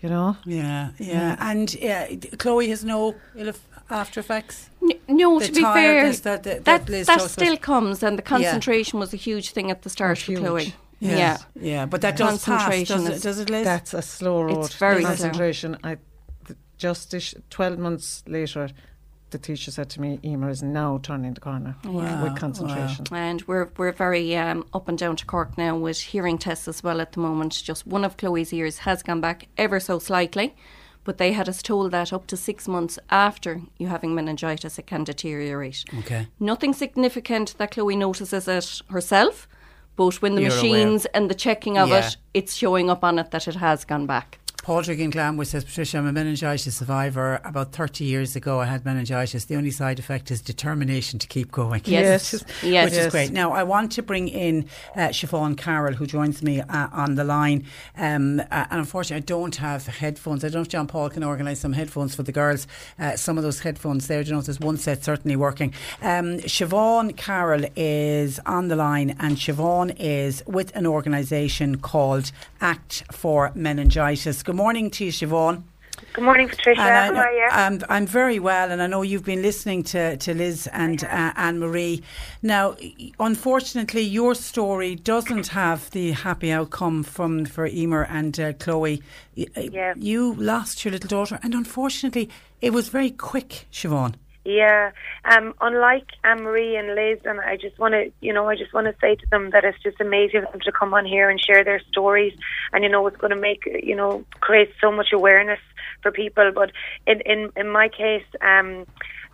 you 0.00 0.08
know. 0.08 0.36
Yeah, 0.44 0.90
yeah. 0.98 1.36
And 1.40 1.76
uh, 1.82 2.36
Chloe 2.36 2.68
has 2.68 2.84
no 2.84 3.16
ill 3.34 3.52
after 3.90 4.20
effects. 4.20 4.70
N- 5.08 5.16
No, 5.16 5.38
The 5.38 5.46
to 5.46 5.52
be 5.52 5.62
fair, 5.62 5.72
tiredness 5.72 6.20
that- 6.20 6.42
that- 6.44 6.64
that, 6.64 6.86
that 6.86 7.06
that 7.06 7.20
still 7.30 7.52
about. 7.54 7.60
comes, 7.62 8.02
and 8.02 8.18
the 8.18 8.22
concentration 8.22 8.98
was 8.98 9.12
a 9.14 9.16
huge 9.16 9.50
thing 9.52 9.70
at 9.70 9.82
the 9.82 9.90
start 9.90 10.18
for. 10.18 10.34
Chloe. 10.36 10.74
Yes. 11.00 11.44
Yeah, 11.54 11.62
yeah. 11.62 11.86
But 11.86 12.00
that 12.00 12.16
does 12.16 12.44
pass, 12.44 12.64
Concentration 12.64 13.04
does 13.04 13.08
is- 13.08 13.20
it, 13.20 13.22
does 13.28 13.38
it, 13.38 13.50
Liz? 13.50 13.64
That's 13.64 13.94
a 13.94 14.02
slow 14.02 14.42
road. 14.42 14.64
It's 14.66 14.74
very 14.74 15.00
slow. 15.02 15.10
concentration. 15.10 15.76
I 15.84 15.96
th- 16.46 16.58
just 16.76 17.14
twelve 17.50 17.78
months 17.78 18.24
later, 18.26 18.68
the 19.30 19.38
teacher 19.38 19.70
said 19.70 19.88
to 19.90 20.00
me, 20.00 20.18
"Emer 20.24 20.48
is 20.50 20.62
now 20.62 20.98
turning 21.02 21.34
the 21.34 21.40
corner 21.40 21.76
Wow, 21.84 22.24
with 22.24 22.34
concentration." 22.36 23.06
and 23.12 23.42
we're 23.46 23.68
we're 23.76 23.92
very 23.92 24.36
um, 24.36 24.64
up 24.74 24.88
and 24.88 24.98
down 24.98 25.14
to 25.16 25.24
Cork 25.26 25.56
now 25.56 25.76
with 25.76 26.00
hearing 26.00 26.36
tests 26.36 26.66
as 26.66 26.82
well 26.82 27.00
at 27.00 27.12
the 27.12 27.20
moment. 27.20 27.62
Just 27.62 27.86
one 27.86 28.04
of 28.04 28.16
Chloe's 28.16 28.52
ears 28.52 28.78
has 28.78 29.02
gone 29.04 29.20
back 29.20 29.46
ever 29.56 29.78
so 29.78 29.98
slightly, 30.00 30.56
but 31.08 31.16
they 31.16 31.32
had 31.32 31.48
us 31.48 31.62
told 31.62 31.90
that 31.90 32.12
up 32.12 32.26
to 32.26 32.36
six 32.36 32.68
months 32.68 32.98
after 33.08 33.62
you 33.78 33.86
having 33.86 34.14
meningitis, 34.14 34.78
it 34.78 34.86
can 34.86 35.04
deteriorate. 35.04 35.82
okay. 36.00 36.26
Nothing 36.38 36.74
significant 36.74 37.56
that 37.56 37.70
Chloe 37.70 37.96
notices 37.96 38.46
it 38.46 38.82
herself, 38.90 39.48
but 39.96 40.20
when 40.20 40.34
the 40.34 40.42
You're 40.42 40.50
aware. 40.50 40.62
machines 40.62 41.06
and 41.14 41.30
the 41.30 41.34
checking 41.34 41.78
of 41.78 41.88
Yeah. 41.88 42.08
it, 42.08 42.16
it's 42.34 42.52
showing 42.54 42.90
up 42.90 43.02
on 43.02 43.18
it 43.18 43.30
that 43.30 43.48
it 43.48 43.54
has 43.54 43.86
gone 43.86 44.04
back. 44.04 44.38
Padraig 44.68 45.00
in 45.00 45.08
Glanworth 45.08 45.48
says, 45.48 45.64
Patricia, 45.64 45.96
I'm 45.96 46.06
a 46.06 46.12
meningitis 46.12 46.76
survivor. 46.76 47.40
About 47.42 47.72
30 47.72 48.04
years 48.04 48.36
ago, 48.36 48.60
I 48.60 48.66
had 48.66 48.84
meningitis. 48.84 49.46
The 49.46 49.56
only 49.56 49.70
side 49.70 49.98
effect 49.98 50.30
is 50.30 50.42
determination 50.42 51.18
to 51.20 51.26
keep 51.26 51.50
going. 51.50 51.80
Yes. 51.86 52.34
Which 52.34 52.42
is, 52.42 52.48
Yes. 52.62 52.90
which 52.90 52.98
is 53.00 53.10
great. 53.10 53.32
Now, 53.32 53.52
I 53.52 53.62
want 53.62 53.92
to 53.92 54.02
bring 54.02 54.28
in 54.28 54.68
uh, 54.94 55.08
Siobhan 55.08 55.56
Carroll, 55.56 55.94
who 55.94 56.04
joins 56.06 56.42
me 56.42 56.60
uh, 56.60 56.88
on 56.92 57.14
the 57.14 57.24
line. 57.24 57.64
Um, 57.96 58.40
uh, 58.40 58.66
and 58.70 58.80
unfortunately, 58.80 59.22
I 59.22 59.24
don't 59.24 59.56
have 59.56 59.86
headphones. 59.86 60.44
I 60.44 60.48
don't 60.48 60.56
know 60.56 60.60
if 60.60 60.68
John 60.68 60.86
Paul 60.86 61.08
can 61.08 61.22
organise 61.22 61.60
some 61.60 61.72
headphones 61.72 62.14
for 62.14 62.22
the 62.22 62.32
girls. 62.32 62.66
Uh, 62.98 63.16
some 63.16 63.38
of 63.38 63.44
those 63.44 63.60
headphones 63.60 64.06
there, 64.06 64.22
do 64.22 64.28
you 64.28 64.34
know, 64.36 64.42
there's 64.42 64.60
one 64.60 64.76
set 64.76 65.02
certainly 65.02 65.34
working. 65.36 65.72
Um, 66.02 66.40
Siobhan 66.40 67.16
Carroll 67.16 67.64
is 67.74 68.38
on 68.44 68.68
the 68.68 68.76
line, 68.76 69.16
and 69.18 69.38
Siobhan 69.38 69.96
is 69.98 70.42
with 70.46 70.76
an 70.76 70.86
organisation 70.86 71.78
called 71.78 72.32
Act 72.60 73.04
for 73.10 73.50
Meningitis. 73.54 74.42
Good 74.42 74.57
morning 74.58 74.90
to 74.90 75.04
you, 75.04 75.12
Siobhan. 75.12 75.62
Good 76.14 76.24
morning, 76.24 76.48
Patricia. 76.48 76.80
And 76.80 77.16
How 77.16 77.22
I, 77.22 77.26
are 77.26 77.32
you? 77.32 77.48
I'm, 77.50 77.80
I'm 77.88 78.06
very 78.06 78.40
well, 78.40 78.72
and 78.72 78.82
I 78.82 78.88
know 78.88 79.02
you've 79.02 79.24
been 79.24 79.42
listening 79.42 79.84
to, 79.92 80.16
to 80.16 80.34
Liz 80.34 80.68
and 80.72 81.04
uh, 81.04 81.32
Anne 81.36 81.60
Marie. 81.60 82.02
Now, 82.42 82.76
unfortunately, 83.20 84.02
your 84.02 84.34
story 84.34 84.96
doesn't 84.96 85.48
have 85.48 85.90
the 85.92 86.10
happy 86.12 86.50
outcome 86.50 87.04
from 87.04 87.44
for 87.44 87.66
Emer 87.68 88.02
and 88.18 88.38
uh, 88.40 88.52
Chloe. 88.54 89.00
Uh, 89.38 89.60
Yeah. 89.60 89.94
You 89.96 90.34
lost 90.34 90.84
your 90.84 90.92
little 90.92 91.08
daughter, 91.08 91.38
and 91.44 91.54
unfortunately, 91.54 92.28
it 92.60 92.72
was 92.72 92.88
very 92.88 93.10
quick, 93.10 93.66
Siobhan. 93.72 94.14
Yeah. 94.48 94.92
Um, 95.26 95.52
unlike 95.60 96.06
Anne 96.24 96.42
Marie 96.42 96.74
and 96.74 96.94
Liz, 96.94 97.18
and 97.26 97.38
I 97.38 97.58
just 97.58 97.78
want 97.78 97.92
to, 97.92 98.10
you 98.22 98.32
know, 98.32 98.48
I 98.48 98.56
just 98.56 98.72
want 98.72 98.86
to 98.86 98.94
say 98.98 99.14
to 99.14 99.26
them 99.30 99.50
that 99.50 99.62
it's 99.62 99.76
just 99.82 100.00
amazing 100.00 100.40
for 100.46 100.52
them 100.52 100.62
to 100.62 100.72
come 100.72 100.94
on 100.94 101.04
here 101.04 101.28
and 101.28 101.38
share 101.38 101.62
their 101.64 101.80
stories, 101.90 102.32
and 102.72 102.82
you 102.82 102.88
know, 102.88 103.06
it's 103.06 103.18
going 103.18 103.34
to 103.34 103.36
make, 103.36 103.64
you 103.66 103.94
know, 103.94 104.24
create 104.40 104.70
so 104.80 104.90
much 104.90 105.08
awareness 105.12 105.60
for 106.02 106.10
people. 106.10 106.50
But 106.54 106.72
in 107.06 107.20
in 107.26 107.52
in 107.56 107.68
my 107.68 107.90
case, 107.90 108.24
um. 108.40 108.86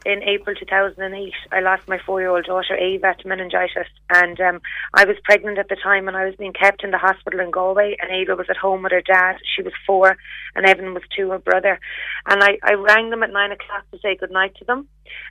In 0.04 0.22
April 0.22 0.54
2008, 0.54 1.32
I 1.50 1.60
lost 1.60 1.88
my 1.88 1.98
four-year-old 2.04 2.44
daughter 2.44 2.76
Ava 2.76 3.14
to 3.18 3.28
meningitis, 3.28 3.88
and 4.10 4.38
um, 4.38 4.60
I 4.92 5.06
was 5.06 5.16
pregnant 5.24 5.56
at 5.56 5.70
the 5.70 5.76
time, 5.82 6.08
and 6.08 6.16
I 6.16 6.26
was 6.26 6.34
being 6.36 6.52
kept 6.52 6.84
in 6.84 6.90
the 6.90 6.98
hospital 6.98 7.40
in 7.40 7.50
Galway. 7.50 7.96
And 7.98 8.10
Ava 8.10 8.36
was 8.36 8.50
at 8.50 8.58
home 8.58 8.82
with 8.82 8.92
her 8.92 9.00
dad; 9.00 9.36
she 9.56 9.62
was 9.62 9.72
four, 9.86 10.18
and 10.54 10.66
Evan 10.66 10.92
was 10.92 11.04
two, 11.16 11.30
her 11.30 11.38
brother. 11.38 11.80
And 12.28 12.42
I, 12.42 12.58
I 12.62 12.74
rang 12.74 13.08
them 13.08 13.22
at 13.22 13.32
nine 13.32 13.50
o'clock 13.50 13.90
to 13.92 13.98
say 14.00 14.14
goodnight 14.14 14.54
to 14.56 14.66
them. 14.66 14.88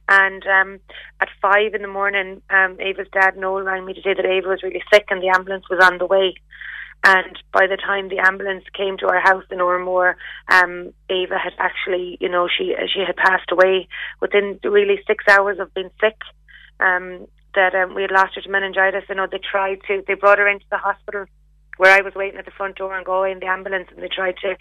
And 0.09 0.43
um, 0.47 0.79
at 1.19 1.29
five 1.39 1.75
in 1.75 1.83
the 1.83 1.87
morning, 1.87 2.41
um, 2.49 2.77
Ava's 2.79 3.07
dad 3.13 3.37
Noel 3.37 3.61
rang 3.61 3.85
me 3.85 3.93
to 3.93 4.01
say 4.01 4.15
that 4.15 4.25
Ava 4.25 4.49
was 4.49 4.63
really 4.63 4.81
sick, 4.91 5.05
and 5.11 5.21
the 5.21 5.29
ambulance 5.29 5.65
was 5.69 5.83
on 5.83 5.99
the 5.99 6.07
way. 6.07 6.33
And 7.05 7.37
by 7.51 7.67
the 7.67 7.75
time 7.75 8.07
the 8.07 8.19
ambulance 8.19 8.63
came 8.73 8.97
to 8.97 9.07
our 9.07 9.19
house 9.19 9.43
in 9.51 9.57
Oranmore, 9.57 10.15
um, 10.49 10.93
Ava 11.09 11.37
had 11.37 11.53
actually, 11.59 12.17
you 12.21 12.29
know, 12.29 12.47
she 12.47 12.73
she 12.93 13.03
had 13.05 13.17
passed 13.17 13.51
away 13.51 13.89
within 14.21 14.57
really 14.63 15.01
six 15.05 15.25
hours 15.29 15.59
of 15.59 15.73
being 15.73 15.91
sick. 15.99 16.17
Um, 16.79 17.27
that 17.55 17.75
um, 17.75 17.93
we 17.93 18.01
had 18.01 18.11
lost 18.11 18.35
her 18.35 18.41
to 18.41 18.49
meningitis. 18.49 19.03
You 19.07 19.15
know, 19.15 19.27
they 19.31 19.39
tried 19.39 19.79
to, 19.87 20.03
they 20.07 20.15
brought 20.15 20.39
her 20.39 20.47
into 20.47 20.65
the 20.71 20.77
hospital 20.77 21.25
where 21.83 21.97
I 21.99 22.01
was 22.01 22.15
waiting 22.15 22.39
at 22.39 22.45
the 22.45 22.57
front 22.59 22.77
door 22.77 22.95
and 22.95 23.05
going 23.05 23.33
in 23.33 23.39
the 23.39 23.47
ambulance, 23.47 23.89
and 23.91 24.01
they 24.01 24.07
tried 24.07 24.37
to, 24.43 24.55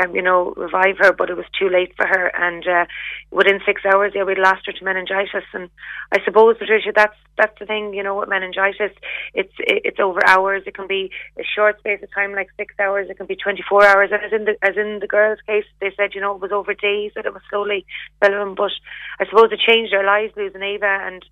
um, 0.00 0.14
you 0.14 0.22
know, 0.22 0.54
revive 0.56 0.96
her, 0.98 1.12
but 1.12 1.28
it 1.28 1.36
was 1.36 1.50
too 1.58 1.68
late 1.68 1.92
for 1.96 2.06
her. 2.06 2.26
And 2.46 2.62
uh, 2.68 2.84
within 3.32 3.58
six 3.66 3.82
hours, 3.84 4.12
yeah, 4.14 4.22
we'd 4.22 4.38
lost 4.38 4.66
her 4.66 4.72
to 4.72 4.84
meningitis. 4.84 5.42
And 5.52 5.70
I 6.12 6.18
suppose, 6.24 6.56
Patricia, 6.56 6.92
that's 6.94 7.18
that's 7.36 7.58
the 7.58 7.66
thing, 7.66 7.94
you 7.94 8.04
know, 8.04 8.14
with 8.14 8.28
meningitis, 8.28 8.92
it's 9.34 9.56
it, 9.58 9.82
it's 9.88 9.98
over 9.98 10.20
hours. 10.24 10.62
It 10.66 10.76
can 10.76 10.86
be 10.86 11.10
a 11.36 11.42
short 11.42 11.80
space 11.80 12.00
of 12.00 12.14
time, 12.14 12.32
like 12.32 12.50
six 12.56 12.72
hours. 12.78 13.10
It 13.10 13.16
can 13.18 13.26
be 13.26 13.34
twenty 13.34 13.64
four 13.68 13.84
hours. 13.84 14.10
And 14.12 14.22
as 14.22 14.32
in 14.32 14.44
the 14.44 14.54
as 14.62 14.76
in 14.76 15.00
the 15.00 15.08
girl's 15.08 15.40
case, 15.48 15.66
they 15.80 15.90
said, 15.96 16.14
you 16.14 16.20
know, 16.20 16.36
it 16.36 16.40
was 16.40 16.52
over 16.52 16.74
days 16.74 17.10
that 17.16 17.26
it 17.26 17.34
was 17.34 17.42
slowly 17.50 17.86
developing. 18.22 18.54
But 18.54 18.70
I 19.18 19.28
suppose 19.28 19.50
it 19.50 19.58
changed 19.68 19.92
our 19.94 20.06
lives 20.06 20.32
losing 20.36 20.62
Ava. 20.62 20.94
And 21.08 21.24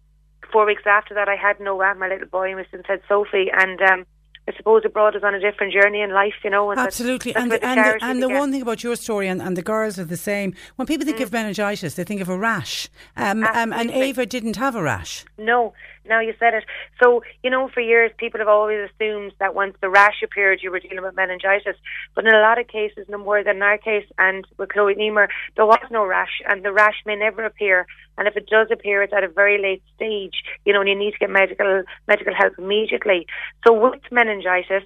four 0.53 0.67
weeks 0.67 0.87
after 0.87 1.15
that, 1.15 1.29
I 1.29 1.37
had 1.37 1.61
no 1.61 1.77
Noah, 1.79 1.95
my 1.95 2.09
little 2.09 2.27
boy, 2.27 2.49
and 2.49 2.57
my 2.57 2.67
since 2.73 2.87
had 2.89 3.03
Sophie, 3.09 3.53
and. 3.53 3.81
um 3.83 4.07
I 4.49 4.57
suppose 4.57 4.83
it 4.85 4.93
brought 4.93 5.17
us 5.17 5.23
on 5.25 5.35
a 5.35 5.41
different 5.41 5.73
journey 5.73 6.01
in 6.01 6.11
life, 6.11 6.35
you 6.45 6.51
know. 6.51 6.71
And 6.71 6.79
Absolutely. 6.79 7.33
that's 7.33 7.43
and 7.43 7.51
the, 7.51 7.65
and, 7.65 7.79
the, 7.81 8.05
and 8.05 8.23
the 8.23 8.29
one 8.29 8.53
thing 8.53 8.63
about 8.63 8.85
your 8.85 8.95
story, 8.95 9.27
and, 9.27 9.43
and 9.43 9.57
the 9.57 9.63
girls 9.63 9.99
are 9.99 10.05
the 10.05 10.17
same, 10.17 10.55
when 10.77 10.87
people 10.87 11.05
think 11.05 11.21
of 11.21 11.33
meningitis, 11.33 11.95
they 11.95 12.05
think 12.05 12.21
of 12.21 12.29
a 12.29 12.39
rash. 12.39 12.89
Um, 13.17 13.43
um, 13.43 13.73
and 13.73 13.91
Ava 13.91 14.25
didn't 14.25 14.57
have 14.57 14.77
a 14.77 14.83
rash. 14.83 15.25
No, 15.37 15.75
Now 16.09 16.21
you 16.21 16.35
said 16.39 16.55
it. 16.55 16.65
So, 17.03 17.23
you 17.43 17.51
know, 17.51 17.69
for 17.73 17.81
years 17.81 18.11
people 18.17 18.39
have 18.41 18.49
always 18.49 18.91
assumed 18.91 19.33
that 19.39 19.55
once 19.55 19.75
the 19.81 19.91
rash 19.91 20.23
appeared, 20.23 20.61
you 20.63 20.71
were 20.71 20.81
dealing 20.81 21.03
with 21.03 21.17
meningitis. 21.17 21.77
But 22.15 22.27
in 22.27 22.35
a 22.35 22.41
lot 22.41 22.59
of 22.59 22.69
cases, 22.69 23.07
no 23.09 23.19
more 23.19 23.43
than 23.43 23.57
in 23.57 23.63
our 23.63 23.79
case 23.79 24.07
and 24.19 24.47
with 24.59 24.71
Chloe 24.71 24.95
Niemer, 24.95 25.29
there 25.57 25.67
was 25.67 25.85
no 25.91 26.05
rash, 26.05 26.43
and 26.49 26.65
the 26.65 26.73
rash 26.73 27.03
may 27.05 27.17
never 27.17 27.45
appear. 27.45 27.87
And 28.19 28.27
if 28.27 28.37
it 28.37 28.49
does 28.49 28.69
appear, 28.71 29.03
it's 29.03 29.13
at 29.13 29.25
a 29.25 29.29
very 29.29 29.61
late 29.61 29.83
stage, 29.95 30.43
you 30.65 30.73
know, 30.73 30.81
and 30.81 30.89
you 30.89 30.95
need 30.95 31.13
to 31.13 31.19
get 31.19 31.31
medical 31.31 31.83
medical 32.09 32.35
help 32.35 32.55
immediately. 32.59 33.27
So 33.67 33.73
with 33.75 34.01
meningitis, 34.11 34.85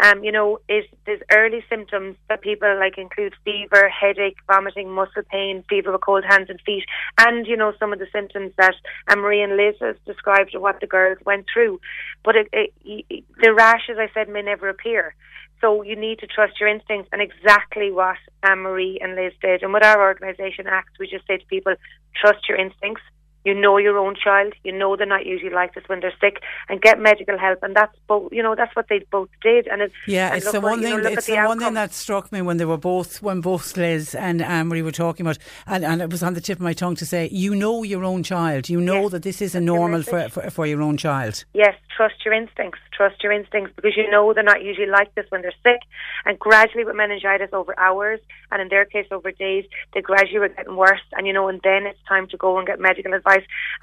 um, 0.00 0.24
you 0.24 0.32
know, 0.32 0.58
is 0.68 0.84
there's 1.06 1.20
early 1.32 1.64
symptoms 1.70 2.16
that 2.28 2.40
people 2.40 2.76
like 2.78 2.98
include 2.98 3.34
fever, 3.44 3.88
headache, 3.88 4.36
vomiting, 4.48 4.90
muscle 4.90 5.22
pain, 5.30 5.64
fever 5.68 5.92
with 5.92 6.00
cold 6.00 6.24
hands 6.28 6.50
and 6.50 6.60
feet, 6.62 6.84
and 7.18 7.46
you 7.46 7.56
know 7.56 7.72
some 7.78 7.92
of 7.92 7.98
the 7.98 8.08
symptoms 8.12 8.52
that 8.58 8.74
Marie 9.16 9.42
and 9.42 9.56
Liz 9.56 9.76
has 9.80 9.96
described 10.04 10.54
what 10.62 10.80
the 10.80 10.86
girls 10.86 11.18
went 11.26 11.46
through. 11.52 11.80
But 12.24 12.36
it, 12.36 12.48
it, 12.52 12.72
y- 12.84 13.22
the 13.42 13.52
rash, 13.52 13.90
as 13.90 13.98
I 13.98 14.08
said, 14.14 14.28
may 14.28 14.42
never 14.42 14.68
appear. 14.68 15.14
So 15.60 15.82
you 15.82 15.94
need 15.94 16.18
to 16.20 16.26
trust 16.26 16.58
your 16.58 16.68
instincts 16.68 17.08
and 17.12 17.22
exactly 17.22 17.92
what 17.92 18.16
Anne 18.42 18.60
Marie 18.60 18.98
and 19.00 19.14
Liz 19.14 19.32
did. 19.40 19.62
And 19.62 19.72
with 19.72 19.84
our 19.84 20.00
organisation 20.00 20.66
acts, 20.66 20.92
we 20.98 21.06
just 21.06 21.26
say 21.26 21.36
to 21.38 21.46
people, 21.46 21.74
trust 22.20 22.48
your 22.48 22.58
instincts. 22.58 23.02
You 23.44 23.54
know 23.54 23.76
your 23.78 23.98
own 23.98 24.14
child. 24.14 24.52
You 24.64 24.72
know 24.72 24.96
they're 24.96 25.06
not 25.06 25.26
usually 25.26 25.52
like 25.52 25.74
this 25.74 25.84
when 25.88 26.00
they're 26.00 26.14
sick, 26.20 26.40
and 26.68 26.80
get 26.80 27.00
medical 27.00 27.38
help. 27.38 27.62
And 27.62 27.74
that's 27.74 27.96
both. 28.06 28.32
You 28.32 28.42
know 28.42 28.54
that's 28.54 28.74
what 28.76 28.88
they 28.88 29.00
both 29.10 29.28
did. 29.42 29.66
And 29.68 29.82
it, 29.82 29.92
Yeah, 30.06 30.28
and 30.28 30.36
it's 30.36 30.52
the 30.52 30.60
what- 30.60 30.72
one 30.72 30.82
you 30.82 30.90
know, 30.96 31.02
thing. 31.02 31.12
It's 31.18 31.26
the, 31.26 31.36
the 31.36 31.44
one 31.46 31.58
thing 31.58 31.74
that 31.74 31.92
struck 31.92 32.30
me 32.32 32.42
when 32.42 32.56
they 32.56 32.64
were 32.64 32.76
both 32.76 33.22
when 33.22 33.40
both 33.40 33.76
Liz 33.76 34.14
and 34.14 34.42
um, 34.42 34.48
Anne 34.50 34.68
Marie 34.68 34.82
were 34.82 34.92
talking 34.92 35.26
about, 35.26 35.38
and, 35.66 35.84
and 35.84 36.00
it 36.02 36.10
was 36.10 36.22
on 36.22 36.34
the 36.34 36.40
tip 36.40 36.58
of 36.58 36.62
my 36.62 36.72
tongue 36.72 36.96
to 36.96 37.06
say, 37.06 37.28
you 37.32 37.54
know 37.54 37.82
your 37.82 38.04
own 38.04 38.22
child. 38.22 38.68
You 38.68 38.80
know 38.80 39.08
that 39.08 39.22
this 39.22 39.42
isn't 39.42 39.64
normal 39.64 40.02
for, 40.02 40.28
for 40.28 40.50
for 40.50 40.66
your 40.66 40.82
own 40.82 40.96
child. 40.96 41.44
Yes, 41.54 41.74
trust 41.96 42.24
your 42.24 42.34
instincts. 42.34 42.80
Trust 42.92 43.22
your 43.22 43.32
instincts 43.32 43.72
because 43.74 43.96
you 43.96 44.08
know 44.10 44.32
they're 44.34 44.42
not 44.44 44.62
usually 44.62 44.86
like 44.86 45.14
this 45.14 45.26
when 45.30 45.42
they're 45.42 45.52
sick. 45.62 45.80
And 46.24 46.38
gradually, 46.38 46.84
with 46.84 46.94
meningitis 46.94 47.48
over 47.52 47.78
hours, 47.78 48.20
and 48.50 48.60
in 48.62 48.68
their 48.68 48.84
case 48.84 49.06
over 49.10 49.30
days, 49.32 49.64
they 49.94 50.02
gradually 50.02 50.38
were 50.40 50.48
getting 50.50 50.76
worse. 50.76 51.00
And 51.12 51.26
you 51.26 51.32
know, 51.32 51.48
and 51.48 51.60
then 51.64 51.86
it's 51.86 51.98
time 52.06 52.28
to 52.28 52.36
go 52.36 52.58
and 52.58 52.66
get 52.66 52.78
medical 52.78 53.14
advice. 53.14 53.31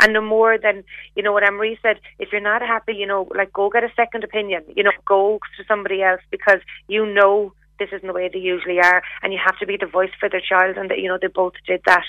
And 0.02 0.14
no 0.14 0.22
more 0.22 0.58
than 0.58 0.84
you 1.16 1.24
know 1.24 1.34
what 1.34 1.44
Anne-Marie 1.44 1.80
said. 1.82 2.00
If 2.20 2.32
you're 2.32 2.42
not 2.42 2.62
happy, 2.62 2.94
you 2.94 3.06
know, 3.06 3.28
like 3.36 3.52
go 3.54 3.70
get 3.70 3.84
a 3.84 3.92
second 3.96 4.24
opinion. 4.24 4.64
You 4.76 4.84
know, 4.84 4.92
go 5.06 5.40
to 5.58 5.64
somebody 5.68 6.02
else 6.04 6.22
because 6.32 6.60
you 6.88 7.06
know. 7.06 7.54
This 7.80 7.94
isn't 7.94 8.08
the 8.08 8.12
way 8.12 8.28
they 8.28 8.40
usually 8.40 8.78
are, 8.82 9.02
and 9.24 9.32
you 9.32 9.40
have 9.42 9.58
to 9.60 9.66
be 9.66 9.78
the 9.78 9.86
voice 9.86 10.10
for 10.20 10.28
their 10.28 10.42
child, 10.42 10.76
and 10.76 10.92
that 10.92 11.00
you 11.00 11.08
know 11.08 11.18
they 11.22 11.28
both 11.28 11.54
did 11.66 11.82
that. 11.86 12.04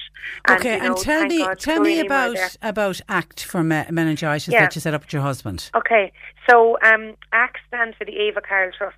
Okay, 0.51 0.75
you 0.79 0.83
and 0.83 0.97
tell 0.97 1.25
me 1.27 1.39
God 1.39 1.61
tell 1.61 1.79
me 1.81 2.01
and 2.01 2.07
about 2.07 2.57
about 2.61 3.01
ACT 3.09 3.45
for 3.45 3.63
me- 3.63 3.85
meningitis 3.89 4.49
Yeah. 4.49 4.63
that 4.63 4.75
you 4.75 4.81
set 4.81 4.95
up 4.95 5.03
with 5.03 5.13
your 5.13 5.23
husband. 5.23 5.71
Okay, 5.77 6.11
so 6.49 6.77
um, 6.83 7.15
ACT 7.33 7.59
stands 7.69 7.97
for 7.97 8.05
the 8.05 8.17
Ava 8.19 8.41
Carroll 8.41 8.73
Trust, 8.77 8.97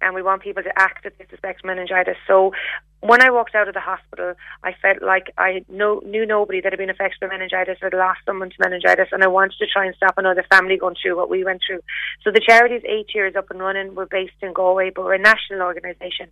and 0.00 0.12
we 0.12 0.20
want 0.20 0.42
people 0.42 0.64
to 0.64 0.72
act 0.76 1.06
if 1.06 1.16
they 1.16 1.26
suspect 1.30 1.64
meningitis. 1.64 2.16
So 2.26 2.52
when 3.00 3.22
I 3.22 3.30
walked 3.30 3.54
out 3.54 3.66
of 3.66 3.74
the 3.74 3.80
hospital, 3.80 4.34
I 4.62 4.74
felt 4.82 5.02
like 5.02 5.32
I 5.38 5.64
knew 5.68 6.02
nobody 6.26 6.60
that 6.60 6.72
had 6.72 6.78
been 6.78 6.90
affected 6.90 7.20
by 7.20 7.28
meningitis 7.28 7.78
or 7.80 7.86
had 7.86 7.96
lost 7.96 8.20
someone 8.26 8.50
to 8.50 8.56
meningitis, 8.58 9.08
and 9.12 9.24
I 9.24 9.26
wanted 9.26 9.56
to 9.58 9.66
try 9.66 9.86
and 9.86 9.94
stop 9.96 10.18
another 10.18 10.44
family 10.50 10.76
going 10.76 10.96
through 11.00 11.16
what 11.16 11.30
we 11.30 11.42
went 11.42 11.62
through. 11.66 11.80
So 12.22 12.30
the 12.30 12.44
charity's 12.46 12.82
eight 12.84 13.14
years 13.14 13.36
up 13.36 13.50
and 13.50 13.60
running. 13.60 13.94
We're 13.94 14.06
based 14.06 14.34
in 14.42 14.52
Galway, 14.52 14.90
but 14.94 15.04
we're 15.04 15.14
a 15.14 15.18
national 15.18 15.62
organisation. 15.62 16.28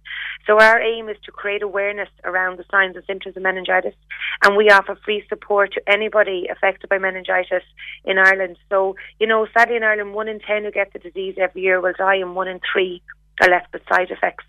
So 0.46 0.60
our 0.60 0.80
aim 0.80 1.08
is 1.08 1.16
to 1.24 1.32
create 1.32 1.62
awareness 1.62 2.10
around 2.24 2.58
the 2.58 2.64
signs 2.70 2.96
and 2.96 3.04
symptoms 3.06 3.36
of 3.36 3.42
meningitis, 3.42 3.94
and 4.42 4.56
we 4.56 4.68
offer 4.68 4.98
free 5.04 5.24
support 5.28 5.72
to 5.72 5.82
anybody 5.90 6.48
affected 6.50 6.90
by 6.90 6.98
meningitis 6.98 7.64
in 8.04 8.18
Ireland. 8.18 8.58
So, 8.68 8.96
you 9.18 9.26
know, 9.26 9.46
sadly 9.56 9.76
in 9.76 9.84
Ireland, 9.84 10.12
one 10.12 10.28
in 10.28 10.38
ten 10.40 10.64
who 10.64 10.70
get 10.70 10.92
the 10.92 10.98
disease 10.98 11.36
every 11.38 11.62
year 11.62 11.80
will 11.80 11.94
die, 11.96 12.16
and 12.16 12.36
one 12.36 12.48
in 12.48 12.60
three 12.72 13.00
are 13.40 13.48
left 13.48 13.72
with 13.72 13.82
side 13.88 14.10
effects. 14.10 14.44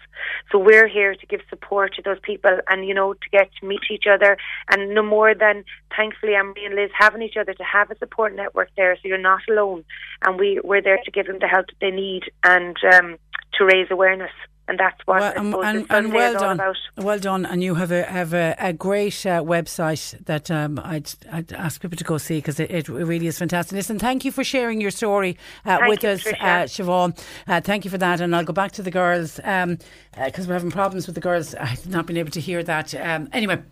So 0.52 0.60
we're 0.60 0.88
here 0.88 1.16
to 1.16 1.26
give 1.26 1.42
support 1.50 1.94
to 1.96 2.02
those 2.02 2.20
people 2.22 2.60
and, 2.68 2.88
you 2.88 2.94
know, 2.94 3.14
to 3.14 3.30
get 3.32 3.50
to 3.60 3.66
meet 3.66 3.82
each 3.90 4.06
other 4.10 4.38
and 4.72 4.94
no 4.94 5.04
more 5.04 5.34
than 5.34 5.64
thankfully 5.96 6.36
Anne-Marie 6.36 6.66
and 6.66 6.76
Liz 6.76 6.92
having 6.94 7.22
each 7.22 7.38
other 7.38 7.54
to 7.54 7.64
have 7.64 7.92
a 7.92 7.98
support 7.98 8.36
network 8.36 8.70
there 8.76 8.96
so 8.96 9.08
you're 9.08 9.18
not 9.18 9.42
alone 9.50 9.84
and 10.24 10.40
we, 10.40 10.60
we're 10.64 10.82
there 10.82 11.00
to 11.04 11.12
give 11.12 11.28
them 11.28 11.40
the 11.40 11.48
help 11.48 11.68
that 11.68 11.80
they 11.82 11.92
need 11.92 12.24
and 12.44 12.78
um, 12.94 13.18
to 13.54 13.66
raise 13.66 13.88
awareness. 13.90 14.32
And 14.70 14.78
that's 14.78 15.02
what 15.08 15.20
Well, 15.20 15.64
I 15.64 15.72
and, 15.72 15.88
and, 15.90 16.14
well 16.14 16.36
all 16.36 16.40
done, 16.40 16.60
about. 16.60 16.76
well 16.96 17.18
done, 17.18 17.44
and 17.44 17.64
you 17.64 17.74
have 17.74 17.92
a 17.92 18.04
have 18.04 18.36
a, 18.36 18.56
a 18.60 18.72
great 18.72 19.26
uh, 19.26 19.42
website 19.42 20.24
that 20.26 20.52
um, 20.52 20.80
I'd, 20.84 21.10
I'd 21.32 21.52
ask 21.54 21.82
people 21.82 21.98
to 21.98 22.04
go 22.04 22.20
see 22.20 22.38
because 22.38 22.60
it, 22.60 22.70
it 22.70 22.88
really 22.88 23.26
is 23.26 23.40
fantastic. 23.40 23.76
Listen, 23.76 23.98
thank 23.98 24.24
you 24.24 24.32
for 24.32 24.44
sharing 24.44 24.80
your 24.80 24.92
story 24.92 25.38
uh, 25.66 25.80
with 25.88 26.04
you, 26.04 26.10
us, 26.10 26.28
uh, 26.28 26.68
Siobhan. 26.68 27.20
Uh, 27.48 27.62
thank 27.62 27.84
you 27.84 27.90
for 27.90 27.98
that, 27.98 28.22
and 28.22 28.36
I'll 28.36 28.44
go 28.44 28.54
back 28.54 28.72
to 28.74 28.84
the 28.84 28.92
girls 28.92 29.38
because 29.38 30.48
we're 30.48 30.54
having 30.54 30.70
problems 30.70 31.08
with 31.08 31.16
the 31.16 31.22
girls. 31.22 31.56
I've 31.56 31.88
not 31.90 32.06
been 32.06 32.18
able 32.18 32.32
to 32.32 32.40
hear 32.40 32.62
that. 32.62 32.94
Um, 32.94 33.28
anyway, 33.34 33.64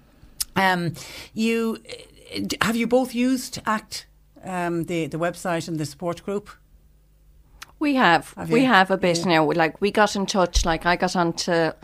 um, 0.56 0.95
you 1.36 1.78
uh, 2.36 2.56
have 2.66 2.76
you 2.76 2.88
both 2.88 3.14
used 3.14 3.60
ACT, 3.68 4.08
um, 4.43 4.86
the 4.86 5.06
the 5.06 5.20
website 5.20 5.68
and 5.68 5.78
the 5.78 5.86
support 5.86 6.24
group. 6.24 6.50
We 7.80 7.96
have. 7.96 8.34
Have 8.36 8.50
we 8.50 8.64
have 8.64 8.92
a 8.92 8.98
bit 8.98 9.26
now. 9.26 9.52
Like 9.52 9.80
we 9.82 9.92
got 9.92 10.16
in 10.16 10.26
touch. 10.26 10.66
Like 10.66 10.86
I 10.86 10.96
got 10.96 11.16
on 11.16 11.34
to 11.34 11.76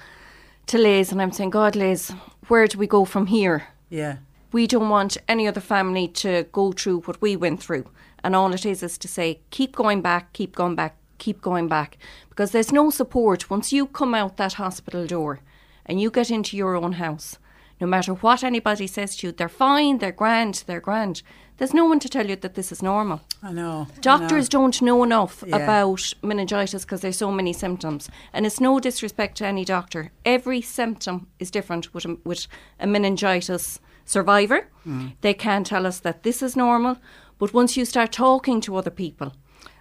to 0.68 0.78
Liz, 0.78 1.12
and 1.12 1.22
I'm 1.22 1.32
saying, 1.32 1.52
God, 1.52 1.76
Liz, 1.76 2.12
where 2.48 2.68
do 2.68 2.78
we 2.78 2.88
go 2.88 3.06
from 3.06 3.28
here? 3.28 3.68
Yeah. 3.90 4.18
We 4.52 4.68
don't 4.68 4.90
want 4.90 5.18
any 5.28 5.48
other 5.48 5.60
family 5.62 6.08
to 6.10 6.48
go 6.52 6.72
through 6.72 7.02
what 7.02 7.22
we 7.22 7.36
went 7.36 7.62
through. 7.62 7.86
And 8.24 8.36
all 8.36 8.54
it 8.54 8.66
is 8.66 8.84
is 8.84 8.98
to 9.00 9.08
say, 9.08 9.42
keep 9.50 9.76
going 9.76 10.02
back, 10.02 10.32
keep 10.32 10.56
going 10.56 10.76
back, 10.76 10.96
keep 11.18 11.42
going 11.42 11.68
back. 11.68 11.98
Because 12.30 12.52
there's 12.52 12.72
no 12.72 12.90
support 12.90 13.50
once 13.50 13.74
you 13.74 13.88
come 13.88 14.16
out 14.16 14.38
that 14.38 14.54
hospital 14.54 15.06
door 15.06 15.42
and 15.86 16.00
you 16.00 16.10
get 16.10 16.32
into 16.32 16.56
your 16.56 16.76
own 16.76 16.94
house. 16.94 17.38
No 17.82 17.88
matter 17.88 18.14
what 18.14 18.44
anybody 18.44 18.88
says 18.88 19.18
to 19.18 19.28
you, 19.28 19.34
they're 19.34 19.50
fine, 19.50 19.98
they're 19.98 20.12
grand, 20.12 20.64
they're 20.68 20.80
grand. 20.80 21.22
There's 21.64 21.74
no 21.74 21.86
one 21.86 22.00
to 22.00 22.10
tell 22.10 22.28
you 22.30 22.36
that 22.36 22.56
this 22.56 22.74
is 22.74 22.84
normal. 22.84 23.22
I 23.42 23.54
know. 23.54 23.88
I 23.96 24.00
Doctors 24.02 24.52
know. 24.52 24.60
don't 24.60 24.82
know 24.82 25.02
enough 25.02 25.46
Yeah. 25.48 25.56
about 25.56 26.14
meningitis 26.22 26.84
because 26.84 27.00
there's 27.00 27.16
so 27.16 27.32
many 27.32 27.54
symptoms, 27.54 28.10
and 28.34 28.46
it's 28.46 28.60
no 28.60 28.82
disrespect 28.82 29.38
to 29.38 29.46
any 29.46 29.64
doctor. 29.64 30.12
Every 30.26 30.60
symptom 30.62 31.28
is 31.40 31.50
different 31.50 31.94
with 31.94 32.04
a, 32.04 32.18
with 32.26 32.48
a 32.82 32.86
meningitis 32.86 33.80
survivor. 34.04 34.68
Mm. 34.86 35.14
They 35.22 35.34
can 35.34 35.64
tell 35.64 35.88
us 35.88 36.00
that 36.02 36.24
this 36.24 36.42
is 36.42 36.58
normal, 36.58 36.98
but 37.40 37.54
once 37.54 37.78
you 37.78 37.86
start 37.86 38.12
talking 38.12 38.60
to 38.60 38.76
other 38.76 38.92
people, 38.92 39.32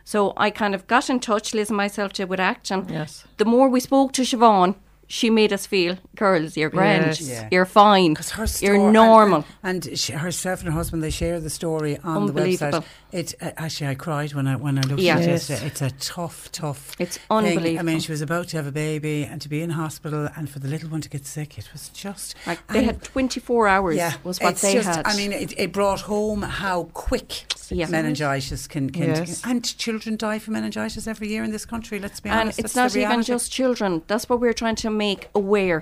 so 0.04 0.34
I 0.36 0.50
kind 0.50 0.76
of 0.76 0.86
got 0.86 1.10
in 1.10 1.18
touch, 1.18 1.52
Liz 1.52 1.68
and 1.70 1.76
myself 1.76 2.12
did 2.12 2.28
with 2.28 2.38
ACT, 2.38 2.70
and 2.70 2.88
Yes. 2.88 3.24
the 3.38 3.44
more 3.44 3.68
we 3.68 3.80
spoke 3.80 4.12
to 4.12 4.22
Siobhan, 4.22 4.76
she 5.12 5.28
made 5.28 5.52
us 5.52 5.66
feel, 5.66 5.98
girls, 6.16 6.56
you're 6.56 6.70
grand, 6.70 7.04
Yes. 7.04 7.20
Yeah. 7.28 7.48
you're 7.50 7.66
fine, 7.66 8.16
her 8.16 8.46
you're 8.62 8.90
normal. 8.90 9.44
And, 9.62 9.84
and 9.86 9.98
she, 9.98 10.14
herself 10.14 10.60
and 10.60 10.68
her 10.70 10.74
husband, 10.74 11.02
they 11.02 11.10
share 11.10 11.38
the 11.38 11.50
story 11.50 11.98
on 11.98 12.24
the 12.28 12.32
website. 12.32 12.82
It 13.12 13.34
uh, 13.42 13.50
actually, 13.58 13.88
I 13.88 13.94
cried 13.94 14.32
when 14.32 14.46
I 14.46 14.56
when 14.56 14.78
I 14.78 14.80
looked 14.80 15.02
Yeah. 15.02 15.16
at 15.16 15.22
it 15.24 15.26
Yes. 15.28 15.50
yesterday. 15.50 15.66
It's 15.66 15.82
a 15.82 15.90
tough, 15.90 16.50
tough. 16.50 16.96
It's 16.98 17.18
thing. 17.28 17.78
I 17.78 17.82
mean, 17.82 18.00
she 18.00 18.10
was 18.10 18.22
about 18.22 18.48
to 18.48 18.56
have 18.56 18.66
a 18.66 18.72
baby 18.72 19.24
and 19.24 19.38
to 19.42 19.50
be 19.50 19.60
in 19.60 19.68
hospital, 19.68 20.30
and 20.34 20.48
for 20.48 20.60
the 20.60 20.68
little 20.68 20.88
one 20.88 21.02
to 21.02 21.10
get 21.10 21.26
sick, 21.26 21.58
it 21.58 21.68
was 21.74 21.90
just 21.90 22.34
Like 22.46 22.66
they 22.68 22.84
had 22.84 23.02
24 23.02 23.68
hours 23.68 23.96
yeah, 23.96 24.14
was 24.24 24.40
what 24.40 24.52
it's 24.52 24.62
they 24.62 24.72
just, 24.72 24.88
had. 24.88 25.06
I 25.06 25.14
mean, 25.14 25.32
it, 25.32 25.52
it 25.58 25.74
brought 25.74 26.00
home 26.02 26.40
how 26.40 26.84
quick 26.94 27.52
Yeah. 27.68 27.86
meningitis 27.88 28.66
can, 28.66 28.88
can 28.90 29.08
Yes. 29.10 29.42
and 29.44 29.62
children 29.76 30.16
die 30.16 30.38
from 30.38 30.54
meningitis 30.54 31.06
every 31.06 31.28
year 31.28 31.44
in 31.44 31.50
this 31.50 31.66
country. 31.66 31.98
Let's 31.98 32.20
be 32.20 32.30
and 32.30 32.40
honest, 32.40 32.58
it's 32.60 32.72
that's 32.72 32.94
not 32.94 33.00
even 33.02 33.22
just 33.22 33.52
children. 33.52 34.02
That's 34.06 34.26
what 34.30 34.40
we're 34.40 34.52
trying 34.54 34.76
to 34.76 34.90
make 35.06 35.28
aware. 35.34 35.80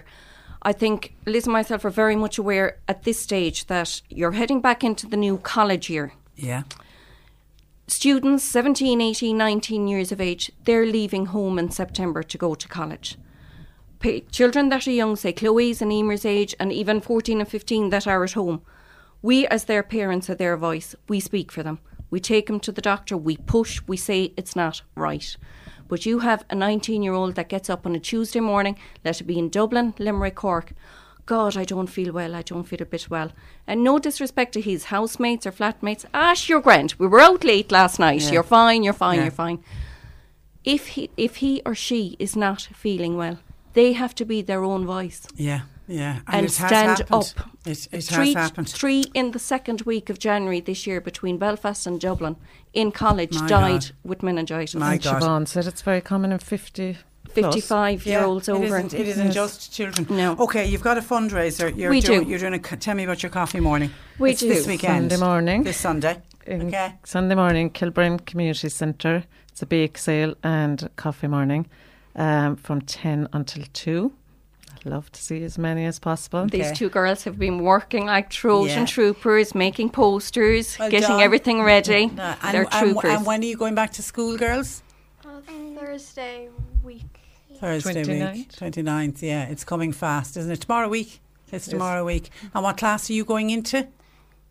I 0.70 0.72
think 0.72 0.98
Liz 1.26 1.46
and 1.46 1.52
myself 1.52 1.84
are 1.84 1.96
very 2.04 2.16
much 2.16 2.36
aware 2.38 2.68
at 2.92 3.02
this 3.02 3.18
stage 3.28 3.58
that 3.66 4.02
you're 4.08 4.36
heading 4.40 4.60
back 4.60 4.80
into 4.88 5.06
the 5.06 5.22
new 5.26 5.36
college 5.54 5.86
year. 5.94 6.06
yeah. 6.36 6.62
Students 8.00 8.44
17, 8.44 9.00
18, 9.00 9.36
19 9.36 9.88
years 9.88 10.12
of 10.12 10.20
age, 10.20 10.52
they're 10.64 10.86
leaving 10.86 11.26
home 11.26 11.58
in 11.58 11.70
September 11.72 12.22
to 12.22 12.38
go 12.38 12.54
to 12.54 12.68
college. 12.68 13.18
Pa- 13.98 14.26
children 14.30 14.68
that 14.68 14.86
are 14.86 14.98
young, 15.02 15.16
say 15.16 15.32
Chloe's 15.32 15.82
and 15.82 15.92
Emer's 15.92 16.24
age, 16.24 16.54
and 16.60 16.72
even 16.72 17.00
14 17.00 17.40
and 17.40 17.48
15 17.48 17.90
that 17.90 18.06
are 18.06 18.22
at 18.22 18.34
home, 18.34 18.62
we 19.22 19.44
as 19.48 19.64
their 19.64 19.82
parents 19.82 20.30
are 20.30 20.36
their 20.36 20.56
voice. 20.56 20.94
We 21.08 21.18
speak 21.20 21.50
for 21.50 21.64
them. 21.64 21.78
We 22.10 22.20
take 22.20 22.46
them 22.46 22.60
to 22.60 22.72
the 22.72 22.88
doctor, 22.92 23.16
we 23.16 23.36
push, 23.36 23.82
we 23.88 23.96
say 23.96 24.32
it's 24.36 24.54
not 24.54 24.82
right. 24.94 25.36
But 25.90 26.06
you 26.06 26.20
have 26.20 26.44
a 26.48 26.54
19 26.54 27.02
year 27.02 27.12
old 27.14 27.34
that 27.34 27.48
gets 27.48 27.68
up 27.68 27.84
on 27.84 27.96
a 27.96 28.00
Tuesday 28.00 28.38
morning, 28.40 28.78
let 29.04 29.20
it 29.20 29.24
be 29.24 29.38
in 29.38 29.48
Dublin, 29.50 29.92
Limerick, 29.98 30.36
Cork. 30.36 30.72
God, 31.26 31.56
I 31.56 31.64
don't 31.64 31.88
feel 31.88 32.12
well, 32.12 32.34
I 32.36 32.42
don't 32.42 32.62
feel 32.64 32.80
a 32.80 32.84
bit 32.86 33.10
well. 33.10 33.32
And 33.66 33.82
no 33.82 33.98
disrespect 33.98 34.52
to 34.52 34.60
his 34.60 34.84
housemates 34.84 35.46
or 35.46 35.52
flatmates. 35.52 36.04
Ash, 36.14 36.48
you're 36.48 36.60
grand. 36.60 36.94
We 36.98 37.08
were 37.08 37.20
out 37.20 37.42
late 37.44 37.72
last 37.72 37.98
night. 37.98 38.22
Yeah. 38.22 38.30
You're 38.32 38.42
fine, 38.44 38.84
you're 38.84 38.92
fine, 38.92 39.16
Yeah. 39.16 39.24
you're 39.24 39.32
fine. 39.32 39.58
If 40.64 40.88
he 40.88 41.10
if 41.16 41.36
he 41.36 41.60
or 41.66 41.74
she 41.74 42.16
is 42.18 42.36
not 42.36 42.68
feeling 42.74 43.16
well, 43.16 43.38
they 43.72 43.92
have 43.94 44.14
to 44.16 44.24
be 44.24 44.42
their 44.42 44.62
own 44.62 44.86
voice. 44.86 45.26
Yeah. 45.34 45.62
Yeah, 45.90 46.16
and 46.26 46.36
and, 46.36 46.46
it 46.46 46.50
stand 46.52 46.98
happened. 46.98 47.12
up. 47.38 47.48
It- 47.66 47.88
it 47.92 47.92
has 47.92 48.08
three, 48.08 48.32
happened. 48.34 48.68
Three 48.68 49.04
in 49.12 49.32
the 49.32 49.38
second 49.38 49.82
week 49.82 50.08
of 50.08 50.18
January 50.18 50.60
this 50.60 50.86
year 50.86 51.00
between 51.00 51.36
Belfast 51.38 51.86
and 51.86 52.00
Dublin 52.00 52.36
in 52.72 52.92
college 52.92 53.34
My 53.40 53.46
died 53.46 53.80
God. 53.80 53.90
with 54.04 54.22
meningitis. 54.22 54.74
and 54.74 54.82
Siobhan 55.02 55.46
said 55.48 55.66
it's 55.66 55.82
very 55.82 56.00
common 56.00 56.32
in 56.32 56.38
50 56.38 56.98
plus. 57.34 57.54
55 57.54 58.06
year 58.06 58.22
olds 58.24 58.48
it 58.48 58.52
over. 58.52 58.64
isn't, 58.64 58.94
it 58.94 59.06
isn't 59.08 59.26
Yes. 59.26 59.34
just 59.34 59.72
children. 59.72 60.06
No. 60.10 60.36
Okay, 60.38 60.66
you've 60.66 60.82
got 60.82 60.96
a 60.98 61.02
fundraiser. 61.02 61.76
You're 61.76 61.90
We 61.90 62.00
doing, 62.00 62.24
do. 62.24 62.30
You're 62.30 62.38
doing 62.38 62.54
a. 62.54 62.58
Tell 62.58 62.94
me 62.94 63.04
about 63.04 63.22
your 63.22 63.30
coffee 63.30 63.60
morning. 63.60 63.90
We 64.18 64.30
it's 64.32 64.40
do. 64.40 64.48
this 64.48 64.66
weekend. 64.66 65.10
Sunday 65.10 65.24
morning. 65.24 65.62
This 65.64 65.76
Sunday. 65.76 66.18
In 66.46 66.72
Sunday 67.04 67.34
morning, 67.34 67.70
Kilbrin 67.70 68.24
Community 68.24 68.68
Centre. 68.68 69.24
It's 69.52 69.62
a 69.62 69.66
bake 69.66 69.98
sale 69.98 70.34
and 70.42 70.88
coffee 70.96 71.28
morning 71.28 71.66
um, 72.16 72.56
from 72.56 72.80
10 72.80 73.28
until 73.32 73.64
2. 73.72 74.12
I'd 74.84 74.90
love 74.90 75.12
to 75.12 75.22
see 75.22 75.42
as 75.44 75.58
many 75.58 75.84
as 75.84 75.98
possible. 75.98 76.46
These 76.46 76.72
two 76.72 76.88
girls 76.88 77.24
have 77.24 77.38
been 77.38 77.58
working 77.62 78.06
like 78.06 78.30
Trojan 78.30 78.80
Yeah. 78.80 78.86
troopers, 78.86 79.54
making 79.54 79.90
posters, 79.90 80.78
Well 80.78 80.90
getting 80.90 81.08
done. 81.08 81.20
everything 81.20 81.62
ready. 81.62 82.06
No, 82.06 82.34
and, 82.42 82.54
They're 82.54 82.62
and- 82.62 82.72
troopers. 82.94 83.10
and 83.12 83.26
when 83.26 83.42
are 83.42 83.46
you 83.46 83.56
going 83.56 83.74
back 83.74 83.92
to 83.94 84.02
school, 84.02 84.36
girls? 84.38 84.82
Thursday 85.78 86.48
week. 86.82 87.02
Thursday 87.58 88.02
29th. 88.04 88.34
week. 88.34 88.52
29th, 88.52 89.22
yeah. 89.22 89.44
It's 89.44 89.64
coming 89.64 89.92
fast, 89.92 90.36
isn't 90.36 90.50
it? 90.50 90.60
Tomorrow 90.62 90.88
week. 90.88 91.20
It's 91.52 91.66
tomorrow 91.66 92.04
week. 92.04 92.30
And 92.54 92.62
what 92.64 92.76
class 92.76 93.10
are 93.10 93.12
you 93.12 93.24
going 93.24 93.50
into? 93.50 93.88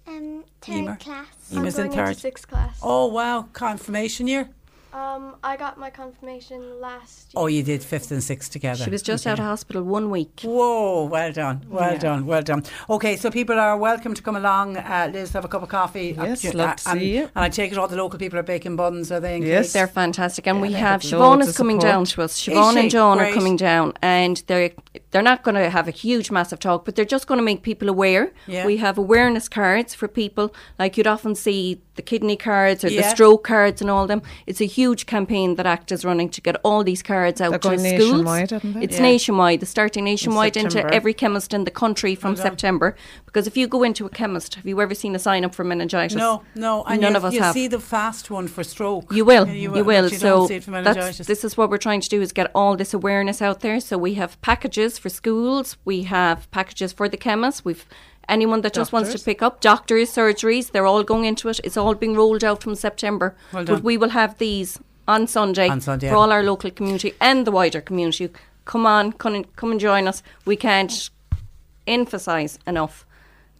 Um, 0.08 0.44
third 0.62 0.76
Emer? 0.76 0.96
class. 0.98 1.26
Emer's 1.52 1.80
I'm 1.80 1.86
in 1.86 1.92
going 1.92 2.08
into 2.10 2.20
sixth 2.20 2.48
class. 2.48 2.78
Oh, 2.84 3.08
wow. 3.08 3.48
Confirmation 3.54 4.28
year? 4.28 4.50
Um, 4.92 5.36
I 5.44 5.56
got 5.56 5.78
my 5.78 5.92
confirmation 5.92 6.82
last. 6.82 7.32
Oh, 7.36 7.46
you 7.46 7.62
did 7.62 7.84
fifth 7.84 8.10
and 8.12 8.24
sixth 8.24 8.52
together. 8.52 8.84
She 8.84 8.90
was 8.90 9.04
just 9.04 9.28
out 9.28 9.38
of 9.38 9.46
hospital 9.46 9.84
one 9.84 10.10
week. 10.10 10.42
Whoa, 10.44 11.06
well 11.06 11.32
done, 11.32 11.64
well 11.70 11.92
Yeah. 11.92 11.98
done, 12.00 12.26
well 12.26 12.42
done. 12.42 12.64
Okay, 12.90 13.16
so 13.16 13.30
people 13.30 13.60
are 13.60 13.78
welcome 13.78 14.16
to 14.16 14.22
come 14.24 14.36
along. 14.36 14.78
Uh, 14.78 15.12
Liz, 15.14 15.32
have 15.34 15.46
a 15.46 15.48
cup 15.48 15.62
of 15.62 15.70
coffee. 15.70 16.16
Yes, 16.18 16.44
Uh, 16.44 16.52
love 16.56 16.76
to 16.78 16.90
and, 16.90 17.00
see 17.00 17.18
you. 17.18 17.22
And 17.36 17.46
I 17.46 17.50
take 17.50 17.72
it 17.72 17.78
all 17.78 17.88
the 17.88 17.98
local 17.98 18.18
people 18.18 18.40
are 18.40 18.44
baking 18.44 18.78
buns, 18.78 19.12
are 19.12 19.20
they? 19.20 19.36
in 19.36 19.44
Yes. 19.44 19.66
case? 19.68 19.74
They're 19.74 19.88
fantastic, 19.88 20.48
and 20.48 20.60
we 20.60 20.70
Yeah, 20.70 20.78
have 20.80 21.02
they 21.04 21.10
have 21.10 21.20
Siobhan 21.20 21.42
is 21.48 21.56
coming 21.56 21.78
down 21.78 22.06
to 22.06 22.24
us. 22.24 22.36
Is 22.36 22.42
Siobhan 22.56 22.76
and 22.78 22.90
John 22.90 23.18
Great. 23.20 23.30
are 23.32 23.34
coming 23.36 23.58
down, 23.58 23.94
and 24.02 24.42
they're 24.48 24.72
they're 25.12 25.22
not 25.24 25.44
going 25.44 25.56
to 25.56 25.70
have 25.72 25.88
a 25.88 25.92
huge, 25.92 26.30
massive 26.32 26.60
talk, 26.60 26.86
but 26.86 26.96
they're 26.96 27.04
just 27.06 27.26
going 27.28 27.40
to 27.40 27.44
make 27.44 27.62
people 27.64 27.90
aware. 27.90 28.32
Yeah. 28.48 28.66
We 28.66 28.78
have 28.78 28.98
awareness 28.98 29.48
cards 29.50 29.94
for 29.96 30.08
people, 30.08 30.54
like 30.78 30.98
you'd 30.98 31.08
often 31.08 31.34
see 31.36 31.82
the 32.00 32.04
kidney 32.14 32.38
cards 32.38 32.86
or 32.86 32.90
Yeah. 32.90 33.02
the 33.02 33.10
stroke 33.14 33.44
cards 33.44 33.82
and 33.82 33.90
all 33.94 34.08
them. 34.08 34.22
It's 34.48 34.62
a 34.62 34.70
huge 34.80 35.06
campaign 35.06 35.56
that 35.58 35.66
ACT 35.66 35.92
is 35.92 36.06
running 36.10 36.30
to 36.30 36.40
get 36.48 36.56
all 36.64 36.82
these 36.92 37.04
cards 37.04 37.42
out 37.42 37.50
They're 37.52 37.60
to 37.60 37.78
schools. 37.78 37.84
nationwide, 37.84 38.54
aren't 38.54 38.74
they? 38.76 38.84
It's 38.86 39.00
Yeah. 39.00 39.12
nationwide. 39.12 39.60
They're 39.60 39.76
starting 39.80 40.06
nationwide 40.06 40.56
into 40.56 40.80
every 40.98 41.14
chemist 41.14 41.54
in 41.54 41.66
the 41.66 41.76
country 41.84 42.16
from. 42.16 42.36
September. 42.40 42.96
Because 43.26 43.46
if 43.48 43.56
you 43.58 43.68
go 43.68 43.84
into 43.84 44.06
a 44.06 44.10
chemist, 44.10 44.56
have 44.56 44.66
you 44.66 44.80
ever 44.82 44.96
seen 44.96 45.14
a 45.14 45.20
sign 45.20 45.44
up 45.44 45.54
for 45.54 45.64
meningitis? 45.64 46.16
No, 46.16 46.42
no, 46.56 46.84
and 46.84 47.02
none 47.02 47.12
you, 47.12 47.18
of 47.18 47.26
us 47.26 47.34
you 47.34 47.42
have. 47.42 47.54
see 47.54 47.68
the 47.68 47.80
fast 47.80 48.32
one 48.32 48.48
for 48.48 48.64
stroke. 48.64 49.12
You 49.14 49.26
will. 49.26 49.46
You, 49.48 49.72
will. 49.92 50.10
you 50.10 50.18
so 50.18 50.50
it 50.50 50.64
for 50.64 50.82
that's, 50.82 51.18
this 51.32 51.44
is 51.44 51.58
what 51.58 51.70
we're 51.70 51.78
trying 51.78 52.02
to 52.02 52.10
do: 52.10 52.22
is 52.22 52.32
get 52.32 52.50
all 52.56 52.78
this 52.78 52.94
awareness 52.94 53.42
out 53.42 53.60
there. 53.60 53.80
So 53.82 53.98
we 53.98 54.14
have 54.22 54.32
packages 54.42 54.98
for 54.98 55.10
schools. 55.10 55.76
We 55.84 56.04
have 56.04 56.50
packages 56.52 56.94
for 56.94 57.10
the 57.10 57.18
chemists. 57.18 57.66
We've 57.66 57.86
anyone 58.30 58.62
that 58.62 58.74
just 58.74 58.94
wants 58.94 59.12
to 59.14 59.20
pick 59.20 59.42
up 59.42 59.62
doctors, 59.62 60.10
surgeries. 60.12 60.72
They're 60.72 60.86
all 60.86 61.04
going 61.04 61.26
into 61.26 61.50
it. 61.50 61.60
It's 61.64 61.78
all 61.78 61.96
being 61.96 62.16
rolled 62.16 62.44
out 62.44 62.64
from 62.64 62.76
September. 62.76 63.36
Well 63.54 63.66
but 63.66 63.84
we 63.84 63.98
will 63.98 64.10
have 64.10 64.38
these 64.38 64.80
on 65.08 65.28
Sunday, 65.28 65.68
On 65.70 65.82
Sunday, 65.82 66.10
for 66.10 66.16
all 66.16 66.32
our 66.32 66.44
local 66.44 66.70
community 66.72 67.14
and 67.20 67.46
the 67.46 67.52
wider 67.52 67.82
community. 67.82 68.30
Come 68.66 68.86
on, 68.86 69.14
come 69.14 69.34
and, 69.36 69.56
come 69.56 69.72
and 69.72 69.80
join 69.80 70.08
us. 70.08 70.22
We 70.46 70.56
can't 70.56 71.10
emphasise 71.88 72.60
enough. 72.68 73.06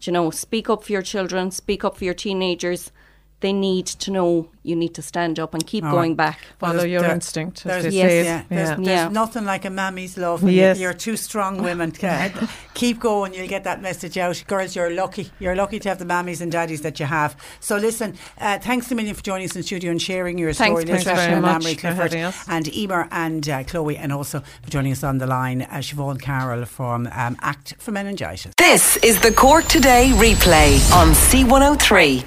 do 0.00 0.10
You 0.10 0.12
know, 0.12 0.30
speak 0.30 0.70
up 0.70 0.84
for 0.84 0.92
your 0.92 1.02
children. 1.02 1.50
Speak 1.50 1.84
up 1.84 1.96
for 1.96 2.04
your 2.04 2.14
teenagers. 2.14 2.92
They 3.40 3.52
need 3.54 3.86
to 3.86 4.10
know 4.10 4.48
you 4.62 4.76
need 4.76 4.92
to 4.94 5.02
stand 5.02 5.38
up 5.40 5.54
and 5.54 5.66
keep 5.66 5.82
All 5.84 5.92
going 5.92 6.10
right. 6.10 6.16
back. 6.18 6.38
Follow 6.58 6.74
There's- 6.74 6.90
your 6.90 7.00
there- 7.00 7.12
instinct, 7.14 7.58
as 7.60 7.64
There's, 7.64 7.84
they 7.84 7.90
yes, 7.98 8.10
say. 8.10 8.24
yeah, 8.24 8.42
there's, 8.50 8.68
Yeah. 8.68 8.74
there's 8.76 8.86
Yeah. 8.88 9.08
nothing 9.08 9.44
like 9.46 9.64
a 9.64 9.70
mammy's 9.70 10.18
love. 10.18 10.42
Yes. 10.48 10.76
you- 10.76 10.82
You're 10.82 10.92
two 10.92 11.16
strong 11.16 11.62
women. 11.62 11.92
Keep 12.74 13.00
going. 13.00 13.32
You'll 13.32 13.48
get 13.48 13.64
that 13.64 13.80
message 13.80 14.18
out. 14.18 14.42
Girls, 14.46 14.76
you're 14.76 14.90
lucky. 14.90 15.30
You're 15.38 15.56
lucky 15.56 15.78
to 15.78 15.88
have 15.88 15.98
the 15.98 16.04
mammies 16.04 16.40
and 16.42 16.52
daddies 16.52 16.82
that 16.82 17.00
you 17.00 17.06
have. 17.06 17.34
So 17.60 17.76
listen, 17.78 18.14
uh, 18.38 18.58
thanks 18.58 18.90
a 18.92 18.94
million 18.94 19.14
for 19.14 19.22
joining 19.22 19.46
us 19.48 19.56
in 19.56 19.62
studio 19.62 19.90
and 19.90 20.00
sharing 20.02 20.36
your 20.36 20.52
Thanks, 20.52 20.78
story. 20.80 20.84
Liz 20.84 21.04
thanks 21.04 21.20
very 21.20 21.32
and 21.32 21.42
much 21.42 21.54
Anne-Marie 21.54 21.74
for 21.74 21.80
Clifford 21.80 22.14
us. 22.16 22.44
and 22.48 22.68
Emer 22.76 23.08
and 23.10 23.48
uh, 23.48 23.62
Chloe 23.64 23.96
and 23.96 24.12
also 24.12 24.40
for 24.62 24.70
joining 24.70 24.92
us 24.92 25.02
on 25.02 25.16
the 25.18 25.26
line, 25.26 25.62
uh, 25.62 25.76
Siobhan 25.76 26.20
Carroll 26.20 26.66
from 26.66 27.08
um, 27.14 27.36
Act 27.40 27.74
for 27.78 27.90
Meningitis. 27.92 28.52
This 28.58 28.98
is 28.98 29.18
the 29.20 29.32
Cork 29.32 29.64
Today 29.66 30.10
replay 30.16 30.78
on 30.92 31.12
C103. 31.14 32.24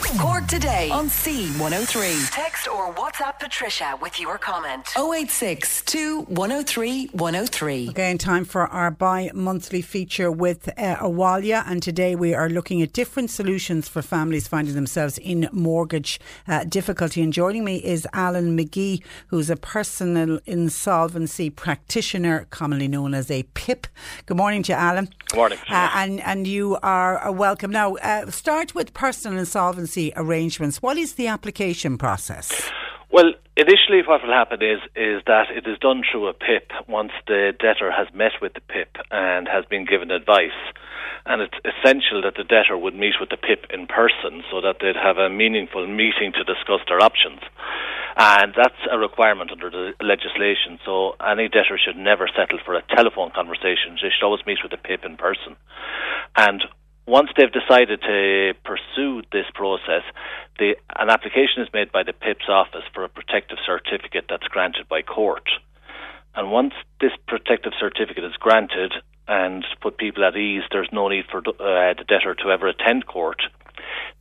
Cork 0.00 0.40
Today 0.50 0.90
on 0.90 1.06
C103. 1.08 2.30
Text 2.32 2.66
or 2.66 2.92
WhatsApp 2.94 3.38
Patricia 3.38 3.96
with 4.02 4.18
your 4.18 4.36
comment. 4.38 4.88
086 4.96 5.84
103 6.26 7.06
103. 7.12 7.88
Again, 7.88 8.18
time 8.18 8.44
for 8.44 8.62
our 8.66 8.90
bi 8.90 9.30
monthly 9.32 9.80
feature 9.80 10.32
with 10.32 10.68
uh, 10.70 10.96
Abhaile. 10.96 11.62
And 11.66 11.80
today 11.82 12.16
we 12.16 12.34
are 12.34 12.48
looking 12.48 12.82
at 12.82 12.92
different 12.92 13.30
solutions 13.30 13.88
for 13.88 14.02
families 14.02 14.48
finding 14.48 14.74
themselves 14.74 15.18
in 15.18 15.48
mortgage 15.52 16.18
uh, 16.48 16.64
difficulty. 16.64 17.22
And 17.22 17.32
joining 17.32 17.64
me 17.64 17.76
is 17.76 18.08
Alan 18.12 18.58
McGee, 18.58 19.04
who's 19.28 19.50
a 19.50 19.56
personal 19.56 20.40
insolvency 20.46 21.50
practitioner, 21.50 22.46
commonly 22.50 22.88
known 22.88 23.14
as 23.14 23.30
a 23.30 23.44
PIP. 23.54 23.86
Good 24.26 24.36
morning 24.36 24.64
to 24.64 24.72
you, 24.72 24.78
Alan. 24.78 25.08
Good 25.28 25.36
morning. 25.36 25.58
Uh, 25.68 25.90
and, 25.94 26.20
and 26.22 26.46
you 26.46 26.76
are 26.82 27.24
uh, 27.24 27.30
welcome. 27.30 27.70
Now, 27.70 27.94
uh, 27.96 28.30
start 28.30 28.74
with 28.74 28.94
personal 28.94 29.38
insolvency 29.38 29.89
arrangements. 30.16 30.82
What 30.82 30.96
is 30.96 31.14
the 31.14 31.26
application 31.26 31.98
process? 31.98 32.70
Well, 33.12 33.32
initially, 33.56 34.02
what 34.06 34.22
will 34.22 34.32
happen 34.32 34.62
is 34.62 34.78
is 34.94 35.22
that 35.26 35.50
it 35.50 35.66
is 35.66 35.78
done 35.78 36.02
through 36.10 36.28
a 36.28 36.32
PIP 36.32 36.70
once 36.88 37.10
the 37.26 37.52
debtor 37.58 37.90
has 37.90 38.06
met 38.14 38.32
with 38.40 38.54
the 38.54 38.60
PIP 38.60 38.96
and 39.10 39.48
has 39.48 39.64
been 39.64 39.84
given 39.84 40.10
advice. 40.10 40.56
And 41.26 41.42
it's 41.42 41.58
essential 41.66 42.22
that 42.22 42.34
the 42.36 42.44
debtor 42.44 42.78
would 42.78 42.94
meet 42.94 43.14
with 43.20 43.28
the 43.28 43.36
PIP 43.36 43.66
in 43.74 43.86
person 43.86 44.42
so 44.50 44.60
that 44.62 44.76
they'd 44.80 44.96
have 44.96 45.18
a 45.18 45.28
meaningful 45.28 45.86
meeting 45.86 46.32
to 46.32 46.44
discuss 46.44 46.80
their 46.88 47.02
options. 47.02 47.40
And 48.16 48.54
that's 48.56 48.78
a 48.90 48.98
requirement 48.98 49.50
under 49.50 49.70
the 49.70 49.92
legislation. 50.00 50.78
So 50.84 51.16
any 51.20 51.48
debtor 51.48 51.78
should 51.78 51.96
never 51.96 52.28
settle 52.28 52.58
for 52.64 52.74
a 52.74 52.82
telephone 52.94 53.30
conversation. 53.34 53.98
They 54.00 54.10
should 54.10 54.24
always 54.24 54.46
meet 54.46 54.58
with 54.62 54.72
the 54.72 54.78
PIP 54.78 55.04
in 55.04 55.16
person. 55.16 55.56
And 56.36 56.64
once 57.10 57.28
they've 57.36 57.52
decided 57.52 58.00
to 58.02 58.54
pursue 58.64 59.22
this 59.32 59.46
process, 59.52 60.06
the, 60.60 60.76
an 60.96 61.10
application 61.10 61.60
is 61.60 61.68
made 61.74 61.90
by 61.90 62.04
the 62.04 62.12
PIP's 62.12 62.48
office 62.48 62.84
for 62.94 63.02
a 63.02 63.08
protective 63.08 63.58
certificate 63.66 64.26
that's 64.30 64.46
granted 64.46 64.88
by 64.88 65.02
court. 65.02 65.50
And 66.36 66.52
once 66.52 66.72
this 67.00 67.10
protective 67.26 67.72
certificate 67.78 68.22
is 68.22 68.36
granted 68.38 68.92
and 69.26 69.64
put 69.82 69.98
people 69.98 70.24
at 70.24 70.36
ease, 70.36 70.62
there's 70.70 70.88
no 70.92 71.08
need 71.08 71.24
for 71.28 71.38
uh, 71.38 71.94
the 71.98 72.04
debtor 72.06 72.36
to 72.36 72.50
ever 72.52 72.68
attend 72.68 73.06
court. 73.06 73.42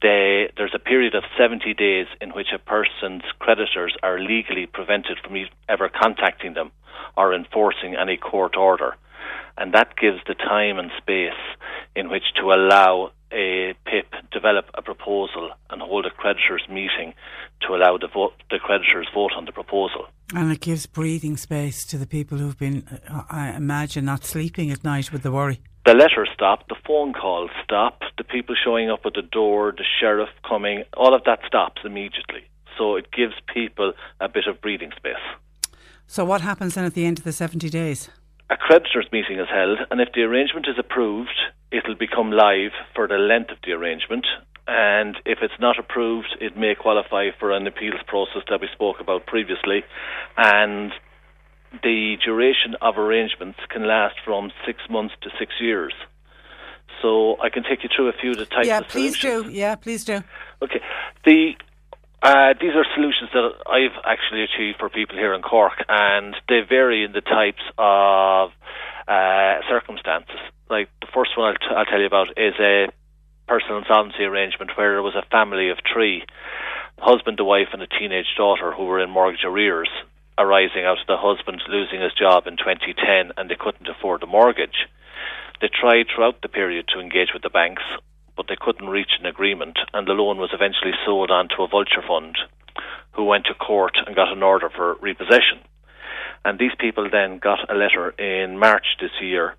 They, 0.01 0.51
there's 0.57 0.73
a 0.73 0.79
period 0.79 1.13
of 1.13 1.23
70 1.37 1.75
days 1.75 2.07
in 2.19 2.31
which 2.31 2.47
a 2.55 2.57
person's 2.57 3.23
creditors 3.37 3.95
are 4.01 4.19
legally 4.19 4.65
prevented 4.65 5.19
from 5.23 5.35
ever 5.67 5.89
contacting 5.89 6.53
them 6.55 6.71
or 7.15 7.35
enforcing 7.35 7.95
any 7.95 8.17
court 8.17 8.57
order. 8.57 8.95
And 9.57 9.73
that 9.73 9.95
gives 9.97 10.19
the 10.27 10.35
time 10.35 10.79
and 10.79 10.91
space 10.97 11.39
in 11.95 12.09
which 12.09 12.23
to 12.39 12.53
allow 12.53 13.11
a 13.31 13.73
PIP 13.85 14.13
develop 14.31 14.65
a 14.73 14.81
proposal 14.81 15.51
and 15.69 15.81
hold 15.81 16.05
a 16.05 16.09
creditors 16.09 16.63
meeting 16.69 17.13
to 17.61 17.75
allow 17.75 17.97
the, 17.97 18.07
vote, 18.07 18.33
the 18.49 18.57
creditors 18.59 19.07
vote 19.13 19.31
on 19.35 19.45
the 19.45 19.51
proposal. 19.51 20.07
And 20.33 20.51
it 20.51 20.61
gives 20.61 20.85
breathing 20.85 21.37
space 21.37 21.85
to 21.87 21.97
the 21.97 22.07
people 22.07 22.37
who've 22.37 22.57
been, 22.57 22.87
uh, 23.09 23.23
I 23.29 23.49
imagine, 23.49 24.05
not 24.05 24.25
sleeping 24.25 24.71
at 24.71 24.83
night 24.83 25.11
with 25.11 25.23
the 25.23 25.31
worry. 25.31 25.61
The 25.85 25.93
letters 25.93 26.29
stop, 26.33 26.67
the 26.67 26.75
phone 26.85 27.13
calls 27.13 27.49
stop, 27.63 28.01
the 28.17 28.23
people 28.23 28.55
showing 28.63 28.89
up 28.89 29.01
at 29.05 29.13
the 29.13 29.21
door, 29.21 29.73
the 29.75 29.85
sheriff 29.99 30.29
coming, 30.47 30.83
all 30.95 31.15
of 31.15 31.23
that 31.23 31.39
stops 31.47 31.81
immediately. 31.83 32.43
So 32.77 32.95
it 32.95 33.11
gives 33.11 33.33
people 33.53 33.93
a 34.19 34.29
bit 34.29 34.45
of 34.47 34.61
breathing 34.61 34.91
space. 34.95 35.15
So, 36.07 36.25
what 36.25 36.41
happens 36.41 36.73
then 36.73 36.85
at 36.85 36.95
the 36.95 37.05
end 37.05 37.19
of 37.19 37.23
the 37.23 37.31
70 37.31 37.69
days? 37.69 38.09
A 38.51 38.57
creditors 38.57 39.07
meeting 39.11 39.39
is 39.39 39.47
held, 39.53 39.77
and 39.91 40.01
if 40.01 40.09
the 40.13 40.21
arrangement 40.21 40.65
is 40.67 40.79
approved, 40.79 41.37
it'll 41.71 41.95
become 41.95 42.31
live 42.31 42.71
for 42.95 43.07
the 43.07 43.17
length 43.17 43.51
of 43.51 43.57
the 43.63 43.73
arrangement. 43.73 44.25
And 44.67 45.17
if 45.25 45.39
it's 45.41 45.59
not 45.59 45.77
approved, 45.77 46.35
it 46.41 46.57
may 46.57 46.73
qualify 46.73 47.29
for 47.39 47.51
an 47.51 47.67
appeals 47.67 48.01
process 48.07 48.41
that 48.49 48.59
we 48.59 48.67
spoke 48.73 48.99
about 48.99 49.27
previously. 49.27 49.83
And 50.35 50.91
the 51.83 52.15
duration 52.25 52.75
of 52.81 52.97
arrangements 52.97 53.59
can 53.69 53.87
last 53.87 54.15
from 54.25 54.51
six 54.65 54.79
months 54.89 55.13
to 55.21 55.29
six 55.37 55.53
years. 55.59 55.93
So 57.03 57.39
I 57.41 57.49
can 57.49 57.63
take 57.63 57.83
you 57.83 57.89
through 57.95 58.09
a 58.09 58.13
few 58.13 58.31
of 58.31 58.37
the 58.37 58.45
types 58.45 58.67
yeah, 58.67 58.79
of 58.79 58.87
please 58.87 59.19
solutions. 59.19 59.53
do. 59.53 59.57
Yeah, 59.57 59.75
please 59.75 60.03
do. 60.03 60.23
Okay. 60.61 60.81
The 61.23 61.53
uh, 62.21 62.53
these 62.59 62.75
are 62.75 62.85
solutions 62.95 63.29
that 63.33 63.51
I've 63.65 63.95
actually 64.03 64.43
achieved 64.43 64.79
for 64.79 64.89
people 64.89 65.15
here 65.15 65.33
in 65.33 65.41
Cork, 65.41 65.83
and 65.87 66.35
they 66.47 66.61
vary 66.67 67.03
in 67.03 67.13
the 67.13 67.21
types 67.21 67.63
of 67.77 68.51
uh, 69.07 69.59
circumstances. 69.69 70.39
like 70.69 70.89
the 71.01 71.07
first 71.13 71.37
one 71.37 71.47
I'll, 71.47 71.55
t- 71.55 71.75
I'll 71.75 71.85
tell 71.85 71.99
you 71.99 72.05
about 72.05 72.37
is 72.37 72.53
a 72.59 72.87
personal 73.47 73.79
insolvency 73.79 74.23
arrangement 74.23 74.71
where 74.75 74.93
there 74.93 75.01
was 75.01 75.15
a 75.15 75.25
family 75.31 75.69
of 75.69 75.77
three, 75.91 76.23
husband, 76.99 77.39
the 77.39 77.43
wife, 77.43 77.69
and 77.73 77.81
a 77.81 77.87
teenage 77.87 78.35
daughter 78.37 78.71
who 78.71 78.85
were 78.85 78.99
in 78.99 79.09
mortgage 79.09 79.43
arrears 79.43 79.89
arising 80.37 80.85
out 80.85 80.99
of 80.99 81.07
the 81.07 81.17
husband 81.17 81.61
losing 81.67 82.01
his 82.01 82.13
job 82.13 82.47
in 82.47 82.55
2010 82.55 83.33
and 83.35 83.49
they 83.49 83.55
couldn't 83.59 83.89
afford 83.89 84.21
the 84.21 84.27
mortgage. 84.27 84.87
They 85.61 85.67
tried 85.67 86.07
throughout 86.07 86.41
the 86.41 86.47
period 86.47 86.87
to 86.93 87.01
engage 87.01 87.33
with 87.33 87.43
the 87.43 87.49
banks, 87.49 87.83
but 88.39 88.47
they 88.47 88.55
couldn't 88.57 88.87
reach 88.87 89.19
an 89.19 89.25
agreement, 89.25 89.77
and 89.91 90.07
the 90.07 90.13
loan 90.13 90.37
was 90.37 90.51
eventually 90.53 90.93
sold 91.05 91.29
on 91.29 91.49
to 91.49 91.61
a 91.61 91.67
vulture 91.67 92.01
fund 92.07 92.37
who 93.11 93.25
went 93.25 93.43
to 93.43 93.53
court 93.53 93.97
and 94.07 94.15
got 94.15 94.31
an 94.31 94.41
order 94.41 94.69
for 94.73 94.95
repossession. 95.01 95.59
And 96.45 96.57
these 96.57 96.71
people 96.79 97.09
then 97.11 97.39
got 97.39 97.69
a 97.69 97.75
letter 97.75 98.11
in 98.11 98.57
March 98.57 98.95
this 99.01 99.11
year 99.21 99.55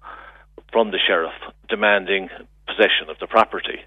from 0.73 0.93
the 0.93 0.99
sheriff 1.07 1.35
demanding 1.69 2.31
possession 2.67 3.11
of 3.11 3.19
the 3.21 3.27
property. 3.27 3.81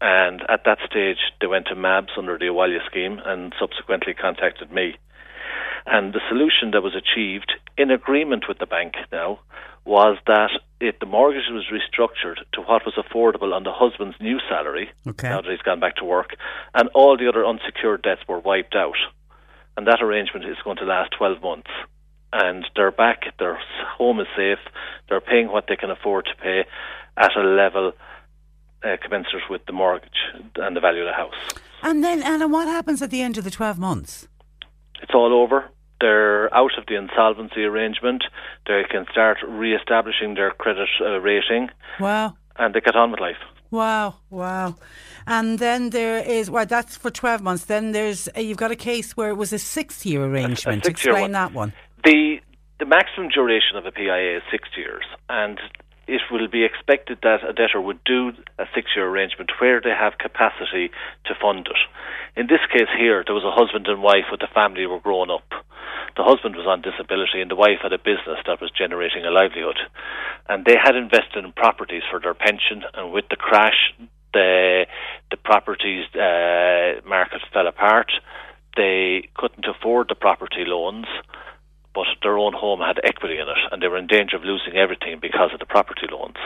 And 0.00 0.40
at 0.48 0.64
that 0.64 0.78
stage, 0.90 1.18
they 1.42 1.46
went 1.46 1.66
to 1.66 1.74
MABS 1.74 2.16
under 2.16 2.38
the 2.38 2.46
Abhaile 2.46 2.80
scheme 2.86 3.20
and 3.26 3.52
subsequently 3.60 4.14
contacted 4.14 4.72
me. 4.72 4.96
And 5.84 6.14
the 6.14 6.24
solution 6.26 6.70
that 6.70 6.82
was 6.82 6.96
achieved 6.96 7.52
in 7.76 7.90
agreement 7.90 8.44
with 8.48 8.60
the 8.60 8.66
bank 8.66 8.94
now 9.12 9.40
was 9.88 10.18
that 10.26 10.50
if 10.80 10.98
the 11.00 11.06
mortgage 11.06 11.48
was 11.50 11.64
restructured 11.72 12.36
to 12.52 12.60
what 12.60 12.82
was 12.84 12.94
affordable 12.96 13.54
on 13.54 13.64
the 13.64 13.72
husband's 13.72 14.16
new 14.20 14.38
salary, 14.48 14.90
Okay. 15.06 15.28
now 15.30 15.40
that 15.40 15.50
he's 15.50 15.62
gone 15.62 15.80
back 15.80 15.96
to 15.96 16.04
work, 16.04 16.36
and 16.74 16.88
all 16.94 17.16
the 17.16 17.26
other 17.28 17.44
unsecured 17.44 18.02
debts 18.02 18.20
were 18.28 18.38
wiped 18.38 18.76
out. 18.76 18.98
And 19.76 19.86
that 19.86 20.02
arrangement 20.02 20.44
is 20.44 20.56
going 20.62 20.76
to 20.76 20.84
last 20.84 21.12
12 21.16 21.40
months. 21.42 21.70
And 22.32 22.66
they're 22.76 22.90
back, 22.90 23.22
their 23.38 23.58
home 23.96 24.20
is 24.20 24.26
safe, 24.36 24.58
they're 25.08 25.22
paying 25.22 25.48
what 25.48 25.64
they 25.68 25.76
can 25.76 25.90
afford 25.90 26.26
to 26.26 26.34
pay 26.42 26.64
at 27.16 27.34
a 27.34 27.40
level 27.42 27.92
uh, 28.84 28.96
commensurate 29.02 29.48
with 29.48 29.64
the 29.66 29.72
mortgage 29.72 30.20
and 30.56 30.76
the 30.76 30.80
value 30.80 31.00
of 31.00 31.06
the 31.08 31.14
house. 31.14 31.34
And 31.82 32.04
then, 32.04 32.22
Anna, 32.22 32.46
what 32.46 32.68
happens 32.68 33.00
at 33.00 33.10
the 33.10 33.22
end 33.22 33.38
of 33.38 33.44
the 33.44 33.50
12 33.50 33.78
months? 33.78 34.28
It's 35.02 35.14
all 35.14 35.32
over. 35.32 35.70
They're 36.00 36.52
out 36.54 36.72
of 36.78 36.86
the 36.86 36.96
insolvency 36.96 37.64
arrangement. 37.64 38.24
They 38.66 38.82
can 38.90 39.06
start 39.10 39.38
re-establishing 39.46 40.34
their 40.34 40.50
credit 40.52 40.88
uh, 41.00 41.18
rating, 41.20 41.70
Wow. 41.98 42.36
and 42.56 42.74
they 42.74 42.80
get 42.80 42.94
on 42.96 43.10
with 43.10 43.20
life. 43.20 43.36
Wow, 43.70 44.14
wow. 44.30 44.76
And 45.26 45.58
then 45.58 45.90
there 45.90 46.18
is, 46.18 46.50
well, 46.50 46.64
that's 46.64 46.96
for 46.96 47.10
12 47.10 47.42
months. 47.42 47.66
Then 47.66 47.92
there's, 47.92 48.28
uh, 48.36 48.40
you've 48.40 48.56
got 48.56 48.70
a 48.70 48.76
case 48.76 49.14
where 49.16 49.28
it 49.28 49.34
was 49.36 49.52
a 49.52 49.58
six 49.58 50.06
year 50.06 50.24
arrangement. 50.24 50.84
six-year 50.86 51.12
Explain 51.12 51.22
one. 51.22 51.32
that 51.32 51.52
one. 51.52 51.72
The 52.04 52.38
the 52.78 52.86
maximum 52.86 53.28
duration 53.28 53.76
of 53.76 53.84
a 53.86 53.90
PIA 53.90 54.36
is 54.36 54.42
six 54.52 54.68
years, 54.76 55.02
and 55.28 55.58
it 56.08 56.22
will 56.30 56.48
be 56.48 56.64
expected 56.64 57.18
that 57.22 57.44
a 57.44 57.52
debtor 57.52 57.80
would 57.80 58.02
do 58.04 58.32
a 58.58 58.64
six-year 58.74 59.06
arrangement 59.06 59.52
where 59.60 59.80
they 59.80 59.92
have 59.92 60.16
capacity 60.18 60.90
to 61.26 61.34
fund 61.40 61.68
it. 61.68 61.80
In 62.34 62.46
this 62.46 62.64
case 62.72 62.88
here, 62.96 63.22
there 63.24 63.34
was 63.34 63.44
a 63.44 63.52
husband 63.52 63.86
and 63.86 64.02
wife 64.02 64.24
with 64.30 64.40
the 64.40 64.48
family 64.54 64.86
were 64.86 65.00
growing 65.00 65.30
up. 65.30 65.44
The 66.16 66.24
husband 66.24 66.56
was 66.56 66.66
on 66.66 66.80
disability, 66.80 67.40
and 67.40 67.50
the 67.50 67.60
wife 67.60 67.80
had 67.82 67.92
a 67.92 67.98
business 67.98 68.40
that 68.46 68.60
was 68.60 68.72
generating 68.72 69.24
a 69.24 69.30
livelihood, 69.30 69.78
and 70.48 70.64
they 70.64 70.76
had 70.82 70.96
invested 70.96 71.44
in 71.44 71.52
properties 71.52 72.02
for 72.10 72.18
their 72.18 72.34
pension. 72.34 72.82
And 72.94 73.12
with 73.12 73.28
the 73.28 73.36
crash, 73.36 73.92
the 74.32 74.86
the 75.30 75.36
properties 75.36 76.06
uh, 76.14 77.06
market 77.06 77.42
fell 77.52 77.66
apart. 77.66 78.10
They 78.76 79.28
couldn't 79.34 79.66
afford 79.66 80.08
the 80.08 80.14
property 80.14 80.64
loans 80.64 81.06
but 81.98 82.06
their 82.22 82.38
own 82.38 82.52
home 82.54 82.78
had 82.78 83.02
equity 83.02 83.42
in 83.42 83.48
it 83.50 83.58
and 83.72 83.82
they 83.82 83.88
were 83.88 83.98
in 83.98 84.06
danger 84.06 84.36
of 84.36 84.44
losing 84.44 84.76
everything 84.78 85.18
because 85.20 85.50
of 85.52 85.58
the 85.58 85.66
property 85.66 86.06
loans. 86.06 86.38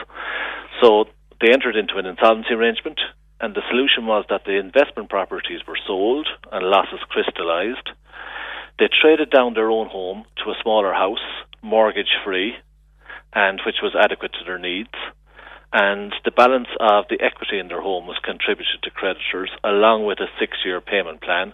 So 0.81 1.05
they 1.39 1.53
entered 1.53 1.75
into 1.75 2.01
an 2.01 2.07
insolvency 2.07 2.57
arrangement 2.57 2.99
and 3.39 3.53
the 3.53 3.61
solution 3.69 4.07
was 4.07 4.25
that 4.29 4.45
the 4.45 4.57
investment 4.57 5.09
properties 5.09 5.61
were 5.67 5.77
sold 5.85 6.27
and 6.51 6.65
losses 6.65 7.05
crystallized. 7.07 7.91
They 8.79 8.89
traded 8.89 9.29
down 9.29 9.53
their 9.53 9.69
own 9.69 9.87
home 9.93 10.25
to 10.41 10.49
a 10.49 10.57
smaller 10.63 10.91
house, 10.91 11.21
mortgage 11.61 12.17
free, 12.25 12.55
and 13.31 13.61
which 13.63 13.83
was 13.83 13.93
adequate 13.93 14.33
to 14.33 14.45
their 14.45 14.57
needs. 14.57 14.97
And 15.71 16.13
the 16.25 16.31
balance 16.31 16.69
of 16.79 17.05
the 17.09 17.21
equity 17.21 17.59
in 17.59 17.67
their 17.67 17.81
home 17.81 18.07
was 18.07 18.17
contributed 18.23 18.81
to 18.81 18.89
creditors 18.89 19.51
along 19.63 20.05
with 20.05 20.17
a 20.19 20.33
six 20.39 20.57
year 20.65 20.81
payment 20.81 21.21
plan. 21.21 21.53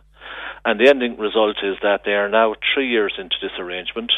And 0.65 0.79
the 0.79 0.89
ending 0.89 1.17
result 1.17 1.57
is 1.63 1.77
that 1.81 2.01
they 2.05 2.11
are 2.13 2.29
now 2.29 2.55
three 2.73 2.89
years 2.89 3.13
into 3.17 3.35
this 3.41 3.51
arrangement. 3.59 4.11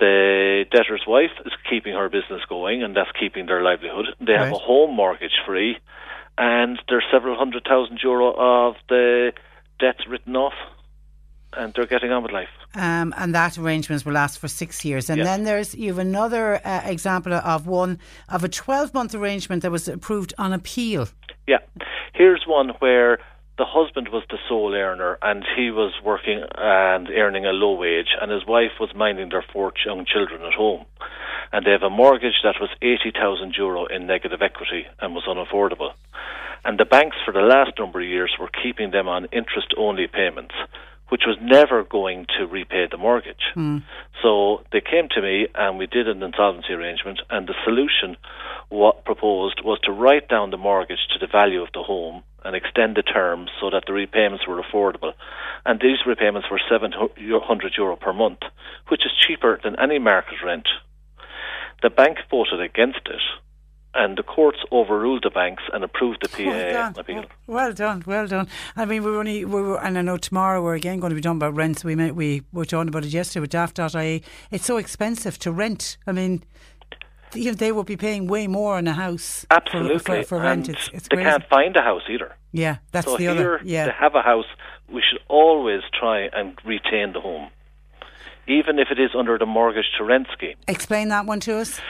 The 0.00 0.64
debtor's 0.72 1.04
wife 1.06 1.30
is 1.46 1.52
keeping 1.70 1.94
her 1.94 2.08
business 2.08 2.42
going, 2.48 2.82
and 2.82 2.96
that's 2.96 3.10
keeping 3.18 3.46
their 3.46 3.62
livelihood. 3.62 4.06
They 4.20 4.32
have 4.32 4.52
a 4.52 4.58
home 4.58 4.94
mortgage 4.94 5.38
free, 5.46 5.78
and 6.36 6.78
there's 6.88 7.04
several 7.12 7.36
hundred 7.38 7.64
thousand 7.68 8.00
euro 8.02 8.32
of 8.36 8.74
the 8.88 9.32
debts 9.78 10.00
written 10.08 10.34
off, 10.36 10.54
and 11.52 11.72
they're 11.74 11.86
getting 11.86 12.10
on 12.10 12.22
with 12.24 12.32
life. 12.32 12.48
Um, 12.74 13.14
and 13.16 13.32
that 13.36 13.56
arrangement 13.56 14.04
will 14.04 14.14
last 14.14 14.40
for 14.40 14.48
six 14.48 14.84
years. 14.84 15.08
And 15.08 15.18
Yes. 15.18 15.26
then 15.26 15.44
there's 15.44 15.74
you 15.76 15.90
have 15.90 15.98
another 16.00 16.60
uh, 16.66 16.80
example 16.84 17.32
of 17.32 17.68
one 17.68 18.00
of 18.28 18.42
a 18.42 18.48
12 18.48 18.92
month 18.92 19.14
arrangement 19.14 19.62
that 19.62 19.70
was 19.70 19.86
approved 19.86 20.34
on 20.38 20.52
appeal. 20.52 21.06
Yeah. 21.46 21.58
Here's 22.14 22.44
one 22.46 22.70
where 22.80 23.20
the 23.56 23.64
husband 23.64 24.08
was 24.08 24.24
the 24.30 24.38
sole 24.48 24.74
earner 24.74 25.16
and 25.22 25.44
he 25.56 25.70
was 25.70 25.92
working 26.04 26.42
and 26.58 27.08
earning 27.08 27.46
a 27.46 27.50
low 27.50 27.74
wage 27.74 28.08
and 28.20 28.30
his 28.30 28.44
wife 28.46 28.72
was 28.80 28.90
minding 28.96 29.28
their 29.28 29.44
four 29.52 29.72
young 29.86 30.04
children 30.04 30.42
at 30.42 30.54
home. 30.54 30.84
And 31.52 31.64
they 31.64 31.70
have 31.70 31.82
a 31.82 31.90
mortgage 31.90 32.42
that 32.42 32.56
was 32.60 32.70
80,000 32.82 33.54
euro 33.56 33.86
in 33.86 34.06
negative 34.08 34.42
equity 34.42 34.86
and 35.00 35.14
was 35.14 35.24
unaffordable. 35.28 35.92
And 36.64 36.80
the 36.80 36.84
banks 36.84 37.16
for 37.24 37.32
the 37.32 37.46
last 37.46 37.78
number 37.78 38.00
of 38.00 38.08
years 38.08 38.34
were 38.40 38.50
keeping 38.62 38.90
them 38.90 39.06
on 39.06 39.26
interest 39.26 39.72
only 39.76 40.08
payments, 40.08 40.54
which 41.10 41.22
was 41.24 41.36
never 41.40 41.84
going 41.84 42.26
to 42.38 42.46
repay 42.46 42.88
the 42.90 42.96
mortgage. 42.96 43.52
Hmm. 43.54 43.78
So 44.20 44.64
they 44.72 44.80
came 44.80 45.08
to 45.10 45.22
me 45.22 45.46
and 45.54 45.78
we 45.78 45.86
did 45.86 46.08
an 46.08 46.24
insolvency 46.24 46.72
arrangement 46.72 47.20
and 47.30 47.46
the 47.46 47.54
solution 47.64 48.16
what 48.68 49.04
proposed 49.04 49.60
was 49.62 49.78
to 49.84 49.92
write 49.92 50.28
down 50.28 50.50
the 50.50 50.56
mortgage 50.56 51.06
to 51.12 51.24
the 51.24 51.30
value 51.30 51.62
of 51.62 51.68
the 51.72 51.82
home 51.82 52.24
and 52.44 52.54
extend 52.54 52.96
the 52.96 53.02
terms 53.02 53.50
so 53.60 53.70
that 53.70 53.84
the 53.86 53.92
repayments 53.92 54.46
were 54.46 54.62
affordable. 54.62 55.12
And 55.64 55.80
these 55.80 55.98
repayments 56.06 56.48
were 56.50 56.60
700 56.70 57.72
euro 57.76 57.96
per 57.96 58.12
month, 58.12 58.40
which 58.88 59.06
is 59.06 59.12
cheaper 59.26 59.58
than 59.62 59.78
any 59.80 59.98
market 59.98 60.36
rent. 60.44 60.68
The 61.82 61.90
bank 61.90 62.18
voted 62.30 62.60
against 62.60 63.00
it 63.06 63.20
and 63.96 64.18
the 64.18 64.22
courts 64.24 64.58
overruled 64.72 65.22
the 65.22 65.30
banks 65.30 65.62
and 65.72 65.84
approved 65.84 66.18
the 66.22 66.28
PA 66.28 66.44
Well 66.50 66.72
done. 66.72 66.94
appeal. 66.98 67.24
Well 67.46 67.72
done, 67.72 68.02
well 68.06 68.26
done. 68.26 68.48
I 68.76 68.84
mean, 68.86 69.04
we're 69.04 69.18
only, 69.18 69.44
we 69.44 69.62
were, 69.62 69.80
and 69.80 69.96
I 69.96 70.02
know 70.02 70.16
tomorrow 70.16 70.60
we're 70.62 70.74
again 70.74 70.98
going 70.98 71.10
to 71.10 71.14
be 71.14 71.20
talking 71.20 71.36
about 71.36 71.54
rents. 71.54 71.84
We 71.84 71.94
met, 71.94 72.16
we 72.16 72.42
were 72.52 72.64
talking 72.64 72.88
about 72.88 73.04
it 73.04 73.10
yesterday 73.12 73.42
with 73.42 73.50
Daft.ie. 73.50 74.22
It's 74.50 74.64
so 74.66 74.78
expensive 74.78 75.38
to 75.40 75.52
rent. 75.52 75.96
I 76.08 76.12
mean, 76.12 76.42
you 77.34 77.46
know, 77.46 77.54
they 77.54 77.72
will 77.72 77.84
be 77.84 77.96
paying 77.96 78.26
way 78.26 78.46
more 78.46 78.76
on 78.76 78.86
a 78.86 78.92
house 78.92 79.46
Absolutely. 79.50 79.98
for, 79.98 80.22
for, 80.24 80.38
rent. 80.40 80.68
And 80.68 80.76
It's, 80.76 80.88
it's 80.92 81.08
they 81.08 81.16
crazy. 81.16 81.30
can't 81.30 81.48
find 81.48 81.76
a 81.76 81.82
house 81.82 82.02
either. 82.08 82.34
Yeah, 82.52 82.76
that's 82.92 83.06
so 83.06 83.16
the 83.16 83.28
other. 83.28 83.60
Yeah. 83.64 83.86
to 83.86 83.92
have 83.92 84.14
a 84.14 84.22
house, 84.22 84.46
we 84.92 85.02
should 85.08 85.20
always 85.28 85.80
try 85.98 86.28
and 86.32 86.56
retain 86.64 87.12
the 87.12 87.20
home, 87.20 87.50
even 88.46 88.78
if 88.78 88.88
it 88.90 89.00
is 89.00 89.10
under 89.18 89.38
the 89.38 89.46
mortgage 89.46 89.86
to 89.98 90.04
rent 90.04 90.28
scheme. 90.32 90.56
Explain 90.68 91.08
that 91.08 91.26
one 91.26 91.40
to 91.40 91.56
us. 91.58 91.80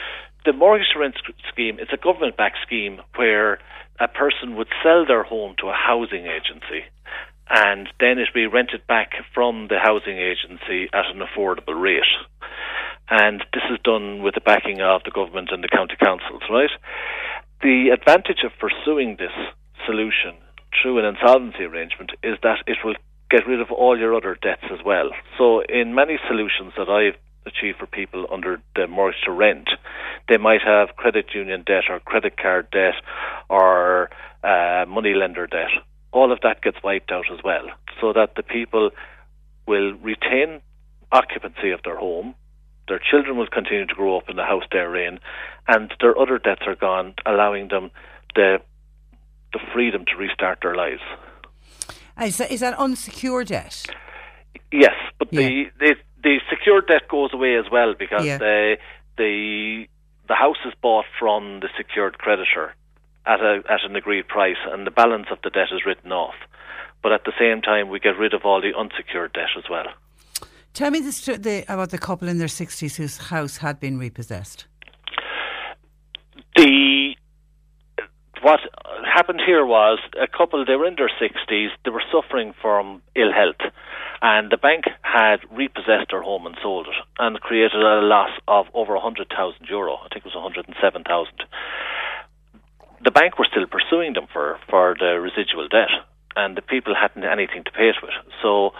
The 0.45 0.53
mortgage 0.53 0.87
to 0.93 0.99
rent 0.99 1.15
scheme 1.51 1.79
is 1.79 1.87
a 1.91 1.97
government-backed 1.97 2.57
scheme 2.65 3.01
where 3.15 3.59
a 3.99 4.07
person 4.07 4.55
would 4.55 4.67
sell 4.83 5.05
their 5.05 5.23
home 5.23 5.55
to 5.59 5.67
a 5.67 5.73
housing 5.73 6.25
agency, 6.25 6.83
and 7.49 7.87
then 7.99 8.17
it 8.17 8.27
would 8.27 8.33
be 8.33 8.47
rented 8.47 8.85
back 8.87 9.11
from 9.33 9.67
the 9.69 9.77
housing 9.81 10.17
agency 10.17 10.89
at 10.93 11.05
an 11.13 11.21
affordable 11.21 11.79
rate. 11.79 12.03
And 13.09 13.43
this 13.53 13.63
is 13.71 13.79
done 13.83 14.23
with 14.23 14.33
the 14.33 14.41
backing 14.41 14.81
of 14.81 15.03
the 15.03 15.11
government 15.11 15.49
and 15.51 15.63
the 15.63 15.67
county 15.67 15.95
councils, 16.01 16.41
right? 16.49 16.71
The 17.61 17.89
advantage 17.93 18.43
of 18.43 18.51
pursuing 18.59 19.17
this 19.17 19.33
solution 19.85 20.35
through 20.81 20.99
an 20.99 21.05
insolvency 21.05 21.63
arrangement 21.63 22.11
is 22.23 22.37
that 22.43 22.59
it 22.67 22.77
will 22.83 22.95
get 23.29 23.47
rid 23.47 23.61
of 23.61 23.71
all 23.71 23.97
your 23.97 24.15
other 24.15 24.37
debts 24.41 24.65
as 24.71 24.79
well. 24.85 25.11
So, 25.37 25.61
in 25.61 25.95
many 25.95 26.17
solutions 26.27 26.73
that 26.77 26.89
I've 26.89 27.19
achieved 27.45 27.77
for 27.77 27.85
people 27.85 28.25
under 28.31 28.61
the 28.75 28.87
mortgage 28.87 29.21
to 29.25 29.31
rent, 29.31 29.69
they 30.27 30.37
might 30.37 30.61
have 30.61 30.95
credit 30.95 31.27
union 31.33 31.63
debt 31.65 31.83
or 31.89 31.99
credit 31.99 32.37
card 32.37 32.69
debt 32.71 32.95
or 33.49 34.09
uh, 34.43 34.85
money 34.87 35.13
lender 35.13 35.47
debt. 35.47 35.69
All 36.11 36.31
of 36.31 36.39
that 36.41 36.61
gets 36.61 36.77
wiped 36.83 37.11
out 37.11 37.25
as 37.31 37.39
well, 37.43 37.65
so 38.01 38.13
that 38.13 38.35
the 38.35 38.43
people 38.43 38.91
will 39.67 39.93
retain 39.93 40.61
occupancy 41.11 41.71
of 41.71 41.81
their 41.83 41.97
home. 41.97 42.35
Their 42.87 42.99
children 42.99 43.37
will 43.37 43.47
continue 43.47 43.85
to 43.85 43.93
grow 43.93 44.17
up 44.17 44.29
in 44.29 44.35
the 44.35 44.43
house 44.43 44.63
they're 44.71 44.95
in, 44.95 45.19
and 45.67 45.91
their 45.99 46.17
other 46.17 46.37
debts 46.37 46.61
are 46.67 46.75
gone, 46.75 47.15
allowing 47.25 47.69
them 47.69 47.91
the 48.35 48.61
the 49.53 49.59
freedom 49.73 50.03
to 50.05 50.17
restart 50.17 50.59
their 50.61 50.75
lives. 50.75 51.01
Ah, 52.17 52.25
is 52.25 52.37
that, 52.37 52.51
is 52.51 52.59
that 52.59 52.77
unsecured 52.77 53.47
debt? 53.47 53.85
Yes, 54.71 54.93
but 55.17 55.31
the, 55.31 55.65
the 55.79 55.95
the 56.23 56.39
secured 56.49 56.87
debt 56.87 57.07
goes 57.09 57.31
away 57.33 57.55
as 57.55 57.65
well 57.71 57.93
because 57.97 58.25
Yeah. 58.25 58.37
the 58.37 58.77
the 59.17 59.87
the 60.27 60.35
house 60.35 60.57
is 60.65 60.73
bought 60.81 61.05
from 61.19 61.59
the 61.61 61.69
secured 61.77 62.17
creditor 62.17 62.73
at 63.25 63.39
a 63.41 63.63
at 63.69 63.83
an 63.83 63.95
agreed 63.95 64.27
price, 64.27 64.57
and 64.71 64.85
the 64.85 64.91
balance 64.91 65.27
of 65.31 65.39
the 65.43 65.49
debt 65.49 65.69
is 65.71 65.85
written 65.85 66.11
off. 66.11 66.35
But 67.01 67.13
at 67.13 67.23
the 67.25 67.33
same 67.39 67.61
time, 67.61 67.89
we 67.89 67.99
get 67.99 68.17
rid 68.17 68.33
of 68.33 68.41
all 68.45 68.61
the 68.61 68.73
unsecured 68.77 69.33
debt 69.33 69.49
as 69.57 69.65
well. 69.69 69.87
Tell 70.75 70.91
me 70.91 70.99
this, 70.99 71.23
the, 71.25 71.63
about 71.69 71.91
the 71.91 71.97
couple 71.97 72.27
in 72.27 72.37
their 72.37 72.49
60s 72.49 72.97
whose 72.97 73.15
house 73.15 73.55
had 73.57 73.79
been 73.79 73.97
repossessed. 73.97 74.65
The 76.57 77.15
what 78.41 78.59
happened 79.07 79.41
here 79.43 79.65
was 79.65 79.99
a 80.21 80.27
couple 80.27 80.65
they 80.65 80.75
were 80.75 80.85
in 80.85 80.95
their 80.97 81.09
60s 81.09 81.69
they 81.83 81.91
were 81.91 82.03
suffering 82.11 82.53
from 82.61 83.01
ill 83.15 83.31
health 83.31 83.71
and 84.21 84.51
the 84.51 84.57
bank 84.57 84.83
had 85.01 85.37
repossessed 85.49 86.11
their 86.11 86.21
home 86.21 86.45
and 86.45 86.55
sold 86.61 86.87
it 86.87 86.95
and 87.19 87.39
created 87.39 87.81
a 87.81 88.01
loss 88.01 88.29
of 88.47 88.65
over 88.73 88.93
100,000 88.93 89.65
euro. 89.69 89.95
I 89.95 90.09
think 90.09 90.25
it 90.25 90.35
was 90.35 90.35
107,000 90.35 91.33
the 93.03 93.11
bank 93.11 93.39
were 93.39 93.47
still 93.49 93.65
pursuing 93.65 94.13
them 94.13 94.27
for 94.31 94.59
for 94.69 94.95
the 94.99 95.19
residual 95.21 95.69
debt 95.69 95.89
and 96.35 96.57
the 96.57 96.61
people 96.61 96.93
hadn't 96.95 97.23
anything 97.23 97.63
to 97.63 97.71
pay 97.71 97.89
it 97.89 97.95
with 98.01 98.13
so 98.41 98.71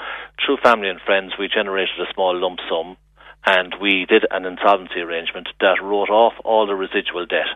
through 0.43 0.57
family 0.63 0.89
and 0.89 0.99
friends 1.01 1.33
we 1.39 1.47
generated 1.47 1.99
a 1.99 2.13
small 2.13 2.35
lump 2.39 2.59
sum 2.69 2.97
and 3.45 3.75
we 3.79 4.05
did 4.09 4.25
an 4.31 4.45
insolvency 4.45 4.99
arrangement 4.99 5.47
that 5.61 5.81
wrote 5.81 6.09
off 6.09 6.33
all 6.43 6.65
the 6.65 6.75
residual 6.75 7.25
debt 7.25 7.47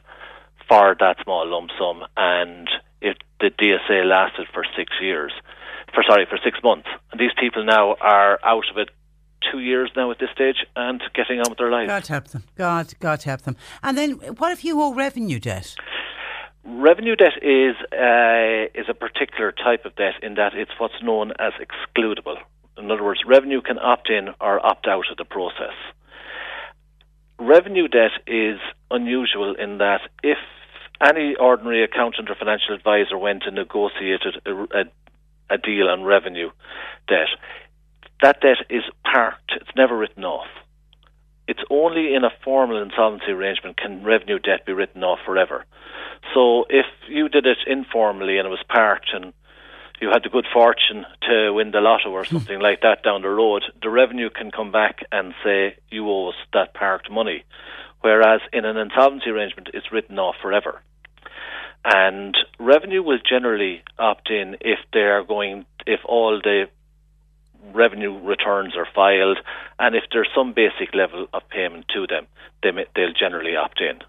for 0.70 0.96
that 1.00 1.18
small 1.24 1.50
lump 1.50 1.72
sum, 1.78 2.06
and 2.16 2.70
if 3.02 3.18
the 3.40 3.50
DSA 3.50 4.06
lasted 4.06 4.48
for 4.54 4.64
six 4.78 4.94
years, 5.02 5.34
for 5.94 6.04
sorry, 6.08 6.28
for 6.30 6.38
six 6.44 6.60
months, 6.64 6.88
and 7.12 7.20
these 7.20 7.32
people 7.40 7.66
now 7.66 7.96
are 8.00 8.40
out 8.44 8.70
of 8.70 8.78
it 8.78 8.90
two 9.52 9.60
years 9.60 9.90
now 9.96 10.12
at 10.12 10.20
this 10.20 10.30
stage 10.34 10.58
and 10.76 11.02
getting 11.16 11.40
on 11.40 11.50
with 11.50 11.58
their 11.58 11.72
lives. 11.72 11.88
God 11.88 12.08
help 12.08 12.28
them. 12.28 12.44
God, 12.56 12.94
God 13.00 13.24
help 13.24 13.42
them. 13.42 13.56
And 13.82 13.98
then, 13.98 14.12
what 14.12 14.52
if 14.52 14.64
you 14.64 14.80
owe 14.80 14.94
revenue 14.94 15.40
debt? 15.40 15.76
Revenue 16.66 17.16
debt 17.16 17.42
is 17.42 17.76
uh, 17.92 18.80
is 18.80 18.88
a 18.90 18.94
particular 18.94 19.52
type 19.52 19.86
of 19.86 19.96
debt 19.96 20.16
in 20.22 20.36
that 20.36 20.54
it's 20.54 20.72
what's 20.78 21.02
known 21.02 21.32
as 21.40 21.54
excludable. 21.60 22.36
In 22.78 22.92
other 22.92 23.04
words, 23.04 23.22
revenue 23.26 23.62
can 23.62 23.80
opt 23.80 24.10
in 24.10 24.30
or 24.40 24.66
opt 24.66 24.88
out 24.88 25.06
of 25.12 25.18
the 25.18 25.26
process. 25.26 25.76
Revenue 27.38 27.88
debt 27.88 28.12
is 28.28 28.60
unusual 28.92 29.56
in 29.56 29.78
that 29.78 30.02
if 30.24 30.38
any 31.06 31.36
ordinary 31.40 31.84
accountant 31.84 32.30
or 32.30 32.36
financial 32.36 32.76
advisor 32.76 33.18
went 33.18 33.44
and 33.46 33.56
negotiated 33.56 34.42
a, 34.46 34.52
a, 34.52 34.84
a 35.50 35.58
deal 35.58 35.88
on 35.88 36.04
revenue 36.04 36.50
debt, 37.08 37.30
that 38.22 38.42
debt 38.42 38.58
is 38.70 38.84
parked. 39.04 39.52
It's 39.56 39.76
never 39.76 39.98
written 39.98 40.26
off. 40.26 40.48
It's 41.50 41.64
only 41.72 42.14
in 42.14 42.24
a 42.24 42.30
formal 42.44 42.80
insolvency 42.80 43.32
arrangement 43.32 43.76
can 43.76 44.04
revenue 44.04 44.38
debt 44.38 44.68
be 44.68 44.72
written 44.72 45.04
off 45.04 45.18
forever. 45.26 45.66
So 46.32 46.66
if 46.70 46.86
you 47.08 47.28
did 47.28 47.48
it 47.48 47.58
informally 47.66 48.38
and 48.38 48.46
it 48.46 48.52
was 48.52 48.64
parked 48.70 49.10
and 49.12 49.34
you 50.00 50.10
had 50.10 50.22
the 50.24 50.30
good 50.30 50.46
fortune 50.54 51.08
to 51.28 51.52
win 51.52 51.72
the 51.72 51.82
lotto 51.82 52.12
or 52.12 52.24
hmm. 52.24 52.36
something 52.36 52.60
like 52.60 52.82
that 52.82 53.02
down 53.02 53.24
the 53.24 53.30
road, 53.30 53.64
the 53.82 53.90
revenue 53.90 54.30
can 54.30 54.52
come 54.52 54.72
back 54.72 55.00
and 55.12 55.34
say 55.44 55.76
you 55.90 56.08
owe 56.08 56.30
us 56.30 56.36
that 56.54 56.76
parked 56.76 57.10
money. 57.10 57.44
Whereas 58.02 58.42
in 58.54 58.64
an 58.64 58.78
insolvency 58.78 59.32
arrangement, 59.32 59.70
it's 59.74 59.92
written 59.92 60.20
off 60.20 60.36
forever. 60.44 60.84
And 61.84 62.38
revenue 62.60 63.02
will 63.02 63.18
generally 63.28 63.82
opt 63.98 64.30
in 64.30 64.58
if 64.62 64.78
they're 64.94 65.24
going, 65.24 65.66
if 65.88 66.02
all 66.06 66.40
the 66.44 66.66
revenue 67.74 68.18
returns 68.20 68.76
are 68.76 68.88
filed, 68.94 69.38
and 69.80 69.96
if 69.96 70.04
there's 70.12 70.30
some 70.36 70.54
basic 70.54 70.94
level 70.94 71.28
of 71.34 71.48
payment 71.50 71.86
to 71.94 72.08
them, 72.08 72.28
they, 72.64 72.72
may- 72.72 72.86
they'll 72.96 73.14
generally 73.14 73.56
opt 73.56 73.82
in. 73.82 74.00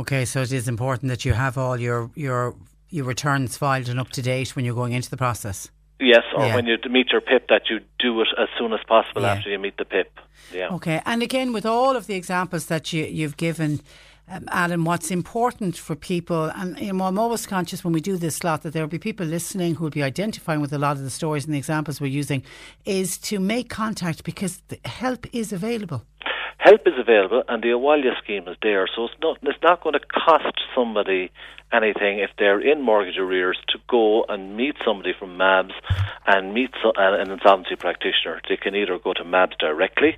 Okay, 0.00 0.24
so 0.24 0.42
it 0.42 0.52
is 0.52 0.68
important 0.68 1.08
that 1.10 1.24
you 1.24 1.32
have 1.32 1.56
all 1.58 1.78
your 1.80 2.10
your 2.14 2.54
your 2.90 3.04
returns 3.04 3.56
filed 3.56 3.88
and 3.88 3.98
up 3.98 4.10
to 4.10 4.22
date 4.22 4.54
when 4.54 4.64
you're 4.64 4.74
going 4.74 4.92
into 4.92 5.10
the 5.10 5.16
process. 5.16 5.70
Yes, 5.98 6.22
or 6.36 6.46
Yeah. 6.46 6.54
when 6.54 6.66
you 6.66 6.76
meet 6.90 7.10
your 7.10 7.20
PIP, 7.22 7.48
that 7.48 7.62
you 7.70 7.80
do 7.98 8.20
it 8.20 8.28
as 8.38 8.48
soon 8.58 8.72
as 8.72 8.80
possible 8.86 9.22
Yeah. 9.22 9.32
after 9.32 9.50
you 9.50 9.58
meet 9.58 9.76
the 9.78 9.84
PIP. 9.86 10.20
Yeah. 10.52 10.68
Okay, 10.74 11.00
and 11.06 11.22
again, 11.22 11.52
with 11.52 11.64
all 11.66 11.96
of 11.96 12.06
the 12.06 12.14
examples 12.14 12.66
that 12.66 12.92
you, 12.92 13.04
you've 13.04 13.36
given, 13.36 13.80
um, 14.28 14.48
Alan, 14.50 14.84
what's 14.84 15.12
important 15.12 15.76
for 15.76 15.94
people, 15.94 16.46
and 16.56 16.76
you 16.80 16.92
know, 16.92 17.04
I'm 17.04 17.18
always 17.18 17.46
conscious 17.46 17.84
when 17.84 17.92
we 17.92 18.00
do 18.00 18.16
this 18.16 18.36
slot 18.36 18.62
that 18.62 18.72
there 18.72 18.82
will 18.82 18.88
be 18.88 18.98
people 18.98 19.24
listening 19.24 19.76
who 19.76 19.84
will 19.84 19.90
be 19.90 20.02
identifying 20.02 20.60
with 20.60 20.72
a 20.72 20.78
lot 20.78 20.96
of 20.96 21.04
the 21.04 21.10
stories 21.10 21.44
and 21.44 21.54
the 21.54 21.58
examples 21.58 22.00
we're 22.00 22.08
using, 22.08 22.42
is 22.84 23.18
to 23.18 23.38
make 23.38 23.68
contact 23.68 24.24
because 24.24 24.62
help 24.84 25.32
is 25.32 25.52
available. 25.52 26.04
help 26.58 26.80
is 26.86 26.94
available 26.98 27.44
and 27.48 27.62
the 27.62 27.68
Abhaile 27.68 28.18
scheme 28.22 28.48
is 28.48 28.56
there, 28.62 28.88
so 28.96 29.04
it's 29.04 29.14
not 29.22 29.38
it's 29.42 29.62
not 29.62 29.80
going 29.84 29.92
to 29.92 30.00
cost 30.00 30.60
somebody 30.74 31.30
anything 31.72 32.18
if 32.18 32.30
they're 32.36 32.60
in 32.60 32.82
mortgage 32.82 33.18
arrears 33.18 33.58
to 33.68 33.78
go 33.88 34.24
and 34.28 34.56
meet 34.56 34.74
somebody 34.84 35.12
from 35.16 35.36
MABS 35.36 35.72
and 36.26 36.52
meet 36.52 36.70
so, 36.82 36.92
an 36.96 37.30
insolvency 37.30 37.76
practitioner. 37.76 38.40
They 38.48 38.56
can 38.56 38.74
either 38.74 38.98
go 38.98 39.12
to 39.12 39.24
MABS 39.24 39.56
directly 39.58 40.16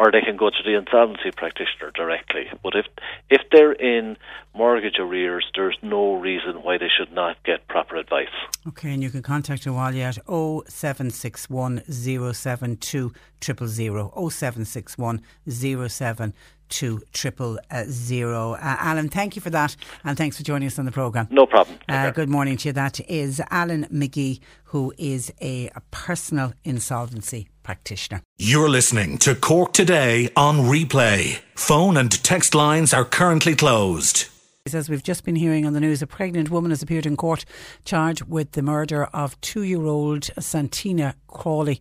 or 0.00 0.10
they 0.10 0.22
can 0.22 0.38
go 0.38 0.48
to 0.48 0.62
the 0.64 0.74
insolvency 0.78 1.30
practitioner 1.30 1.90
directly. 1.94 2.44
But 2.62 2.74
if 2.74 2.86
if 3.28 3.42
they're 3.52 3.72
in 3.72 4.16
mortgage 4.54 4.98
arrears, 4.98 5.46
there's 5.54 5.76
no 5.82 6.14
reason 6.14 6.62
why 6.62 6.78
they 6.78 6.88
should 6.88 7.12
not 7.12 7.36
get 7.44 7.68
proper 7.68 7.96
advice. 7.96 8.36
Okay, 8.66 8.94
and 8.94 9.02
you 9.02 9.10
can 9.10 9.22
contact 9.22 9.66
Abhaile 9.66 10.02
at 10.02 10.14
0761 10.26 11.82
072 11.86 13.12
000, 13.42 14.30
0761 14.30 15.20
072 15.46 16.32
000. 16.72 18.52
Uh, 18.52 18.56
Alan, 18.60 19.08
thank 19.08 19.36
you 19.36 19.42
for 19.42 19.50
that, 19.50 19.76
and 20.04 20.16
thanks 20.16 20.36
for 20.36 20.42
joining 20.42 20.66
us 20.66 20.78
on 20.78 20.84
the 20.84 20.92
programme. 20.92 21.28
No 21.30 21.46
problem. 21.46 21.78
Uh, 21.88 22.10
good 22.10 22.28
morning 22.28 22.56
to 22.58 22.68
you. 22.68 22.72
That 22.72 23.00
is 23.08 23.40
Alan 23.50 23.86
McGee, 23.92 24.40
who 24.64 24.92
is 24.98 25.32
a, 25.40 25.70
a 25.74 25.80
personal 25.90 26.52
insolvency 26.64 27.48
practitioner. 27.62 28.22
You're 28.38 28.68
listening 28.68 29.18
to 29.18 29.34
Cork 29.34 29.72
Today 29.72 30.30
on 30.36 30.58
replay. 30.58 31.40
Phone 31.54 31.96
and 31.96 32.10
text 32.22 32.54
lines 32.54 32.94
are 32.94 33.04
currently 33.04 33.54
closed. 33.54 34.26
As 34.72 34.90
we've 34.90 35.02
just 35.02 35.24
been 35.24 35.36
hearing 35.36 35.64
on 35.66 35.72
the 35.72 35.80
news, 35.80 36.02
a 36.02 36.06
pregnant 36.06 36.50
woman 36.50 36.70
has 36.70 36.82
appeared 36.82 37.06
in 37.06 37.16
court 37.16 37.44
charged 37.84 38.24
with 38.24 38.52
the 38.52 38.62
murder 38.62 39.04
of 39.06 39.40
two 39.40 39.62
year 39.62 39.86
old 39.86 40.24
Santina 40.38 41.14
Cawley, 41.28 41.80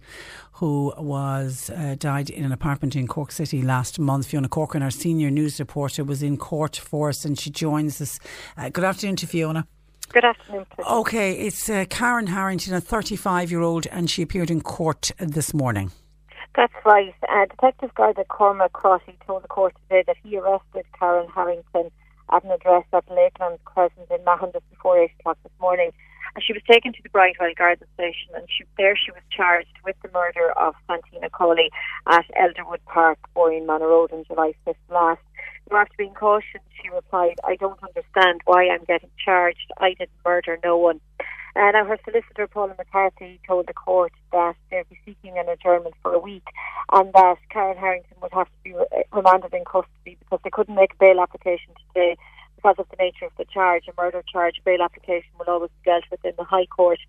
who 0.59 0.93
was 0.97 1.69
uh, 1.69 1.95
died 1.97 2.29
in 2.29 2.43
an 2.43 2.51
apartment 2.51 2.93
in 2.93 3.07
Cork 3.07 3.31
City 3.31 3.61
last 3.61 3.97
month. 3.97 4.27
Fiona 4.27 4.49
Corcoran, 4.49 4.83
our 4.83 4.91
senior 4.91 5.31
news 5.31 5.57
reporter, 5.57 6.03
was 6.03 6.21
in 6.21 6.35
court 6.35 6.75
for 6.75 7.07
us 7.07 7.23
and 7.23 7.39
she 7.39 7.49
joins 7.49 8.01
us. 8.01 8.19
Uh, 8.57 8.67
good 8.67 8.83
afternoon 8.83 9.15
to 9.15 9.27
Fiona. 9.27 9.65
Good 10.09 10.25
afternoon. 10.25 10.65
Okay, 10.89 11.33
it's 11.33 11.69
uh, 11.69 11.85
Karen 11.89 12.27
Harrington, 12.27 12.73
a 12.73 12.81
35 12.81 13.51
year 13.51 13.61
old, 13.61 13.87
and 13.87 14.09
she 14.09 14.21
appeared 14.21 14.51
in 14.51 14.59
court 14.59 15.11
this 15.17 15.53
morning. 15.53 15.91
That's 16.55 16.73
right. 16.83 17.13
Uh, 17.29 17.45
Detective 17.45 17.93
Garda 17.95 18.25
Cormac 18.25 18.73
Crosby 18.73 19.17
told 19.25 19.43
the 19.43 19.47
court 19.47 19.73
today 19.83 20.03
that 20.07 20.17
he 20.21 20.37
arrested 20.37 20.83
Karen 20.99 21.29
Harrington 21.33 21.89
at 22.33 22.43
an 22.43 22.51
address 22.51 22.83
at 22.91 23.09
Lakeland 23.09 23.59
Crescent 23.63 24.11
in 24.11 24.25
Mahon 24.25 24.51
just 24.51 24.69
before 24.71 24.99
8 24.99 25.09
o'clock 25.19 25.37
this 25.43 25.53
morning. 25.61 25.91
And 26.39 26.45
she 26.45 26.53
was 26.53 26.63
taken 26.71 26.93
to 26.93 27.03
the 27.03 27.09
Bridewell 27.09 27.53
Garda 27.57 27.83
station, 27.95 28.31
and 28.33 28.47
she, 28.47 28.63
there 28.77 28.95
she 28.95 29.11
was 29.11 29.21
charged 29.29 29.75
with 29.83 29.97
the 30.01 30.09
murder 30.13 30.53
of 30.57 30.73
Santina 30.87 31.29
Cawley 31.29 31.69
at 32.07 32.23
Elderwood 32.31 32.79
Park, 32.85 33.19
Boreenmanna 33.35 33.81
Road 33.81 34.13
on 34.13 34.23
July 34.23 34.53
5th 34.65 34.75
last. 34.89 35.19
After 35.69 35.93
being 35.97 36.13
cautioned, 36.13 36.63
she 36.81 36.89
replied, 36.91 37.35
I 37.45 37.57
don't 37.57 37.83
understand 37.83 38.39
why 38.45 38.69
I'm 38.69 38.85
getting 38.85 39.09
charged. 39.21 39.69
I 39.79 39.95
didn't 39.99 40.11
murder 40.23 40.57
no 40.63 40.77
one. 40.77 41.01
Uh, 41.57 41.71
now, 41.71 41.83
her 41.83 41.99
solicitor, 42.05 42.47
Paula 42.47 42.73
McCarthy, 42.77 43.41
told 43.45 43.67
the 43.67 43.73
court 43.73 44.13
that 44.31 44.55
they'll 44.71 44.85
be 44.89 44.97
seeking 45.03 45.37
an 45.37 45.49
adjournment 45.49 45.95
for 46.01 46.13
a 46.13 46.19
week 46.19 46.47
and 46.93 47.11
that 47.11 47.35
Karen 47.49 47.77
Harrington 47.77 48.15
would 48.21 48.31
have 48.31 48.47
to 48.47 48.63
be 48.63 48.73
re- 48.73 49.03
remanded 49.11 49.53
in 49.53 49.65
custody 49.65 50.15
because 50.19 50.39
they 50.45 50.49
couldn't 50.49 50.75
make 50.75 50.93
a 50.93 50.97
bail 51.01 51.19
application 51.19 51.73
today 51.93 52.15
because 52.59 52.75
of 52.77 52.87
the 52.89 53.03
nature 53.03 53.25
of 53.25 53.31
the 53.37 53.45
charge. 53.45 53.83
A 53.87 54.01
murder 54.01 54.23
charge 54.31 54.55
bail 54.65 54.81
application 54.81 55.29
will 55.37 55.47
always 55.47 55.71
be 55.83 55.91
dealt 55.91 56.03
with 56.11 56.23
in 56.25 56.33
the 56.37 56.43
High 56.43 56.65
Court. 56.65 56.99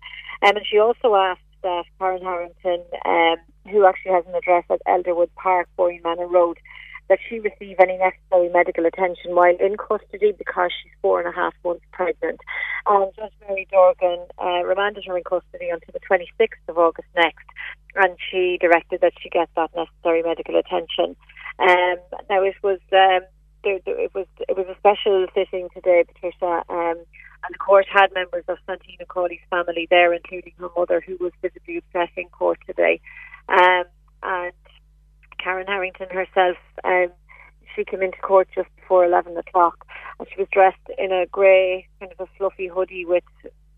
Um, 0.41 0.55
and 0.55 0.65
she 0.65 0.79
also 0.79 1.15
asked 1.15 1.41
that 1.63 1.83
Karen 1.99 2.21
Harrington, 2.21 2.83
um, 3.05 3.37
who 3.69 3.85
actually 3.85 4.13
has 4.13 4.25
an 4.27 4.35
address 4.35 4.63
at 4.69 4.81
Elderwood 4.87 5.29
Park, 5.35 5.67
Boreenmanna 5.77 6.29
Road, 6.29 6.57
that 7.09 7.19
she 7.27 7.39
receive 7.39 7.75
any 7.79 7.97
necessary 7.97 8.47
medical 8.49 8.85
attention 8.85 9.35
while 9.35 9.55
in 9.59 9.75
custody 9.75 10.31
because 10.37 10.71
she's 10.81 10.93
four 11.01 11.19
and 11.19 11.27
a 11.27 11.35
half 11.35 11.53
months 11.65 11.83
pregnant. 11.91 12.39
And 12.87 13.11
Judge 13.15 13.33
Mary 13.41 13.67
Dorgan 13.69 14.25
uh, 14.41 14.63
remanded 14.63 15.03
her 15.07 15.17
in 15.17 15.23
custody 15.23 15.67
until 15.69 15.91
the 15.91 15.99
26th 15.99 16.69
of 16.69 16.77
August 16.77 17.09
next, 17.15 17.45
and 17.95 18.15
she 18.29 18.57
directed 18.61 19.01
that 19.01 19.13
she 19.21 19.29
get 19.29 19.49
that 19.57 19.71
necessary 19.75 20.23
medical 20.23 20.57
attention. 20.57 21.17
Um, 21.59 21.97
now 22.29 22.43
it 22.43 22.55
was 22.63 22.79
um, 22.93 23.27
there, 23.63 23.79
there, 23.85 23.99
it 23.99 24.13
was 24.13 24.27
it 24.47 24.57
was 24.57 24.67
a 24.67 24.77
special 24.77 25.25
sitting 25.33 25.69
today, 25.73 26.03
Patricia. 26.07 26.63
Um, 26.69 26.97
and 27.43 27.55
the 27.55 27.57
court 27.57 27.85
had 27.91 28.13
members 28.13 28.43
of 28.47 28.57
Santina 28.67 29.05
Cawley's 29.07 29.39
family 29.49 29.87
there, 29.89 30.13
including 30.13 30.53
her 30.59 30.69
mother, 30.77 31.01
who 31.05 31.17
was 31.19 31.31
visibly 31.41 31.77
upset 31.77 32.09
in 32.15 32.29
court 32.29 32.59
today. 32.67 33.01
Um, 33.49 33.85
and 34.21 34.53
Karen 35.39 35.65
Harrington 35.65 36.07
herself, 36.11 36.57
um, 36.83 37.07
she 37.75 37.83
came 37.83 38.01
into 38.01 38.17
court 38.19 38.47
just 38.53 38.69
before 38.75 39.05
11 39.05 39.35
o'clock 39.37 39.85
and 40.19 40.27
she 40.29 40.39
was 40.39 40.47
dressed 40.51 40.77
in 40.97 41.11
a 41.11 41.25
grey, 41.25 41.87
kind 41.99 42.11
of 42.11 42.19
a 42.19 42.29
fluffy 42.37 42.67
hoodie 42.67 43.05
with 43.05 43.23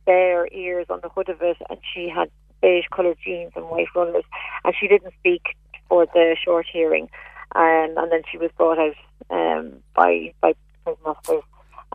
bear 0.05 0.47
ears 0.51 0.88
on 0.89 0.99
the 1.01 1.10
hood 1.10 1.30
of 1.30 1.41
it 1.41 1.57
and 1.69 1.80
she 1.93 2.10
had 2.10 2.30
beige 2.61 2.85
coloured 2.93 3.18
jeans 3.23 3.51
and 3.55 3.65
white 3.65 3.88
runners 3.95 4.23
and 4.64 4.73
she 4.80 4.88
didn't 4.88 5.14
speak 5.19 5.55
for 5.88 6.05
the 6.07 6.35
short 6.43 6.65
hearing 6.72 7.10
um, 7.55 7.93
and 7.97 8.11
then 8.11 8.22
she 8.30 8.38
was 8.38 8.49
brought 8.57 8.80
out 8.80 8.95
um, 9.30 9.74
by, 9.95 10.34
by 10.41 10.54
prison 10.84 11.02
officers. 11.06 11.44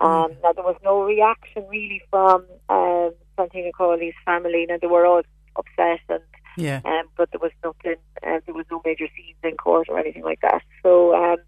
Um, 0.00 0.32
now 0.44 0.52
there 0.52 0.64
was 0.64 0.76
no 0.84 1.02
reaction 1.02 1.66
really 1.68 2.00
from 2.10 2.44
um, 2.68 3.12
Santina 3.36 3.72
Cawley's 3.72 4.14
family. 4.24 4.64
Now 4.68 4.76
they 4.80 4.86
were 4.86 5.04
all 5.04 5.22
upset 5.56 6.00
and 6.08 6.22
Yeah. 6.56 6.80
um, 6.84 7.08
but 7.16 7.30
there 7.32 7.40
was 7.40 7.52
nothing, 7.64 7.96
uh, 8.24 8.38
there 8.46 8.54
was 8.54 8.66
no 8.70 8.80
major 8.84 9.06
scenes 9.16 9.38
in 9.42 9.56
court 9.56 9.88
or 9.88 9.98
anything 9.98 10.22
like 10.24 10.40
that. 10.42 10.62
So 10.82 11.14
um, 11.14 11.38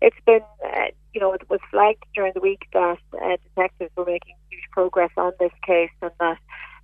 it's 0.00 0.16
been, 0.26 0.42
uh, 0.64 0.86
you 1.14 1.20
know, 1.20 1.32
it 1.32 1.48
was 1.48 1.60
flagged 1.70 2.04
during 2.14 2.32
the 2.34 2.40
week 2.40 2.66
that 2.72 2.98
uh, 3.22 3.36
detectives 3.54 3.92
were 3.96 4.04
making 4.04 4.34
huge 4.50 4.64
progress 4.72 5.10
on 5.16 5.32
this 5.38 5.52
case 5.64 5.90
and 6.00 6.10
that, 6.18 6.38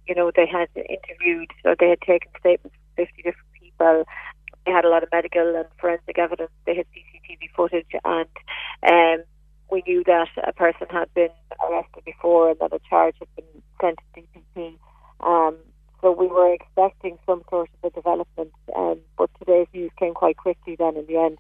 you 0.07 0.15
know, 0.15 0.31
they 0.35 0.47
had 0.47 0.69
interviewed 0.77 1.51
or 1.65 1.75
they 1.79 1.89
had 1.91 2.01
taken 2.01 2.31
statements 2.39 2.77
from 2.95 3.07
50 3.07 3.23
different 3.23 3.53
people. 3.61 4.05
They 4.69 4.75
had 4.75 4.85
a 4.85 4.91
lot 4.91 5.03
of 5.03 5.09
medical 5.11 5.57
and 5.57 5.65
forensic 5.81 6.19
evidence. 6.19 6.51
They 6.67 6.77
had 6.77 6.85
CCTV 6.93 7.51
footage 7.57 7.87
and 8.05 8.29
um, 8.87 9.25
we 9.73 9.83
knew 9.87 10.05
that 10.05 10.29
a 10.47 10.53
person 10.53 10.87
had 10.91 11.13
been 11.15 11.31
arrested 11.67 12.05
before 12.05 12.51
and 12.51 12.59
that 12.61 12.75
a 12.75 12.81
charge 12.87 13.15
had 13.19 13.29
been 13.35 13.63
sent 13.81 13.99
to 14.15 14.21
DPP. 14.21 14.75
Um, 15.21 15.57
so 16.03 16.13
we 16.13 16.27
were 16.27 16.53
expecting 16.53 17.19
some 17.25 17.43
sort 17.49 17.71
of 17.83 17.91
a 17.91 17.95
development, 17.95 18.53
um, 18.77 18.99
but 19.17 19.31
today's 19.39 19.69
news 19.73 19.91
came 19.99 20.13
quite 20.13 20.37
quickly 20.37 20.77
then 20.79 20.99
in 20.99 21.07
the 21.07 21.17
end. 21.17 21.39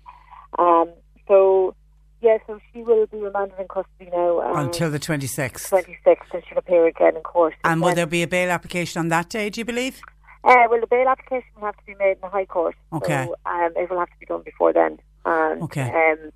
Um, 0.58 0.88
so, 1.28 1.74
yeah, 2.22 2.38
so 2.46 2.58
she 2.72 2.82
will 2.82 3.06
be 3.08 3.18
remanded 3.18 3.58
in 3.60 3.68
custody 3.68 4.08
now. 4.10 4.40
Um, 4.40 4.56
Until 4.68 4.90
the 4.90 4.98
26th. 4.98 5.68
26th, 5.68 6.16
and 6.32 6.42
she'll 6.48 6.58
appear 6.58 6.86
again 6.86 7.14
in 7.14 7.22
court. 7.22 7.54
And 7.62 7.82
will 7.82 7.88
then- 7.88 7.96
there 7.96 8.06
be 8.06 8.22
a 8.22 8.26
bail 8.26 8.50
application 8.50 9.00
on 9.00 9.08
that 9.08 9.28
day, 9.28 9.50
do 9.50 9.60
you 9.60 9.66
believe? 9.66 10.00
Uh, 10.44 10.64
well, 10.70 10.80
the 10.80 10.86
bail 10.86 11.08
application 11.08 11.48
will 11.56 11.66
have 11.66 11.76
to 11.76 11.84
be 11.86 11.94
made 11.98 12.12
in 12.12 12.20
the 12.22 12.28
High 12.28 12.46
Court. 12.46 12.74
Okay. 12.92 13.26
So 13.26 13.34
um, 13.46 13.72
it 13.76 13.90
will 13.90 13.98
have 13.98 14.08
to 14.10 14.18
be 14.20 14.26
done 14.26 14.42
before 14.42 14.72
then. 14.72 14.98
And, 15.24 15.62
Okay. 15.62 15.82
Um, 15.90 16.30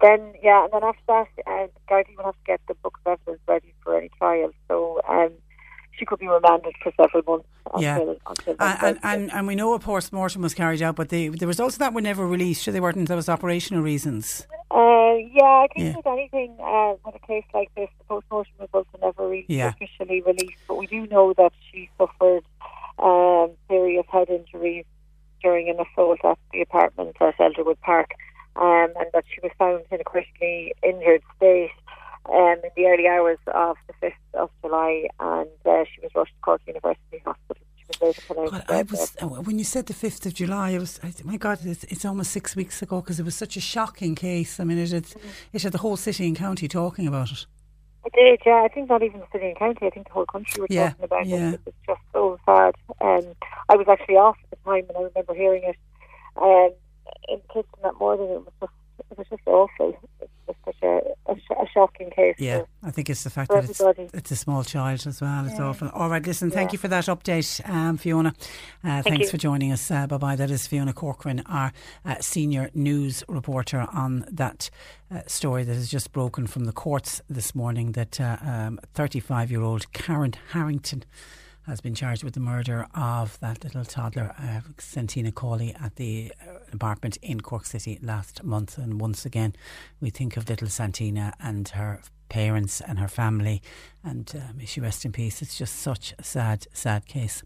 then, 0.00 0.34
yeah, 0.42 0.64
and 0.64 0.72
then 0.72 0.82
after 0.82 1.02
that, 1.08 1.28
uh, 1.46 1.66
Gardaí 1.88 2.16
will 2.16 2.24
have 2.24 2.34
to 2.34 2.40
get 2.44 2.60
the 2.66 2.74
book 2.74 2.98
of 3.06 3.12
evidence 3.20 3.40
ready 3.46 3.72
for 3.84 3.96
any 3.96 4.10
trial. 4.18 4.50
So 4.66 5.00
um, 5.08 5.30
she 5.92 6.04
could 6.04 6.18
be 6.18 6.26
remanded 6.26 6.74
for 6.82 6.92
several 7.00 7.22
months 7.24 7.48
Yeah. 7.78 7.98
until, 7.98 8.16
until 8.26 8.56
And, 8.58 8.78
and, 8.82 8.98
and, 9.04 9.32
and 9.32 9.46
we 9.46 9.54
know 9.54 9.74
a 9.74 9.78
post 9.78 10.12
mortem 10.12 10.42
was 10.42 10.54
carried 10.54 10.82
out, 10.82 10.96
but 10.96 11.10
the, 11.10 11.28
the 11.28 11.46
results 11.46 11.76
of 11.76 11.78
that 11.80 11.94
were 11.94 12.00
never 12.00 12.26
released. 12.26 12.64
So 12.64 12.72
they 12.72 12.80
weren't, 12.80 13.06
there 13.06 13.16
was 13.16 13.28
operational 13.28 13.80
reasons. 13.82 14.46
Uh, 14.72 15.14
yeah, 15.30 15.44
I 15.44 15.66
think 15.72 15.86
Yeah. 15.86 15.96
with 15.96 16.06
anything, 16.06 16.56
uh, 16.60 16.94
with 17.04 17.14
a 17.14 17.24
case 17.24 17.44
like 17.54 17.72
this, 17.76 17.88
the 17.98 18.04
post-mortem 18.06 18.52
results 18.58 18.88
are 18.94 19.06
never 19.06 19.28
really 19.28 19.44
Yeah. 19.46 19.68
officially 19.68 20.20
released. 20.22 20.58
But 20.66 20.78
we 20.78 20.86
do 20.88 21.06
know 21.06 21.32
that 21.34 21.52
she 21.70 21.88
suffered 21.96 22.42
um, 22.98 23.50
serious 23.68 24.06
head 24.10 24.28
injuries 24.28 24.84
during 25.42 25.68
an 25.68 25.76
assault 25.80 26.20
at 26.24 26.38
the 26.52 26.62
apartment 26.62 27.16
at 27.20 27.36
Elderwood 27.38 27.80
Park, 27.80 28.10
um, 28.56 28.92
and 28.98 29.06
that 29.12 29.24
she 29.32 29.40
was 29.42 29.50
found 29.58 29.84
in 29.90 30.00
a 30.00 30.04
critically 30.04 30.72
injured 30.82 31.22
state 31.36 31.70
um, 32.30 32.56
in 32.62 32.70
the 32.76 32.86
early 32.86 33.08
hours 33.08 33.38
of 33.48 33.76
the 33.86 34.06
5th 34.06 34.40
of 34.40 34.50
July, 34.62 35.08
and 35.18 35.48
uh, 35.66 35.84
she 35.92 36.00
was 36.02 36.10
rushed 36.14 36.32
to 36.32 36.40
Cork 36.42 36.60
University 36.66 37.22
Hospital. 37.24 37.62
She 37.76 37.84
was 37.88 38.00
later 38.00 38.22
pronounced 38.26 38.52
God, 38.52 38.64
I 38.68 38.82
was 38.82 39.16
uh, 39.20 39.26
when 39.26 39.58
you 39.58 39.64
said 39.64 39.86
the 39.86 39.94
fifth 39.94 40.24
of 40.26 40.34
July. 40.34 40.70
It 40.70 40.78
was 40.78 41.00
I, 41.02 41.12
my 41.24 41.36
God. 41.36 41.58
It's, 41.64 41.84
it's 41.84 42.04
almost 42.04 42.30
six 42.30 42.54
weeks 42.54 42.80
ago 42.80 43.00
because 43.00 43.18
it 43.18 43.24
was 43.24 43.34
such 43.34 43.56
a 43.56 43.60
shocking 43.60 44.14
case. 44.14 44.60
I 44.60 44.64
mean, 44.64 44.78
it 44.78 44.92
had, 44.92 45.06
it 45.52 45.62
had 45.62 45.72
the 45.72 45.78
whole 45.78 45.96
city 45.96 46.26
and 46.26 46.36
county 46.36 46.68
talking 46.68 47.08
about 47.08 47.32
it. 47.32 47.46
It 48.04 48.12
did, 48.14 48.40
yeah. 48.44 48.62
I 48.64 48.68
think 48.68 48.88
not 48.88 49.02
even 49.02 49.20
the 49.20 49.26
city 49.32 49.46
and 49.46 49.58
county. 49.58 49.86
I 49.86 49.90
think 49.90 50.06
the 50.08 50.12
whole 50.12 50.26
country 50.26 50.60
were 50.60 50.66
Yeah, 50.70 50.90
talking 50.90 51.04
about 51.04 51.26
yeah. 51.26 51.50
it. 51.50 51.54
It 51.54 51.60
was 51.66 51.74
just 51.86 52.00
so 52.12 52.38
sad. 52.46 52.74
Um, 53.00 53.34
I 53.68 53.76
was 53.76 53.86
actually 53.88 54.16
off 54.16 54.36
at 54.42 54.50
the 54.50 54.56
time, 54.64 54.84
and 54.88 54.96
I 54.98 55.02
remember 55.02 55.34
hearing 55.34 55.62
it 55.64 55.76
um, 56.36 56.70
in 57.28 57.40
kitchen 57.52 57.78
that 57.82 57.98
morning. 57.98 58.26
It 58.30 58.44
was 58.44 58.52
just, 58.60 58.72
it 59.10 59.18
was 59.18 59.26
just 59.28 59.42
awful. 59.46 59.96
It 60.20 60.30
was 60.46 60.56
such 60.64 60.76
a, 60.82 61.00
a, 61.30 61.36
sh- 61.36 61.50
a 61.50 61.60
shocking 61.72 62.10
case. 62.10 62.36
Yeah, 62.38 62.62
I 62.82 62.90
think 62.90 63.08
it's 63.10 63.24
the 63.24 63.30
fact 63.30 63.50
that 63.50 63.64
it's, 63.64 63.80
it's 64.14 64.30
a 64.30 64.36
small 64.36 64.64
child 64.64 65.06
as 65.06 65.20
well. 65.20 65.46
It's 65.46 65.58
Yeah. 65.58 65.64
awful. 65.66 65.88
All 65.90 66.08
right, 66.08 66.24
listen, 66.26 66.50
thank 66.50 66.70
Yeah. 66.70 66.72
you 66.74 66.78
for 66.78 66.88
that 66.88 67.04
update, 67.06 67.66
um, 67.68 67.96
Fiona. 67.96 68.34
Uh, 68.84 69.02
thanks 69.02 69.24
you. 69.26 69.28
for 69.30 69.36
joining 69.36 69.72
us. 69.72 69.90
Uh, 69.90 70.06
bye 70.06 70.18
bye. 70.18 70.36
That 70.36 70.50
is 70.50 70.66
Fiona 70.66 70.92
Corcoran, 70.92 71.42
our 71.46 71.72
uh, 72.04 72.16
senior 72.20 72.70
news 72.74 73.24
reporter 73.28 73.86
on 73.92 74.24
that 74.30 74.70
uh, 75.10 75.20
story 75.26 75.64
that 75.64 75.74
has 75.74 75.88
just 75.90 76.12
broken 76.12 76.46
from 76.46 76.64
the 76.64 76.72
courts 76.72 77.20
this 77.28 77.54
morning 77.54 77.92
that 77.92 78.18
35 78.94 79.50
year 79.50 79.62
old 79.62 79.92
Karen 79.92 80.34
Harrington 80.52 81.04
has 81.66 81.80
been 81.80 81.94
charged 81.94 82.24
with 82.24 82.34
the 82.34 82.40
murder 82.40 82.86
of 82.92 83.38
that 83.38 83.62
little 83.62 83.84
toddler, 83.84 84.34
uh, 84.36 84.60
Santina 84.78 85.30
Cawley, 85.30 85.72
at 85.80 85.94
the 85.94 86.32
uh, 86.42 86.51
apartment 86.74 87.18
in 87.22 87.40
Cork 87.40 87.66
City 87.66 87.98
last 88.02 88.42
month. 88.42 88.78
And 88.78 89.00
once 89.00 89.24
again, 89.24 89.54
we 90.00 90.10
think 90.10 90.36
of 90.36 90.48
little 90.48 90.68
Santina 90.68 91.34
and 91.40 91.68
her 91.68 92.02
parents 92.28 92.80
and 92.80 92.98
her 92.98 93.08
family. 93.08 93.62
And 94.02 94.32
uh, 94.34 94.52
may 94.56 94.64
she 94.64 94.80
rest 94.80 95.04
in 95.04 95.12
peace. 95.12 95.42
It's 95.42 95.58
just 95.58 95.76
such 95.76 96.14
a 96.18 96.22
sad, 96.24 96.66
sad 96.72 97.06
case. 97.06 97.42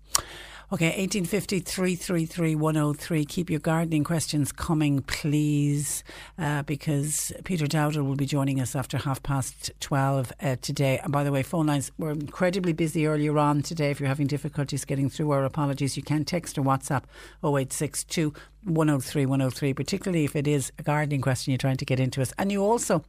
Okay, 0.72 0.86
1850 0.86 1.60
333 1.60 2.56
103. 2.56 3.24
Keep 3.24 3.50
your 3.50 3.60
gardening 3.60 4.02
questions 4.02 4.50
coming, 4.50 5.00
please, 5.00 6.02
uh, 6.40 6.62
because 6.62 7.32
Peter 7.44 7.66
Dowdall 7.66 8.04
will 8.04 8.16
be 8.16 8.26
joining 8.26 8.60
us 8.60 8.74
after 8.74 8.98
half 8.98 9.22
past 9.22 9.70
12 9.78 10.32
uh, 10.42 10.56
today. 10.60 10.98
And 11.04 11.12
by 11.12 11.22
the 11.22 11.30
way, 11.30 11.44
phone 11.44 11.66
lines 11.66 11.92
were 11.98 12.10
incredibly 12.10 12.72
busy 12.72 13.06
earlier 13.06 13.38
on 13.38 13.62
today. 13.62 13.92
If 13.92 14.00
you're 14.00 14.08
having 14.08 14.26
difficulties 14.26 14.84
getting 14.84 15.08
through, 15.08 15.30
our 15.30 15.44
apologies. 15.44 15.96
You 15.96 16.02
can 16.02 16.24
text 16.24 16.58
or 16.58 16.62
WhatsApp 16.62 17.04
0862 17.44 18.34
103 18.64 19.24
103, 19.24 19.72
particularly 19.72 20.24
if 20.24 20.34
it 20.34 20.48
is 20.48 20.72
a 20.80 20.82
gardening 20.82 21.20
question 21.20 21.52
you're 21.52 21.58
trying 21.58 21.76
to 21.76 21.84
get 21.84 22.00
into 22.00 22.20
us. 22.20 22.32
And 22.38 22.50
you 22.50 22.64
also 22.64 23.04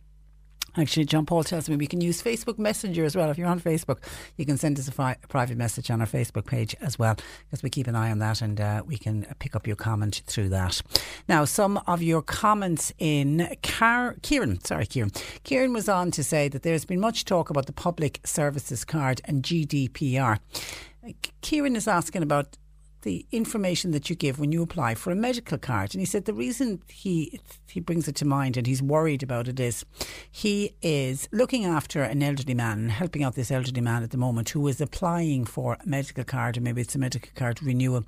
Actually, 0.76 1.06
John 1.06 1.26
Paul 1.26 1.44
tells 1.44 1.70
me 1.70 1.76
we 1.76 1.88
can 1.88 2.02
use 2.02 2.22
Facebook 2.22 2.60
Messenger 2.60 3.04
as 3.04 3.16
well. 3.16 3.32
If 3.32 3.38
you're 3.38 3.48
on 3.48 3.60
Facebook, 3.60 3.98
you 4.36 4.46
can 4.46 4.58
send 4.58 4.78
us 4.78 4.88
a, 4.88 4.92
fi- 4.92 5.18
a 5.24 5.28
private 5.28 5.58
message 5.58 5.90
on 5.90 6.02
our 6.02 6.08
Facebook 6.08 6.46
page 6.46 6.76
as 6.82 7.00
well, 7.00 7.16
because 7.46 7.64
we 7.64 7.70
keep 7.70 7.88
an 7.88 7.96
eye 7.96 8.12
on 8.12 8.20
that 8.20 8.42
and 8.42 8.62
uh, 8.62 8.84
we 8.86 8.98
can 8.98 9.26
pick 9.40 9.56
up 9.56 9.66
your 9.66 9.76
comment 9.76 10.22
through 10.28 10.50
that. 10.50 10.82
Now, 11.28 11.46
some 11.46 11.78
of 11.88 12.04
your 12.04 12.22
comments 12.22 12.92
in 13.00 13.56
Car- 13.64 14.18
Kieran, 14.22 14.64
sorry, 14.64 14.86
Kieran. 14.86 15.12
Kieran 15.44 15.74
was 15.74 15.90
on 15.90 16.12
to 16.12 16.24
say 16.24 16.48
that 16.50 16.64
there's 16.64 16.86
been 16.86 17.00
much 17.00 17.26
talk 17.26 17.50
about 17.50 17.66
the 17.66 17.74
Public 17.74 18.20
Services 18.26 18.86
Card 18.86 19.22
and 19.26 19.44
GDPR. 19.44 20.40
Kieran 21.42 21.76
is 21.76 21.88
asking 21.88 22.22
about 22.22 22.58
the 23.08 23.26
information 23.32 23.92
that 23.92 24.10
you 24.10 24.18
give 24.18 24.38
when 24.38 24.52
you 24.52 24.62
apply 24.62 24.94
for 24.94 25.12
a 25.12 25.16
medical 25.16 25.58
card. 25.58 25.94
And 25.94 26.02
he 26.02 26.06
said 26.06 26.26
the 26.26 26.34
reason 26.34 26.82
he 26.90 27.40
he 27.70 27.80
brings 27.80 28.10
it 28.10 28.16
to 28.16 28.26
mind 28.26 28.58
and 28.58 28.68
he's 28.68 28.82
worried 28.82 29.24
about 29.24 29.48
it 29.48 29.62
is 29.62 29.86
he 30.30 30.76
is 30.82 31.30
looking 31.32 31.64
after 31.64 32.04
an 32.04 32.22
elderly 32.22 32.54
man 32.54 32.90
helping 32.90 33.24
out 33.24 33.36
this 33.36 33.50
elderly 33.50 33.80
man 33.80 34.04
at 34.04 34.12
the 34.12 34.18
moment 34.18 34.50
who 34.50 34.68
is 34.68 34.82
applying 34.82 35.46
for 35.46 35.78
a 35.80 35.88
medical 35.88 36.26
card 36.26 36.58
or 36.58 36.62
maybe 36.62 36.82
it's 36.82 36.96
a 36.96 37.00
medical 37.00 37.32
card 37.34 37.64
renewal. 37.64 38.04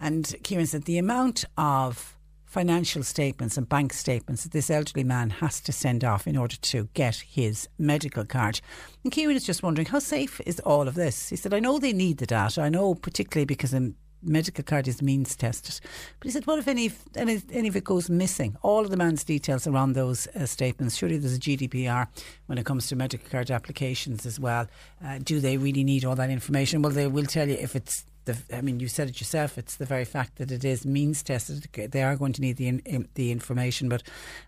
And 0.00 0.32
Kieran 0.44 0.66
said 0.66 0.84
the 0.84 0.98
amount 0.98 1.44
of 1.58 2.16
financial 2.46 3.02
statements 3.02 3.56
and 3.56 3.68
bank 3.68 3.92
statements 3.92 4.44
that 4.44 4.52
this 4.52 4.70
elderly 4.70 5.02
man 5.02 5.30
has 5.30 5.60
to 5.62 5.72
send 5.72 6.04
off 6.04 6.28
in 6.28 6.36
order 6.36 6.54
to 6.54 6.88
get 6.94 7.16
his 7.16 7.68
medical 7.76 8.24
card. 8.24 8.60
And 9.02 9.12
Kieran 9.12 9.34
is 9.34 9.44
just 9.44 9.64
wondering 9.64 9.88
how 9.88 9.98
safe 9.98 10.40
is 10.46 10.60
all 10.60 10.86
of 10.86 10.94
this? 10.94 11.30
He 11.30 11.34
said, 11.34 11.52
I 11.52 11.58
know 11.58 11.80
they 11.80 11.92
need 11.92 12.18
the 12.18 12.26
data. 12.26 12.62
I 12.62 12.68
know 12.68 12.94
particularly 12.94 13.46
because 13.46 13.74
a 13.74 13.92
medical 14.24 14.64
card 14.64 14.88
is 14.88 15.02
means 15.02 15.36
tested. 15.36 15.80
But 16.18 16.26
he 16.26 16.30
said, 16.30 16.46
what 16.46 16.58
if 16.58 16.68
any, 16.68 16.92
any, 17.16 17.42
any 17.52 17.68
of 17.68 17.76
it 17.76 17.84
goes 17.84 18.10
missing? 18.10 18.56
All 18.62 18.80
of 18.80 18.90
the 18.90 18.96
man's 18.96 19.24
details 19.24 19.66
are 19.66 19.76
on 19.76 19.92
those 19.92 20.26
uh, 20.28 20.46
statements. 20.46 20.96
Surely 20.96 21.18
there's 21.18 21.36
a 21.36 21.40
GDPR 21.40 22.08
when 22.46 22.58
it 22.58 22.66
comes 22.66 22.88
to 22.88 22.96
medical 22.96 23.28
card 23.28 23.50
applications 23.50 24.26
as 24.26 24.40
well. 24.40 24.66
Uh, 25.04 25.18
do 25.22 25.40
they 25.40 25.56
really 25.56 25.84
need 25.84 26.04
all 26.04 26.16
that 26.16 26.30
information? 26.30 26.82
Well, 26.82 26.92
they 26.92 27.06
will 27.06 27.26
tell 27.26 27.48
you 27.48 27.54
if 27.54 27.76
it's 27.76 28.04
the, 28.24 28.36
I 28.52 28.60
mean, 28.60 28.80
you 28.80 28.88
said 28.88 29.08
it 29.08 29.20
yourself. 29.20 29.58
It's 29.58 29.76
the 29.76 29.84
very 29.84 30.04
fact 30.04 30.36
that 30.36 30.50
it 30.50 30.64
is 30.64 30.86
means 30.86 31.22
tested. 31.22 31.68
They 31.72 32.02
are 32.02 32.16
going 32.16 32.32
to 32.34 32.40
need 32.40 32.56
the 32.56 32.68
in, 32.68 33.08
the 33.14 33.30
information, 33.30 33.88
but 33.88 34.02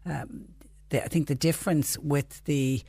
um, 0.04 0.46
the, 0.88 1.04
I 1.04 1.08
think 1.08 1.26
the 1.26 1.34
difference 1.34 1.98
with 1.98 2.44
the 2.44 2.82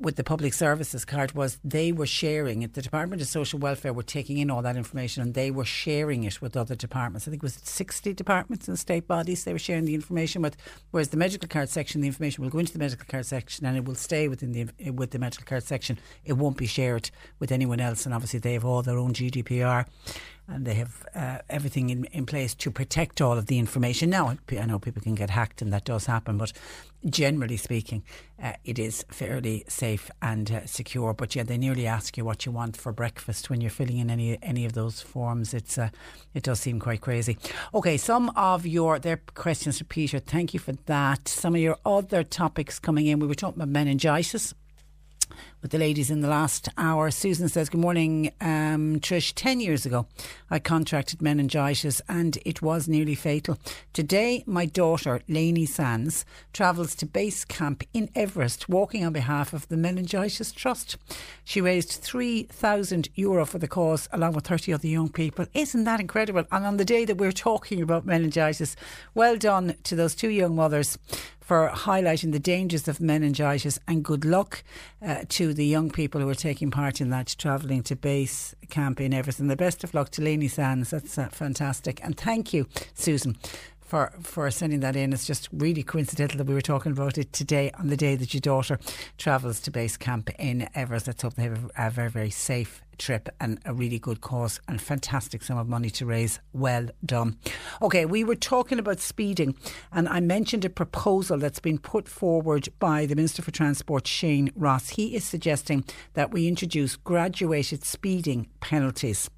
with 0.00 0.16
the 0.16 0.24
public 0.24 0.54
services 0.54 1.04
card 1.04 1.32
was 1.32 1.58
they 1.64 1.92
were 1.92 2.06
sharing 2.06 2.62
it. 2.62 2.74
The 2.74 2.82
Department 2.82 3.20
of 3.20 3.28
Social 3.28 3.58
Welfare 3.58 3.92
were 3.92 4.02
taking 4.02 4.38
in 4.38 4.50
all 4.50 4.62
that 4.62 4.76
information 4.76 5.22
and 5.22 5.34
they 5.34 5.50
were 5.50 5.64
sharing 5.64 6.24
it 6.24 6.40
with 6.40 6.56
other 6.56 6.74
departments. 6.74 7.26
I 7.26 7.30
think 7.30 7.42
it 7.42 7.46
was 7.46 7.58
60 7.62 8.14
departments 8.14 8.68
and 8.68 8.78
state 8.78 9.08
bodies 9.08 9.44
they 9.44 9.52
were 9.52 9.58
sharing 9.58 9.84
the 9.84 9.94
information 9.94 10.42
with. 10.42 10.56
Whereas 10.90 11.08
the 11.08 11.16
medical 11.16 11.48
card 11.48 11.68
section, 11.68 12.00
the 12.00 12.06
information 12.06 12.44
will 12.44 12.50
go 12.50 12.58
into 12.58 12.72
the 12.72 12.78
medical 12.78 13.06
card 13.08 13.26
section 13.26 13.66
and 13.66 13.76
it 13.76 13.84
will 13.84 13.94
stay 13.94 14.28
within 14.28 14.52
the 14.52 14.90
with 14.92 15.10
the 15.10 15.18
medical 15.18 15.44
card 15.44 15.64
section. 15.64 15.98
It 16.24 16.34
won't 16.34 16.56
be 16.56 16.66
shared 16.66 17.10
with 17.40 17.50
anyone 17.50 17.80
else. 17.80 18.06
And 18.06 18.14
obviously 18.14 18.38
they 18.38 18.52
have 18.54 18.64
all 18.64 18.82
their 18.82 18.98
own 18.98 19.12
GDPR 19.12 19.86
and 20.48 20.64
they 20.64 20.74
have 20.74 21.06
uh, 21.14 21.38
everything 21.50 21.90
in, 21.90 22.04
in 22.06 22.24
place 22.24 22.54
to 22.54 22.70
protect 22.70 23.20
all 23.20 23.36
of 23.36 23.46
the 23.46 23.58
information. 23.58 24.08
Now, 24.08 24.36
I 24.50 24.64
know 24.64 24.78
people 24.78 25.02
can 25.02 25.14
get 25.14 25.28
hacked, 25.30 25.60
and 25.60 25.72
that 25.74 25.84
does 25.84 26.06
happen, 26.06 26.38
but 26.38 26.52
generally 27.04 27.58
speaking, 27.58 28.02
uh, 28.42 28.54
it 28.64 28.78
is 28.78 29.04
fairly 29.10 29.64
safe 29.68 30.10
and 30.22 30.50
uh, 30.50 30.66
secure. 30.66 31.12
But 31.12 31.36
yeah, 31.36 31.42
they 31.42 31.58
nearly 31.58 31.86
ask 31.86 32.16
you 32.16 32.24
what 32.24 32.46
you 32.46 32.52
want 32.52 32.78
for 32.78 32.92
breakfast 32.92 33.50
when 33.50 33.60
you're 33.60 33.70
filling 33.70 33.98
in 33.98 34.10
any 34.10 34.38
any 34.42 34.64
of 34.64 34.72
those 34.72 35.02
forms. 35.02 35.52
It's 35.52 35.76
uh, 35.76 35.90
it 36.32 36.44
does 36.44 36.60
seem 36.60 36.80
quite 36.80 37.02
crazy. 37.02 37.36
Okay, 37.74 37.98
some 37.98 38.30
of 38.30 38.66
your 38.66 38.98
their 38.98 39.20
questions 39.34 39.78
for 39.78 39.84
Peter. 39.84 40.18
Thank 40.18 40.54
you 40.54 40.60
for 40.60 40.72
that. 40.86 41.28
Some 41.28 41.54
of 41.54 41.60
your 41.60 41.76
other 41.84 42.24
topics 42.24 42.78
coming 42.78 43.06
in. 43.06 43.18
We 43.18 43.26
were 43.26 43.34
talking 43.34 43.60
about 43.60 43.68
meningitis 43.68 44.54
with 45.60 45.70
the 45.70 45.78
ladies 45.78 46.10
in 46.10 46.20
the 46.20 46.28
last 46.28 46.68
hour. 46.78 47.10
Susan 47.10 47.48
says, 47.48 47.68
Good 47.68 47.80
morning, 47.80 48.32
um, 48.40 49.00
Trish. 49.00 49.32
10 49.34 49.60
years 49.60 49.84
ago, 49.84 50.06
I 50.50 50.58
contracted 50.58 51.20
meningitis 51.20 52.00
and 52.08 52.38
it 52.44 52.62
was 52.62 52.88
nearly 52.88 53.14
fatal. 53.14 53.58
Today, 53.92 54.44
my 54.46 54.66
daughter, 54.66 55.20
Lainey 55.28 55.66
Sands, 55.66 56.24
travels 56.52 56.94
to 56.96 57.06
base 57.06 57.44
camp 57.44 57.82
in 57.92 58.10
Everest, 58.14 58.68
walking 58.68 59.04
on 59.04 59.12
behalf 59.12 59.52
of 59.52 59.66
the 59.68 59.76
Meningitis 59.76 60.52
Trust. 60.52 60.96
She 61.44 61.60
raised 61.60 61.90
3,000 61.90 63.08
euro 63.14 63.44
for 63.44 63.58
the 63.58 63.68
cause, 63.68 64.08
along 64.12 64.34
with 64.34 64.46
30 64.46 64.72
other 64.72 64.88
young 64.88 65.08
people. 65.08 65.46
Isn't 65.54 65.84
that 65.84 66.00
incredible? 66.00 66.44
And 66.52 66.64
on 66.64 66.76
the 66.76 66.84
day 66.84 67.04
that 67.04 67.18
we're 67.18 67.32
talking 67.32 67.82
about 67.82 68.06
meningitis, 68.06 68.76
well 69.14 69.36
done 69.36 69.74
to 69.84 69.96
those 69.96 70.14
two 70.14 70.30
young 70.30 70.54
mothers 70.54 70.98
for 71.48 71.70
highlighting 71.74 72.30
the 72.32 72.38
dangers 72.38 72.86
of 72.88 73.00
meningitis 73.00 73.78
and 73.88 74.04
good 74.04 74.22
luck 74.22 74.62
uh, 75.00 75.24
to 75.30 75.47
the 75.54 75.66
young 75.66 75.90
people 75.90 76.20
who 76.20 76.28
are 76.28 76.34
taking 76.34 76.70
part 76.70 77.00
in 77.00 77.10
that 77.10 77.34
travelling 77.38 77.82
to 77.84 77.96
base 77.96 78.54
camp 78.70 79.00
in 79.00 79.12
Everest. 79.12 79.40
And 79.40 79.50
the 79.50 79.56
best 79.56 79.84
of 79.84 79.94
luck 79.94 80.10
to 80.10 80.22
Lainey 80.22 80.48
Sands. 80.48 80.90
That's 80.90 81.18
uh, 81.18 81.28
fantastic. 81.30 82.00
And 82.02 82.16
thank 82.16 82.52
you, 82.52 82.66
Susan. 82.94 83.36
For, 83.88 84.12
for 84.20 84.50
sending 84.50 84.80
that 84.80 84.96
in. 84.96 85.14
It's 85.14 85.26
just 85.26 85.48
really 85.50 85.82
coincidental 85.82 86.36
that 86.36 86.46
we 86.46 86.52
were 86.52 86.60
talking 86.60 86.92
about 86.92 87.16
it 87.16 87.32
today 87.32 87.70
on 87.78 87.88
the 87.88 87.96
day 87.96 88.16
that 88.16 88.34
your 88.34 88.42
daughter 88.42 88.78
travels 89.16 89.60
to 89.60 89.70
base 89.70 89.96
camp 89.96 90.28
in 90.38 90.68
Everest. 90.74 91.06
Let's 91.06 91.22
hope 91.22 91.34
they 91.34 91.44
have 91.44 91.70
a, 91.74 91.86
a 91.86 91.90
very, 91.90 92.10
very 92.10 92.28
safe 92.28 92.82
trip 92.98 93.28
and 93.40 93.60
a 93.64 93.72
really 93.72 93.98
good 93.98 94.20
cause 94.20 94.60
and 94.68 94.80
fantastic 94.80 95.42
sum 95.42 95.56
of 95.56 95.68
money 95.68 95.88
to 95.90 96.04
raise. 96.04 96.40
Well 96.52 96.88
done. 97.04 97.38
Okay, 97.80 98.04
we 98.04 98.24
were 98.24 98.34
talking 98.34 98.78
about 98.78 99.00
speeding 99.00 99.56
and 99.92 100.08
I 100.08 100.20
mentioned 100.20 100.64
a 100.64 100.70
proposal 100.70 101.38
that's 101.38 101.60
been 101.60 101.78
put 101.78 102.08
forward 102.08 102.68
by 102.78 103.06
the 103.06 103.16
Minister 103.16 103.42
for 103.42 103.52
Transport, 103.52 104.06
Shane 104.06 104.50
Ross. 104.54 104.90
He 104.90 105.14
is 105.14 105.24
suggesting 105.24 105.84
that 106.14 106.30
we 106.30 106.48
introduce 106.48 106.96
graduated 106.96 107.84
speeding 107.84 108.48
penalties. 108.60 109.30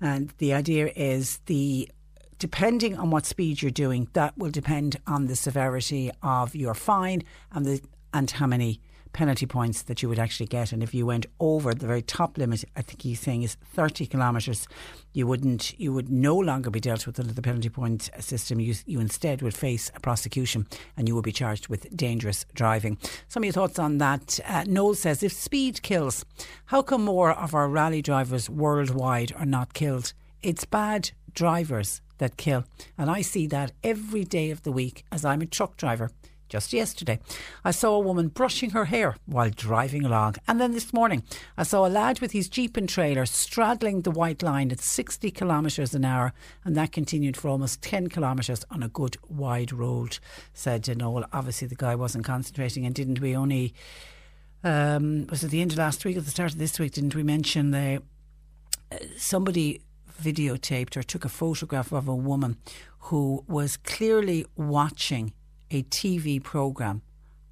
And 0.00 0.32
the 0.38 0.52
idea 0.52 0.92
is 0.94 1.38
the 1.46 1.90
depending 2.38 2.96
on 2.96 3.10
what 3.10 3.26
speed 3.26 3.62
you're 3.62 3.70
doing, 3.70 4.08
that 4.12 4.36
will 4.36 4.50
depend 4.50 4.96
on 5.06 5.26
the 5.26 5.36
severity 5.36 6.10
of 6.22 6.54
your 6.54 6.74
fine 6.74 7.22
and 7.52 7.64
the 7.64 7.80
and 8.12 8.30
how 8.30 8.46
many 8.46 8.80
penalty 9.16 9.46
points 9.46 9.82
that 9.82 10.02
you 10.02 10.08
would 10.10 10.18
actually 10.18 10.46
get. 10.46 10.72
And 10.72 10.82
if 10.82 10.94
you 10.94 11.06
went 11.06 11.24
over 11.40 11.72
the 11.72 11.86
very 11.86 12.02
top 12.02 12.36
limit, 12.36 12.64
I 12.76 12.82
think 12.82 13.00
he's 13.00 13.18
saying 13.18 13.42
is 13.42 13.56
30 13.72 14.06
kilometres, 14.06 14.68
you 15.14 15.26
wouldn't, 15.26 15.78
you 15.80 15.92
would 15.94 16.10
no 16.10 16.36
longer 16.36 16.68
be 16.68 16.80
dealt 16.80 17.06
with 17.06 17.18
under 17.18 17.32
the 17.32 17.40
penalty 17.40 17.70
point 17.70 18.10
system. 18.20 18.60
You, 18.60 18.74
you 18.84 19.00
instead 19.00 19.40
would 19.40 19.54
face 19.54 19.90
a 19.94 20.00
prosecution 20.00 20.66
and 20.98 21.08
you 21.08 21.14
would 21.14 21.24
be 21.24 21.32
charged 21.32 21.68
with 21.68 21.96
dangerous 21.96 22.44
driving. 22.52 22.98
Some 23.26 23.42
of 23.42 23.46
your 23.46 23.52
thoughts 23.54 23.78
on 23.78 23.96
that? 23.98 24.38
Uh, 24.44 24.64
Noel 24.66 24.94
says, 24.94 25.22
if 25.22 25.32
speed 25.32 25.80
kills, 25.82 26.26
how 26.66 26.82
come 26.82 27.04
more 27.04 27.32
of 27.32 27.54
our 27.54 27.68
rally 27.68 28.02
drivers 28.02 28.50
worldwide 28.50 29.32
are 29.32 29.46
not 29.46 29.72
killed? 29.72 30.12
It's 30.42 30.66
bad 30.66 31.10
drivers 31.32 32.02
that 32.18 32.36
kill. 32.36 32.64
And 32.96 33.10
I 33.10 33.22
see 33.22 33.46
that 33.48 33.72
every 33.82 34.24
day 34.24 34.50
of 34.50 34.62
the 34.62 34.72
week 34.72 35.04
as 35.10 35.24
I'm 35.24 35.42
a 35.42 35.46
truck 35.46 35.76
driver. 35.76 36.10
Just 36.48 36.72
yesterday, 36.72 37.18
I 37.64 37.72
saw 37.72 37.96
a 37.96 38.00
woman 38.00 38.28
brushing 38.28 38.70
her 38.70 38.84
hair 38.84 39.16
while 39.26 39.50
driving 39.50 40.04
along. 40.04 40.36
And 40.46 40.60
then 40.60 40.72
this 40.72 40.92
morning, 40.92 41.24
I 41.56 41.64
saw 41.64 41.84
a 41.84 41.88
lad 41.88 42.20
with 42.20 42.30
his 42.30 42.48
Jeep 42.48 42.76
and 42.76 42.88
trailer 42.88 43.26
straddling 43.26 44.02
the 44.02 44.12
white 44.12 44.44
line 44.44 44.70
at 44.70 44.78
60 44.78 45.32
kilometres 45.32 45.92
an 45.92 46.04
hour. 46.04 46.32
And 46.64 46.76
that 46.76 46.92
continued 46.92 47.36
for 47.36 47.48
almost 47.48 47.82
10 47.82 48.10
kilometres 48.10 48.64
on 48.70 48.84
a 48.84 48.88
good 48.88 49.16
wide 49.28 49.72
road, 49.72 50.20
said 50.52 50.86
Noel. 50.96 51.26
Obviously, 51.32 51.66
the 51.66 51.74
guy 51.74 51.96
wasn't 51.96 52.24
concentrating. 52.24 52.86
And 52.86 52.94
didn't 52.94 53.20
we 53.20 53.34
only, 53.34 53.74
um, 54.62 55.26
was 55.26 55.42
it 55.42 55.50
the 55.50 55.60
end 55.60 55.72
of 55.72 55.78
last 55.78 56.04
week 56.04 56.16
or 56.16 56.20
the 56.20 56.30
start 56.30 56.52
of 56.52 56.58
this 56.58 56.78
week, 56.78 56.92
didn't 56.92 57.16
we 57.16 57.24
mention 57.24 57.72
the, 57.72 58.02
uh, 58.92 58.98
somebody 59.16 59.80
videotaped 60.16 60.96
or 60.96 61.02
took 61.02 61.24
a 61.24 61.28
photograph 61.28 61.92
of 61.92 62.08
a 62.08 62.14
woman 62.14 62.56
who 63.00 63.44
was 63.46 63.76
clearly 63.76 64.44
watching 64.56 65.32
a 65.70 65.82
TV 65.84 66.42
program 66.42 67.02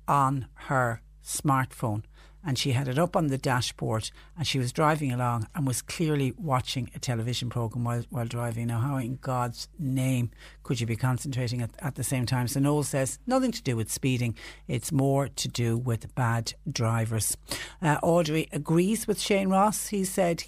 on 0.06 0.46
her 0.54 1.00
smartphone 1.24 2.02
and 2.46 2.58
she 2.58 2.72
had 2.72 2.88
it 2.88 2.98
up 2.98 3.16
on 3.16 3.28
the 3.28 3.38
dashboard 3.38 4.10
and 4.36 4.46
she 4.46 4.58
was 4.58 4.72
driving 4.72 5.10
along 5.12 5.48
and 5.54 5.66
was 5.66 5.80
clearly 5.80 6.34
watching 6.36 6.90
a 6.94 6.98
television 6.98 7.48
program 7.48 7.84
while, 7.84 8.04
while 8.10 8.26
driving. 8.26 8.66
Now, 8.66 8.80
how 8.80 8.96
in 8.98 9.16
God's 9.16 9.68
name 9.78 10.30
could 10.62 10.80
you 10.80 10.86
be 10.86 10.96
concentrating 10.96 11.62
at, 11.62 11.70
at 11.78 11.94
the 11.94 12.04
same 12.04 12.26
time? 12.26 12.46
So 12.48 12.60
Noel 12.60 12.82
says 12.82 13.18
nothing 13.26 13.52
to 13.52 13.62
do 13.62 13.76
with 13.76 13.90
speeding, 13.90 14.36
it's 14.68 14.92
more 14.92 15.28
to 15.28 15.48
do 15.48 15.78
with 15.78 16.14
bad 16.14 16.52
drivers. 16.70 17.36
Uh, 17.80 17.98
Audrey 18.02 18.48
agrees 18.52 19.06
with 19.06 19.20
Shane 19.20 19.48
Ross. 19.48 19.88
He 19.88 20.04
said, 20.04 20.44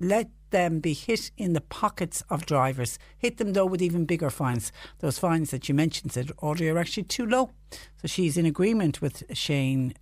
let 0.00 0.30
them 0.54 0.78
be 0.78 0.92
hit 0.92 1.32
in 1.36 1.52
the 1.52 1.60
pockets 1.60 2.22
of 2.30 2.46
drivers. 2.46 2.96
Hit 3.18 3.38
them 3.38 3.52
though 3.52 3.66
with 3.66 3.82
even 3.82 4.06
bigger 4.06 4.30
fines. 4.30 4.70
Those 5.00 5.18
fines 5.18 5.50
that 5.50 5.68
you 5.68 5.74
mentioned, 5.74 6.12
said 6.12 6.30
Audrey, 6.40 6.70
are 6.70 6.78
actually 6.78 7.02
too 7.02 7.26
low. 7.26 7.50
So 8.00 8.06
she's 8.06 8.38
in 8.38 8.46
agreement 8.46 9.02
with 9.02 9.24
Shane 9.36 9.94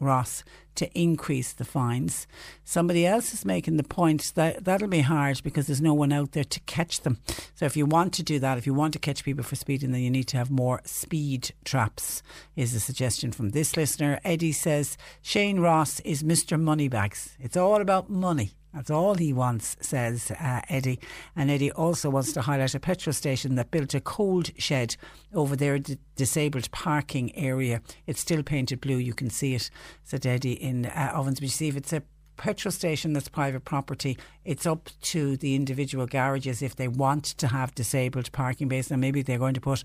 Ross 0.00 0.44
to 0.76 0.90
increase 0.98 1.52
the 1.52 1.64
fines. 1.64 2.26
Somebody 2.64 3.04
else 3.04 3.34
is 3.34 3.44
making 3.44 3.76
the 3.76 3.82
point 3.82 4.32
that 4.34 4.64
that'll 4.64 4.88
be 4.88 5.00
hard 5.00 5.42
because 5.42 5.66
there's 5.66 5.82
no 5.82 5.92
one 5.92 6.12
out 6.12 6.32
there 6.32 6.44
to 6.44 6.60
catch 6.60 7.02
them. 7.02 7.18
So 7.54 7.66
if 7.66 7.76
you 7.76 7.84
want 7.84 8.14
to 8.14 8.22
do 8.22 8.38
that, 8.38 8.56
if 8.56 8.66
you 8.66 8.72
want 8.72 8.94
to 8.94 8.98
catch 8.98 9.24
people 9.24 9.44
for 9.44 9.56
speeding, 9.56 9.92
then 9.92 10.00
you 10.00 10.10
need 10.10 10.28
to 10.28 10.38
have 10.38 10.50
more 10.50 10.80
speed 10.84 11.50
traps, 11.64 12.22
is 12.56 12.74
a 12.74 12.80
suggestion 12.80 13.32
from 13.32 13.50
this 13.50 13.76
listener. 13.76 14.20
Eddie 14.24 14.52
says 14.52 14.96
Shane 15.20 15.60
Ross 15.60 16.00
is 16.00 16.22
Mr. 16.22 16.58
Moneybags. 16.58 17.36
It's 17.40 17.56
all 17.56 17.82
about 17.82 18.08
money. 18.08 18.52
That's 18.74 18.90
all 18.90 19.14
he 19.14 19.32
wants, 19.32 19.76
says 19.80 20.30
uh, 20.30 20.60
Eddie. 20.68 21.00
And 21.34 21.50
Eddie 21.50 21.72
also 21.72 22.10
wants 22.10 22.32
to 22.34 22.42
highlight 22.42 22.74
a 22.74 22.80
petrol 22.80 23.12
station 23.12 23.54
that 23.54 23.70
built 23.70 23.94
a 23.94 24.00
cold 24.00 24.50
shed 24.58 24.96
over 25.32 25.56
their 25.56 25.78
d- 25.78 25.98
disabled 26.16 26.70
parking 26.70 27.34
area. 27.34 27.80
It's 28.06 28.20
still 28.20 28.42
painted 28.42 28.80
blue, 28.80 28.98
you 28.98 29.14
can 29.14 29.30
see 29.30 29.54
it, 29.54 29.70
said 30.04 30.26
Eddie 30.26 30.52
in 30.52 30.86
uh, 30.86 31.12
Ovens. 31.14 31.40
But 31.40 31.48
see, 31.48 31.68
it's 31.68 31.94
a 31.94 32.02
petrol 32.36 32.70
station 32.72 33.12
that's 33.12 33.28
private 33.28 33.64
property, 33.64 34.16
it's 34.44 34.64
up 34.64 34.90
to 35.02 35.36
the 35.36 35.54
individual 35.54 36.06
garages 36.06 36.62
if 36.62 36.76
they 36.76 36.88
want 36.88 37.24
to 37.24 37.48
have 37.48 37.74
disabled 37.74 38.30
parking 38.32 38.68
bays. 38.68 38.90
And 38.90 39.00
maybe 39.00 39.22
they're 39.22 39.38
going 39.38 39.54
to 39.54 39.60
put 39.60 39.82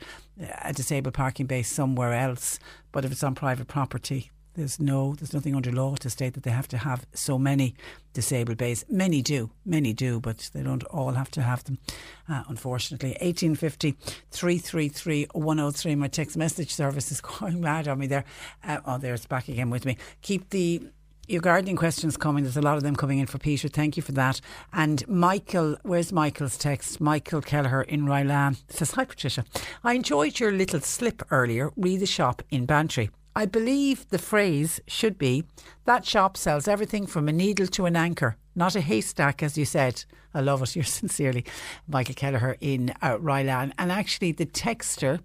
a 0.61 0.71
disabled 0.71 1.15
parking 1.15 1.47
base 1.47 1.71
somewhere 1.71 2.13
else. 2.13 2.59
But 2.91 3.05
if 3.05 3.11
it's 3.11 3.23
on 3.23 3.33
private 3.35 3.67
property, 3.67 4.29
there's 4.55 4.79
no, 4.79 5.15
there's 5.15 5.33
nothing 5.33 5.55
under 5.55 5.71
law 5.71 5.95
to 5.95 6.09
state 6.09 6.33
that 6.33 6.43
they 6.43 6.51
have 6.51 6.67
to 6.69 6.77
have 6.77 7.05
so 7.13 7.37
many 7.37 7.75
disabled 8.13 8.57
bays. 8.57 8.85
Many 8.89 9.21
do, 9.21 9.49
many 9.65 9.93
do, 9.93 10.19
but 10.19 10.49
they 10.53 10.61
don't 10.61 10.83
all 10.85 11.11
have 11.13 11.31
to 11.31 11.41
have 11.41 11.63
them, 11.63 11.79
uh, 12.29 12.43
unfortunately. 12.47 13.09
1850 13.21 13.91
333 14.31 15.27
103. 15.33 15.95
My 15.95 16.07
text 16.07 16.37
message 16.37 16.73
service 16.73 17.11
is 17.11 17.21
going 17.39 17.61
mad 17.61 17.87
on 17.87 17.99
me 17.99 18.07
there. 18.07 18.25
Uh, 18.63 18.79
oh, 18.85 18.97
there 18.97 19.13
it's 19.13 19.25
back 19.25 19.49
again 19.49 19.69
with 19.69 19.85
me. 19.85 19.97
Keep 20.21 20.49
the 20.49 20.83
your 21.27 21.41
gardening 21.41 21.77
questions 21.77 22.17
coming. 22.17 22.43
There's 22.43 22.57
a 22.57 22.61
lot 22.61 22.75
of 22.75 22.83
them 22.83 22.95
coming 22.95 23.19
in 23.19 23.27
for 23.27 23.37
Peter. 23.37 23.69
Thank 23.69 23.95
you 23.95 24.03
for 24.03 24.11
that. 24.11 24.41
And 24.73 25.07
Michael, 25.07 25.77
where's 25.83 26.11
Michael's 26.11 26.57
text? 26.57 26.99
Michael 26.99 27.41
Kelleher 27.41 27.83
in 27.83 28.01
Rylane 28.01 28.61
says, 28.69 28.91
Hi 28.91 29.05
Patricia. 29.05 29.45
I 29.83 29.93
enjoyed 29.93 30.39
your 30.39 30.51
little 30.51 30.81
slip 30.81 31.23
earlier. 31.31 31.71
Read 31.77 32.01
the 32.01 32.05
shop 32.05 32.41
in 32.49 32.65
Bantry. 32.65 33.09
I 33.35 33.45
believe 33.47 34.07
the 34.09 34.19
phrase 34.19 34.79
should 34.87 35.17
be 35.17 35.43
that 35.85 36.05
shop 36.05 36.37
sells 36.37 36.67
everything 36.67 37.07
from 37.07 37.27
a 37.27 37.31
needle 37.31 37.67
to 37.67 37.85
an 37.85 37.95
anchor, 37.95 38.37
not 38.55 38.75
a 38.75 38.81
haystack, 38.81 39.41
as 39.41 39.57
you 39.57 39.65
said. 39.65 40.05
I 40.33 40.41
love 40.41 40.61
it. 40.61 40.75
You're 40.75 40.83
sincerely 40.85 41.45
Michael 41.87 42.15
Kelleher 42.15 42.57
in 42.61 42.93
uh, 43.01 43.17
Rylane. 43.17 43.73
And 43.79 43.91
actually, 43.91 44.33
the 44.33 44.45
texter, 44.45 45.19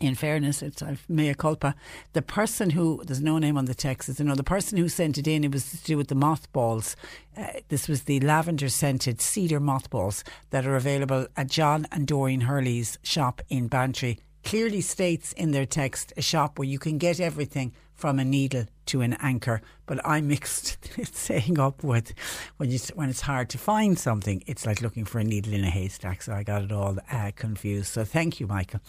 in 0.00 0.16
fairness, 0.16 0.62
it's 0.62 0.82
uh, 0.82 0.96
mea 1.08 1.34
culpa. 1.34 1.76
The 2.12 2.22
person 2.22 2.70
who 2.70 3.02
there's 3.04 3.22
no 3.22 3.38
name 3.38 3.56
on 3.56 3.66
the 3.66 3.74
text. 3.74 4.08
It's 4.08 4.18
you 4.18 4.24
know 4.24 4.34
the 4.34 4.42
person 4.42 4.78
who 4.78 4.88
sent 4.88 5.16
it 5.16 5.28
in. 5.28 5.44
It 5.44 5.52
was 5.52 5.70
to 5.70 5.76
do 5.84 5.96
with 5.96 6.08
the 6.08 6.16
mothballs. 6.16 6.96
Uh, 7.36 7.46
this 7.68 7.86
was 7.86 8.02
the 8.02 8.18
lavender 8.18 8.68
scented 8.68 9.20
cedar 9.20 9.60
mothballs 9.60 10.24
that 10.50 10.66
are 10.66 10.76
available 10.76 11.28
at 11.36 11.46
John 11.46 11.86
and 11.92 12.06
Doreen 12.06 12.42
Hurley's 12.42 12.98
shop 13.04 13.42
in 13.48 13.68
Bantry 13.68 14.18
clearly 14.44 14.80
states 14.80 15.32
in 15.32 15.50
their 15.52 15.66
text 15.66 16.12
a 16.16 16.22
shop 16.22 16.58
where 16.58 16.68
you 16.68 16.78
can 16.78 16.98
get 16.98 17.20
everything 17.20 17.72
from 17.94 18.18
a 18.18 18.24
needle 18.24 18.64
to 18.86 19.00
an 19.00 19.14
anchor. 19.20 19.62
But 19.86 20.04
I 20.06 20.20
mixed 20.20 20.78
it 20.98 21.14
saying 21.14 21.58
up 21.58 21.84
with 21.84 22.12
when 22.56 22.70
you 22.70 22.78
when 22.94 23.08
it's 23.08 23.20
hard 23.20 23.48
to 23.50 23.58
find 23.58 23.98
something, 23.98 24.42
it's 24.46 24.66
like 24.66 24.82
looking 24.82 25.04
for 25.04 25.18
a 25.18 25.24
needle 25.24 25.52
in 25.52 25.64
a 25.64 25.70
haystack. 25.70 26.22
So 26.22 26.32
I 26.32 26.42
got 26.42 26.62
it 26.62 26.72
all 26.72 26.98
uh, 27.10 27.30
confused. 27.36 27.92
So 27.92 28.04
thank 28.04 28.40
you, 28.40 28.46
Michael. 28.46 28.80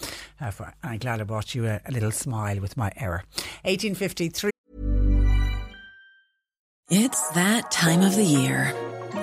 Uh, 0.41 0.51
for, 0.51 0.73
I'm 0.84 0.97
glad 0.97 1.21
I 1.21 1.23
brought 1.23 1.53
you 1.55 1.67
a, 1.67 1.80
a 1.85 1.91
little 1.91 2.11
smile 2.11 2.59
with 2.59 2.75
my 2.77 2.91
error. 2.95 3.23
1853. 3.63 4.49
It's 6.89 7.30
that 7.30 7.71
time 7.71 8.01
of 8.01 8.15
the 8.15 8.25
year. 8.25 8.73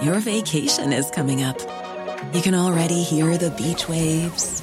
Your 0.02 0.18
vacation 0.20 0.92
is 0.92 1.10
coming 1.10 1.42
up. 1.42 1.60
You 2.32 2.40
can 2.42 2.54
already 2.54 3.02
hear 3.02 3.36
the 3.36 3.50
beach 3.50 3.88
waves, 3.88 4.62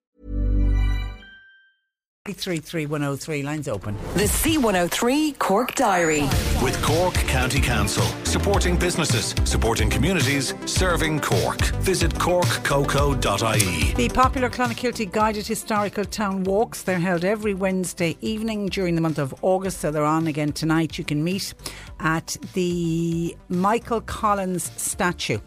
33103, 2.25 3.41
lines 3.41 3.67
open. 3.67 3.97
The 4.13 4.25
C103 4.25 5.39
Cork 5.39 5.73
Diary. 5.73 6.21
With 6.61 6.79
Cork 6.83 7.15
County 7.15 7.59
Council, 7.59 8.03
supporting 8.25 8.77
businesses, 8.77 9.33
supporting 9.43 9.89
communities, 9.89 10.53
serving 10.67 11.21
Cork. 11.21 11.59
Visit 11.81 12.11
corkcoco.ie. 12.13 13.93
The 13.95 14.09
popular 14.13 14.51
Clonakilty 14.51 15.11
guided 15.11 15.47
historical 15.47 16.05
town 16.05 16.43
walks, 16.43 16.83
they're 16.83 16.99
held 16.99 17.25
every 17.25 17.55
Wednesday 17.55 18.15
evening 18.21 18.67
during 18.67 18.93
the 18.93 19.01
month 19.01 19.17
of 19.17 19.33
August, 19.41 19.79
so 19.79 19.89
they're 19.89 20.05
on 20.05 20.27
again 20.27 20.51
tonight. 20.51 20.99
You 20.99 21.03
can 21.03 21.23
meet 21.23 21.55
at 22.01 22.37
the 22.53 23.35
Michael 23.49 24.01
Collins 24.01 24.71
statue 24.79 25.39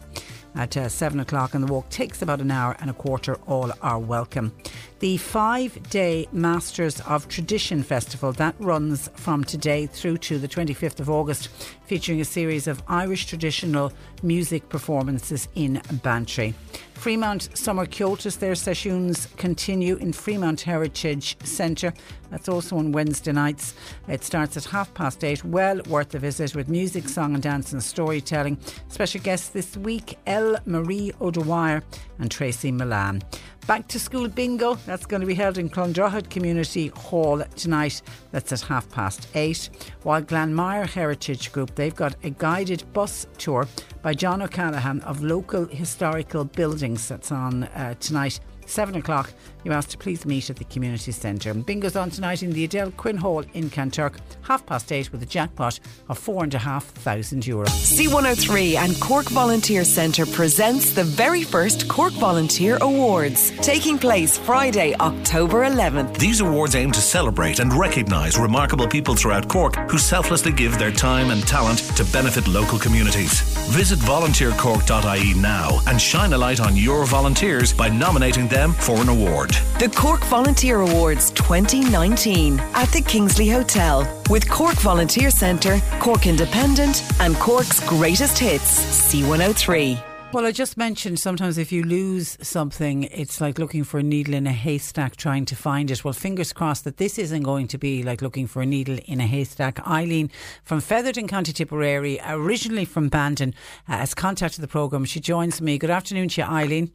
at 0.57 0.77
uh, 0.77 0.89
7 0.89 1.21
o'clock, 1.21 1.55
and 1.55 1.63
the 1.63 1.73
walk 1.73 1.89
takes 1.91 2.23
about 2.23 2.41
an 2.41 2.51
hour 2.51 2.77
and 2.81 2.91
a 2.91 2.95
quarter. 2.95 3.35
All 3.47 3.73
are 3.83 3.99
welcome. 3.99 4.53
The 5.01 5.17
five 5.17 5.91
day 5.91 6.29
Masters 6.31 7.01
of 7.01 7.29
Tradition 7.29 7.83
Festival 7.83 8.33
that 8.35 8.55
runs 8.61 9.11
from 9.17 9.43
today 9.43 9.87
through 9.87 10.19
to 10.19 10.39
the 10.39 10.47
25th 10.47 11.01
of 11.01 11.11
August, 11.11 11.49
featuring 11.85 12.21
a 12.21 12.25
series 12.25 12.69
of 12.69 12.81
Irish 12.87 13.27
traditional 13.27 13.93
music 14.23 14.69
performances 14.69 15.49
in 15.57 15.83
Bantry. 16.05 16.55
Freemount 16.95 17.55
Summer 17.57 17.87
Kyotos, 17.87 18.39
their 18.39 18.55
sessions 18.55 19.29
continue 19.37 19.97
in 19.97 20.13
Freemount 20.13 20.63
Heritage 20.63 21.37
Centre. 21.45 21.93
That's 22.31 22.49
also 22.49 22.79
on 22.79 22.93
Wednesday 22.93 23.33
nights. 23.33 23.75
It 24.09 24.25
starts 24.25 24.57
at 24.57 24.65
half 24.65 24.95
past 24.95 25.23
eight. 25.23 25.45
Well 25.45 25.81
worth 25.89 26.15
a 26.15 26.19
visit 26.19 26.55
with 26.55 26.69
music, 26.69 27.09
song 27.09 27.35
and 27.35 27.43
dance 27.43 27.73
and 27.73 27.83
storytelling. 27.83 28.59
Special 28.89 29.21
guests 29.21 29.49
this 29.51 29.77
week, 29.77 30.17
L. 30.27 30.57
Marie 30.65 31.13
O'Dwyer 31.21 31.83
and 32.19 32.31
Tracy 32.31 32.73
Milan. 32.73 33.23
Back 33.67 33.89
to 33.89 33.99
school 33.99 34.29
bingo. 34.29 34.75
That's 34.75 35.07
going 35.07 35.23
to 35.23 35.27
be 35.27 35.35
held 35.35 35.57
in 35.57 35.71
Clondrohid 35.71 36.29
Community 36.29 36.89
Hall 36.89 37.43
tonight. 37.57 38.03
That's 38.31 38.53
at 38.53 38.61
half 38.61 38.91
past 38.91 39.27
eight. 39.35 39.71
While 40.03 40.21
Glanmire 40.21 40.87
Heritage 40.87 41.51
Group, 41.51 41.75
they've 41.75 41.95
got 41.95 42.15
a 42.23 42.31
guided 42.31 42.85
bus 42.93 43.27
tour 43.39 43.67
by 44.03 44.13
John 44.13 44.43
O'Callaghan 44.43 45.01
of 45.01 45.23
local 45.23 45.65
historical 45.65 46.45
buildings. 46.45 47.09
That's 47.09 47.33
on 47.33 47.65
uh, 47.65 47.95
tonight. 48.01 48.39
Seven 48.67 48.97
o'clock, 48.97 49.33
you 49.65 49.73
asked 49.73 49.91
to 49.91 49.99
please 49.99 50.27
meet 50.27 50.51
at 50.51 50.57
the 50.57 50.65
community 50.65 51.11
centre. 51.13 51.51
And 51.51 51.65
bingo's 51.65 51.97
on 51.97 52.11
tonight 52.11 52.43
in 52.43 52.53
the 52.53 52.65
Edel 52.65 52.91
Quinn 52.93 53.17
Hall 53.17 53.45
in 53.55 53.71
Kanturk, 53.71 54.19
half 54.43 54.65
past 54.67 54.93
eight 54.93 55.11
with 55.11 55.23
a 55.23 55.27
jackpot 55.27 55.81
of 56.09 56.19
four 56.19 56.45
and 56.45 56.55
a 56.55 56.59
half 56.59 56.85
thousand 56.85 57.47
euro. 57.47 57.67
C103 57.67 58.77
and 58.77 59.01
Cork 59.01 59.27
Volunteer 59.31 59.85
Centre 59.85 60.27
presents 60.27 60.93
the 60.93 61.05
very 61.05 61.43
first 61.43 61.89
Cork 61.89 62.13
Volunteer 62.15 62.79
Awards, 62.81 63.53
taking 63.63 63.99
place 63.99 64.37
Friday, 64.39 64.95
October 65.01 65.65
11th. 65.65 66.19
These 66.19 66.41
awards 66.41 66.75
aim 66.75 66.93
to 66.93 67.01
celebrate 67.01 67.61
and 67.61 67.73
recognise 67.73 68.39
remarkable 68.39 68.87
people 68.87 69.15
throughout 69.15 69.49
Cork 69.49 69.77
who 69.91 69.99
selflessly 69.99 70.53
give 70.53 70.79
their 70.79 70.93
time 70.93 71.31
and 71.31 71.47
talent 71.47 71.79
to 71.97 72.05
benefit 72.13 72.47
local 72.49 72.79
communities. 72.79 73.41
Visit 73.71 73.99
volunteercork.ie 74.01 75.35
now 75.41 75.81
and 75.87 76.01
shine 76.01 76.33
a 76.33 76.39
light 76.39 76.61
on 76.61 76.77
your 76.77 77.07
volunteers 77.07 77.73
by 77.73 77.89
nominating 77.89 78.49
them 78.49 78.73
for 78.73 78.97
an 78.97 79.09
award. 79.09 79.54
The 79.79 79.93
Cork 79.95 80.21
Volunteer 80.25 80.81
Awards 80.81 81.31
2019 81.33 82.61
at 82.61 82.89
the 82.91 83.01
Kingsley 83.01 83.49
Hotel 83.49 84.07
with 84.31 84.49
Cork 84.49 84.77
Volunteer 84.77 85.31
Centre, 85.31 85.81
Cork 86.01 86.27
Independent, 86.27 87.03
and 87.21 87.35
Cork's 87.37 87.81
greatest 87.89 88.39
hits, 88.39 88.81
C103. 89.13 90.03
Well, 90.35 90.47
I 90.47 90.51
just 90.51 90.77
mentioned 90.77 91.21
sometimes 91.21 91.59
if 91.59 91.71
you 91.71 91.85
lose 91.85 92.37
something, 92.43 93.05
it's 93.05 93.41
like 93.41 93.57
looking 93.61 93.85
for 93.85 94.01
a 94.01 94.03
needle 94.03 94.35
in 94.35 94.49
a 94.49 94.53
haystack 94.53 95.15
trying 95.15 95.45
to 95.45 95.55
find 95.55 95.93
it. 95.93 96.05
Well, 96.05 96.13
fingers 96.13 96.53
crossed 96.53 96.83
that 96.83 96.97
this 96.97 97.19
isn't 97.21 97.45
going 97.45 97.69
to 97.69 97.79
be 97.79 98.03
like 98.03 98.21
looking 98.21 98.49
for 98.49 98.61
a 98.61 98.67
needle 98.67 98.99
in 99.05 99.21
a 99.21 99.27
haystack. 99.29 99.87
Eileen 99.87 100.31
from 100.65 100.81
Featherton, 100.81 101.29
County 101.29 101.53
Tipperary, 101.53 102.19
originally 102.27 102.85
from 102.85 103.09
Bandon, 103.09 103.55
uh, 103.89 103.99
has 103.99 104.13
contacted 104.13 104.61
the 104.61 104.67
programme. 104.67 105.05
She 105.05 105.21
joins 105.21 105.61
me. 105.61 105.79
Good 105.79 105.91
afternoon 105.91 106.31
to 106.31 106.41
you, 106.41 106.47
Eileen. 106.49 106.91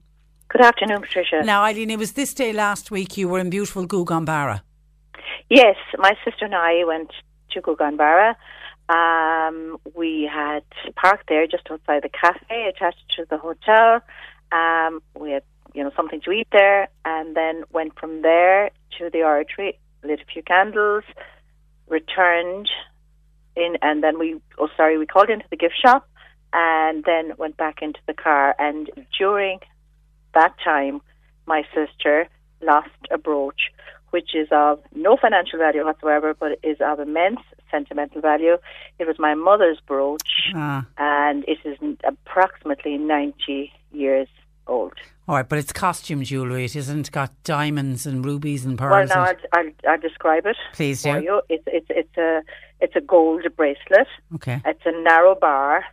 Good 0.50 0.62
afternoon, 0.62 1.02
Patricia. 1.02 1.44
Now, 1.44 1.62
Eileen, 1.64 1.92
it 1.92 2.00
was 2.00 2.14
this 2.14 2.34
day 2.34 2.54
last 2.54 2.90
week 2.90 3.18
you 3.18 3.30
were 3.30 3.38
in 3.38 3.52
beautiful 3.52 3.86
Gougane 3.86 4.26
Barra. 4.26 4.64
Yes, 5.48 5.76
my 6.00 6.16
sister 6.26 6.46
and 6.46 6.56
I 6.56 6.84
went 6.86 7.12
to 7.52 7.62
Gougane 7.62 7.98
Barra. 7.98 8.36
Um, 8.90 9.78
we 9.94 10.28
had 10.32 10.64
parked 10.96 11.30
there 11.30 11.46
just 11.46 11.70
outside 11.70 12.02
the 12.02 12.10
cafe 12.10 12.68
attached 12.68 13.04
to 13.16 13.26
the 13.30 13.38
hotel. 13.38 14.02
Um, 14.52 15.04
we 15.16 15.30
had, 15.34 15.44
you 15.76 15.84
know, 15.84 15.92
something 15.96 16.20
to 16.22 16.32
eat 16.32 16.48
there, 16.52 16.88
and 17.06 17.36
then 17.36 17.64
went 17.72 18.00
from 18.00 18.24
there 18.24 18.72
to 18.98 19.12
the 19.12 19.22
oratory, 19.22 19.78
lit 20.04 20.20
a 20.20 20.26
few 20.34 20.42
candles, 20.42 21.04
returned 21.88 22.68
in, 23.56 23.78
and 23.84 24.04
then 24.04 24.18
we, 24.18 24.42
oh, 24.58 24.70
sorry, 24.76 24.98
we 24.98 25.06
called 25.06 25.30
into 25.30 25.46
the 25.52 25.58
gift 25.58 25.76
shop, 25.80 26.10
and 26.54 27.04
then 27.04 27.34
went 27.38 27.56
back 27.56 27.84
into 27.84 28.00
the 28.08 28.16
car. 28.16 28.56
And 28.58 28.90
during 29.16 29.60
that 30.34 30.54
time, 30.64 31.02
my 31.46 31.64
sister 31.74 32.28
lost 32.62 32.90
a 33.12 33.18
brooch, 33.18 33.72
which 34.12 34.36
is 34.36 34.48
of 34.52 34.80
no 34.96 35.18
financial 35.18 35.60
value 35.60 35.86
whatsoever, 35.86 36.34
but 36.34 36.60
is 36.64 36.78
of 36.82 37.00
immense 37.00 37.40
sentimental 37.72 38.22
value. 38.22 38.58
It 38.98 39.08
was 39.08 39.18
my 39.20 39.36
mother's 39.36 39.80
brooch, 39.86 40.52
Ah. 40.56 40.86
and 40.98 41.44
it 41.48 41.60
is 41.64 41.78
approximately 42.04 42.98
90 42.98 43.72
years 43.92 44.28
old. 44.68 44.94
All 45.28 45.36
right, 45.36 45.48
but 45.48 45.60
it's 45.60 45.72
costume 45.72 46.24
jewellery. 46.24 46.66
It 46.66 46.76
isn't 46.76 47.12
got 47.12 47.32
diamonds 47.44 48.06
and 48.08 48.26
rubies 48.26 48.66
and 48.66 48.78
pearls. 48.78 49.10
Well, 49.14 49.24
and- 49.28 49.38
I'll, 49.54 49.64
I'll, 49.86 49.92
I'll 49.94 50.00
describe 50.00 50.46
it 50.48 50.58
Please 50.74 51.04
for 51.04 51.20
do. 51.20 51.26
you. 51.26 51.42
It's, 51.50 51.64
it's, 51.68 51.86
it's, 51.90 52.18
a, 52.18 52.42
it's 52.80 52.96
a 52.96 53.02
gold 53.02 53.46
bracelet. 53.56 54.08
Okay. 54.36 54.60
It's 54.66 54.82
a 54.86 54.92
narrow 55.04 55.36
bar, 55.36 55.84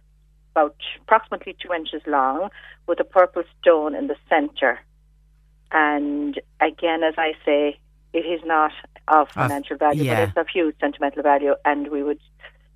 about 0.56 0.76
approximately 1.02 1.54
two 1.60 1.72
inches 1.74 2.00
long, 2.06 2.48
with 2.86 2.98
a 2.98 3.04
purple 3.04 3.42
stone 3.60 3.94
in 3.94 4.06
the 4.06 4.16
centre. 4.28 4.80
And 5.70 6.40
again, 6.60 7.02
as 7.02 7.14
I 7.18 7.34
say, 7.44 7.78
it 8.14 8.20
is 8.20 8.40
not 8.46 8.72
of 9.08 9.28
financial 9.28 9.76
value, 9.76 10.04
yeah. 10.04 10.14
but 10.14 10.28
it's 10.28 10.38
of 10.38 10.48
huge 10.48 10.74
sentimental 10.80 11.22
value. 11.22 11.54
And 11.66 11.88
we 11.88 12.02
would, 12.02 12.20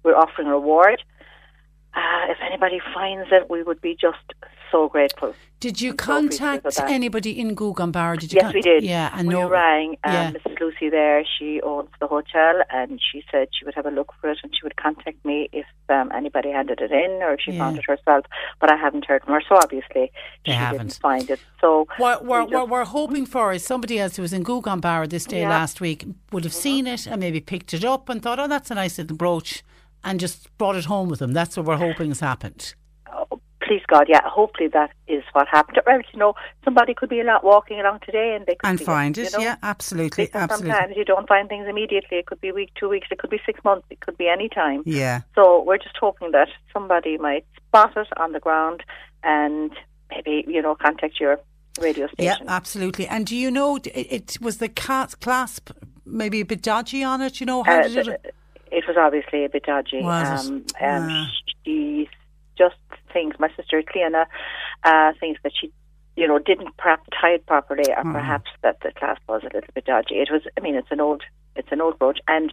we're 0.02 0.14
offering 0.14 0.48
a 0.48 0.50
reward. 0.50 1.02
Uh, 1.94 2.24
if 2.28 2.36
anybody 2.46 2.80
finds 2.92 3.28
it, 3.32 3.48
we 3.48 3.62
would 3.62 3.80
be 3.80 3.96
just 3.98 4.26
so 4.70 4.88
grateful. 4.88 5.34
Did 5.60 5.78
you 5.82 5.90
I'm 5.90 5.96
contact 5.98 6.64
that. 6.64 6.88
anybody 6.88 7.38
in 7.38 7.54
Gougane 7.54 7.92
Barra? 7.92 8.16
Did 8.16 8.32
you 8.32 8.36
Yes, 8.36 8.44
con- 8.44 8.52
we 8.54 8.62
did. 8.62 8.82
Yeah, 8.82 9.10
and 9.12 9.28
we 9.28 9.34
no, 9.34 9.46
rang 9.50 9.90
um, 10.04 10.12
yeah. 10.14 10.30
Mrs. 10.32 10.58
Lucey 10.58 10.88
there. 10.88 11.22
She 11.38 11.60
owns 11.60 11.90
the 12.00 12.06
hotel, 12.06 12.62
and 12.70 12.98
she 13.12 13.22
said 13.30 13.48
she 13.52 13.66
would 13.66 13.74
have 13.74 13.84
a 13.84 13.90
look 13.90 14.12
for 14.20 14.30
it, 14.30 14.38
and 14.42 14.52
she 14.54 14.60
would 14.64 14.76
contact 14.76 15.22
me 15.22 15.50
if 15.52 15.66
um, 15.90 16.10
anybody 16.14 16.50
handed 16.50 16.80
it 16.80 16.90
in 16.90 17.10
or 17.22 17.34
if 17.34 17.40
she 17.42 17.52
Yeah. 17.52 17.58
found 17.58 17.76
it 17.78 17.84
herself. 17.86 18.24
But 18.58 18.72
I 18.72 18.76
haven't 18.76 19.04
heard 19.04 19.22
from 19.22 19.34
her, 19.34 19.42
so 19.46 19.56
obviously 19.56 20.10
They 20.46 20.52
she 20.52 20.52
haven't. 20.52 20.78
didn't 20.88 20.98
find 21.00 21.28
it. 21.28 21.40
So 21.60 21.86
What 21.98 22.24
we're, 22.24 22.44
we 22.44 22.56
we're 22.64 22.84
hoping 22.86 23.26
for 23.26 23.52
is 23.52 23.62
somebody 23.62 23.98
else 23.98 24.16
who 24.16 24.22
was 24.22 24.32
in 24.32 24.42
Gougane 24.44 24.80
Barra 24.80 25.06
this 25.08 25.26
day 25.26 25.40
Yeah. 25.42 25.50
last 25.50 25.82
week 25.82 26.06
would 26.32 26.44
have 26.44 26.54
seen 26.54 26.86
it 26.86 27.06
and 27.06 27.20
maybe 27.20 27.38
picked 27.40 27.74
it 27.74 27.84
up 27.84 28.08
and 28.08 28.22
thought, 28.22 28.38
oh, 28.38 28.48
that's 28.48 28.70
a 28.70 28.74
nice 28.76 28.96
little 28.96 29.16
brooch, 29.16 29.62
and 30.02 30.18
just 30.18 30.56
brought 30.56 30.76
it 30.76 30.86
home 30.86 31.10
with 31.10 31.18
them. 31.18 31.32
That's 31.34 31.54
what 31.58 31.66
we're 31.66 31.76
hoping 31.76 32.08
has 32.08 32.20
happened. 32.20 32.74
Please 33.70 33.82
God, 33.86 34.06
yeah, 34.08 34.20
hopefully 34.24 34.68
that 34.72 34.90
is 35.06 35.22
what 35.32 35.46
happened. 35.46 35.78
Or 35.86 35.92
else, 35.92 36.04
you 36.12 36.18
know, 36.18 36.34
somebody 36.64 36.92
could 36.92 37.08
be 37.08 37.22
walking 37.44 37.78
along 37.78 38.00
today 38.04 38.34
and 38.36 38.44
they 38.44 38.56
could 38.56 38.68
And 38.68 38.80
find 38.80 39.16
you 39.16 39.22
it, 39.24 39.32
know? 39.32 39.38
yeah, 39.38 39.56
absolutely, 39.62 40.24
Because 40.26 40.42
absolutely. 40.42 40.70
Sometimes 40.72 40.96
you 40.96 41.04
don't 41.04 41.28
find 41.28 41.48
things 41.48 41.68
immediately. 41.68 42.18
It 42.18 42.26
could 42.26 42.40
be 42.40 42.48
a 42.48 42.52
week, 42.52 42.72
two 42.74 42.88
weeks, 42.88 43.06
it 43.12 43.18
could 43.18 43.30
be 43.30 43.40
six 43.46 43.62
months, 43.62 43.86
it 43.88 44.00
could 44.00 44.18
be 44.18 44.28
any 44.28 44.48
time. 44.48 44.82
Yeah. 44.84 45.20
So 45.36 45.62
we're 45.62 45.78
just 45.78 45.96
hoping 46.00 46.32
that 46.32 46.48
somebody 46.72 47.16
might 47.16 47.46
spot 47.68 47.96
it 47.96 48.08
on 48.16 48.32
the 48.32 48.40
ground 48.40 48.82
and 49.22 49.70
maybe, 50.10 50.44
you 50.48 50.60
know, 50.60 50.74
contact 50.74 51.20
your 51.20 51.38
radio 51.80 52.08
station. 52.08 52.24
Yeah, 52.46 52.52
absolutely. 52.52 53.06
And 53.06 53.24
do 53.24 53.36
you 53.36 53.52
know, 53.52 53.76
it, 53.76 53.86
it 53.94 54.38
was 54.40 54.56
the 54.58 54.68
clasp 54.68 55.70
maybe 56.04 56.40
a 56.40 56.44
bit 56.44 56.62
dodgy 56.62 57.04
on 57.04 57.20
it? 57.22 57.38
You 57.38 57.46
know, 57.46 57.62
how 57.62 57.78
Uh, 57.78 57.88
did 57.88 58.08
it? 58.08 58.34
it 58.72 58.84
was 58.88 58.96
obviously 58.96 59.44
a 59.44 59.48
bit 59.48 59.62
dodgy. 59.62 60.02
Was 60.02 60.48
it? 60.48 60.50
um, 60.50 60.56
um, 60.56 61.08
Ah. 61.08 61.26
She 61.64 62.08
just 62.58 62.74
thinks, 63.12 63.38
my 63.38 63.50
sister 63.56 63.82
Cleona, 63.82 64.26
uh, 64.84 65.12
thinks 65.20 65.40
that 65.42 65.52
she, 65.58 65.72
you 66.16 66.26
know, 66.26 66.38
didn't 66.38 66.76
perhaps 66.76 67.08
tie 67.20 67.34
it 67.34 67.46
properly, 67.46 67.90
or 67.90 68.02
Mhm. 68.04 68.12
perhaps 68.12 68.50
that 68.62 68.80
the 68.80 68.92
clasp 68.92 69.22
was 69.28 69.42
a 69.42 69.50
little 69.54 69.70
bit 69.74 69.84
dodgy. 69.84 70.16
It 70.16 70.30
was, 70.30 70.42
I 70.56 70.60
mean, 70.60 70.74
it's 70.74 70.90
an 70.90 71.00
old, 71.00 71.22
it's 71.56 71.72
an 71.72 71.80
old 71.80 71.98
brooch, 71.98 72.18
and 72.28 72.52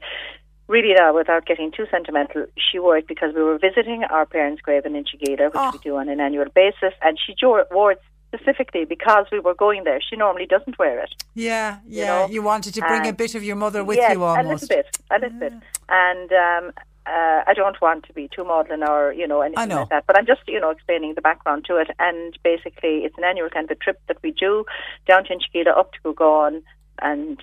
really 0.67 0.93
now, 0.93 1.13
without 1.13 1.45
getting 1.45 1.71
too 1.71 1.87
sentimental, 1.89 2.45
she 2.57 2.77
wore 2.79 2.97
it 2.97 3.07
because 3.07 3.33
we 3.33 3.41
were 3.41 3.57
visiting 3.57 4.03
our 4.03 4.25
parents' 4.25 4.61
grave 4.61 4.85
in 4.85 4.93
Inchigeela, 4.93 5.45
which 5.53 5.73
we 5.73 5.79
do 5.89 5.95
on 5.97 6.09
an 6.09 6.19
annual 6.19 6.49
basis, 6.53 6.93
and 7.01 7.17
she 7.17 7.33
wore 7.45 7.91
it 7.91 8.01
specifically 8.33 8.83
because 8.83 9.25
we 9.31 9.39
were 9.39 9.53
going 9.53 9.85
there. 9.85 9.99
She 10.01 10.17
normally 10.17 10.45
doesn't 10.45 10.77
wear 10.77 10.99
it. 10.99 11.13
Yeah, 11.33 11.77
you 11.87 12.01
yeah. 12.01 12.05
know, 12.07 12.27
You 12.27 12.41
wanted 12.41 12.73
to 12.73 12.81
bring 12.81 13.07
a 13.07 13.13
bit 13.13 13.35
of 13.35 13.43
your 13.43 13.55
mother 13.55 13.83
with 13.83 13.97
yes, 13.97 14.13
you 14.13 14.23
almost. 14.23 14.45
A 14.45 14.51
little 14.51 14.67
bit, 14.67 14.97
a 15.09 15.19
little 15.19 15.39
bit. 15.39 15.53
And 15.87 16.31
um, 16.33 16.73
uh, 17.07 17.43
I 17.47 17.53
don't 17.55 17.79
want 17.81 18.05
to 18.07 18.13
be 18.13 18.29
too 18.35 18.43
maudlin 18.43 18.83
or, 18.83 19.13
you 19.13 19.27
know, 19.27 19.41
anything 19.41 19.69
know. 19.69 19.79
like 19.81 19.89
that. 19.89 20.03
But 20.07 20.17
I'm 20.17 20.25
just, 20.25 20.41
you 20.47 20.59
know, 20.59 20.71
explaining 20.71 21.13
the 21.15 21.21
background 21.21 21.65
to 21.65 21.77
it. 21.77 21.89
And 21.99 22.37
basically, 22.43 23.05
it's 23.05 23.17
an 23.17 23.23
annual 23.23 23.49
kind 23.49 23.65
of 23.69 23.71
a 23.71 23.79
trip 23.79 23.99
that 24.07 24.17
we 24.23 24.31
do 24.31 24.65
down 25.07 25.23
to 25.25 25.33
Inchigeela, 25.33 25.77
up 25.77 25.93
to 25.93 25.99
Gougane, 26.03 26.61
and, 27.01 27.39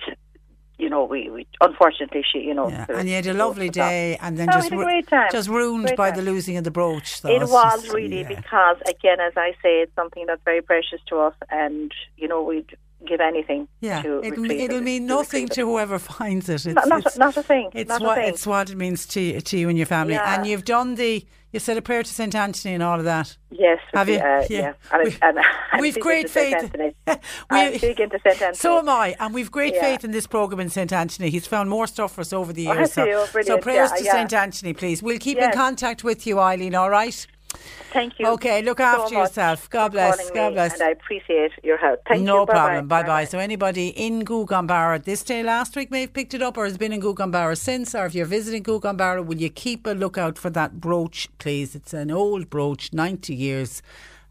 you 0.77 0.89
know, 0.89 1.03
we, 1.05 1.29
we 1.29 1.47
unfortunately, 1.61 2.23
she, 2.31 2.39
you 2.39 2.53
know. 2.53 2.69
Yeah, 2.69 2.85
and 2.89 3.07
you 3.09 3.15
had 3.15 3.27
a 3.27 3.33
lovely 3.33 3.69
day, 3.69 4.17
and 4.21 4.37
then 4.37 4.49
Oh, 4.49 4.53
just 4.53 4.69
had 4.69 4.73
a 4.73 4.77
ru- 4.77 4.83
great 4.85 5.07
time. 5.07 5.29
just 5.31 5.49
ruined 5.49 5.85
Great 5.85 5.97
by 5.97 6.09
time. 6.11 6.17
the 6.25 6.31
losing 6.31 6.57
of 6.57 6.63
the 6.63 6.71
brooch. 6.71 7.21
though. 7.21 7.29
It 7.29 7.41
was 7.41 7.81
just- 7.81 7.93
really 7.93 8.21
yeah. 8.21 8.27
because, 8.27 8.77
again, 8.87 9.19
as 9.19 9.33
I 9.37 9.51
say, 9.63 9.81
it's 9.81 9.95
something 9.95 10.25
that's 10.27 10.43
very 10.43 10.61
precious 10.61 10.99
to 11.07 11.19
us, 11.19 11.33
and 11.49 11.91
you 12.17 12.27
know 12.27 12.43
we'd 12.43 12.75
give 13.05 13.21
anything 13.21 13.67
Yeah, 13.81 14.01
to 14.01 14.19
it'll, 14.23 14.41
retrieve 14.43 14.61
it'll 14.61 14.81
mean 14.81 15.05
nothing 15.05 15.47
to 15.49 15.61
whoever 15.61 15.99
finds 16.19 16.49
it. 16.49 16.65
It's, 16.65 16.75
Not- 16.75 16.87
not- 16.87 17.05
it's, 17.05 17.17
not 17.17 17.37
a 17.37 17.43
thing, 17.43 17.69
It's 17.73 17.99
what 17.99 18.17
thing. 18.17 18.29
it's 18.29 18.45
what 18.47 18.69
it 18.69 18.75
means 18.77 19.05
to 19.07 19.41
to 19.41 19.57
you 19.57 19.69
and 19.69 19.77
your 19.77 19.87
family. 19.87 20.13
Yeah. 20.15 20.35
And 20.35 20.45
you've 20.47 20.65
done 20.65 20.95
the 20.95 21.25
you 21.51 21.59
said 21.59 21.77
a 21.77 21.81
prayer 21.81 22.03
to 22.03 22.13
Saint 22.13 22.35
Anthony 22.35 22.73
and 22.73 22.83
all 22.83 22.99
of 22.99 23.05
that. 23.05 23.37
Yes, 23.49 23.79
Have 23.93 24.09
you? 24.09 24.17
Uh, 24.17 24.43
Yeah. 24.49 24.73
yeah, 24.91 24.97
We've- 25.03 25.17
and, 25.21 25.37
and 25.71 25.81
we've 25.81 25.97
great 25.99 26.29
faith. 26.29 26.69
We- 27.51 27.77
big 27.79 27.99
into 28.01 28.19
Saint 28.23 28.41
Anthony. 28.41 28.55
So 28.55 28.77
am 28.79 28.89
I, 28.89 29.15
and 29.19 29.33
we've 29.33 29.49
great 29.51 29.73
Yeah. 29.75 29.81
faith 29.81 30.03
in 30.03 30.11
this 30.11 30.27
program 30.27 30.59
in 30.59 30.69
St 30.69 30.91
Anthony. 30.91 31.29
He's 31.29 31.47
found 31.47 31.69
more 31.69 31.87
stuff 31.87 32.13
for 32.13 32.21
us 32.21 32.33
over 32.33 32.51
the 32.51 32.67
Oh, 32.67 32.73
years. 32.73 32.79
has 32.79 32.93
so. 32.93 33.03
Oh, 33.09 33.41
so 33.41 33.57
prayers 33.57 33.91
to. 33.93 34.03
St 34.03 34.33
Anthony, 34.33 34.73
please. 34.73 35.01
We'll 35.01 35.19
keep 35.19 35.37
in 35.37 35.51
contact 35.53 36.03
with 36.03 36.27
you, 36.27 36.39
Eileen. 36.39 36.75
All 36.75 36.89
right. 36.89 37.25
Thank 37.91 38.19
you. 38.19 38.27
Okay, 38.27 38.61
look 38.61 38.79
so 38.79 38.83
after 38.83 39.15
yourself. 39.15 39.69
God 39.69 39.93
bless. 39.93 40.29
God 40.31 40.53
bless. 40.53 40.73
And 40.73 40.83
I 40.83 40.89
appreciate 40.89 41.51
your 41.63 41.77
help. 41.77 42.01
Thank 42.07 42.23
no 42.23 42.41
you. 42.41 42.45
Bye-bye. 42.45 42.59
problem. 42.59 42.87
Bye 42.87 43.03
bye. 43.03 43.25
So 43.25 43.39
anybody 43.39 43.89
in 43.89 44.23
Gougane 44.23 44.67
Barra 44.67 44.99
this 44.99 45.23
day 45.23 45.43
last 45.43 45.75
week 45.75 45.91
may 45.91 46.01
have 46.01 46.13
picked 46.13 46.33
it 46.33 46.41
up 46.41 46.57
or 46.57 46.65
has 46.65 46.77
been 46.77 46.91
in 46.91 47.01
Gougane 47.01 47.31
Barra 47.31 47.55
since, 47.55 47.95
or 47.95 48.05
if 48.05 48.13
you're 48.13 48.25
visiting 48.25 48.63
Gougane 48.63 48.97
Barra, 48.97 49.21
will 49.23 49.37
you 49.37 49.49
keep 49.49 49.87
a 49.87 49.91
lookout 49.91 50.37
for 50.37 50.49
that 50.49 50.81
brooch, 50.81 51.29
please? 51.37 51.75
It's 51.75 51.93
an 51.93 52.11
old 52.11 52.49
brooch, 52.49 52.91
90 52.91 53.33
years 53.33 53.81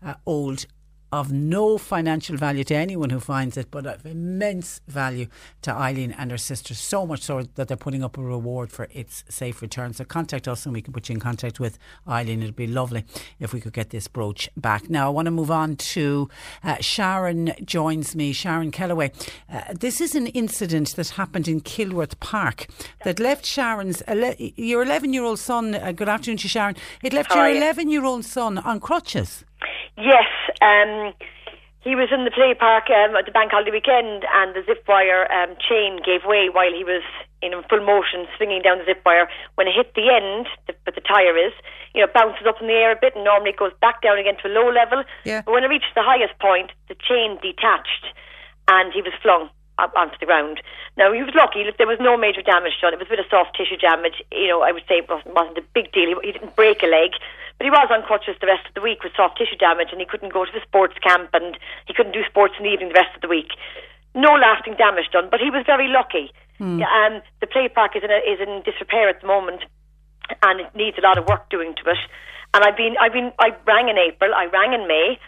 uh, 0.05 0.15
old. 0.27 0.67
Of 1.15 1.31
no 1.31 1.79
financial 1.79 2.37
value 2.37 2.65
to 2.65 2.75
anyone 2.75 3.11
who 3.11 3.21
finds 3.21 3.57
it, 3.57 3.71
but 3.71 3.87
of 3.87 4.05
immense 4.05 4.81
value 4.89 5.29
to 5.63 5.73
Eileen 5.73 6.11
and 6.11 6.33
her 6.33 6.37
sister. 6.37 6.75
So 6.75 7.07
much 7.07 7.23
so 7.23 7.43
that 7.55 7.69
they're 7.69 7.77
putting 7.77 8.03
up 8.03 8.19
a 8.19 8.21
reward 8.21 8.73
for 8.73 8.89
its 8.91 9.23
safe 9.29 9.63
return. 9.63 9.93
So 9.93 10.05
contact 10.05 10.49
us 10.49 10.67
and 10.67 10.75
we 10.75 10.83
can 10.83 10.93
put 10.93 11.09
you 11.09 11.13
in 11.13 11.21
contact 11.21 11.61
with 11.61 11.79
Eileen. 12.09 12.43
It'd 12.43 12.57
be 12.57 12.67
lovely 12.67 13.05
if 13.39 13.53
we 13.53 13.61
could 13.61 13.73
get 13.73 13.91
this 13.91 14.09
brooch 14.09 14.49
back. 14.57 14.91
Now, 14.91 15.07
I 15.07 15.11
want 15.11 15.27
to 15.27 15.31
move 15.31 15.53
on 15.53 15.77
to 15.77 16.29
uh, 16.65 16.79
Sharon 16.81 17.53
joins 17.65 18.17
me, 18.17 18.33
Sharon 18.33 18.73
Kellaway. 18.73 19.13
Uh, 19.49 19.73
this 19.73 20.01
is 20.01 20.17
an 20.17 20.27
incident 20.27 20.97
that 20.97 21.11
happened 21.11 21.47
in 21.47 21.61
Kilworth 21.61 22.19
Park 22.19 22.67
that 23.05 23.21
left 23.21 23.47
Sharon's, 23.47 24.03
ele- 24.09 24.35
your 24.39 24.83
11 24.83 25.13
year 25.13 25.23
old 25.23 25.39
son, 25.39 25.77
uh, 25.77 25.93
good 25.93 26.09
afternoon 26.09 26.39
to 26.39 26.49
Sharon, 26.49 26.75
it 27.05 27.13
left 27.13 27.33
How 27.33 27.47
your 27.47 27.57
11 27.57 27.89
year 27.89 28.05
old 28.05 28.25
son 28.25 28.59
on 28.59 28.81
crutches. 28.81 29.45
Yes, 29.97 30.29
um, 30.63 31.15
he 31.85 31.95
was 31.95 32.09
in 32.11 32.25
the 32.25 32.33
play 32.33 32.57
park 32.57 32.89
um, 32.89 33.15
at 33.15 33.29
the 33.29 33.31
bank 33.31 33.53
holiday 33.53 33.71
weekend, 33.71 34.25
and 34.33 34.57
the 34.57 34.65
zip 34.65 34.85
wire 34.89 35.29
um, 35.31 35.53
chain 35.61 36.01
gave 36.01 36.25
way 36.25 36.49
while 36.49 36.73
he 36.73 36.83
was 36.83 37.05
in 37.45 37.53
full 37.69 37.85
motion, 37.85 38.25
swinging 38.37 38.63
down 38.65 38.81
the 38.81 38.89
zip 38.89 39.05
wire. 39.05 39.29
When 39.57 39.69
it 39.69 39.77
hit 39.77 39.93
the 39.93 40.09
end, 40.09 40.49
the, 40.67 40.73
but 40.85 40.97
the 40.97 41.05
tire 41.05 41.37
is, 41.37 41.53
you 41.93 42.01
know, 42.01 42.09
it 42.09 42.17
bounces 42.17 42.49
up 42.49 42.57
in 42.61 42.67
the 42.67 42.73
air 42.73 42.93
a 42.93 42.97
bit, 42.97 43.15
and 43.15 43.23
normally 43.23 43.51
it 43.53 43.61
goes 43.61 43.77
back 43.85 44.01
down 44.01 44.17
again 44.17 44.41
to 44.41 44.49
a 44.49 44.53
low 44.57 44.73
level. 44.73 45.05
Yeah. 45.25 45.43
But 45.45 45.53
when 45.53 45.63
it 45.63 45.69
reached 45.69 45.93
the 45.95 46.03
highest 46.03 46.39
point, 46.41 46.73
the 46.89 46.97
chain 46.97 47.37
detached, 47.45 48.09
and 48.67 48.89
he 48.93 49.05
was 49.05 49.13
flung 49.21 49.53
onto 49.77 50.17
the 50.19 50.27
ground. 50.27 50.63
Now 50.97 51.13
he 51.13 51.21
was 51.21 51.37
lucky; 51.37 51.69
there 51.69 51.87
was 51.87 52.01
no 52.01 52.17
major 52.17 52.41
damage 52.41 52.81
done. 52.81 52.95
It 52.95 52.99
was 52.99 53.13
a 53.13 53.15
bit 53.15 53.21
of 53.21 53.29
soft 53.29 53.61
tissue 53.61 53.77
damage. 53.77 54.25
You 54.33 54.49
know, 54.49 54.63
I 54.63 54.73
would 54.73 54.89
say 54.89 55.05
it 55.05 55.09
wasn't, 55.09 55.35
wasn't 55.37 55.59
a 55.59 55.65
big 55.77 55.93
deal. 55.93 56.17
He, 56.17 56.33
he 56.33 56.33
didn't 56.33 56.57
break 56.57 56.83
a 56.83 56.89
leg, 56.89 57.13
but 57.59 57.65
he 57.65 57.71
was 57.71 57.89
on 57.91 58.03
crutches 58.03 58.37
the 58.41 58.47
rest 58.47 58.67
of 58.67 58.75
the 58.75 58.81
week 58.81 59.03
with 59.03 59.13
soft 59.17 59.39
tissue 59.39 59.57
damage, 59.57 59.89
and 59.93 60.01
he 60.01 60.07
couldn't 60.07 60.33
go 60.33 60.45
to 60.45 60.53
the 60.53 60.61
sports 60.61 60.95
camp, 61.03 61.31
and 61.33 61.57
he 61.87 61.95
couldn't 61.95 62.13
do 62.13 62.25
sports 62.27 62.55
in 62.59 62.65
the 62.65 62.71
evening 62.71 62.89
the 62.89 62.99
rest 62.99 63.15
of 63.15 63.23
the 63.23 63.29
week. 63.29 63.53
No 64.15 64.35
lasting 64.35 64.75
damage 64.75 65.11
done, 65.13 65.29
but 65.31 65.41
he 65.41 65.51
was 65.51 65.65
very 65.67 65.89
lucky. 65.89 66.31
Yeah, 66.79 66.87
Um, 66.87 67.23
the 67.41 67.47
play 67.47 67.69
park 67.69 67.97
is 67.97 68.03
in, 68.03 68.11
a, 68.11 68.19
is 68.23 68.39
in 68.41 68.63
disrepair 68.63 69.09
at 69.09 69.21
the 69.21 69.27
moment, 69.27 69.63
and 70.43 70.61
it 70.61 70.75
needs 70.75 70.99
a 70.99 71.03
lot 71.03 71.19
of 71.19 71.27
work 71.27 71.51
doing 71.51 71.75
to 71.83 71.91
it. 71.91 71.99
And 72.55 72.63
I've 72.63 72.77
been, 72.77 72.95
I've 73.01 73.13
been, 73.13 73.33
I 73.39 73.51
rang 73.67 73.89
in 73.89 73.99
April, 73.99 74.33
I 74.35 74.47
rang 74.47 74.73
in 74.73 74.87
May. 74.87 75.19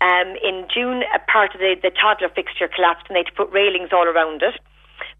Um, 0.00 0.36
in 0.44 0.66
June, 0.68 1.02
a 1.14 1.18
part 1.30 1.54
of 1.54 1.60
the, 1.60 1.76
the 1.80 1.90
toddler 1.90 2.28
fixture 2.28 2.68
collapsed, 2.68 3.06
and 3.08 3.16
they 3.16 3.20
had 3.20 3.32
to 3.32 3.32
put 3.32 3.50
railings 3.52 3.88
all 3.92 4.04
around 4.04 4.42
it. 4.42 4.60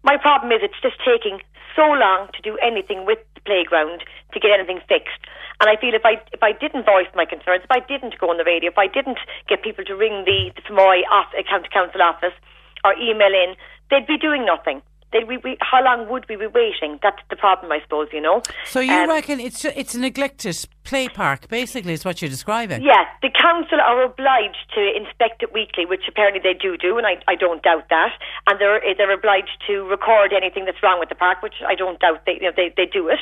My 0.05 0.17
problem 0.21 0.51
is 0.53 0.61
it's 0.61 0.77
just 0.85 1.01
taking 1.01 1.41
so 1.75 1.81
long 1.81 2.29
to 2.37 2.41
do 2.45 2.61
anything 2.61 3.09
with 3.09 3.17
the 3.33 3.41
playground 3.41 4.05
to 4.33 4.39
get 4.39 4.53
anything 4.53 4.79
fixed. 4.87 5.17
And 5.59 5.65
I 5.65 5.81
feel 5.81 5.97
if 5.97 6.05
I 6.05 6.21
if 6.29 6.45
I 6.45 6.53
didn't 6.53 6.85
voice 6.85 7.09
my 7.17 7.25
concerns, 7.25 7.65
if 7.65 7.73
I 7.73 7.81
didn't 7.81 8.13
go 8.21 8.29
on 8.29 8.37
the 8.37 8.45
radio, 8.45 8.69
if 8.69 8.77
I 8.77 8.85
didn't 8.85 9.17
get 9.49 9.65
people 9.65 9.83
to 9.85 9.95
ring 9.97 10.21
the 10.29 10.53
the 10.53 10.61
Fermoy 10.61 11.01
off, 11.09 11.33
county 11.49 11.69
council 11.73 12.05
office 12.05 12.37
or 12.85 12.93
email 13.01 13.33
in, 13.33 13.57
they'd 13.89 14.05
be 14.05 14.21
doing 14.21 14.45
nothing. 14.45 14.85
We, 15.13 15.37
we, 15.37 15.57
how 15.61 15.81
long 15.81 16.09
would 16.09 16.25
we 16.27 16.35
be 16.35 16.47
waiting? 16.47 16.99
That's 17.01 17.21
the 17.29 17.37
problem, 17.37 17.71
I 17.71 17.79
suppose. 17.81 18.09
You 18.11 18.21
know. 18.21 18.41
So 18.65 18.79
you 18.81 18.91
Um, 18.93 19.09
reckon 19.09 19.39
it's 19.39 19.63
it's 19.63 19.95
a 19.95 19.99
neglected 19.99 20.57
play 20.83 21.07
park, 21.07 21.47
basically, 21.47 21.93
is 21.93 22.03
what 22.03 22.21
you're 22.21 22.29
describing? 22.29 22.83
Yeah, 22.83 23.05
the 23.21 23.29
council 23.29 23.79
are 23.79 24.03
obliged 24.03 24.65
to 24.75 24.81
inspect 24.95 25.41
it 25.41 25.53
weekly, 25.53 25.85
which 25.85 26.03
apparently 26.07 26.41
they 26.43 26.53
do 26.53 26.75
do, 26.77 26.97
and 26.97 27.07
I, 27.07 27.17
I 27.27 27.35
don't 27.35 27.63
doubt 27.63 27.87
that. 27.89 28.11
And 28.47 28.59
they're 28.59 28.81
they're 28.97 29.11
obliged 29.13 29.57
to 29.67 29.83
record 29.87 30.33
anything 30.33 30.65
that's 30.65 30.83
wrong 30.83 30.99
with 30.99 31.09
the 31.09 31.15
park, 31.15 31.41
which 31.41 31.63
I 31.65 31.75
don't 31.75 31.99
doubt 31.99 32.25
they 32.25 32.33
you 32.33 32.41
know, 32.41 32.51
they 32.55 32.73
they 32.75 32.85
do 32.85 33.07
it. 33.07 33.19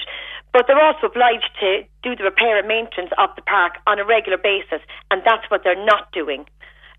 But 0.52 0.66
they're 0.68 0.84
also 0.84 1.08
obliged 1.08 1.52
to 1.62 1.84
do 2.02 2.16
the 2.16 2.24
repair 2.24 2.58
and 2.58 2.68
maintenance 2.68 3.12
of 3.18 3.30
the 3.36 3.42
park 3.44 3.74
on 3.86 4.00
a 4.00 4.06
regular 4.06 4.38
basis, 4.38 4.82
and 5.12 5.22
that's 5.26 5.50
what 5.50 5.62
they're 5.64 5.86
not 5.86 6.12
doing. 6.12 6.46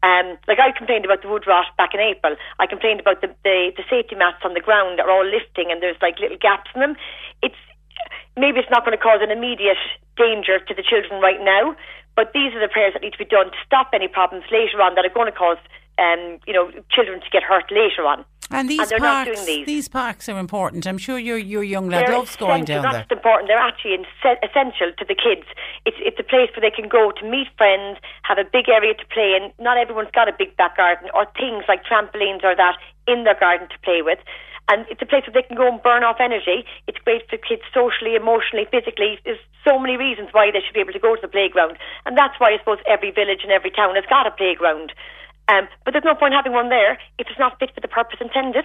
Um, 0.04 0.36
like 0.44 0.60
I 0.60 0.68
complained 0.76 1.08
about 1.08 1.24
the 1.24 1.32
wood 1.32 1.48
rot 1.48 1.64
back 1.80 1.96
in 1.96 2.00
April. 2.00 2.36
I 2.60 2.68
complained 2.68 3.00
about 3.00 3.24
the, 3.24 3.32
the 3.40 3.72
the 3.72 3.84
safety 3.88 4.14
mats 4.14 4.44
on 4.44 4.52
the 4.52 4.60
ground 4.60 5.00
are 5.00 5.08
all 5.08 5.24
lifting 5.24 5.72
and 5.72 5.80
there's 5.80 5.96
like 6.04 6.20
little 6.20 6.36
gaps 6.36 6.68
in 6.76 6.84
them. 6.84 6.94
It's 7.40 7.56
maybe 8.36 8.60
it's 8.60 8.68
not 8.68 8.84
going 8.84 8.92
to 8.96 9.00
cause 9.00 9.24
an 9.24 9.32
immediate 9.32 9.80
danger 10.20 10.60
to 10.60 10.72
the 10.76 10.84
children 10.84 11.24
right 11.24 11.40
now, 11.40 11.72
but 12.20 12.36
these 12.36 12.52
are 12.52 12.60
the 12.60 12.68
prayers 12.68 12.92
that 12.92 13.00
need 13.00 13.16
to 13.16 13.22
be 13.22 13.24
done 13.24 13.48
to 13.48 13.60
stop 13.64 13.96
any 13.96 14.06
problems 14.06 14.44
later 14.52 14.82
on 14.84 14.94
that 14.94 15.08
are 15.08 15.14
going 15.14 15.32
to 15.32 15.36
cause 15.36 15.58
um, 15.98 16.38
you 16.46 16.52
know, 16.52 16.70
children 16.90 17.20
to 17.20 17.30
get 17.30 17.42
hurt 17.42 17.70
later 17.70 18.04
on. 18.04 18.24
And 18.50 18.68
these 18.68 18.90
not 18.90 19.00
parks, 19.00 19.44
doing 19.44 19.64
these. 19.64 19.88
parks 19.88 20.28
are 20.28 20.38
important. 20.38 20.86
I'm 20.86 20.98
sure 20.98 21.18
your 21.18 21.38
your 21.38 21.62
young 21.62 21.88
lad 21.88 22.06
They're 22.06 22.18
loves 22.18 22.36
going 22.36 22.64
down 22.64 22.82
That's 22.82 23.08
there. 23.08 23.16
important. 23.16 23.48
They're 23.48 23.56
actually 23.56 24.04
essential 24.42 24.92
to 24.98 25.04
the 25.04 25.14
kids. 25.14 25.48
It's 25.86 25.96
it's 26.00 26.20
a 26.20 26.22
place 26.22 26.50
where 26.54 26.60
they 26.60 26.74
can 26.74 26.88
go 26.88 27.10
to 27.10 27.24
meet 27.24 27.48
friends, 27.56 27.98
have 28.22 28.38
a 28.38 28.44
big 28.44 28.68
area 28.68 28.92
to 28.94 29.06
play 29.06 29.34
in. 29.34 29.50
Not 29.58 29.78
everyone's 29.78 30.12
got 30.12 30.28
a 30.28 30.34
big 30.36 30.56
back 30.56 30.76
garden 30.76 31.08
or 31.14 31.26
things 31.38 31.64
like 31.68 31.84
trampolines 31.84 32.44
or 32.44 32.54
that 32.54 32.76
in 33.08 33.24
their 33.24 33.38
garden 33.38 33.68
to 33.68 33.78
play 33.82 34.02
with. 34.02 34.18
And 34.68 34.86
it's 34.88 35.02
a 35.02 35.06
place 35.06 35.24
where 35.26 35.34
they 35.34 35.46
can 35.46 35.56
go 35.56 35.68
and 35.68 35.82
burn 35.82 36.04
off 36.04 36.16
energy. 36.20 36.64
It's 36.86 36.98
great 37.04 37.28
for 37.28 37.36
kids 37.36 37.62
socially, 37.72 38.14
emotionally, 38.14 38.66
physically. 38.70 39.20
There's 39.24 39.40
so 39.60 39.78
many 39.78 39.96
reasons 39.96 40.30
why 40.32 40.50
they 40.50 40.60
should 40.64 40.72
be 40.72 40.80
able 40.80 40.96
to 40.96 40.98
go 40.98 41.14
to 41.14 41.20
the 41.20 41.28
playground. 41.28 41.76
And 42.06 42.16
that's 42.16 42.40
why 42.40 42.52
I 42.52 42.58
suppose 42.58 42.78
every 42.88 43.10
village 43.10 43.40
and 43.42 43.52
every 43.52 43.70
town 43.70 43.94
has 43.96 44.04
got 44.08 44.26
a 44.26 44.30
playground. 44.30 44.92
Um, 45.48 45.68
but 45.84 45.92
there's 45.92 46.04
no 46.04 46.14
point 46.14 46.32
having 46.32 46.52
one 46.52 46.70
there 46.70 46.92
if 47.18 47.26
it's 47.28 47.38
not 47.38 47.58
fit 47.58 47.70
for 47.74 47.80
the 47.80 47.88
purpose 47.88 48.18
intended. 48.20 48.64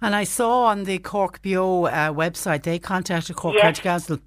And 0.00 0.14
I 0.14 0.24
saw 0.24 0.64
on 0.66 0.84
the 0.84 0.98
Cork 0.98 1.42
Beo 1.42 1.88
uh, 1.88 2.12
website 2.12 2.62
they 2.62 2.78
contacted 2.78 3.34
Cork 3.36 3.54
Yes. 3.56 3.62
County 3.62 3.82
Council. 3.82 4.18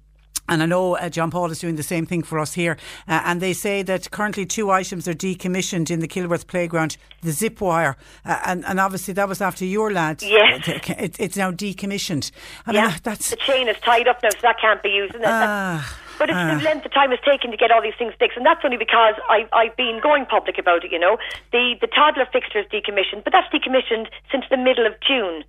And 0.46 0.62
I 0.62 0.66
know 0.66 0.96
uh, 0.96 1.08
John 1.08 1.30
Paul 1.30 1.50
is 1.50 1.58
doing 1.60 1.76
the 1.76 1.82
same 1.82 2.04
thing 2.04 2.22
for 2.22 2.38
us 2.38 2.52
here. 2.52 2.76
Uh, 3.08 3.22
and 3.24 3.40
they 3.40 3.54
say 3.54 3.82
that 3.84 4.10
currently 4.10 4.44
two 4.44 4.70
items 4.70 5.08
are 5.08 5.14
decommissioned 5.14 5.90
in 5.90 6.00
the 6.00 6.06
Kilworth 6.08 6.46
playground 6.46 6.98
the 7.22 7.32
zip 7.32 7.62
wire. 7.62 7.96
Uh, 8.26 8.38
and, 8.44 8.62
and 8.66 8.78
obviously 8.78 9.14
that 9.14 9.26
was 9.26 9.40
after 9.40 9.64
your 9.64 9.90
lad. 9.90 10.22
Yes. 10.22 10.68
It, 10.68 10.90
it- 10.90 11.16
it's 11.18 11.36
now 11.38 11.50
decommissioned. 11.50 12.30
I 12.66 12.72
mean, 12.72 12.82
yeah, 12.82 12.96
that's. 13.02 13.30
the 13.30 13.36
chain 13.36 13.68
is 13.68 13.78
tied 13.82 14.06
up 14.06 14.22
now, 14.22 14.28
so 14.32 14.38
that 14.42 14.60
can't 14.60 14.82
be 14.82 14.90
used. 14.90 15.14
And 15.14 15.24
that- 15.24 15.48
Ah, 15.48 15.98
But 16.18 16.30
it's 16.30 16.38
ah. 16.38 16.56
the 16.56 16.64
length 16.64 16.86
of 16.86 16.92
time 16.92 17.12
it's 17.12 17.24
taken 17.24 17.50
to 17.50 17.56
get 17.56 17.70
all 17.70 17.82
these 17.82 17.98
things 17.98 18.14
fixed, 18.18 18.36
and 18.36 18.46
that's 18.46 18.64
only 18.64 18.76
because 18.76 19.14
I, 19.28 19.46
I've 19.52 19.76
been 19.76 20.00
going 20.02 20.26
public 20.26 20.58
about 20.58 20.84
it. 20.84 20.92
You 20.92 20.98
know, 20.98 21.18
the 21.52 21.74
the 21.80 21.88
toddler 21.88 22.26
fixture 22.30 22.60
is 22.60 22.66
decommissioned, 22.66 23.24
but 23.24 23.32
that's 23.32 23.48
decommissioned 23.52 24.08
since 24.30 24.44
the 24.50 24.56
middle 24.56 24.86
of 24.86 24.94
June, 25.00 25.44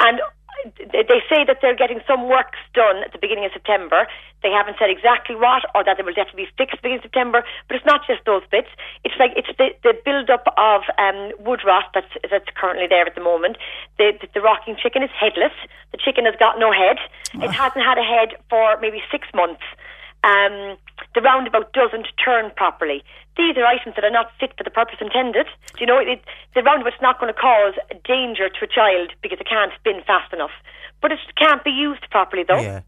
and 0.00 0.20
they 0.92 1.02
they 1.02 1.20
say 1.28 1.44
that 1.44 1.58
they're 1.60 1.76
getting 1.76 2.00
some 2.06 2.28
works 2.28 2.58
done 2.74 3.02
at 3.04 3.12
the 3.12 3.18
beginning 3.18 3.44
of 3.44 3.52
September. 3.52 4.06
They 4.42 4.50
haven't 4.50 4.76
said 4.78 4.90
exactly 4.90 5.36
what, 5.36 5.62
or 5.74 5.84
that 5.84 5.96
they 5.96 6.02
will 6.02 6.14
definitely 6.14 6.50
be 6.50 6.50
fixed 6.58 6.82
beginning 6.82 6.98
of 6.98 7.06
September. 7.06 7.44
But 7.68 7.76
it's 7.76 7.86
not 7.86 8.06
just 8.06 8.24
those 8.26 8.42
bits. 8.50 8.68
It's 9.04 9.14
like 9.18 9.32
it's 9.36 9.50
the, 9.58 9.70
the 9.82 9.94
build 10.04 10.30
up 10.30 10.46
of 10.56 10.82
um, 10.98 11.32
wood 11.38 11.62
rot 11.64 11.90
that's 11.94 12.10
that's 12.30 12.50
currently 12.54 12.86
there 12.86 13.06
at 13.06 13.14
the 13.14 13.22
moment. 13.22 13.56
The, 13.98 14.12
the 14.20 14.28
the 14.34 14.40
rocking 14.40 14.76
chicken 14.76 15.02
is 15.02 15.10
headless. 15.14 15.54
The 15.90 15.98
chicken 15.98 16.26
has 16.26 16.34
got 16.38 16.58
no 16.58 16.72
head. 16.72 16.98
It 17.34 17.50
hasn't 17.50 17.84
had 17.84 17.98
a 17.98 18.04
head 18.04 18.36
for 18.50 18.78
maybe 18.80 19.02
six 19.10 19.26
months 19.34 19.62
um, 20.24 20.76
the 21.14 21.20
roundabout 21.20 21.72
doesn't 21.72 22.06
turn 22.22 22.50
properly. 22.56 23.02
These 23.36 23.56
are 23.56 23.64
items 23.64 23.94
that 23.96 24.04
are 24.04 24.10
not 24.10 24.30
fit 24.38 24.52
for 24.56 24.64
the 24.64 24.70
purpose 24.70 24.96
intended. 25.00 25.46
Do 25.74 25.80
you 25.80 25.86
know, 25.86 25.98
it, 25.98 26.22
the 26.54 26.62
roundabout's 26.62 27.00
not 27.02 27.18
going 27.18 27.32
to 27.32 27.38
cause 27.38 27.74
danger 28.04 28.48
to 28.48 28.60
a 28.64 28.68
child 28.68 29.12
because 29.22 29.40
it 29.40 29.48
can't 29.48 29.72
spin 29.78 30.02
fast 30.06 30.32
enough. 30.32 30.52
But 31.00 31.12
it 31.12 31.18
can't 31.36 31.64
be 31.64 31.70
used 31.70 32.08
properly, 32.10 32.44
though. 32.46 32.60
Yeah. 32.60 32.80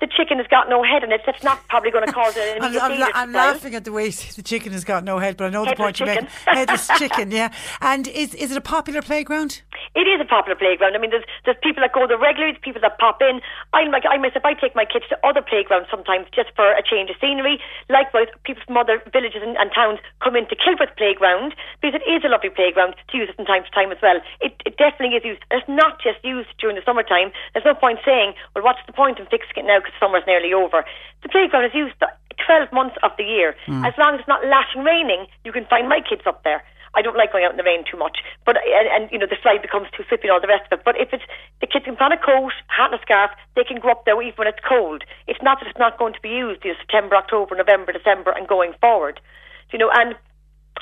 The 0.00 0.08
chicken 0.08 0.38
has 0.38 0.46
got 0.46 0.68
no 0.68 0.82
head 0.82 1.04
in 1.04 1.12
it. 1.12 1.20
That's 1.26 1.42
not 1.42 1.66
probably 1.68 1.90
going 1.90 2.06
to 2.06 2.12
cause 2.12 2.36
an 2.36 2.62
I'm, 2.62 2.78
I'm, 2.80 2.98
la- 2.98 3.10
I'm 3.14 3.32
laughing 3.32 3.74
at 3.74 3.84
the 3.84 3.92
way 3.92 4.08
the 4.36 4.42
chicken 4.42 4.72
has 4.72 4.84
got 4.84 5.04
no 5.04 5.18
head, 5.18 5.36
but 5.36 5.44
I 5.44 5.50
know 5.50 5.64
the 5.64 5.70
Headless 5.70 5.84
point 5.84 6.00
you're 6.00 6.08
making. 6.08 6.28
Headless 6.46 6.88
chicken, 6.98 7.30
yeah. 7.30 7.52
And 7.80 8.08
is 8.08 8.34
is 8.34 8.50
it 8.50 8.56
a 8.56 8.60
popular 8.60 9.02
playground? 9.02 9.62
It 9.94 10.06
is 10.06 10.20
a 10.20 10.24
popular 10.24 10.56
playground. 10.56 10.94
I 10.94 10.98
mean, 10.98 11.10
there's 11.10 11.24
there's 11.44 11.56
people 11.62 11.82
that 11.82 11.92
go 11.92 12.06
there 12.06 12.18
regularly, 12.18 12.52
there's 12.52 12.62
people 12.64 12.80
that 12.80 12.98
pop 12.98 13.20
in. 13.20 13.40
I'm 13.72 13.90
like 13.90 14.04
I 14.08 14.16
myself, 14.16 14.44
I 14.44 14.54
take 14.54 14.74
my 14.74 14.84
kids 14.84 15.04
to 15.10 15.18
other 15.26 15.42
playgrounds 15.42 15.88
sometimes 15.90 16.26
just 16.34 16.50
for 16.56 16.72
a 16.72 16.82
change 16.82 17.10
of 17.10 17.16
scenery. 17.20 17.60
Likewise, 17.88 18.28
people 18.44 18.62
from 18.66 18.76
other 18.76 19.02
villages 19.12 19.42
and, 19.42 19.56
and 19.56 19.70
towns 19.74 19.98
come 20.22 20.36
into 20.36 20.56
Kilworth 20.56 20.96
playground 20.96 21.54
because 21.82 22.00
it 22.00 22.06
is 22.08 22.24
a 22.24 22.28
lovely 22.28 22.50
playground 22.50 22.94
to 23.10 23.16
use 23.16 23.28
it 23.28 23.36
from 23.36 23.44
time 23.44 23.64
to 23.64 23.70
time 23.70 23.92
as 23.92 23.98
well. 24.00 24.20
It, 24.40 24.56
it 24.64 24.76
definitely 24.78 25.16
is 25.16 25.24
used. 25.24 25.42
It's 25.50 25.68
not 25.68 26.00
just 26.00 26.22
used 26.24 26.48
during 26.58 26.76
the 26.76 26.82
summertime. 26.86 27.32
There's 27.52 27.66
no 27.66 27.74
point 27.74 27.98
saying, 28.04 28.32
well, 28.54 28.64
what's 28.64 28.80
the 28.86 28.92
point 28.94 29.18
in 29.18 29.26
fixing 29.26 29.64
it 29.64 29.66
now 29.66 29.80
because 29.90 29.98
summer's 29.98 30.22
nearly 30.26 30.54
over. 30.54 30.84
The 31.22 31.28
playground 31.28 31.66
is 31.66 31.74
used 31.74 31.98
12 31.98 32.72
months 32.72 32.96
of 33.02 33.10
the 33.18 33.24
year. 33.24 33.54
Mm. 33.66 33.86
As 33.86 33.94
long 33.98 34.14
as 34.14 34.20
it's 34.20 34.28
not 34.28 34.44
lashing 34.46 34.82
raining, 34.82 35.26
you 35.44 35.52
can 35.52 35.66
find 35.66 35.88
my 35.88 36.00
kids 36.00 36.22
up 36.26 36.42
there. 36.44 36.62
I 36.94 37.02
don't 37.02 37.14
like 37.14 37.30
going 37.30 37.44
out 37.44 37.52
in 37.52 37.56
the 37.56 37.62
rain 37.62 37.86
too 37.86 37.96
much, 37.96 38.18
but 38.44 38.58
and, 38.58 38.88
and 38.90 39.02
you 39.14 39.18
know 39.18 39.30
the 39.30 39.38
slide 39.46 39.62
becomes 39.62 39.86
too 39.94 40.02
slippy 40.10 40.26
and 40.26 40.34
all 40.34 40.42
the 40.42 40.50
rest 40.50 40.66
of 40.66 40.80
it. 40.80 40.84
But 40.84 40.98
if 40.98 41.14
it's 41.14 41.22
the 41.62 41.70
kids 41.70 41.86
can 41.86 41.94
put 41.94 42.10
on 42.10 42.12
a 42.12 42.18
coat, 42.18 42.50
hat, 42.66 42.90
and 42.90 42.98
a 42.98 43.02
scarf, 43.06 43.30
they 43.54 43.62
can 43.62 43.78
go 43.78 43.94
up 43.94 44.02
there 44.04 44.18
even 44.18 44.34
when 44.42 44.50
it's 44.50 44.58
cold. 44.66 45.06
It's 45.30 45.38
not 45.38 45.62
that 45.62 45.70
it's 45.70 45.78
not 45.78 46.02
going 46.02 46.18
to 46.18 46.20
be 46.20 46.34
used 46.34 46.66
in 46.66 46.74
September, 46.82 47.14
October, 47.14 47.54
November, 47.54 47.94
December, 47.94 48.34
and 48.34 48.50
going 48.50 48.74
forward. 48.82 49.22
You 49.70 49.78
know, 49.78 49.86
and 49.94 50.18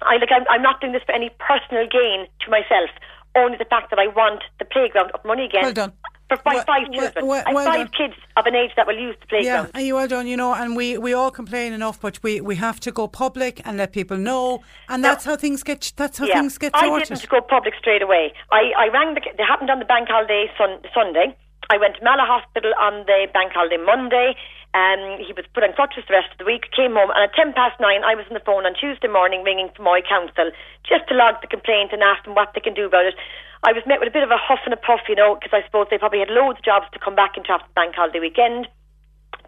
I 0.00 0.16
like 0.16 0.32
I'm, 0.32 0.48
I'm 0.48 0.64
not 0.64 0.80
doing 0.80 0.96
this 0.96 1.04
for 1.04 1.12
any 1.12 1.28
personal 1.36 1.84
gain 1.84 2.24
to 2.40 2.46
myself. 2.48 2.88
Only 3.36 3.60
the 3.60 3.68
fact 3.68 3.92
that 3.92 4.00
I 4.00 4.08
want 4.08 4.48
the 4.56 4.64
playground 4.64 5.12
up 5.12 5.28
running 5.28 5.52
again. 5.52 5.68
Well 5.68 5.76
done. 5.76 5.92
For 6.28 6.38
my 6.44 6.62
five 6.64 6.92
children, 6.92 7.26
well- 7.26 7.42
I 7.46 7.48
have 7.48 7.54
well 7.54 7.64
five 7.64 7.92
kids 7.92 8.14
of 8.36 8.44
an 8.44 8.54
age 8.54 8.72
that 8.76 8.86
will 8.86 8.98
use 8.98 9.16
the 9.20 9.26
Yeah, 9.30 9.38
playground. 9.40 9.70
and 9.74 9.86
you 9.86 9.94
well 9.94 10.08
done, 10.08 10.26
you 10.26 10.36
know, 10.36 10.52
and 10.54 10.76
we, 10.76 10.98
we 10.98 11.14
all 11.14 11.30
complain 11.30 11.72
enough, 11.72 12.00
but 12.00 12.22
we, 12.22 12.40
we 12.42 12.54
have 12.56 12.78
to 12.80 12.92
go 12.92 13.08
public 13.08 13.62
and 13.64 13.78
let 13.78 13.92
people 13.92 14.18
know, 14.18 14.62
and 14.90 15.02
that's 15.02 15.24
how 15.24 15.36
things 15.36 15.62
get 15.62 15.92
that's 15.96 16.18
how 16.18 16.26
yeah. 16.26 16.40
things 16.40 16.58
get 16.58 16.76
sorted. 16.76 16.92
I 16.92 17.14
didn't 17.14 17.28
go 17.28 17.40
public 17.40 17.74
straight 17.78 18.02
away. 18.02 18.34
I, 18.52 18.72
I 18.76 18.88
rang 18.88 19.14
the. 19.14 19.22
They 19.38 19.42
happened 19.42 19.70
on 19.70 19.78
the 19.78 19.86
bank 19.86 20.08
holiday 20.08 20.50
sun, 20.58 20.80
Sunday. 20.94 21.34
I 21.70 21.78
went 21.78 21.96
to 21.96 22.04
Mallow 22.04 22.24
Hospital 22.24 22.72
on 22.80 23.04
the 23.06 23.26
bank 23.32 23.52
holiday 23.52 23.78
Monday. 23.82 24.36
Um, 24.74 25.16
he 25.16 25.32
was 25.32 25.44
put 25.54 25.64
on 25.64 25.72
crutches 25.72 26.04
the 26.08 26.12
rest 26.12 26.28
of 26.32 26.38
the 26.38 26.44
week. 26.44 26.68
Came 26.76 26.92
home, 26.92 27.08
and 27.16 27.24
at 27.24 27.32
ten 27.34 27.54
past 27.54 27.80
nine, 27.80 28.04
I 28.04 28.14
was 28.14 28.26
on 28.28 28.34
the 28.34 28.44
phone 28.44 28.66
on 28.68 28.74
Tuesday 28.76 29.08
morning 29.08 29.42
ringing 29.44 29.70
for 29.74 29.82
my 29.82 30.02
council 30.04 30.52
just 30.84 31.08
to 31.08 31.14
log 31.16 31.40
the 31.40 31.48
complaint 31.48 31.92
and 31.92 32.02
ask 32.02 32.24
them 32.24 32.34
what 32.36 32.52
they 32.52 32.60
can 32.60 32.74
do 32.74 32.84
about 32.84 33.06
it. 33.06 33.16
I 33.64 33.72
was 33.72 33.82
met 33.86 33.98
with 33.98 34.08
a 34.08 34.14
bit 34.14 34.22
of 34.22 34.30
a 34.30 34.38
huff 34.38 34.60
and 34.64 34.72
a 34.72 34.78
puff, 34.78 35.00
you 35.08 35.14
know, 35.14 35.34
because 35.34 35.50
I 35.52 35.64
suppose 35.66 35.88
they 35.90 35.98
probably 35.98 36.20
had 36.20 36.30
loads 36.30 36.58
of 36.58 36.64
jobs 36.64 36.86
to 36.92 36.98
come 36.98 37.14
back 37.14 37.36
into 37.36 37.50
after 37.50 37.66
the 37.66 37.74
bank 37.74 37.94
holiday 37.94 38.20
weekend. 38.20 38.68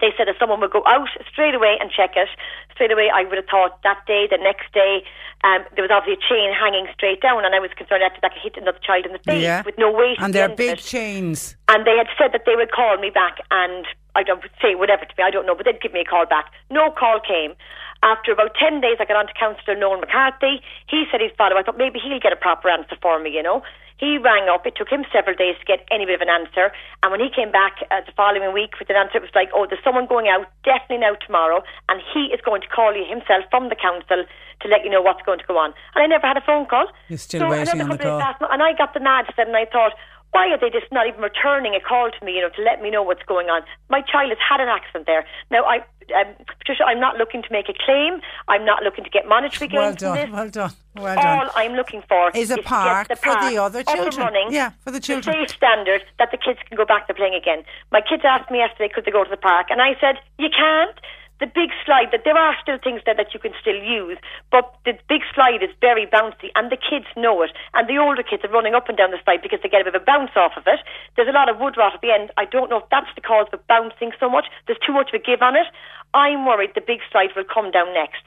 They 0.01 0.13
said 0.17 0.29
if 0.29 0.37
someone 0.41 0.61
would 0.61 0.73
go 0.73 0.83
out 0.89 1.09
straight 1.29 1.55
away 1.55 1.77
and 1.81 1.91
check 1.93 2.17
it, 2.17 2.29
straight 2.73 2.91
away 2.91 3.13
I 3.13 3.25
would 3.25 3.37
have 3.37 3.49
thought 3.49 3.83
that 3.85 4.01
day, 4.07 4.27
the 4.29 4.41
next 4.41 4.73
day, 4.73 5.05
um, 5.45 5.65
there 5.77 5.85
was 5.85 5.93
obviously 5.93 6.21
a 6.21 6.25
chain 6.25 6.53
hanging 6.53 6.89
straight 6.93 7.21
down, 7.21 7.45
and 7.45 7.55
I 7.55 7.61
was 7.61 7.71
concerned 7.77 8.03
that 8.03 8.17
that 8.21 8.33
could 8.33 8.43
hit 8.43 8.57
another 8.57 8.81
child 8.81 9.07
in 9.07 9.13
the 9.13 9.23
face 9.25 9.45
yeah, 9.45 9.63
with 9.65 9.77
no 9.77 9.93
weight. 9.93 10.17
and 10.21 10.35
they're 10.35 10.49
big 10.49 10.79
chains. 10.81 11.57
And 11.69 11.87
they 11.87 11.97
had 11.97 12.09
said 12.17 12.33
that 12.33 12.45
they 12.45 12.57
would 12.57 12.73
call 12.73 12.97
me 12.97 13.11
back 13.13 13.39
and 13.51 13.87
I 14.17 14.23
don't 14.23 14.43
say 14.61 14.75
whatever 14.75 15.05
to 15.05 15.15
me, 15.17 15.25
I 15.25 15.31
don't 15.31 15.47
know, 15.47 15.55
but 15.55 15.65
they'd 15.65 15.81
give 15.81 15.93
me 15.93 16.01
a 16.01 16.09
call 16.09 16.27
back. 16.27 16.53
No 16.71 16.91
call 16.91 17.21
came. 17.21 17.55
After 18.03 18.33
about 18.33 18.57
10 18.57 18.81
days, 18.81 18.97
I 18.99 19.05
got 19.05 19.17
on 19.17 19.27
to 19.27 19.35
Councillor 19.39 19.77
Noel 19.77 20.01
McCarthy. 20.01 20.65
He 20.89 21.05
said 21.11 21.21
he'd 21.21 21.37
follow. 21.37 21.57
I 21.57 21.63
thought 21.63 21.77
maybe 21.77 22.01
he'll 22.01 22.19
get 22.19 22.33
a 22.33 22.37
proper 22.37 22.69
answer 22.71 22.97
for 23.01 23.21
me, 23.21 23.31
you 23.31 23.43
know. 23.43 23.63
He 24.01 24.17
rang 24.17 24.49
up. 24.49 24.65
It 24.65 24.75
took 24.77 24.89
him 24.89 25.05
several 25.13 25.37
days 25.37 25.57
to 25.61 25.65
get 25.69 25.85
any 25.93 26.07
bit 26.07 26.17
of 26.17 26.25
an 26.25 26.33
answer. 26.33 26.73
And 27.03 27.13
when 27.13 27.21
he 27.21 27.29
came 27.29 27.53
back 27.53 27.85
uh, 27.91 28.01
the 28.01 28.13
following 28.17 28.53
week 28.57 28.81
with 28.81 28.89
an 28.89 28.97
answer, 28.97 29.19
it 29.19 29.23
was 29.29 29.37
like, 29.37 29.51
oh, 29.53 29.67
there's 29.69 29.85
someone 29.85 30.07
going 30.07 30.27
out, 30.27 30.49
definitely 30.65 31.05
now 31.05 31.21
tomorrow, 31.21 31.63
and 31.91 32.01
he 32.01 32.33
is 32.33 32.41
going 32.41 32.63
to 32.63 32.69
call 32.69 32.97
you 32.97 33.05
himself 33.05 33.45
from 33.53 33.69
the 33.69 33.77
council 33.77 34.25
to 34.25 34.69
let 34.69 34.85
you 34.85 34.91
know 34.91 35.03
what's 35.03 35.21
going 35.29 35.39
to 35.39 35.45
go 35.45 35.59
on. 35.59 35.77
And 35.95 36.01
I 36.03 36.07
never 36.07 36.27
had 36.27 36.39
a 36.39 36.45
phone 36.45 36.65
call. 36.65 36.89
You're 37.09 37.21
still 37.21 37.45
so 37.45 37.51
waiting 37.51 37.81
on 37.81 37.91
the 37.91 37.99
call. 37.99 38.21
passed, 38.21 38.41
and 38.41 38.63
I 38.63 38.73
got 38.73 38.95
the 38.95 39.01
mad 39.01 39.29
and 39.37 39.57
I 39.57 39.67
thought, 39.67 39.93
why 40.33 40.49
are 40.49 40.59
they 40.59 40.71
just 40.71 40.91
not 40.93 41.07
even 41.09 41.21
returning 41.21 41.75
a 41.75 41.81
call 41.81 42.11
to 42.11 42.25
me, 42.25 42.33
you 42.37 42.41
know, 42.43 42.51
to 42.51 42.63
let 42.63 42.81
me 42.83 42.91
know 42.91 43.03
what's 43.03 43.23
going 43.27 43.49
on? 43.49 43.63
My 43.89 44.01
child 44.01 44.29
has 44.31 44.39
had 44.39 44.61
an 44.61 44.69
accident 44.69 45.07
there. 45.07 45.25
Now, 45.51 45.65
I, 45.65 45.79
um, 46.15 46.35
Patricia, 46.59 46.85
I'm 46.85 47.01
not 47.01 47.17
looking 47.17 47.43
to 47.43 47.49
make 47.51 47.69
a 47.69 47.75
claim. 47.85 48.21
I'm 48.49 48.65
not 48.65 48.83
looking 48.83 49.03
to 49.05 49.11
get 49.11 49.27
monetary 49.29 49.69
Well 49.73 49.91
gains 49.91 50.03
from 50.03 50.15
done, 50.15 50.17
this. 50.27 50.31
well 50.33 50.49
done, 50.51 50.73
well 50.97 51.19
All 51.19 51.23
done. 51.47 51.51
I'm 51.57 51.73
looking 51.73 52.03
for 52.09 52.31
Is 52.35 52.51
a 52.51 52.57
get 52.57 52.65
park 52.65 53.09
the 53.09 53.17
for 53.17 53.35
the 53.51 53.59
other 53.59 53.83
children. 53.83 54.17
running 54.27 54.53
Yeah, 54.53 54.71
for 54.85 54.91
the 54.93 55.01
children. 55.01 55.35
To 55.35 55.41
safe 55.49 55.57
standard 55.57 56.03
that 56.19 56.31
the 56.31 56.37
kids 56.39 56.59
can 56.69 56.77
go 56.77 56.85
back 56.85 57.07
to 57.09 57.15
playing 57.15 57.35
again. 57.35 57.65
My 57.91 58.01
kids 58.01 58.23
asked 58.25 58.51
me 58.51 58.59
yesterday, 58.59 58.89
could 58.95 59.05
they 59.05 59.11
go 59.11 59.25
to 59.25 59.31
the 59.31 59.37
park? 59.37 59.67
And 59.71 59.83
I 59.83 59.95
said, 60.01 60.17
you 60.39 60.49
can't. 60.57 60.97
The 61.41 61.49
big 61.49 61.73
slide, 61.85 62.13
that 62.13 62.25
there 62.25 62.37
are 62.37 62.55
still 62.61 62.77
things 62.77 63.01
there 63.05 63.17
that 63.17 63.33
you 63.33 63.41
can 63.41 63.57
still 63.61 63.81
use, 63.81 64.19
but 64.53 64.77
the 64.85 64.93
big 65.09 65.23
slide 65.35 65.63
is 65.65 65.71
very 65.81 66.07
bouncy, 66.07 66.53
and 66.55 66.71
the 66.71 66.77
kids 66.77 67.07
know 67.17 67.41
it. 67.41 67.51
And 67.73 67.89
the 67.89 67.97
older 67.97 68.23
kids 68.23 68.45
are 68.45 68.53
running 68.53 68.75
up 68.75 68.89
and 68.89 68.99
down 68.99 69.11
the 69.11 69.19
slide 69.25 69.41
because 69.41 69.61
they 69.63 69.73
get 69.73 69.81
a 69.81 69.85
bit 69.85 69.97
of 69.97 70.03
a 70.03 70.05
bounce 70.05 70.37
off 70.37 70.53
of 70.57 70.65
it. 70.67 70.81
There's 71.17 71.33
a 71.33 71.33
lot 71.33 71.49
of 71.49 71.59
wood 71.59 71.77
rot 71.77 71.95
at 71.95 72.03
the 72.03 72.13
end. 72.13 72.31
I 72.37 72.45
don't 72.45 72.69
know 72.69 72.85
if 72.85 72.89
that's 72.91 73.09
the 73.15 73.25
cause 73.25 73.49
of 73.53 73.67
bouncing 73.67 74.13
so 74.21 74.29
much. 74.29 74.47
There's 74.67 74.79
too 74.85 74.93
much 74.93 75.09
of 75.09 75.21
a 75.21 75.25
give 75.25 75.41
on 75.41 75.57
it. 75.57 75.67
I'm 76.13 76.45
worried 76.45 76.73
the 76.75 76.85
big 76.85 77.01
slide 77.11 77.31
will 77.35 77.49
come 77.49 77.71
down 77.71 77.95
next. 77.95 78.21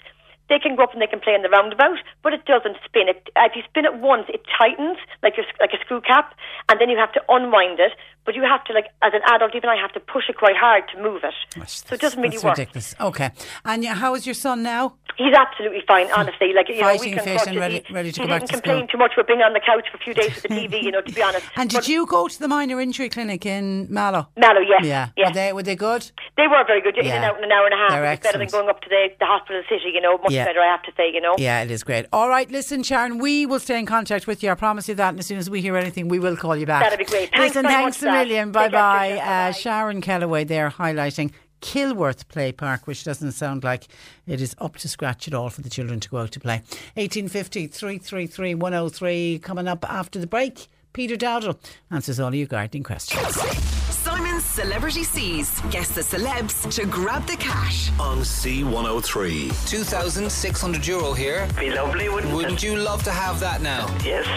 They 0.49 0.59
can 0.59 0.75
go 0.75 0.83
up 0.83 0.93
and 0.93 1.01
they 1.01 1.07
can 1.07 1.19
play 1.19 1.33
in 1.33 1.41
the 1.41 1.49
roundabout, 1.49 1.97
but 2.21 2.33
it 2.33 2.45
doesn't 2.45 2.77
spin. 2.85 3.07
It, 3.07 3.29
if 3.35 3.55
you 3.55 3.63
spin 3.69 3.85
it 3.85 3.95
once, 3.99 4.25
it 4.27 4.41
tightens 4.57 4.97
like 5.23 5.35
a, 5.37 5.43
like 5.59 5.71
a 5.73 5.79
screw 5.83 6.01
cap, 6.01 6.33
and 6.69 6.79
then 6.81 6.89
you 6.89 6.97
have 6.97 7.13
to 7.13 7.21
unwind 7.29 7.79
it. 7.79 7.93
But 8.25 8.35
you 8.35 8.43
have 8.43 8.63
to, 8.65 8.73
like, 8.73 8.85
as 9.01 9.11
an 9.13 9.19
adult, 9.27 9.53
even 9.53 9.69
I 9.69 9.75
have 9.75 9.91
to 9.93 9.99
push 9.99 10.29
it 10.29 10.37
quite 10.37 10.55
hard 10.55 10.83
to 10.95 11.01
move 11.01 11.23
it. 11.25 11.33
so 11.69 11.93
it 11.95 11.99
doesn't 11.99 12.21
really 12.21 12.37
work. 12.37 12.57
ridiculous. 12.57 12.95
Okay. 12.99 13.31
And 13.65 13.83
how 13.85 14.15
is 14.15 14.25
your 14.25 14.33
son 14.33 14.63
now? 14.63 14.95
He's 15.17 15.33
absolutely 15.35 15.83
fine, 15.87 16.07
honestly. 16.15 16.53
Like 16.55 16.69
you 16.69 16.75
know, 16.81 16.87
Fighting 16.87 17.11
we 17.11 17.15
can 17.17 17.23
fit 17.37 17.47
and 17.47 17.59
ready- 17.59 17.83
he, 17.85 17.93
ready 17.93 18.11
to 18.13 18.21
he 18.21 18.27
go 18.27 18.33
back 18.33 18.41
didn't 18.41 18.49
to 18.49 18.53
complain 18.61 18.77
school. 18.79 18.87
too 18.87 18.97
much 18.97 19.11
about 19.13 19.27
being 19.27 19.41
on 19.41 19.53
the 19.53 19.59
couch 19.59 19.85
for 19.91 19.97
a 19.97 19.99
few 19.99 20.13
days 20.13 20.33
with 20.35 20.43
the 20.43 20.49
TV. 20.57 20.81
You 20.83 20.91
know, 20.91 21.01
to 21.01 21.11
be 21.13 21.21
honest. 21.21 21.45
And 21.57 21.69
did 21.69 21.87
you 21.87 22.05
go 22.07 22.27
to 22.29 22.39
the 22.39 22.47
minor 22.47 22.79
injury 22.81 23.09
clinic 23.09 23.45
in 23.45 23.87
Mallow? 23.93 24.27
Mallow, 24.37 24.61
yes, 24.61 24.85
Yeah. 24.85 25.09
yes. 25.17 25.27
Were 25.29 25.33
they, 25.33 25.53
were 25.53 25.63
they 25.63 25.75
good? 25.75 26.09
They 26.37 26.47
were 26.47 26.63
very 26.65 26.81
good. 26.81 26.97
In 26.97 27.05
Yeah. 27.05 27.15
and 27.17 27.25
out 27.25 27.37
in 27.37 27.43
an 27.43 27.51
hour 27.51 27.65
and 27.65 27.73
a 27.75 27.77
half. 27.77 27.91
They're 27.91 28.17
better 28.31 28.37
than 28.39 28.47
going 28.47 28.69
up 28.69 28.81
to 28.81 28.89
the, 28.89 29.09
the 29.19 29.25
hospital 29.25 29.61
city. 29.69 29.91
You 29.93 30.01
know, 30.01 30.17
much 30.17 30.31
Yeah. 30.33 30.45
better. 30.45 30.59
I 30.61 30.67
have 30.67 30.83
to 30.83 30.91
say. 30.97 31.11
You 31.13 31.21
know. 31.21 31.35
Yeah, 31.37 31.63
it 31.63 31.71
is 31.71 31.83
great. 31.83 32.05
All 32.11 32.29
right, 32.29 32.49
listen, 32.51 32.83
Sharon, 32.83 33.17
we 33.17 33.45
will 33.45 33.59
stay 33.59 33.79
in 33.79 33.85
contact 33.85 34.27
with 34.27 34.43
you. 34.43 34.49
I 34.51 34.55
promise 34.55 34.87
you 34.89 34.95
that. 34.95 35.09
And 35.09 35.19
as 35.19 35.25
soon 35.27 35.37
as 35.37 35.49
we 35.49 35.61
hear 35.61 35.75
anything, 35.77 36.07
we 36.07 36.19
will 36.19 36.35
call 36.37 36.55
you 36.55 36.65
back. 36.65 36.83
That'd 36.83 36.99
be 36.99 37.05
great. 37.05 37.29
Thanks 37.31 37.55
listen, 37.55 37.63
thanks 37.63 38.01
a 38.03 38.11
million. 38.11 38.51
Bye 38.51 38.69
bye. 38.69 39.11
Uh, 39.13 39.51
Sharon 39.51 40.01
Kellaway 40.01 40.47
there 40.47 40.69
highlighting 40.69 41.31
Kilworth 41.61 42.27
Play 42.27 42.51
Park, 42.51 42.87
which 42.87 43.03
doesn't 43.03 43.31
sound 43.31 43.63
like 43.63 43.87
it 44.27 44.41
is 44.41 44.53
up 44.59 44.75
to 44.77 44.89
scratch 44.89 45.27
at 45.27 45.33
all 45.33 45.49
for 45.49 45.61
the 45.61 45.69
children 45.69 45.99
to 46.01 46.09
go 46.09 46.17
out 46.17 46.31
to 46.33 46.39
play. 46.39 46.55
1850 46.95 47.67
333 47.67 48.55
103 48.55 49.39
coming 49.39 49.67
up 49.67 49.89
after 49.89 50.19
the 50.19 50.27
break. 50.27 50.67
Peter 50.91 51.15
Dowdall 51.15 51.57
answers 51.89 52.19
all 52.19 52.35
your 52.35 52.47
gardening 52.47 52.83
questions. 52.83 54.02
Simon's 54.13 54.45
Celebrity 54.45 55.03
Sees. 55.03 55.59
Guess 55.71 55.89
the 55.89 56.01
celebs 56.01 56.71
to 56.75 56.85
grab 56.85 57.25
the 57.25 57.35
cash. 57.35 57.89
On 57.99 58.19
C103. 58.19 59.67
2,600 59.67 60.85
euro 60.85 61.13
here. 61.13 61.47
Be 61.59 61.71
lovely, 61.71 62.09
wouldn't 62.09 62.31
Wouldn't 62.31 62.61
you 62.61 62.75
love 62.75 63.01
to 63.05 63.11
have 63.11 63.39
that 63.39 63.63
now? 63.63 63.87
Yes. 64.05 64.27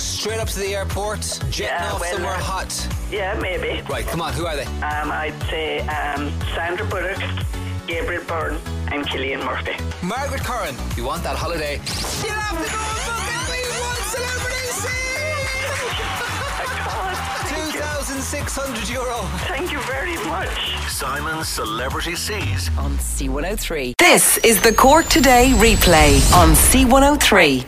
Straight 0.00 0.38
up 0.38 0.48
to 0.48 0.58
the 0.58 0.74
airport, 0.74 1.20
jetting 1.50 1.66
Yeah, 1.66 1.92
off 1.92 2.00
well, 2.00 2.14
somewhere 2.14 2.32
uh, 2.32 2.38
hot. 2.38 2.88
Yeah, 3.10 3.38
maybe. 3.38 3.82
Right, 3.90 4.06
come 4.06 4.22
on, 4.22 4.32
who 4.32 4.46
are 4.46 4.56
they? 4.56 4.64
Um, 4.64 5.12
I'd 5.12 5.38
say 5.50 5.80
um, 5.80 6.32
Sandra 6.54 6.86
Bullock, 6.86 7.18
Gabriel 7.86 8.24
Byrne, 8.24 8.54
and 8.90 9.04
Cillian 9.08 9.44
Murphy. 9.44 9.74
Margaret 10.02 10.40
Curran, 10.44 10.76
you 10.96 11.04
want 11.04 11.22
that 11.24 11.36
holiday? 11.36 11.74
You 11.74 12.32
have 12.32 12.56
to 12.56 12.72
go 12.72 13.23
2,600 18.24 18.88
euro. 18.88 19.16
Thank 19.48 19.70
you 19.70 19.78
very 19.80 20.16
much. 20.26 20.48
Simon's 20.88 21.46
Celebrity 21.46 22.16
Sees. 22.16 22.70
On 22.78 22.96
C103. 22.96 23.92
This 23.98 24.38
is 24.38 24.62
the 24.62 24.72
Cork 24.72 25.04
Today 25.08 25.52
replay 25.56 26.16
on 26.32 26.54
C103. 26.54 27.66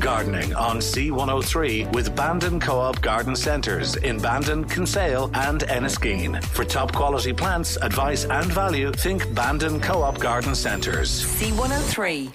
Gardening 0.00 0.54
on 0.56 0.78
C103 0.78 1.94
with 1.94 2.16
Bandon 2.16 2.58
Co-op 2.58 3.00
Garden 3.00 3.36
Centres 3.36 3.94
in 3.94 4.20
Bandon, 4.20 4.64
Kinsale 4.68 5.30
and 5.34 5.60
Enniskeane. 5.60 6.42
For 6.42 6.64
top 6.64 6.92
quality 6.92 7.32
plants, 7.32 7.76
advice 7.76 8.24
and 8.24 8.52
value, 8.52 8.90
think 8.90 9.32
Bandon 9.36 9.78
Co-op 9.78 10.18
Garden 10.18 10.56
Centres. 10.56 11.24
C103. 11.24 12.32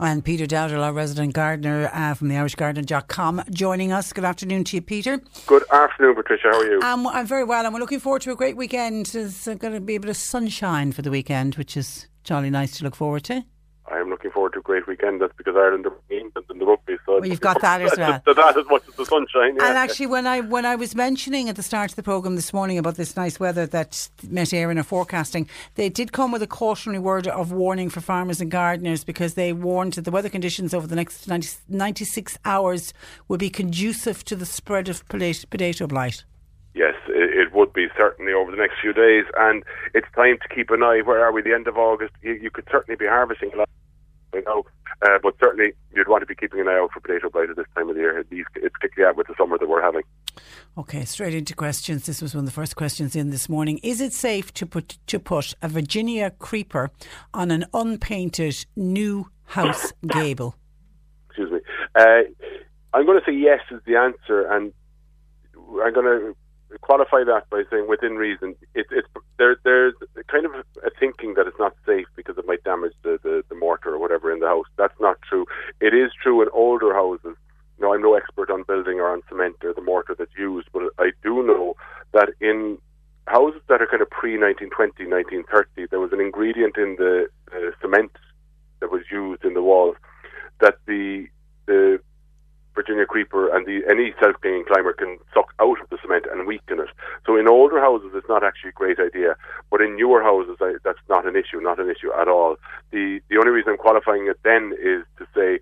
And 0.00 0.24
Peter 0.24 0.46
Dowdall, 0.46 0.82
our 0.82 0.92
resident 0.92 1.32
gardener 1.32 1.90
uh, 1.92 2.14
from 2.14 2.28
the 2.28 2.36
irishgardener.com, 2.36 3.42
joining 3.50 3.90
us. 3.90 4.12
Good 4.12 4.24
afternoon 4.24 4.64
to 4.64 4.76
you, 4.76 4.82
Peter. 4.82 5.20
Good 5.46 5.64
afternoon, 5.72 6.14
Patricia. 6.14 6.48
How 6.52 6.60
are 6.60 6.70
you? 6.70 6.80
Um, 6.82 7.06
I'm 7.06 7.26
very 7.26 7.44
well, 7.44 7.64
and 7.64 7.74
we're 7.74 7.80
looking 7.80 7.98
forward 7.98 8.22
to 8.22 8.30
a 8.30 8.36
great 8.36 8.56
weekend. 8.56 9.06
There's 9.06 9.46
going 9.46 9.72
to 9.72 9.80
be 9.80 9.96
a 9.96 10.00
bit 10.00 10.10
of 10.10 10.16
sunshine 10.16 10.92
for 10.92 11.02
the 11.02 11.10
weekend, 11.10 11.56
which 11.56 11.76
is 11.76 12.06
jolly 12.22 12.48
nice 12.48 12.78
to 12.78 12.84
look 12.84 12.94
forward 12.94 13.24
to. 13.24 13.44
I 13.90 13.98
am 13.98 14.10
looking 14.10 14.30
forward 14.30 14.52
to 14.54 14.58
a 14.58 14.62
great 14.62 14.86
weekend. 14.86 15.20
That's 15.20 15.32
because 15.36 15.56
Ireland 15.56 15.86
are 15.86 15.92
England 16.10 16.46
in 16.50 16.58
the 16.58 16.66
rugby. 16.66 16.96
So 17.06 17.20
Well, 17.20 17.26
you've 17.26 17.40
got 17.40 17.60
that 17.62 17.80
as 17.80 17.94
well. 17.98 18.20
to 18.20 18.34
that 18.34 18.56
as 18.56 18.66
much 18.68 18.82
as 18.88 18.94
the 18.94 19.06
sunshine. 19.06 19.56
Yeah. 19.56 19.68
And 19.68 19.78
actually, 19.78 20.06
when 20.06 20.26
I 20.26 20.40
when 20.40 20.66
I 20.66 20.76
was 20.76 20.94
mentioning 20.94 21.48
at 21.48 21.56
the 21.56 21.62
start 21.62 21.90
of 21.90 21.96
the 21.96 22.02
programme 22.02 22.36
this 22.36 22.52
morning 22.52 22.78
about 22.78 22.96
this 22.96 23.16
nice 23.16 23.40
weather 23.40 23.66
that 23.66 24.08
Met 24.28 24.48
Éireann 24.48 24.78
are 24.78 24.82
forecasting, 24.82 25.48
they 25.76 25.88
did 25.88 26.12
come 26.12 26.32
with 26.32 26.42
a 26.42 26.46
cautionary 26.46 26.98
word 26.98 27.26
of 27.26 27.52
warning 27.52 27.90
for 27.90 28.00
farmers 28.00 28.40
and 28.40 28.50
gardeners 28.50 29.04
because 29.04 29.34
they 29.34 29.52
warned 29.52 29.94
that 29.94 30.04
the 30.04 30.10
weather 30.10 30.28
conditions 30.28 30.74
over 30.74 30.86
the 30.86 30.96
next 30.96 31.26
90, 31.26 31.48
96 31.68 32.38
hours 32.44 32.92
will 33.28 33.38
be 33.38 33.50
conducive 33.50 34.24
to 34.24 34.36
the 34.36 34.46
spread 34.46 34.88
of 34.88 35.06
potato 35.08 35.86
blight. 35.86 36.24
Yes, 36.78 36.94
it, 37.08 37.36
it 37.36 37.52
would 37.52 37.72
be 37.72 37.88
certainly 37.96 38.32
over 38.32 38.52
the 38.52 38.56
next 38.56 38.74
few 38.80 38.92
days, 38.92 39.24
and 39.36 39.64
it's 39.94 40.06
time 40.14 40.38
to 40.40 40.54
keep 40.54 40.70
an 40.70 40.84
eye. 40.84 41.00
Where 41.04 41.24
are 41.24 41.32
we? 41.32 41.42
The 41.42 41.52
end 41.52 41.66
of 41.66 41.76
August. 41.76 42.12
You, 42.22 42.34
you 42.34 42.52
could 42.52 42.68
certainly 42.70 42.94
be 42.94 43.04
harvesting 43.04 43.50
a 43.52 43.56
lot, 43.56 43.68
you 44.32 44.42
know, 44.42 44.62
uh, 45.02 45.18
but 45.20 45.34
certainly 45.42 45.72
you'd 45.92 46.06
want 46.06 46.22
to 46.22 46.26
be 46.26 46.36
keeping 46.36 46.60
an 46.60 46.68
eye 46.68 46.78
out 46.78 46.92
for 46.92 47.00
potato 47.00 47.30
blight 47.30 47.50
at 47.50 47.56
this 47.56 47.66
time 47.74 47.88
of 47.88 47.96
the 47.96 48.02
year, 48.02 48.24
these, 48.30 48.44
particularly 48.54 49.10
out 49.10 49.16
with 49.16 49.26
the 49.26 49.34
summer 49.36 49.58
that 49.58 49.68
we're 49.68 49.82
having. 49.82 50.02
Okay, 50.76 51.04
straight 51.04 51.34
into 51.34 51.52
questions. 51.52 52.06
This 52.06 52.22
was 52.22 52.32
one 52.32 52.44
of 52.44 52.46
the 52.46 52.52
first 52.52 52.76
questions 52.76 53.16
in 53.16 53.30
this 53.30 53.48
morning. 53.48 53.80
Is 53.82 54.00
it 54.00 54.12
safe 54.12 54.54
to 54.54 54.64
put 54.64 54.98
to 55.08 55.18
put 55.18 55.54
a 55.60 55.68
Virginia 55.68 56.30
creeper 56.30 56.92
on 57.34 57.50
an 57.50 57.64
unpainted 57.74 58.66
new 58.76 59.28
house 59.46 59.92
gable? 60.06 60.54
Excuse 61.26 61.50
me. 61.50 61.58
Uh, 61.96 62.22
I'm 62.94 63.04
going 63.04 63.18
to 63.18 63.24
say 63.26 63.36
yes 63.36 63.62
is 63.72 63.80
the 63.84 63.96
answer, 63.96 64.48
and 64.48 64.72
I'm 65.56 65.92
going 65.92 66.06
to 66.06 66.36
qualify 66.80 67.24
that 67.24 67.48
by 67.50 67.62
saying 67.70 67.88
within 67.88 68.16
reason. 68.16 68.54
It, 68.74 68.86
it's 68.90 69.08
there. 69.38 69.56
There's 69.64 69.94
kind 70.30 70.46
of 70.46 70.52
a 70.54 70.90
thinking 70.98 71.34
that 71.34 71.46
it's 71.46 71.58
not 71.58 71.74
safe 71.86 72.06
because 72.16 72.38
it 72.38 72.46
might 72.46 72.64
damage 72.64 72.94
the, 73.02 73.18
the, 73.22 73.42
the 73.48 73.54
mortar 73.54 73.94
or 73.94 73.98
whatever 73.98 74.32
in 74.32 74.40
the 74.40 74.46
house. 74.46 74.66
That's 74.76 74.98
not 75.00 75.18
true. 75.28 75.46
It 75.80 75.94
is 75.94 76.10
true 76.22 76.42
in 76.42 76.48
older 76.52 76.94
houses. 76.94 77.36
Now, 77.80 77.94
I'm 77.94 78.02
no 78.02 78.14
expert 78.14 78.50
on 78.50 78.64
building 78.64 78.98
or 78.98 79.08
on 79.10 79.22
cement 79.28 79.56
or 79.62 79.72
the 79.72 79.80
mortar 79.80 80.14
that's 80.18 80.36
used, 80.36 80.68
but 80.72 80.82
I 80.98 81.12
do 81.22 81.42
know 81.44 81.76
that 82.12 82.30
in 82.40 82.78
houses 83.26 83.60
that 83.68 83.80
are 83.80 83.86
kind 83.86 84.02
of 84.02 84.10
pre 84.10 84.38
1920, 84.38 85.06
1930, 85.06 85.86
there 85.90 86.00
was 86.00 86.12
an 86.12 86.20
ingredient 86.20 86.76
in 86.76 86.96
the 86.96 87.28
uh, 87.52 87.70
cement 87.80 88.10
that 88.80 88.90
was 88.90 89.02
used 89.10 89.44
in 89.44 89.54
the 89.54 89.62
walls 89.62 89.96
that 90.60 90.78
the 90.86 91.26
the 91.66 92.00
Virginia 92.78 93.06
creeper 93.06 93.42
and 93.54 93.66
the 93.66 93.82
any 93.90 94.14
self-clinging 94.22 94.64
climber 94.70 94.92
can 94.92 95.18
suck 95.34 95.48
out 95.58 95.80
of 95.82 95.88
the 95.90 95.98
cement 96.00 96.26
and 96.30 96.46
weaken 96.46 96.78
it. 96.78 96.90
So 97.26 97.36
in 97.36 97.48
older 97.48 97.80
houses, 97.80 98.12
it's 98.14 98.28
not 98.28 98.44
actually 98.44 98.70
a 98.70 98.80
great 98.82 99.00
idea, 99.00 99.34
but 99.70 99.80
in 99.80 99.96
newer 99.96 100.22
houses, 100.22 100.58
I, 100.60 100.74
that's 100.84 101.04
not 101.08 101.26
an 101.26 101.34
issue, 101.34 101.60
not 101.60 101.80
an 101.80 101.90
issue 101.90 102.12
at 102.12 102.28
all. 102.28 102.54
The 102.92 103.20
the 103.30 103.38
only 103.38 103.50
reason 103.50 103.72
I'm 103.72 103.84
qualifying 103.88 104.28
it 104.28 104.38
then 104.44 104.74
is 104.78 105.02
to 105.18 105.24
say 105.34 105.58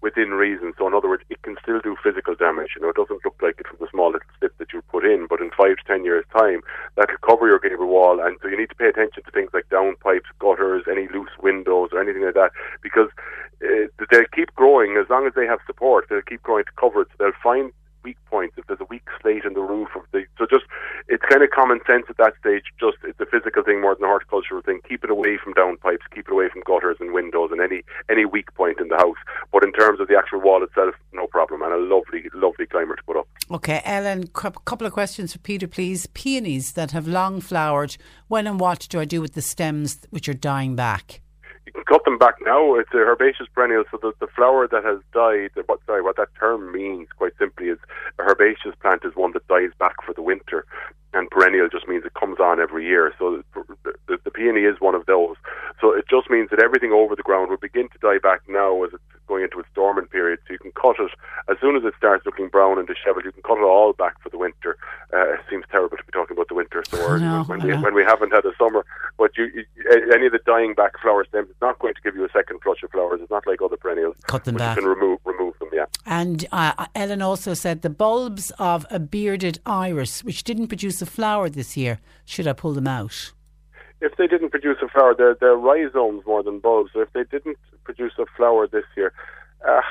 within 0.00 0.30
reason. 0.30 0.72
So 0.78 0.86
in 0.86 0.94
other 0.94 1.08
words, 1.08 1.24
it 1.28 1.42
can 1.42 1.56
still 1.62 1.80
do 1.80 1.96
physical 2.02 2.34
damage. 2.34 2.70
You 2.74 2.82
know, 2.82 2.88
it 2.88 2.96
doesn't 2.96 3.24
look 3.24 3.36
like 3.42 3.56
it 3.58 3.66
from 3.66 3.78
the 3.80 3.88
small 3.90 4.12
little 4.12 4.26
slip 4.38 4.56
that 4.58 4.72
you 4.72 4.82
put 4.82 5.04
in, 5.04 5.26
but 5.28 5.40
in 5.40 5.50
five 5.50 5.76
to 5.76 5.84
ten 5.86 6.04
years' 6.04 6.24
time, 6.36 6.62
that'll 6.96 7.16
cover 7.18 7.46
your 7.46 7.58
gable 7.58 7.86
wall, 7.86 8.20
and 8.20 8.38
so 8.40 8.48
you 8.48 8.58
need 8.58 8.70
to 8.70 8.74
pay 8.74 8.88
attention 8.88 9.22
to 9.22 9.30
things 9.30 9.50
like 9.52 9.68
downpipes, 9.68 10.30
gutters, 10.38 10.84
any 10.90 11.08
loose 11.08 11.30
windows, 11.42 11.90
or 11.92 12.00
anything 12.00 12.24
like 12.24 12.34
that, 12.34 12.52
because 12.82 13.08
uh, 13.62 13.86
they'll 14.10 14.24
keep 14.34 14.54
growing 14.54 14.96
as 14.96 15.08
long 15.10 15.26
as 15.26 15.34
they 15.34 15.46
have 15.46 15.58
support. 15.66 16.06
They'll 16.08 16.22
keep 16.22 16.42
growing 16.42 16.64
to 16.64 16.80
cover 16.80 17.02
it. 17.02 17.08
So 17.12 17.24
they'll 17.24 17.42
find 17.42 17.72
weak 18.02 18.16
points 18.26 18.54
if 18.56 18.66
there's 18.66 18.80
a 18.80 18.84
weak 18.84 19.06
slate 19.20 19.44
in 19.44 19.54
the 19.54 19.60
roof 19.60 19.88
of 19.94 20.02
the. 20.12 20.24
So 20.38 20.46
just 20.50 20.64
it's 21.08 21.22
kind 21.28 21.42
of 21.42 21.50
common 21.50 21.80
sense 21.86 22.06
at 22.08 22.16
that 22.18 22.34
stage. 22.40 22.64
Just 22.78 22.98
it's 23.04 23.20
a 23.20 23.26
physical 23.26 23.62
thing 23.62 23.80
more 23.80 23.94
than 23.94 24.04
a 24.04 24.08
horticultural 24.08 24.62
thing. 24.62 24.80
Keep 24.88 25.04
it 25.04 25.10
away 25.10 25.38
from 25.42 25.54
downpipes. 25.54 26.06
Keep 26.14 26.28
it 26.28 26.32
away 26.32 26.48
from 26.48 26.62
gutters 26.62 26.96
and 27.00 27.12
windows 27.12 27.50
and 27.52 27.60
any 27.60 27.82
any 28.10 28.24
weak 28.24 28.52
point 28.54 28.80
in 28.80 28.88
the 28.88 28.96
house. 28.96 29.18
But 29.52 29.64
in 29.64 29.72
terms 29.72 30.00
of 30.00 30.08
the 30.08 30.16
actual 30.16 30.40
wall 30.40 30.62
itself, 30.62 30.94
no 31.12 31.26
problem. 31.26 31.62
And 31.62 31.72
a 31.72 31.78
lovely 31.78 32.28
lovely 32.34 32.66
climber 32.66 32.96
to 32.96 33.02
put 33.04 33.16
up. 33.16 33.28
Okay, 33.50 33.82
Ellen, 33.84 34.24
a 34.24 34.50
couple 34.50 34.86
of 34.86 34.92
questions 34.92 35.32
for 35.32 35.38
Peter, 35.38 35.66
please. 35.66 36.06
Peonies 36.06 36.72
that 36.72 36.92
have 36.92 37.08
long 37.08 37.40
flowered, 37.40 37.96
when 38.28 38.46
and 38.46 38.60
what 38.60 38.86
do 38.88 39.00
I 39.00 39.04
do 39.04 39.20
with 39.20 39.34
the 39.34 39.42
stems 39.42 39.98
which 40.10 40.28
are 40.28 40.34
dying 40.34 40.76
back? 40.76 41.20
Cut 41.86 42.04
them 42.04 42.18
back 42.18 42.36
now. 42.44 42.74
It's 42.74 42.92
a 42.92 42.98
herbaceous 42.98 43.48
perennial, 43.54 43.84
so 43.90 43.98
the, 44.00 44.12
the 44.20 44.26
flower 44.26 44.68
that 44.68 44.84
has 44.84 44.98
died, 45.12 45.50
what, 45.66 45.80
sorry, 45.86 46.02
what 46.02 46.16
that 46.16 46.28
term 46.38 46.72
means, 46.72 47.08
quite 47.16 47.32
simply, 47.38 47.66
is 47.68 47.78
a 48.18 48.22
herbaceous 48.22 48.74
plant 48.80 49.02
is 49.04 49.16
one 49.16 49.32
that 49.32 49.46
dies 49.48 49.70
back 49.78 49.96
for 50.04 50.12
the 50.14 50.22
winter, 50.22 50.64
and 51.12 51.30
perennial 51.30 51.68
just 51.68 51.88
means 51.88 52.04
it 52.04 52.14
comes 52.14 52.38
on 52.40 52.60
every 52.60 52.86
year. 52.86 53.12
So 53.18 53.42
the, 53.54 53.94
the, 54.06 54.18
the 54.24 54.30
peony 54.30 54.62
is 54.62 54.80
one 54.80 54.94
of 54.94 55.06
those. 55.06 55.36
So 55.80 55.92
it 55.92 56.04
just 56.08 56.30
means 56.30 56.50
that 56.50 56.62
everything 56.62 56.92
over 56.92 57.16
the 57.16 57.22
ground 57.22 57.50
will 57.50 57.56
begin 57.56 57.88
to 57.88 57.98
die 57.98 58.18
back 58.22 58.42
now 58.48 58.84
as 58.84 58.92
it's 58.92 59.02
going 59.30 59.44
into 59.44 59.60
its 59.60 59.68
dormant 59.74 60.10
period. 60.10 60.40
So 60.46 60.52
you 60.52 60.58
can 60.58 60.72
cut 60.72 60.96
it 60.98 61.10
as 61.48 61.56
soon 61.60 61.76
as 61.76 61.84
it 61.84 61.94
starts 61.96 62.26
looking 62.26 62.48
brown 62.48 62.78
and 62.78 62.86
disheveled. 62.86 63.24
You 63.24 63.32
can 63.32 63.42
cut 63.42 63.58
it 63.58 63.62
all 63.62 63.92
back 63.92 64.20
for 64.20 64.28
the 64.28 64.38
winter. 64.38 64.76
Uh, 65.12 65.34
it 65.34 65.40
seems 65.48 65.64
terrible 65.70 65.96
to 65.96 66.04
be 66.04 66.12
talking 66.12 66.36
about 66.36 66.48
the 66.48 66.54
winter, 66.54 66.82
so 66.88 67.00
or 67.06 67.18
know, 67.18 67.44
when 67.46 67.60
we 67.62 67.76
when 67.78 67.94
we 67.94 68.04
haven't 68.04 68.32
had 68.32 68.44
a 68.44 68.52
summer. 68.58 68.84
But 69.18 69.36
you, 69.36 69.44
you, 69.54 69.64
any 70.12 70.26
of 70.26 70.32
the 70.32 70.40
dying 70.46 70.74
back 70.74 71.00
flower 71.00 71.24
stems, 71.24 71.48
it's 71.50 71.60
not 71.60 71.78
going 71.78 71.94
to 71.94 72.00
give 72.02 72.14
you 72.16 72.24
a 72.24 72.30
second 72.32 72.60
flush 72.62 72.82
of 72.82 72.90
flowers. 72.90 73.20
It's 73.22 73.30
not 73.30 73.46
like 73.46 73.62
other 73.62 73.76
perennials. 73.76 74.16
Cut 74.26 74.44
them 74.44 74.56
back. 74.56 74.76
You 74.76 74.82
can 74.82 74.90
remove 74.90 75.18
remove 75.24 75.49
And 76.06 76.46
uh, 76.52 76.86
Ellen 76.94 77.22
also 77.22 77.54
said 77.54 77.82
the 77.82 77.90
bulbs 77.90 78.50
of 78.58 78.86
a 78.90 78.98
bearded 78.98 79.60
iris, 79.64 80.24
which 80.24 80.44
didn't 80.44 80.68
produce 80.68 81.00
a 81.02 81.06
flower 81.06 81.48
this 81.48 81.76
year, 81.76 82.00
should 82.24 82.46
I 82.46 82.52
pull 82.52 82.72
them 82.72 82.86
out? 82.86 83.32
if 84.00 84.16
they 84.16 84.26
didn't 84.26 84.50
produce 84.50 84.78
a 84.82 84.88
flower, 84.88 85.14
they're, 85.16 85.36
they're 85.40 85.56
rhizomes 85.56 86.24
more 86.26 86.42
than 86.42 86.58
bulbs. 86.58 86.90
So 86.94 87.00
if 87.00 87.12
they 87.12 87.24
didn't 87.24 87.58
produce 87.84 88.12
a 88.18 88.24
flower 88.36 88.66
this 88.66 88.84
year, 88.96 89.12
uh, 89.68 89.82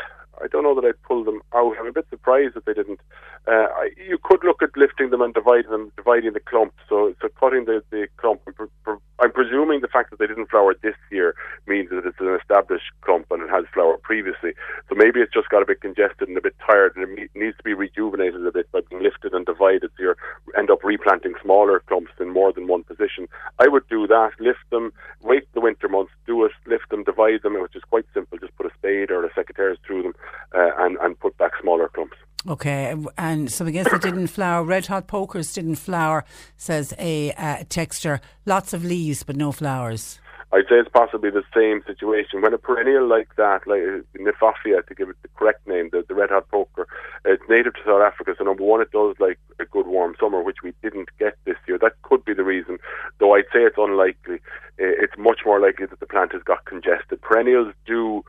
I 0.43 0.47
don't 0.47 0.63
know 0.63 0.75
that 0.75 0.87
I'd 0.87 1.01
pull 1.03 1.23
them 1.23 1.41
out. 1.53 1.75
I'm 1.79 1.87
a 1.87 1.91
bit 1.91 2.07
surprised 2.09 2.55
that 2.55 2.65
they 2.65 2.73
didn't. 2.73 2.99
Uh, 3.47 3.67
I, 3.75 3.89
you 3.97 4.17
could 4.23 4.43
look 4.43 4.61
at 4.61 4.75
lifting 4.75 5.09
them 5.09 5.21
and 5.21 5.33
dividing 5.33 5.71
them, 5.71 5.91
dividing 5.97 6.33
the 6.33 6.39
clump. 6.39 6.73
So, 6.87 7.15
so 7.21 7.29
cutting 7.39 7.65
the, 7.65 7.83
the 7.91 8.07
clump. 8.17 8.41
I'm, 8.47 8.53
pre- 8.53 8.95
I'm 9.19 9.31
presuming 9.31 9.81
the 9.81 9.87
fact 9.87 10.11
that 10.11 10.19
they 10.19 10.27
didn't 10.27 10.49
flower 10.49 10.75
this 10.81 10.95
year 11.11 11.35
means 11.67 11.89
that 11.89 12.05
it's 12.05 12.19
an 12.19 12.37
established 12.39 12.85
clump 13.01 13.27
and 13.31 13.43
it 13.43 13.49
has 13.49 13.65
flowered 13.73 14.01
previously. 14.03 14.53
So 14.87 14.95
maybe 14.95 15.19
it's 15.19 15.33
just 15.33 15.49
got 15.49 15.61
a 15.61 15.65
bit 15.65 15.81
congested 15.81 16.27
and 16.27 16.37
a 16.37 16.41
bit 16.41 16.55
tired, 16.65 16.95
and 16.95 17.17
it 17.17 17.31
needs 17.35 17.57
to 17.57 17.63
be 17.63 17.73
rejuvenated 17.73 18.45
a 18.45 18.51
bit 18.51 18.71
by 18.71 18.81
being 18.89 19.03
lifted 19.03 19.33
and 19.33 19.45
divided. 19.45 19.91
So 19.97 20.03
you 20.03 20.15
end 20.57 20.69
up 20.69 20.83
replanting 20.83 21.33
smaller 21.43 21.81
clumps 21.87 22.13
in 22.19 22.29
more 22.29 22.53
than 22.53 22.67
one 22.67 22.83
position. 22.83 23.27
I 23.59 23.67
would 23.67 23.87
do 23.89 24.07
that. 24.07 24.31
Lift 24.39 24.69
them, 24.71 24.93
wait 25.21 25.47
the 25.53 25.61
winter 25.61 25.89
months, 25.89 26.11
do 26.25 26.45
it, 26.45 26.51
lift 26.65 26.89
them, 26.89 27.03
divide 27.03 27.41
them, 27.43 27.61
which 27.61 27.75
is 27.75 27.83
quite 27.89 28.05
simple. 28.13 28.37
Just 28.37 28.55
put 28.57 28.65
a 28.65 28.73
spade 28.77 29.11
or 29.11 29.25
a 29.25 29.29
secateurs 29.31 29.77
through 29.85 30.03
them 30.03 30.13
uh, 30.55 30.71
and 30.79 30.97
and 30.97 31.19
put 31.19 31.37
back 31.37 31.51
smaller 31.61 31.89
clumps. 31.89 32.17
Okay, 32.47 32.95
and 33.17 33.51
something 33.51 33.73
guess 33.73 33.91
it 33.91 34.01
didn't 34.01 34.27
flower. 34.27 34.63
Red 34.63 34.85
hot 34.85 35.07
pokers 35.07 35.53
didn't 35.53 35.75
flower, 35.75 36.23
says 36.55 36.93
a 36.97 37.33
uh, 37.33 37.63
texture. 37.67 38.21
Lots 38.45 38.73
of 38.73 38.85
leaves, 38.85 39.23
but 39.23 39.35
no 39.35 39.51
flowers. 39.51 40.19
I'd 40.51 40.63
say 40.63 40.77
it's 40.77 40.89
possibly 40.89 41.29
the 41.29 41.43
same 41.53 41.83
situation. 41.85 42.41
When 42.41 42.53
a 42.53 42.57
perennial 42.57 43.07
like 43.07 43.35
that, 43.35 43.67
like 43.67 43.81
uh, 43.81 44.01
Kniphofia, 44.17 44.87
to 44.87 44.95
give 44.95 45.09
it 45.09 45.17
the 45.21 45.27
correct 45.35 45.67
name, 45.67 45.89
the, 45.91 46.03
the 46.07 46.15
red 46.15 46.31
hot 46.31 46.49
poker, 46.49 46.87
it's 47.23 47.43
native 47.49 47.73
to 47.75 47.81
South 47.85 48.01
Africa. 48.01 48.33
So 48.37 48.45
number 48.45 48.63
one, 48.63 48.81
it 48.81 48.91
does 48.91 49.15
like 49.19 49.37
a 49.59 49.65
good 49.65 49.85
warm 49.85 50.15
summer, 50.19 50.41
which 50.41 50.63
we 50.63 50.73
didn't 50.81 51.09
get 51.19 51.37
this 51.45 51.57
year. 51.67 51.77
That 51.77 52.01
could 52.01 52.25
be 52.25 52.33
the 52.33 52.43
reason, 52.43 52.79
though 53.19 53.35
I'd 53.35 53.51
say 53.53 53.59
it's 53.59 53.77
unlikely. 53.77 54.39
It's 54.79 55.13
much 55.19 55.41
more 55.45 55.59
likely 55.59 55.85
that 55.85 55.99
the 55.99 56.07
plant 56.07 56.31
has 56.31 56.41
got 56.41 56.65
congested. 56.65 57.21
Perennials 57.21 57.73
do. 57.85 58.23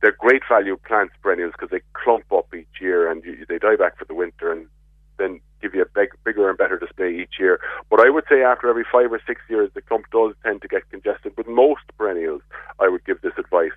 They're 0.00 0.16
great 0.18 0.42
value 0.48 0.76
plants, 0.86 1.14
perennials, 1.22 1.52
because 1.52 1.70
they 1.70 1.80
clump 1.94 2.32
up 2.32 2.52
each 2.54 2.80
year 2.80 3.10
and 3.10 3.22
you, 3.24 3.44
they 3.48 3.58
die 3.58 3.76
back 3.76 3.98
for 3.98 4.04
the 4.04 4.14
winter 4.14 4.52
and 4.52 4.66
then 5.18 5.40
give 5.60 5.74
you 5.74 5.82
a 5.82 5.86
big, 5.94 6.08
bigger 6.24 6.48
and 6.48 6.58
better 6.58 6.78
display 6.78 7.14
each 7.14 7.34
year. 7.38 7.60
But 7.90 8.00
I 8.00 8.10
would 8.10 8.24
say 8.28 8.42
after 8.42 8.68
every 8.68 8.84
five 8.90 9.12
or 9.12 9.20
six 9.26 9.40
years, 9.48 9.70
the 9.74 9.82
clump 9.82 10.06
does 10.10 10.34
tend 10.42 10.62
to 10.62 10.68
get 10.68 10.88
congested. 10.90 11.36
With 11.36 11.46
most 11.46 11.82
perennials, 11.96 12.42
I 12.80 12.88
would 12.88 13.04
give 13.04 13.20
this 13.20 13.34
advice. 13.38 13.70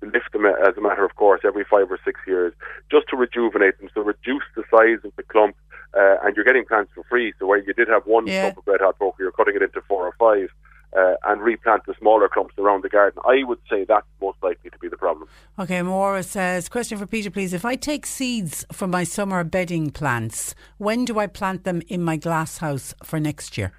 Lift 0.00 0.32
them 0.32 0.46
as 0.46 0.76
a 0.76 0.80
matter 0.80 1.04
of 1.04 1.16
course 1.16 1.40
every 1.44 1.64
five 1.68 1.90
or 1.90 1.98
six 2.04 2.20
years 2.26 2.52
just 2.90 3.08
to 3.08 3.16
rejuvenate 3.16 3.78
them, 3.78 3.90
so 3.92 4.00
reduce 4.00 4.44
the 4.56 4.62
size 4.70 5.04
of 5.04 5.12
the 5.16 5.22
clump. 5.24 5.56
Uh, 5.94 6.16
and 6.22 6.36
you're 6.36 6.44
getting 6.44 6.66
plants 6.66 6.92
for 6.94 7.02
free. 7.04 7.32
So 7.38 7.46
where 7.46 7.58
you 7.58 7.72
did 7.72 7.88
have 7.88 8.06
one 8.06 8.26
Yeah. 8.26 8.42
clump 8.42 8.58
of 8.58 8.66
red 8.66 8.80
hot 8.80 8.98
poker, 8.98 9.22
you're 9.22 9.32
cutting 9.32 9.56
it 9.56 9.62
into 9.62 9.80
four 9.82 10.06
or 10.06 10.12
five. 10.18 10.50
Uh, 10.96 11.16
and 11.26 11.42
replant 11.42 11.84
the 11.84 11.94
smaller 11.98 12.30
clumps 12.30 12.54
around 12.56 12.82
the 12.82 12.88
garden. 12.88 13.20
I 13.26 13.44
would 13.44 13.58
say 13.70 13.84
that's 13.84 14.06
most 14.22 14.38
likely 14.42 14.70
to 14.70 14.78
be 14.78 14.88
the 14.88 14.96
problem. 14.96 15.28
Okay, 15.58 15.82
Maura 15.82 16.22
says, 16.22 16.70
question 16.70 16.96
for 16.96 17.06
Peter, 17.06 17.30
please. 17.30 17.52
If 17.52 17.66
I 17.66 17.76
take 17.76 18.06
seeds 18.06 18.64
from 18.72 18.90
my 18.90 19.04
summer 19.04 19.44
bedding 19.44 19.90
plants, 19.90 20.54
when 20.78 21.04
do 21.04 21.18
I 21.18 21.26
plant 21.26 21.64
them 21.64 21.82
in 21.88 22.02
my 22.02 22.16
glass 22.16 22.58
house 22.58 22.94
for 23.04 23.20
next 23.20 23.58
year? 23.58 23.72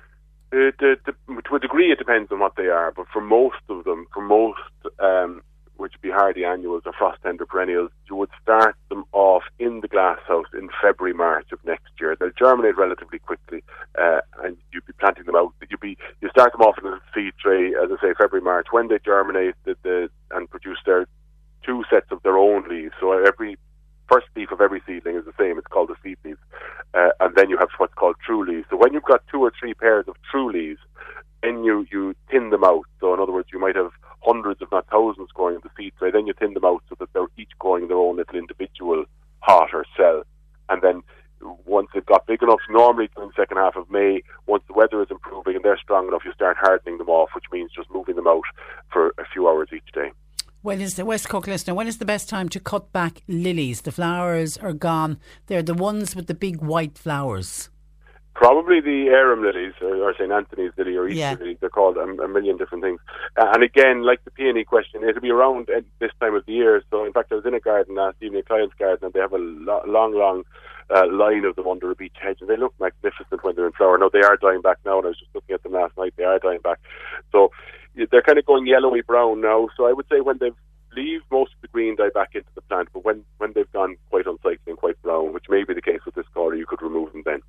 Uh, 0.53 0.69
the, 0.79 0.97
the, 1.05 1.41
to 1.49 1.55
a 1.55 1.59
degree, 1.59 1.91
it 1.91 1.97
depends 1.97 2.31
on 2.31 2.39
what 2.39 2.55
they 2.55 2.67
are, 2.67 2.91
but 2.91 3.07
for 3.11 3.21
most 3.21 3.61
of 3.69 3.85
them, 3.85 4.05
for 4.13 4.21
most, 4.21 4.59
um, 4.99 5.41
which 5.79 5.93
would 5.93 6.01
be 6.01 6.11
hardy 6.11 6.43
annuals 6.43 6.83
or 6.85 6.93
frost 6.93 7.21
tender 7.23 7.45
perennials, 7.45 7.91
you 8.09 8.15
would 8.15 8.29
start 8.41 8.75
them 8.89 9.05
off 9.13 9.43
in 9.59 9.79
the 9.79 9.87
glasshouse 9.87 10.47
in 10.53 10.69
February, 10.81 11.13
March 11.13 11.47
of 11.51 11.63
next 11.63 11.89
year. 11.99 12.15
They'll 12.19 12.31
germinate 12.37 12.77
relatively 12.77 13.19
quickly, 13.19 13.63
uh, 13.97 14.19
and 14.43 14.57
you'd 14.71 14.85
be 14.85 14.93
planting 14.93 15.25
them 15.25 15.35
out. 15.35 15.53
You'd 15.69 15.79
be 15.79 15.97
you 16.21 16.29
start 16.29 16.51
them 16.51 16.61
off 16.61 16.77
in 16.77 16.87
a 16.87 16.99
seed 17.13 17.33
tray, 17.41 17.69
as 17.69 17.89
I 17.91 18.01
say, 18.01 18.13
February, 18.17 18.43
March. 18.43 18.67
When 18.71 18.89
they 18.89 18.99
germinate 19.03 19.55
the, 19.63 19.75
the, 19.83 20.09
and 20.31 20.49
produce 20.49 20.79
their 20.85 21.07
two 21.65 21.83
sets 21.89 22.11
of 22.11 22.21
their 22.23 22.37
own 22.37 22.67
leaves, 22.69 22.93
so 22.99 23.11
every 23.11 23.57
first 24.11 24.27
leaf 24.35 24.51
of 24.51 24.59
every 24.59 24.81
seedling 24.85 25.15
is 25.15 25.25
the 25.25 25.33
same. 25.39 25.57
It's 25.57 25.67
called 25.67 25.91
a 25.91 25.95
seed 26.03 26.17
leaf, 26.25 26.37
uh, 26.93 27.09
and 27.19 27.35
then 27.35 27.49
you 27.49 27.57
have 27.57 27.69
what's 27.77 27.93
called 27.93 28.15
true 28.25 28.45
leaves. 28.45 28.67
So 28.69 28.77
when 28.77 28.93
you've 28.93 29.03
got 29.03 29.23
two 29.31 29.41
or 29.41 29.53
three 29.57 29.73
pairs 29.73 30.05
of 30.07 30.15
true 30.29 30.51
leaves, 30.51 30.79
then 31.41 31.63
you 31.63 31.85
you 31.91 32.15
thin 32.29 32.49
them 32.49 32.63
out. 32.63 32.85
So 32.99 33.13
in 33.13 33.19
other 33.19 33.31
words, 33.31 33.49
you 33.53 33.59
might 33.59 33.75
have 33.75 33.91
hundreds, 34.21 34.61
if 34.61 34.71
not 34.71 34.87
thousands, 34.91 35.29
growing 35.33 35.55
in 35.55 35.61
the 35.63 35.69
seed 35.77 35.93
tray. 35.97 36.11
Then 36.11 36.27
you 36.27 36.33
thin 36.33 36.53
them 36.53 36.65
out 36.65 36.83
so 36.89 36.95
that 36.99 37.11
they're 37.13 37.27
each 37.37 37.51
growing 37.59 37.87
their 37.87 37.97
own 37.97 38.17
little 38.17 38.37
individual 38.37 39.05
pot 39.41 39.69
or 39.73 39.85
cell, 39.97 40.23
and 40.69 40.81
then 40.81 41.01
once 41.65 41.87
they've 41.93 42.05
got 42.05 42.27
big 42.27 42.43
enough, 42.43 42.59
normally 42.69 43.09
during 43.15 43.29
the 43.29 43.41
second 43.41 43.57
half 43.57 43.75
of 43.75 43.89
May, 43.89 44.21
once 44.45 44.63
the 44.67 44.73
weather 44.73 45.01
is 45.01 45.07
improving 45.09 45.55
and 45.55 45.63
they're 45.63 45.77
strong 45.77 46.07
enough, 46.07 46.23
you 46.25 46.33
start 46.33 46.57
hardening 46.59 46.97
them 46.97 47.09
off, 47.09 47.29
which 47.33 47.45
means 47.51 47.71
just 47.73 47.89
moving 47.91 48.15
them 48.15 48.27
out 48.27 48.43
for 48.91 49.13
a 49.17 49.25
few 49.31 49.47
hours 49.47 49.69
each 49.73 49.91
day. 49.93 50.11
When 50.61 50.81
is 50.81 50.95
the 50.95 51.05
West 51.05 51.29
Cork 51.29 51.47
listener? 51.47 51.73
When 51.73 51.87
is 51.87 51.99
the 51.99 52.05
best 52.05 52.27
time 52.27 52.49
to 52.49 52.59
cut 52.59 52.91
back 52.91 53.21
lilies? 53.29 53.81
The 53.81 53.93
flowers 53.93 54.57
are 54.57 54.73
gone. 54.73 55.17
They're 55.47 55.63
the 55.63 55.73
ones 55.73 56.15
with 56.15 56.27
the 56.27 56.33
big 56.33 56.57
white 56.57 56.97
flowers. 56.97 57.69
Probably 58.39 58.79
the 58.79 59.09
arum 59.09 59.43
lilies, 59.43 59.73
or, 59.81 60.13
St. 60.13 60.31
Anthony's 60.31 60.71
lily, 60.77 60.95
or 60.95 61.09
Easter 61.09 61.19
Yeah. 61.19 61.35
lily. 61.37 61.57
They're 61.59 61.69
called 61.69 61.97
a, 61.97 62.03
a 62.23 62.27
million 62.29 62.55
different 62.55 62.81
things. 62.85 63.01
Uh, 63.35 63.51
and 63.53 63.63
again, 63.63 64.03
like 64.03 64.23
the 64.23 64.31
peony 64.31 64.63
question, 64.63 65.03
it'll 65.03 65.19
be 65.21 65.29
around 65.29 65.69
at 65.69 65.83
this 65.99 66.11
time 66.21 66.35
of 66.35 66.45
the 66.45 66.53
year. 66.53 66.81
So, 66.89 67.03
in 67.03 67.11
fact, 67.11 67.33
I 67.33 67.35
was 67.35 67.45
in 67.45 67.53
a 67.53 67.59
garden 67.59 67.95
last 67.95 68.15
evening, 68.21 68.39
a 68.39 68.43
client's 68.43 68.75
garden, 68.79 69.03
and 69.03 69.13
they 69.13 69.19
have 69.19 69.33
a 69.33 69.37
lo- 69.37 69.83
long, 69.85 70.13
long 70.13 70.45
uh, 70.89 71.05
line 71.11 71.43
of 71.43 71.57
them 71.57 71.67
under 71.67 71.91
a 71.91 71.95
beech 71.95 72.15
hedge, 72.17 72.37
and 72.39 72.49
they 72.49 72.55
look 72.55 72.73
magnificent 72.79 73.43
when 73.43 73.57
they're 73.57 73.65
in 73.67 73.73
flower. 73.73 73.97
Now, 73.97 74.07
they 74.07 74.21
are 74.21 74.37
dying 74.37 74.61
back 74.61 74.77
now, 74.85 74.99
and 74.99 75.07
I 75.07 75.09
was 75.09 75.19
just 75.19 75.35
looking 75.35 75.53
at 75.53 75.61
them 75.63 75.73
last 75.73 75.97
night. 75.97 76.13
They 76.15 76.23
are 76.23 76.39
dying 76.39 76.61
back. 76.63 76.79
So, 77.33 77.51
they're 78.09 78.21
kind 78.21 78.39
of 78.39 78.45
going 78.45 78.67
yellowy 78.67 79.01
brown 79.01 79.41
now. 79.41 79.67
So, 79.75 79.85
I 79.85 79.91
would 79.91 80.05
say 80.09 80.21
when 80.21 80.37
they've 80.39 80.55
leave 80.95 81.21
most 81.29 81.51
of 81.55 81.61
the 81.61 81.67
green 81.67 81.95
dye 81.97 82.09
back 82.13 82.29
into 82.35 82.49
the 82.55 82.61
plant, 82.61 82.87
but 82.93 83.03
when, 83.05 83.23
when 83.37 83.53
they've 83.53 83.71
gone 83.73 83.95
quite 84.09 84.25
unsightly 84.25 84.57
and 84.67 84.77
quite 84.77 84.99
brown, 85.01 85.33
which 85.33 85.45
may 85.49 85.63
be 85.63 85.73
the 85.73 85.81
case 85.81 85.99
with 86.05 86.15
this 86.15 86.25
colour, 86.33 86.55
you 86.55 86.65
could 86.65 86.81
remove 86.81 87.11
them 87.11 87.21
then. 87.25 87.41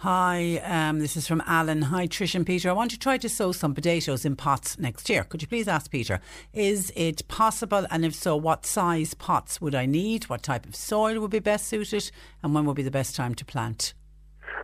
Hi, 0.00 0.56
um, 0.64 0.98
this 0.98 1.16
is 1.16 1.26
from 1.26 1.42
Alan. 1.46 1.82
Hi, 1.82 2.06
Trish 2.06 2.34
and 2.34 2.46
Peter. 2.46 2.70
I 2.70 2.72
want 2.72 2.90
to 2.90 2.98
try 2.98 3.18
to 3.18 3.28
sow 3.28 3.52
some 3.52 3.74
potatoes 3.74 4.24
in 4.24 4.34
pots 4.34 4.78
next 4.78 5.08
year. 5.10 5.24
Could 5.24 5.42
you 5.42 5.48
please 5.48 5.68
ask 5.68 5.90
Peter, 5.90 6.20
is 6.52 6.90
it 6.96 7.28
possible? 7.28 7.86
And 7.90 8.04
if 8.04 8.14
so, 8.14 8.34
what 8.34 8.64
size 8.64 9.12
pots 9.14 9.60
would 9.60 9.74
I 9.74 9.86
need? 9.86 10.24
What 10.24 10.42
type 10.42 10.66
of 10.66 10.74
soil 10.74 11.20
would 11.20 11.30
be 11.30 11.38
best 11.38 11.66
suited? 11.66 12.10
And 12.42 12.54
when 12.54 12.64
would 12.64 12.76
be 12.76 12.82
the 12.82 12.90
best 12.90 13.14
time 13.14 13.34
to 13.34 13.44
plant? 13.44 13.94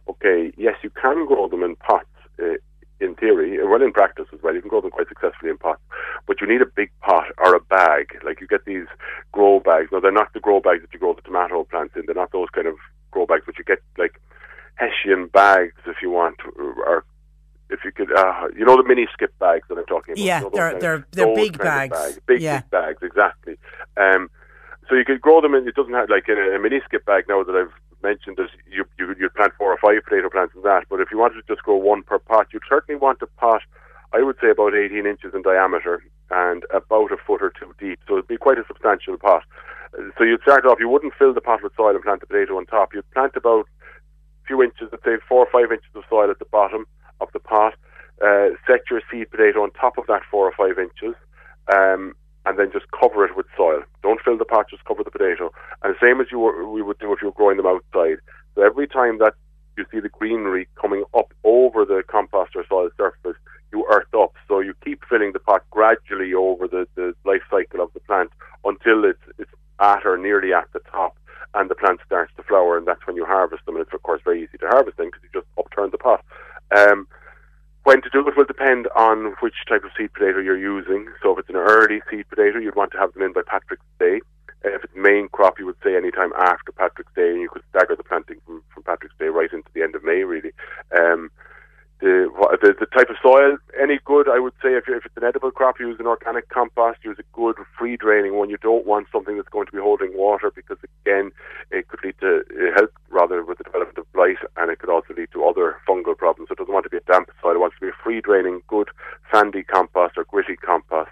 okay, 0.09 0.53
yes, 0.57 0.77
you 0.83 0.91
can 0.91 1.27
grow 1.27 1.49
them 1.49 1.63
in 1.63 1.77
pots 1.77 2.07
uh, 2.41 2.57
in 3.01 3.15
theory, 3.15 3.59
and 3.59 3.71
well 3.71 3.83
in 3.83 3.93
practice 3.93 4.27
as 4.33 4.41
well. 4.43 4.55
You 4.55 4.61
can 4.61 4.71
grow 4.71 4.81
them 4.81 4.91
quite 4.91 5.09
successfully 5.09 5.51
in 5.51 5.59
pots, 5.59 5.81
but 6.27 6.41
you 6.41 6.47
need 6.47 6.63
a 6.63 6.67
big 6.67 6.91
pot 7.01 7.27
or 7.39 7.55
a 7.55 7.61
bag. 7.61 8.19
Like 8.25 8.41
you 8.41 8.47
get 8.47 8.65
these 8.65 8.87
grow 9.33 9.61
bags. 9.61 9.89
Now 9.93 10.01
they're 10.01 10.13
not 10.13 10.33
the 10.33 10.41
grow 10.41 10.61
bags 10.61 10.83
that 10.83 10.93
you 10.93 10.99
grow 10.99 11.15
the 11.15 11.23
tomato 11.23 11.65
plants 11.65 11.95
in. 11.97 12.05
They're 12.07 12.15
not 12.15 12.33
those 12.33 12.49
kind 12.55 12.67
of 12.67 12.77
grow 13.11 13.27
bags, 13.27 13.43
but 13.47 13.59
you 13.59 13.65
get 13.65 13.83
like 13.99 14.21
Hessian 14.77 15.27
bags 15.29 15.75
if 15.87 15.97
you 16.03 16.11
want, 16.11 16.37
or 16.57 17.05
if 17.71 17.81
you 17.85 17.91
could, 17.93 18.13
uh, 18.13 18.49
you 18.57 18.65
know 18.65 18.77
the 18.77 18.85
mini 18.87 19.07
skip 19.13 19.37
bags 19.39 19.67
that 19.69 19.77
I'm 19.79 19.87
talking 19.87 20.13
about. 20.13 20.25
Yeah, 20.25 20.39
You 20.39 20.45
know, 20.45 20.51
they're- 20.51 20.79
they're- 20.79 21.07
they're 21.13 21.35
big 21.35 21.55
of 21.57 21.61
bags. 21.63 22.21
Big, 22.27 22.41
Yeah. 22.41 22.61
big 22.61 22.71
bags, 22.71 23.03
exactly. 23.03 23.59
Um, 23.97 24.31
so 24.89 24.95
you 24.95 25.05
could 25.05 25.21
grow 25.21 25.41
them 25.41 25.55
in. 25.55 25.67
It 25.67 25.75
doesn't 25.75 25.93
have 25.95 26.09
like 26.11 26.29
in 26.29 26.39
a, 26.39 26.51
a 26.55 26.59
mini 26.59 26.81
skip 26.85 27.05
bag 27.05 27.25
now 27.29 27.43
that 27.43 27.57
I've 27.57 27.73
mentioned. 28.03 28.37
That 28.37 28.51
you 28.71 28.85
you 28.99 29.15
you'd 29.19 29.35
plant 29.35 29.53
four 29.59 29.73
or 29.73 29.79
five 29.79 30.05
potato 30.05 30.29
plants 30.31 30.55
in 30.55 30.63
that. 30.63 30.85
But 30.89 31.01
if 31.01 31.11
you 31.11 31.19
wanted 31.19 31.45
to 31.45 31.53
just 31.55 31.65
grow 31.65 31.77
one 31.77 32.03
per 32.03 32.19
pot, 32.21 32.49
you'd 32.53 32.63
certainly 32.69 32.99
want 32.99 33.21
a 33.23 33.27
pot. 33.27 33.63
I 34.13 34.23
would 34.23 34.37
say 34.41 34.51
about 34.51 34.75
18 34.75 35.05
inches 35.07 35.35
in 35.35 35.43
diameter 35.43 36.03
and 36.31 36.65
about 36.73 37.11
a 37.11 37.17
foot 37.17 37.43
or 37.43 37.51
two 37.51 37.75
deep. 37.81 37.99
So 38.07 38.15
it'd 38.15 38.29
be 38.29 38.37
quite 38.37 38.59
a 38.59 38.65
substantial 38.69 39.17
pot. 39.19 39.43
So 40.17 40.23
you'd 40.25 40.43
start 40.43 40.65
off. 40.67 40.79
You 40.79 40.89
wouldn't 40.89 41.15
fill 41.15 41.33
the 41.35 41.41
pot 41.41 41.63
with 41.65 41.75
soil 41.75 41.95
and 41.97 42.03
plant 42.05 42.21
the 42.21 42.27
potato 42.27 42.57
on 42.57 42.67
top. 42.67 42.95
You'd 42.95 43.11
plant 43.11 43.35
about 43.35 43.67
few 44.47 44.63
inches, 44.63 44.89
let's 44.91 45.05
say 45.05 45.17
four 45.29 45.47
or 45.47 45.51
five 45.51 45.73
inches 45.73 45.91
of 45.95 46.05
soil 46.09 46.31
at 46.31 46.39
the 46.39 46.45
bottom 46.47 46.87
of 47.21 47.29
the 47.33 47.41
pot. 47.41 47.75
Uh, 48.23 48.49
set 48.67 48.81
your 48.91 49.03
seed 49.11 49.31
potato 49.31 49.63
on 49.63 49.71
top 49.73 49.99
of 49.99 50.07
that 50.07 50.23
four 50.31 50.47
or 50.47 50.53
five 50.53 50.79
inches. 50.79 51.15
Um, 51.73 52.15
and 52.47 52.59
then 52.59 52.71
just 52.73 52.87
cover 52.93 53.25
it 53.25 53.37
with 53.37 53.47
soil. 53.57 53.83
Don't 54.03 54.21
fill 54.25 54.39
the 54.39 54.45
pot, 54.45 54.71
just 54.71 54.85
cover 54.85 55.03
the 55.03 55.11
potato. 55.11 55.53
And 55.83 55.95
the 55.95 55.99
same 56.01 56.21
as 56.21 56.29
you 56.31 56.39
were, 56.39 56.67
we 56.69 56.81
would 56.81 56.99
do 56.99 57.13
if 57.13 57.21
you 57.21 57.29
were 57.29 57.33
growing 57.33 57.57
them 57.57 57.67
outside. 57.67 58.19
So 58.55 58.63
every 58.63 58.87
time 58.87 59.19
that 59.19 59.35
you 59.77 59.85
see 59.93 59.99
the 59.99 60.09
greenery 60.09 60.69
coming 60.81 61.05
up 61.13 61.35
over 61.43 61.85
the 61.85 62.03
compost 62.07 62.55
or 62.55 62.65
soil 62.69 62.89
surface, 62.97 63.37
you 63.73 63.85
earth 63.91 64.15
up. 64.17 64.33
So 64.47 64.61
you 64.61 64.75
keep 64.85 65.03
filling 65.09 65.33
the 65.33 65.41
pot 65.41 65.65
gradually 65.71 66.33
over 66.35 66.69
the, 66.69 66.87
the 66.95 67.15
life 67.25 67.43
cycle 67.51 67.83
of 67.83 67.93
the 67.95 68.01
plant 68.01 68.31
until 68.65 69.05
it's, 69.05 69.19
it's 69.39 69.51
at 69.81 70.07
or 70.07 70.17
nearly 70.17 70.55
at 70.55 70.73
the 70.73 70.81
top 70.91 71.19
and 71.57 71.71
the 71.71 71.75
plant 71.75 72.01
starts 72.07 72.33
to 72.37 72.43
flower 72.43 72.77
and 72.77 72.87
that's 72.87 73.07
when 73.07 73.17
you 73.17 73.25
harvest 73.25 73.65
them. 73.67 73.77
And 73.77 73.85
it's 73.85 73.95
of 73.95 74.03
course 74.03 74.21
very 74.25 74.43
easy 74.43 74.59
to 74.59 74.69
harvest 74.69 74.97
them 74.97 75.07
because 75.07 75.23
you 75.23 75.41
just 75.41 75.47
upturn 75.59 75.91
the 75.91 75.99
pot. 75.99 76.25
Um, 76.77 77.09
when 77.85 78.03
to 78.03 78.11
do 78.11 78.27
it 78.27 78.37
will 78.37 78.45
depend 78.45 78.89
on 78.97 79.35
which 79.41 79.55
type 79.69 79.85
of 79.85 79.91
seed 79.97 80.13
potato 80.13 80.41
you're 80.41 80.59
using. 80.59 81.07
So 81.23 81.33
if 81.33 81.39
it's 81.39 81.49
an 81.49 81.57
early 81.57 82.03
seed 82.11 82.29
potato, 82.29 82.59
you'd 82.59 82.75
want 82.75 82.91
to 82.93 82.99
have 82.99 83.13
them 83.15 83.23
in 83.23 83.33
by 83.33 83.43
Patrick's 83.47 83.87
Day. 84.01 84.21
If 84.65 84.83
it's 84.83 84.97
main 84.97 85.29
crop, 85.29 85.61
you 85.61 85.67
would 85.67 85.77
say 85.85 85.97
any 85.97 86.11
time 86.11 86.33
after 86.37 86.73
Patrick's 86.73 87.13
Day, 87.15 87.31
and 87.31 87.41
you 87.41 87.49
could 87.49 87.63
stagger 87.71 87.95
the 87.95 88.03
planting 88.03 88.41
from, 88.45 88.65
from 88.75 88.83
Patrick's 88.83 89.15
Day 89.21 89.27
right 89.27 89.53
into 89.53 89.69
the 89.73 89.83
end 89.83 89.95
of 89.95 90.03
May, 90.03 90.25
really. 90.25 90.51
Um, 90.99 91.31
the, 92.01 92.29
the 92.61 92.75
the 92.79 92.87
type 92.87 93.09
of 93.09 93.17
soil, 93.23 93.57
any 93.81 93.99
good, 94.05 94.29
I 94.29 94.39
would 94.39 94.53
say. 94.63 94.75
If 94.75 94.85
if 94.89 95.07
it's 95.07 95.17
an 95.17 95.25
edible 95.25 95.51
crop, 95.51 95.81
use 95.81 95.99
an 95.99 96.07
organic 96.07 96.49
compost. 96.49 96.99
Use 97.03 97.17
a 97.19 97.25
good 97.33 97.57
free 97.79 97.97
draining 97.97 98.35
one. 98.35 98.51
You 98.51 98.59
don't 98.59 98.87
want 98.87 99.07
something 99.11 99.37
that's 99.37 99.49
going 99.49 99.67
to 99.67 99.73
be 99.73 99.79
holding 99.79 100.17
water 100.17 100.53
because 100.55 100.79
again, 101.05 101.33
it 101.71 101.89
could 101.89 102.01
lead 102.05 102.17
to 102.21 102.43
uh, 102.51 102.75
help 102.77 102.93
rather 103.09 103.43
with 103.45 103.59
the 103.59 103.65
development 103.65 103.99
of 103.99 104.13
blight, 104.13 104.39
and 104.57 104.71
it 104.71 104.79
could 104.79 104.91
also 104.91 105.15
lead 105.15 105.29
to 105.33 105.45
other 105.45 105.77
fungal 105.89 106.17
problems. 106.17 106.49
So 106.49 106.53
it 106.53 106.59
doesn't 106.59 106.75
want 106.75 106.85
to 106.85 106.91
be 106.91 106.99
a 106.99 107.13
damp 107.13 107.31
soil. 107.41 107.55
It 107.55 107.61
wants 107.61 107.77
to 107.77 107.87
be 107.87 107.89
a 107.89 108.03
free 108.05 108.21
draining, 108.21 108.63
good 108.67 108.89
sandy 109.33 109.63
compost 109.63 110.19
or 110.19 110.25
gritty 110.25 110.57
compost, 110.57 111.11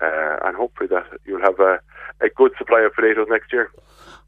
uh, 0.00 0.36
and 0.44 0.56
hopefully 0.56 0.88
that 0.88 1.06
you'll 1.24 1.40
have 1.40 1.58
a, 1.60 1.80
a 2.20 2.28
good 2.34 2.52
supply 2.58 2.80
of 2.82 2.94
potatoes 2.94 3.26
next 3.30 3.52
year. 3.52 3.70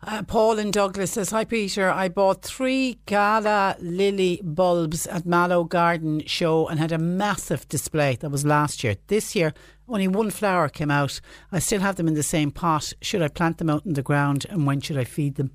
Uh, 0.05 0.23
Paul 0.25 0.59
in 0.59 0.73
Douglas 0.73 1.13
says, 1.13 1.31
Hi 1.31 1.45
Peter, 1.45 1.89
I 1.89 2.09
bought 2.09 2.43
three 2.43 2.99
Gala 3.07 3.77
lily 3.81 4.41
bulbs 4.43 5.07
at 5.07 5.25
Mallow 5.25 5.63
Garden 5.63 6.27
Show 6.27 6.67
and 6.67 6.81
had 6.81 6.91
a 6.91 6.99
massive 6.99 7.69
display. 7.69 8.17
That 8.17 8.31
was 8.31 8.45
last 8.45 8.83
year. 8.83 8.97
This 9.07 9.37
year, 9.37 9.55
only 9.89 10.09
one 10.09 10.31
flower 10.31 10.69
came 10.69 10.91
out. 10.91 11.21
I 11.53 11.61
still 11.61 11.81
have 11.81 11.97
them 11.97 12.09
in 12.09 12.15
the 12.15 12.25
same 12.25 12.51
pot. 12.51 12.93
Should 13.01 13.23
I 13.23 13.29
plant 13.29 13.59
them 13.59 13.71
out 13.71 13.87
in 13.87 13.93
the 13.93 14.03
ground 14.03 14.45
and 14.51 14.67
when 14.67 14.81
should 14.81 14.99
I 14.99 15.05
feed 15.05 15.37
them? 15.37 15.53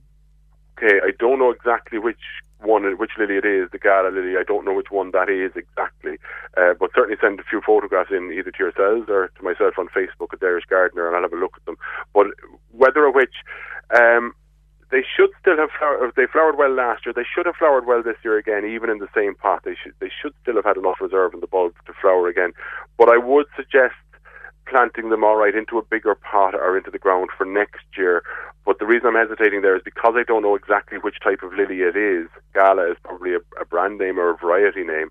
Okay, 0.77 0.99
I 1.03 1.11
don't 1.19 1.39
know 1.39 1.51
exactly 1.51 1.99
which 1.99 2.19
one, 2.59 2.83
which 2.97 3.11
lily 3.17 3.37
it 3.37 3.45
is, 3.45 3.69
the 3.71 3.77
Gala 3.77 4.09
lily. 4.09 4.37
I 4.37 4.43
don't 4.43 4.65
know 4.65 4.73
which 4.73 4.91
one 4.91 5.11
that 5.11 5.29
is 5.29 5.51
exactly, 5.55 6.17
uh, 6.57 6.73
but 6.79 6.91
certainly 6.95 7.17
send 7.21 7.39
a 7.39 7.43
few 7.43 7.61
photographs 7.65 8.11
in 8.11 8.31
either 8.31 8.51
to 8.51 8.63
yourselves 8.63 9.09
or 9.09 9.29
to 9.37 9.43
myself 9.43 9.77
on 9.77 9.87
Facebook 9.89 10.33
at 10.33 10.43
Irish 10.43 10.65
Gardener, 10.65 11.07
and 11.07 11.15
I'll 11.15 11.23
have 11.23 11.33
a 11.33 11.37
look 11.37 11.53
at 11.57 11.65
them. 11.65 11.77
But 12.13 12.27
whether 12.71 13.05
or 13.05 13.11
which, 13.11 13.35
um, 13.95 14.33
they 14.89 15.03
should 15.03 15.29
still 15.39 15.57
have 15.57 15.69
flowered. 15.77 16.13
They 16.15 16.27
flowered 16.31 16.57
well 16.57 16.73
last 16.73 17.05
year. 17.05 17.13
They 17.13 17.27
should 17.27 17.45
have 17.45 17.55
flowered 17.55 17.85
well 17.85 18.01
this 18.01 18.17
year 18.23 18.37
again, 18.37 18.65
even 18.65 18.89
in 18.89 18.99
the 18.99 19.09
same 19.13 19.35
pot. 19.35 19.63
They 19.63 19.75
should. 19.75 19.93
They 19.99 20.09
should 20.09 20.33
still 20.41 20.55
have 20.55 20.65
had 20.65 20.77
enough 20.77 21.01
reserve 21.01 21.33
in 21.33 21.41
the 21.41 21.47
bulb 21.47 21.73
to 21.85 21.93
flower 21.99 22.27
again. 22.27 22.53
But 22.97 23.09
I 23.09 23.17
would 23.17 23.47
suggest 23.55 23.95
planting 24.69 25.09
them 25.09 25.23
all 25.23 25.35
right 25.35 25.55
into 25.55 25.77
a 25.77 25.83
bigger 25.83 26.15
pot 26.15 26.53
or 26.53 26.77
into 26.77 26.91
the 26.91 26.99
ground 26.99 27.29
for 27.37 27.45
next 27.45 27.85
year. 27.97 28.23
But 28.65 28.79
the 28.79 28.85
reason 28.85 29.07
I'm 29.07 29.27
hesitating 29.27 29.61
there 29.61 29.75
is 29.75 29.81
because 29.83 30.15
I 30.17 30.23
don't 30.23 30.41
know 30.41 30.55
exactly 30.55 30.97
which 30.97 31.19
type 31.23 31.41
of 31.41 31.53
lily 31.53 31.81
it 31.81 31.95
is. 31.95 32.27
Gala 32.53 32.91
is 32.91 32.97
probably 33.03 33.33
a, 33.33 33.39
a 33.59 33.65
brand 33.65 33.97
name 33.97 34.19
or 34.19 34.29
a 34.29 34.37
variety 34.37 34.83
name, 34.83 35.09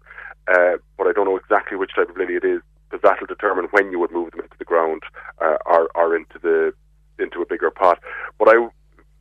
uh, 0.48 0.76
but 0.98 1.06
I 1.06 1.12
don't 1.12 1.24
know 1.24 1.36
exactly 1.36 1.76
which 1.76 1.94
type 1.94 2.10
of 2.10 2.16
lily 2.16 2.34
it 2.34 2.44
is 2.44 2.60
because 2.88 3.02
that'll 3.02 3.26
determine 3.26 3.66
when 3.70 3.90
you 3.90 3.98
would 3.98 4.12
move 4.12 4.30
them 4.30 4.40
into 4.40 4.58
the 4.58 4.64
ground 4.64 5.02
uh, 5.40 5.56
or, 5.66 5.90
or 5.94 6.14
into 6.14 6.38
the 6.40 6.72
into 7.18 7.40
a 7.40 7.46
bigger 7.46 7.70
pot. 7.70 7.98
But 8.38 8.48
I 8.48 8.68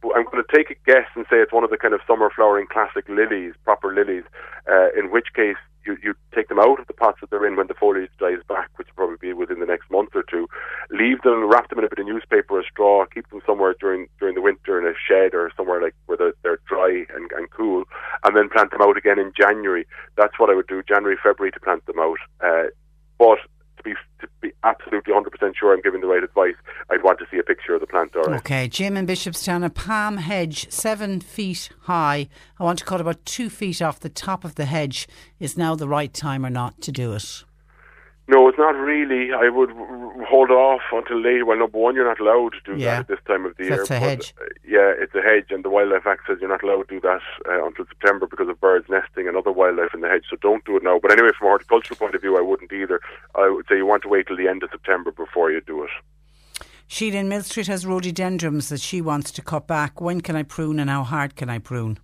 I'm 0.04 0.26
going 0.26 0.44
to 0.44 0.56
take 0.56 0.70
a 0.70 0.76
guess 0.86 1.08
and 1.16 1.26
say 1.30 1.38
it's 1.38 1.54
one 1.54 1.64
of 1.64 1.70
the 1.70 1.78
kind 1.78 1.94
of 1.94 2.02
summer 2.08 2.30
flowering 2.36 2.68
classic 2.72 3.08
lilies, 3.10 3.54
proper 3.64 3.94
lilies. 3.94 4.24
Uh, 4.70 4.90
in 4.98 5.12
which 5.12 5.28
case, 5.36 5.58
you 5.86 5.98
you 6.04 6.14
take 6.34 6.48
them 6.48 6.60
out 6.60 6.80
of 6.80 6.88
the 6.88 6.94
pots 6.94 7.20
that 7.22 7.30
they're 7.30 7.46
in 7.46 7.56
when 7.56 7.68
the 7.68 7.74
foliage 7.74 8.10
dies 8.20 8.40
back, 8.48 8.70
which 8.76 8.88
will 8.88 9.06
probably 9.08 9.30
be 9.30 9.34
within 9.34 9.60
the 9.60 9.66
next 9.66 9.90
month 9.90 10.10
or 10.16 10.24
two. 10.24 10.48
Leave 10.90 11.22
them, 11.22 11.50
wrap 11.50 11.70
them 11.70 11.80
in 11.80 11.86
a 11.86 11.90
bit 11.90 12.00
of 12.00 12.06
newspaper 12.06 12.60
or 12.60 12.64
straw, 12.64 13.06
keep 13.06 13.30
them 13.30 13.42
somewhere 13.46 13.76
during 13.80 14.08
during 14.20 14.36
the 14.36 14.42
winter 14.42 14.80
in 14.80 14.88
a 14.88 14.94
shed 15.08 15.34
or 15.34 15.52
somewhere 15.56 15.82
like 15.82 15.96
where 16.06 16.18
they're, 16.18 16.34
they're 16.44 16.60
dry 16.68 17.06
and, 17.14 17.32
and 17.32 17.50
cool, 17.52 17.84
and 18.24 18.36
then 18.36 18.50
plant 18.50 18.72
them 18.72 18.82
out 18.82 18.98
again 18.98 19.20
in 19.20 19.32
January. 19.40 19.86
That's 20.18 20.40
what 20.40 20.50
I 20.50 20.56
would 20.56 20.68
do, 20.68 20.84
January, 20.88 21.18
February 21.22 21.52
to 21.52 21.60
plant 21.60 21.86
them 21.86 22.00
out. 22.00 22.18
Uh, 22.42 22.70
but 23.18 23.40
be 23.86 23.94
to 24.20 24.28
be 24.42 24.52
absolutely 24.64 25.14
100% 25.14 25.56
sure 25.56 25.74
I'm 25.74 25.82
giving 25.82 26.02
the 26.02 26.08
right 26.08 26.24
advice, 26.24 26.56
I'd 26.90 27.04
want 27.04 27.20
to 27.20 27.26
see 27.32 27.38
a 27.38 27.44
picture 27.44 27.76
of 27.76 27.82
the 27.82 27.88
plant. 27.88 28.16
All 28.16 28.24
right. 28.24 28.40
Okay, 28.40 28.68
Jim 28.68 28.98
in 28.98 29.06
Bishopstown, 29.06 29.64
a 29.64 29.70
palm 29.70 30.18
hedge 30.18 30.70
seven 30.72 31.22
feet 31.22 31.70
high. 31.84 32.28
I 32.60 32.64
want 32.64 32.80
to 32.80 32.86
cut 32.86 33.00
about 33.00 33.24
two 33.26 33.50
feet 33.50 33.82
off 33.82 34.00
the 34.00 34.10
top 34.10 34.44
of 34.44 34.56
the 34.56 34.66
hedge. 34.66 35.08
Is 35.40 35.58
now 35.58 35.76
the 35.76 35.88
right 35.88 36.14
time 36.14 36.46
or 36.46 36.50
not 36.50 36.82
to 36.82 36.92
do 36.92 37.14
it? 37.14 37.44
No, 38.28 38.48
it's 38.50 38.58
not 38.58 38.74
really. 38.76 39.32
I 39.34 39.50
would 39.50 39.70
hold 40.28 40.50
off 40.50 40.82
until 40.92 41.22
later. 41.22 41.46
Well, 41.46 41.60
number 41.60 41.78
one, 41.78 41.94
you're 41.94 42.08
not 42.08 42.20
allowed 42.20 42.54
to 42.54 42.74
do 42.74 42.76
Yeah. 42.82 42.96
that 42.96 43.00
at 43.02 43.08
this 43.08 43.20
time 43.28 43.46
of 43.46 43.56
the 43.56 43.66
year. 43.66 43.82
It's 43.82 43.92
a 43.92 44.00
hedge. 44.00 44.34
uh, 44.42 44.46
yeah, 44.68 44.94
it's 44.98 45.14
a 45.14 45.22
hedge, 45.22 45.52
and 45.52 45.64
the 45.64 45.70
Wildlife 45.70 46.08
Act 46.08 46.22
says 46.28 46.38
you're 46.42 46.50
not 46.50 46.64
allowed 46.64 46.88
to 46.90 46.96
do 46.96 47.02
that 47.02 47.22
uh, 47.48 47.64
until 47.66 47.86
September 47.86 48.26
because 48.26 48.50
of 48.50 48.60
birds 48.60 48.88
nesting 48.90 49.28
and 49.28 49.38
other 49.38 49.52
wildlife 49.52 49.94
in 49.94 50.02
the 50.02 50.08
hedge. 50.08 50.24
So 50.28 50.38
don't 50.38 50.66
do 50.66 50.76
it 50.76 50.82
now. 50.84 50.98
But 51.00 51.12
anyway, 51.12 51.30
from 51.38 51.48
a 51.48 51.52
horticultural 51.52 51.98
point 51.98 52.16
of 52.16 52.22
view, 52.22 52.36
I 52.36 52.42
wouldn't 52.42 52.74
either. 52.74 53.00
I 53.36 53.48
would 53.48 53.68
say 53.70 53.78
you 53.78 53.86
want 53.86 54.02
to 54.04 54.10
wait 54.10 54.26
till 54.26 54.38
the 54.38 54.48
end 54.48 54.64
of 54.64 54.72
September 54.72 55.12
before 55.12 55.52
you 55.52 55.62
do 55.62 55.84
it. 55.84 55.92
Sheila 56.88 57.18
in 57.18 57.30
Mill 57.30 57.44
Street 57.44 57.68
has 57.68 57.86
rhododendrons 57.86 58.70
that 58.70 58.80
she 58.82 59.02
wants 59.02 59.32
to 59.32 59.42
cut 59.44 59.68
back. 59.68 60.02
When 60.02 60.22
can 60.22 60.36
I 60.36 60.44
prune 60.44 60.80
and 60.80 60.90
how 60.90 61.04
hard 61.04 61.36
can 61.36 61.50
I 61.50 61.60
prune? 61.60 62.00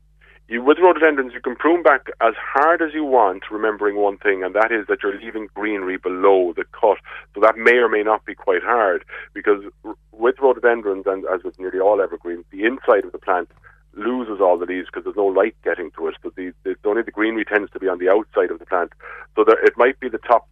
You, 0.51 0.61
with 0.61 0.79
rhododendrons, 0.79 1.31
you 1.33 1.39
can 1.39 1.55
prune 1.55 1.81
back 1.81 2.07
as 2.19 2.33
hard 2.37 2.81
as 2.81 2.93
you 2.93 3.05
want, 3.05 3.43
remembering 3.49 3.95
one 3.95 4.17
thing, 4.17 4.43
and 4.43 4.53
that 4.53 4.69
is 4.69 4.85
that 4.87 4.97
you're 5.01 5.17
leaving 5.17 5.47
greenery 5.53 5.95
below 5.95 6.51
the 6.53 6.65
cut. 6.77 6.97
So 7.33 7.39
that 7.39 7.57
may 7.57 7.77
or 7.77 7.87
may 7.87 8.03
not 8.03 8.25
be 8.25 8.35
quite 8.35 8.61
hard, 8.61 9.05
because 9.33 9.63
with 10.11 10.35
rhododendrons, 10.41 11.05
and 11.07 11.23
as 11.33 11.41
with 11.45 11.57
nearly 11.57 11.79
all 11.79 12.01
evergreens, 12.01 12.43
the 12.51 12.65
inside 12.65 13.05
of 13.05 13.13
the 13.13 13.17
plant 13.17 13.49
loses 13.93 14.41
all 14.41 14.57
the 14.57 14.65
leaves 14.65 14.87
because 14.91 15.05
there's 15.05 15.15
no 15.15 15.27
light 15.27 15.55
getting 15.63 15.89
to 15.91 16.07
it. 16.07 16.15
So 16.21 16.33
the, 16.35 16.51
the 16.65 16.75
only 16.83 17.03
the 17.03 17.11
greenery 17.11 17.45
tends 17.45 17.71
to 17.71 17.79
be 17.79 17.87
on 17.87 17.99
the 17.99 18.09
outside 18.09 18.51
of 18.51 18.59
the 18.59 18.65
plant. 18.65 18.91
So 19.37 19.45
there, 19.45 19.63
it 19.63 19.77
might 19.77 20.01
be 20.01 20.09
the 20.09 20.17
top 20.17 20.49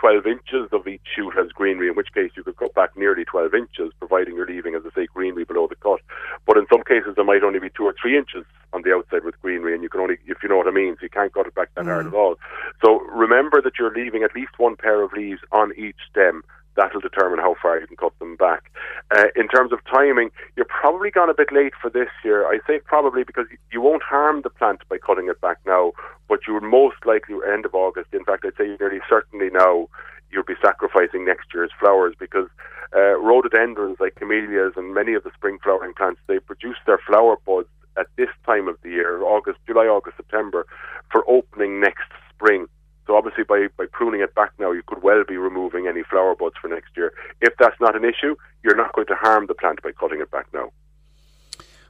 12 0.00 0.26
inches 0.26 0.68
of 0.72 0.88
each 0.88 1.02
shoot 1.14 1.30
has 1.36 1.52
greenery, 1.52 1.88
in 1.88 1.94
which 1.94 2.12
case 2.14 2.30
you 2.34 2.42
could 2.42 2.56
cut 2.56 2.72
back 2.74 2.96
nearly 2.96 3.22
12 3.26 3.52
inches, 3.54 3.92
providing 3.98 4.34
you're 4.34 4.46
leaving, 4.46 4.74
as 4.74 4.82
I 4.86 4.90
say, 4.94 5.06
greenery 5.12 5.44
below 5.44 5.68
the 5.68 5.76
cut. 5.76 6.00
But 6.46 6.56
in 6.56 6.66
some 6.72 6.82
cases, 6.84 7.16
there 7.16 7.24
might 7.24 7.44
only 7.44 7.58
be 7.58 7.68
two 7.68 7.84
or 7.84 7.94
three 8.00 8.16
inches 8.16 8.46
on 8.72 8.80
the 8.80 8.94
outside 8.94 9.24
with 9.24 9.40
greenery, 9.42 9.74
and 9.74 9.82
you 9.82 9.90
can 9.90 10.00
only, 10.00 10.16
if 10.26 10.38
you 10.42 10.48
know 10.48 10.56
what 10.56 10.68
I 10.68 10.70
mean, 10.70 10.96
so 10.96 11.02
you 11.02 11.10
can't 11.10 11.34
cut 11.34 11.46
it 11.46 11.54
back 11.54 11.68
that 11.74 11.84
hard 11.84 12.06
mm. 12.06 12.08
at 12.08 12.14
all. 12.14 12.36
So 12.82 13.00
remember 13.12 13.60
that 13.60 13.74
you're 13.78 13.92
leaving 13.92 14.22
at 14.22 14.34
least 14.34 14.52
one 14.56 14.76
pair 14.76 15.02
of 15.02 15.12
leaves 15.12 15.40
on 15.52 15.72
each 15.76 16.00
stem. 16.10 16.44
That'll 16.80 17.00
determine 17.02 17.40
how 17.40 17.56
far 17.60 17.78
you 17.78 17.86
can 17.86 17.98
cut 17.98 18.18
them 18.20 18.36
back. 18.36 18.72
Uh, 19.14 19.26
in 19.36 19.48
terms 19.48 19.70
of 19.70 19.80
timing, 19.84 20.30
you're 20.56 20.64
probably 20.64 21.10
gone 21.10 21.28
a 21.28 21.34
bit 21.34 21.52
late 21.52 21.74
for 21.80 21.90
this 21.90 22.08
year. 22.24 22.46
I 22.46 22.60
say 22.66 22.80
probably 22.82 23.22
because 23.22 23.46
you- 23.70 23.82
won't 23.82 24.02
harm 24.02 24.40
the 24.40 24.48
plant 24.48 24.80
by 24.88 24.96
cutting 24.96 25.28
it 25.28 25.40
back 25.42 25.58
now, 25.66 25.92
but 26.26 26.46
you 26.46 26.54
would 26.54 26.62
most 26.62 27.04
likely 27.04 27.34
end 27.46 27.66
of 27.66 27.74
August. 27.74 28.14
In 28.14 28.24
fact, 28.24 28.46
I'd 28.46 28.56
say 28.56 28.76
nearly 28.80 29.00
certainly 29.10 29.50
now 29.50 29.88
you'll 30.30 30.42
be 30.54 30.54
sacrificing 30.62 31.24
next 31.26 31.52
year's 31.52 31.72
flowers 31.78 32.14
because 32.18 32.48
uh, 32.96 33.18
rhododendrons 33.18 33.98
like 34.00 34.14
camellias 34.14 34.72
and 34.76 34.94
many 34.94 35.12
of 35.12 35.22
the 35.24 35.32
spring 35.36 35.58
flowering 35.62 35.92
plants 35.92 36.20
they 36.28 36.38
produce 36.38 36.78
their 36.86 37.00
flower 37.06 37.36
buds 37.44 37.68
at 37.98 38.06
this 38.16 38.30
time 38.46 38.68
of 38.68 38.76
the 38.82 38.90
year, 38.90 39.22
August, 39.22 39.58
July, 39.66 39.86
August, 39.86 40.16
September, 40.16 40.66
for 41.12 41.28
opening 41.28 41.80
next 41.80 42.08
spring. 42.32 42.66
So 43.10 43.16
obviously, 43.16 43.42
by, 43.42 43.66
by 43.76 43.86
pruning 43.90 44.20
it 44.20 44.36
back 44.36 44.52
now, 44.60 44.70
you 44.70 44.84
could 44.86 45.02
well 45.02 45.24
be 45.26 45.36
removing 45.36 45.88
any 45.88 46.04
flower 46.04 46.36
buds 46.36 46.54
for 46.62 46.68
next 46.68 46.96
year. 46.96 47.12
If 47.40 47.54
that's 47.58 47.74
not 47.80 47.96
an 47.96 48.04
issue, 48.04 48.36
you're 48.62 48.76
not 48.76 48.92
going 48.92 49.08
to 49.08 49.16
harm 49.16 49.48
the 49.48 49.54
plant 49.54 49.82
by 49.82 49.90
cutting 49.90 50.20
it 50.20 50.30
back 50.30 50.46
now. 50.54 50.70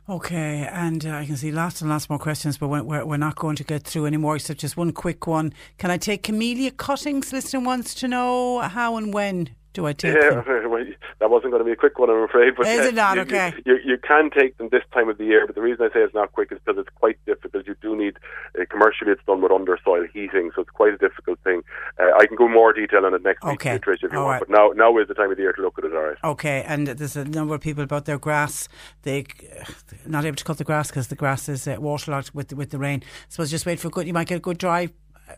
Okay, 0.09 0.67
and 0.73 1.05
uh, 1.05 1.11
I 1.11 1.27
can 1.27 1.37
see 1.37 1.53
lots 1.53 1.83
and 1.83 1.91
lots 1.91 2.09
more 2.09 2.19
questions, 2.19 2.57
but 2.57 2.69
we're, 2.69 3.05
we're, 3.05 3.19
not 3.19 3.37
going 3.37 3.57
to 3.57 3.65
get 3.65 3.83
through 3.83 4.07
any 4.07 4.17
more. 4.17 4.39
So 4.39 4.55
just 4.55 4.79
one 4.79 4.93
quick 4.93 5.27
one. 5.27 5.53
Can 5.77 5.91
I 5.91 5.99
take 5.99 6.23
camellia 6.23 6.71
cuttings? 6.71 7.35
Listener 7.35 7.61
wants 7.61 7.95
to 7.97 8.09
know 8.09 8.61
how 8.61 8.97
and 8.97 9.13
when 9.13 9.51
do 9.73 9.87
I 9.87 9.93
take 9.93 10.15
Yeah, 10.17 10.31
them? 10.43 10.45
well, 10.71 10.85
that 11.21 11.31
wasn't 11.31 11.53
going 11.53 11.61
to 11.61 11.65
be 11.65 11.73
a 11.73 11.77
quick 11.77 11.99
one, 11.99 12.11
I'm 12.11 12.23
afraid. 12.23 12.55
But 12.57 12.67
Is 12.67 12.87
it 12.87 12.95
not? 12.95 13.15
you, 13.17 13.23
Okay. 13.23 13.53
You, 13.65 13.75
you, 13.77 13.93
you 13.93 13.99
can 13.99 14.31
take 14.31 14.57
them 14.59 14.69
this 14.73 14.83
time 14.93 15.09
of 15.09 15.19
the 15.19 15.25
year, 15.25 15.47
but 15.47 15.55
the 15.55 15.61
reason 15.63 15.85
I 15.85 15.89
say 15.93 16.01
it's 16.01 16.15
not 16.15 16.33
quick 16.33 16.51
is 16.51 16.59
because 16.65 16.81
it's 16.81 16.89
quite 16.97 17.19
difficult. 17.27 17.67
You 17.67 17.77
do 17.81 17.95
need, 17.97 18.17
uh, 18.59 18.65
commercially, 18.69 19.13
it's 19.13 19.23
done 19.27 19.41
with 19.43 19.53
under 19.53 19.79
soil 19.85 20.07
heating, 20.13 20.51
so 20.55 20.63
it's 20.63 20.71
quite 20.71 20.93
a 20.95 20.99
difficult 20.99 21.39
thing. 21.45 21.63
Uh, 22.01 22.11
I 22.19 22.27
can 22.27 22.37
go 22.37 22.49
more 22.49 22.73
detail 22.73 23.05
on 23.07 23.15
it 23.15 23.23
next 23.23 23.45
Okay. 23.45 23.75
week, 23.75 23.83
Trish, 23.83 24.03
if 24.03 24.13
you 24.13 24.19
All 24.19 24.25
want. 24.27 24.41
right. 24.43 24.49
But 24.49 24.51
now, 24.51 24.71
now 24.75 24.99
is 24.99 25.07
the 25.09 25.15
time 25.15 25.31
of 25.31 25.37
the 25.37 25.43
year 25.45 25.53
to 25.53 25.63
look 25.63 25.79
at 25.79 25.85
it. 25.85 25.93
All 25.95 26.03
right. 26.03 26.17
Okay, 26.25 26.65
and 26.67 26.87
there's 26.89 27.17
a 27.17 27.25
number 27.25 27.55
of 27.55 27.61
people 27.61 27.85
about 27.85 28.07
their 28.07 28.19
grass. 28.19 28.69
They 29.03 29.21
uh, 29.61 29.65
not 30.07 30.25
able 30.25 30.37
to 30.37 30.45
cut 30.45 30.59
the 30.59 30.65
grass 30.65 30.89
because 30.91 31.09
the 31.09 31.15
grass 31.17 31.49
is 31.49 31.69
uh, 31.69 31.77
waterlogged 31.79 32.33
with 32.35 32.49
the, 32.49 32.57
with 32.57 32.71
the 32.71 32.79
rain. 32.79 33.03
So 33.29 33.45
just 33.45 33.67
wait 33.67 33.79
for 33.79 33.89
a 33.89 33.91
good. 33.91 34.07
You 34.07 34.15
might 34.15 34.27
get 34.29 34.37
a 34.37 34.41
good 34.41 34.59
dry 34.59 34.89
uh, 35.29 35.35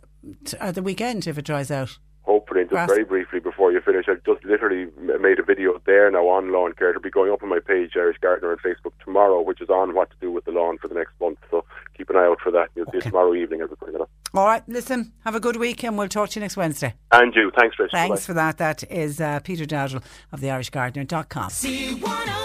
t- 0.47 0.57
at 0.59 0.75
the 0.75 0.83
weekend 0.83 1.27
if 1.27 1.37
it 1.37 1.45
dries 1.45 1.71
out. 1.71 1.99
Hopefully, 2.25 2.61
and 2.61 2.71
just 2.71 2.77
Grass. 2.77 2.89
very 2.89 3.05
briefly 3.05 3.41
before 3.41 3.73
you 3.73 3.81
finish, 3.81 4.07
I've 4.09 4.23
just 4.25 4.45
literally 4.45 4.91
made 5.21 5.41
a 5.41 5.43
video 5.43 5.81
there 5.87 6.09
now 6.11 6.29
on 6.29 6.53
lawn 6.53 6.73
care. 6.73 6.91
It'll 6.91 7.03
be 7.03 7.11
going 7.11 7.33
up 7.33 7.43
on 7.43 7.49
my 7.49 7.59
page, 7.59 7.93
Irish 7.97 8.19
Gardener, 8.21 8.53
on 8.53 8.59
Facebook 8.59 8.93
tomorrow, 9.05 9.43
which 9.43 9.61
is 9.61 9.69
on 9.69 9.95
what 9.95 10.11
to 10.11 10.17
do 10.21 10.31
with 10.31 10.45
the 10.45 10.53
lawn 10.53 10.79
for 10.79 10.87
the 10.87 10.95
next 10.95 11.13
month. 11.21 11.39
So 11.51 11.65
keep 11.97 12.11
an 12.11 12.17
eye 12.17 12.27
out 12.27 12.39
for 12.41 12.53
that. 12.53 12.69
You'll 12.77 12.87
see 12.93 12.99
it 12.99 13.03
tomorrow 13.05 13.35
evening 13.35 13.61
as 13.61 13.71
we 13.71 13.77
bring 13.77 13.95
it 13.97 14.01
up. 14.01 14.11
All 14.35 14.47
right, 14.47 14.63
listen. 14.69 15.13
Have 15.25 15.35
a 15.35 15.41
good 15.41 15.57
week, 15.57 15.83
and 15.83 15.99
we'll 15.99 16.09
talk 16.09 16.31
to 16.31 16.39
you 16.39 16.45
next 16.45 16.57
Wednesday. 16.57 16.95
And 17.11 17.35
you, 17.35 17.51
thanks, 17.59 17.77
Trish. 17.77 17.91
Thanks 17.91 18.09
Bye-bye. 18.09 18.21
for 18.21 18.35
that. 18.35 18.59
That 18.59 18.85
is 18.91 19.21
uh, 19.21 19.41
Peter 19.41 19.65
Dowdall 19.65 20.03
of 20.31 20.41
the 20.41 20.47
IrishGardener.com. 20.47 22.42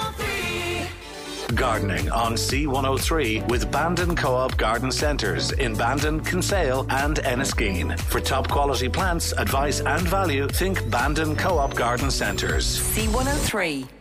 Gardening 1.56 2.10
on 2.12 2.34
C103 2.34 3.50
with 3.50 3.72
Bandon 3.72 4.16
Co-op 4.16 4.58
Garden 4.58 4.92
Centres 4.92 5.52
in 5.54 5.76
Bandon, 5.76 6.24
Kinsale 6.24 6.86
and 6.90 7.18
Enniskeane. 7.18 7.98
For 8.00 8.20
top 8.20 8.48
quality 8.50 8.90
plants, 8.90 9.32
advice 9.32 9.80
and 9.82 10.08
value, 10.08 10.48
think 10.48 10.90
Bandon 10.90 11.36
Co-op 11.36 11.76
Garden 11.76 12.12
Centres. 12.12 12.80
C103. 12.80 13.97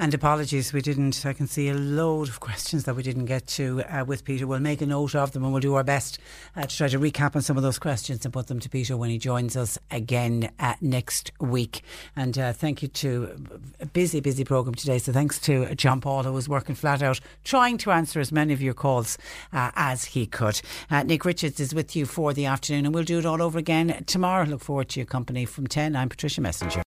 And 0.00 0.14
apologies, 0.14 0.72
we 0.72 0.80
didn't. 0.80 1.26
I 1.26 1.32
can 1.32 1.48
see 1.48 1.68
a 1.68 1.74
load 1.74 2.28
of 2.28 2.38
questions 2.38 2.84
that 2.84 2.94
we 2.94 3.02
didn't 3.02 3.24
get 3.24 3.48
to 3.48 3.82
uh, 3.82 4.04
with 4.04 4.24
Peter. 4.24 4.46
We'll 4.46 4.60
make 4.60 4.80
a 4.80 4.86
note 4.86 5.16
of 5.16 5.32
them 5.32 5.42
and 5.42 5.52
we'll 5.52 5.60
do 5.60 5.74
our 5.74 5.82
best 5.82 6.20
uh, 6.54 6.62
to 6.62 6.76
try 6.76 6.86
to 6.86 7.00
recap 7.00 7.34
on 7.34 7.42
some 7.42 7.56
of 7.56 7.64
those 7.64 7.80
questions 7.80 8.24
and 8.24 8.32
put 8.32 8.46
them 8.46 8.60
to 8.60 8.70
Peter 8.70 8.96
when 8.96 9.10
he 9.10 9.18
joins 9.18 9.56
us 9.56 9.76
again 9.90 10.52
uh, 10.60 10.74
next 10.80 11.32
week. 11.40 11.82
And 12.14 12.38
uh, 12.38 12.52
thank 12.52 12.80
you 12.80 12.86
to 12.86 13.44
a 13.80 13.86
busy, 13.86 14.20
busy 14.20 14.44
programme 14.44 14.76
today. 14.76 14.98
So 14.98 15.12
thanks 15.12 15.40
to 15.40 15.74
John 15.74 16.00
Paul, 16.00 16.22
who 16.22 16.32
was 16.32 16.48
working 16.48 16.76
flat 16.76 17.02
out 17.02 17.18
trying 17.42 17.76
to 17.78 17.90
answer 17.90 18.20
as 18.20 18.30
many 18.30 18.52
of 18.52 18.62
your 18.62 18.74
calls 18.74 19.18
uh, 19.52 19.72
as 19.74 20.04
he 20.04 20.26
could. 20.26 20.60
Uh, 20.92 21.02
Nick 21.02 21.24
Richards 21.24 21.58
is 21.58 21.74
with 21.74 21.96
you 21.96 22.06
for 22.06 22.32
the 22.32 22.46
afternoon 22.46 22.86
and 22.86 22.94
we'll 22.94 23.02
do 23.02 23.18
it 23.18 23.26
all 23.26 23.42
over 23.42 23.58
again 23.58 24.04
tomorrow. 24.06 24.44
Look 24.44 24.60
forward 24.60 24.90
to 24.90 25.00
your 25.00 25.08
company 25.08 25.44
from 25.44 25.66
10. 25.66 25.96
I'm 25.96 26.08
Patricia 26.08 26.40
Messenger. 26.40 26.84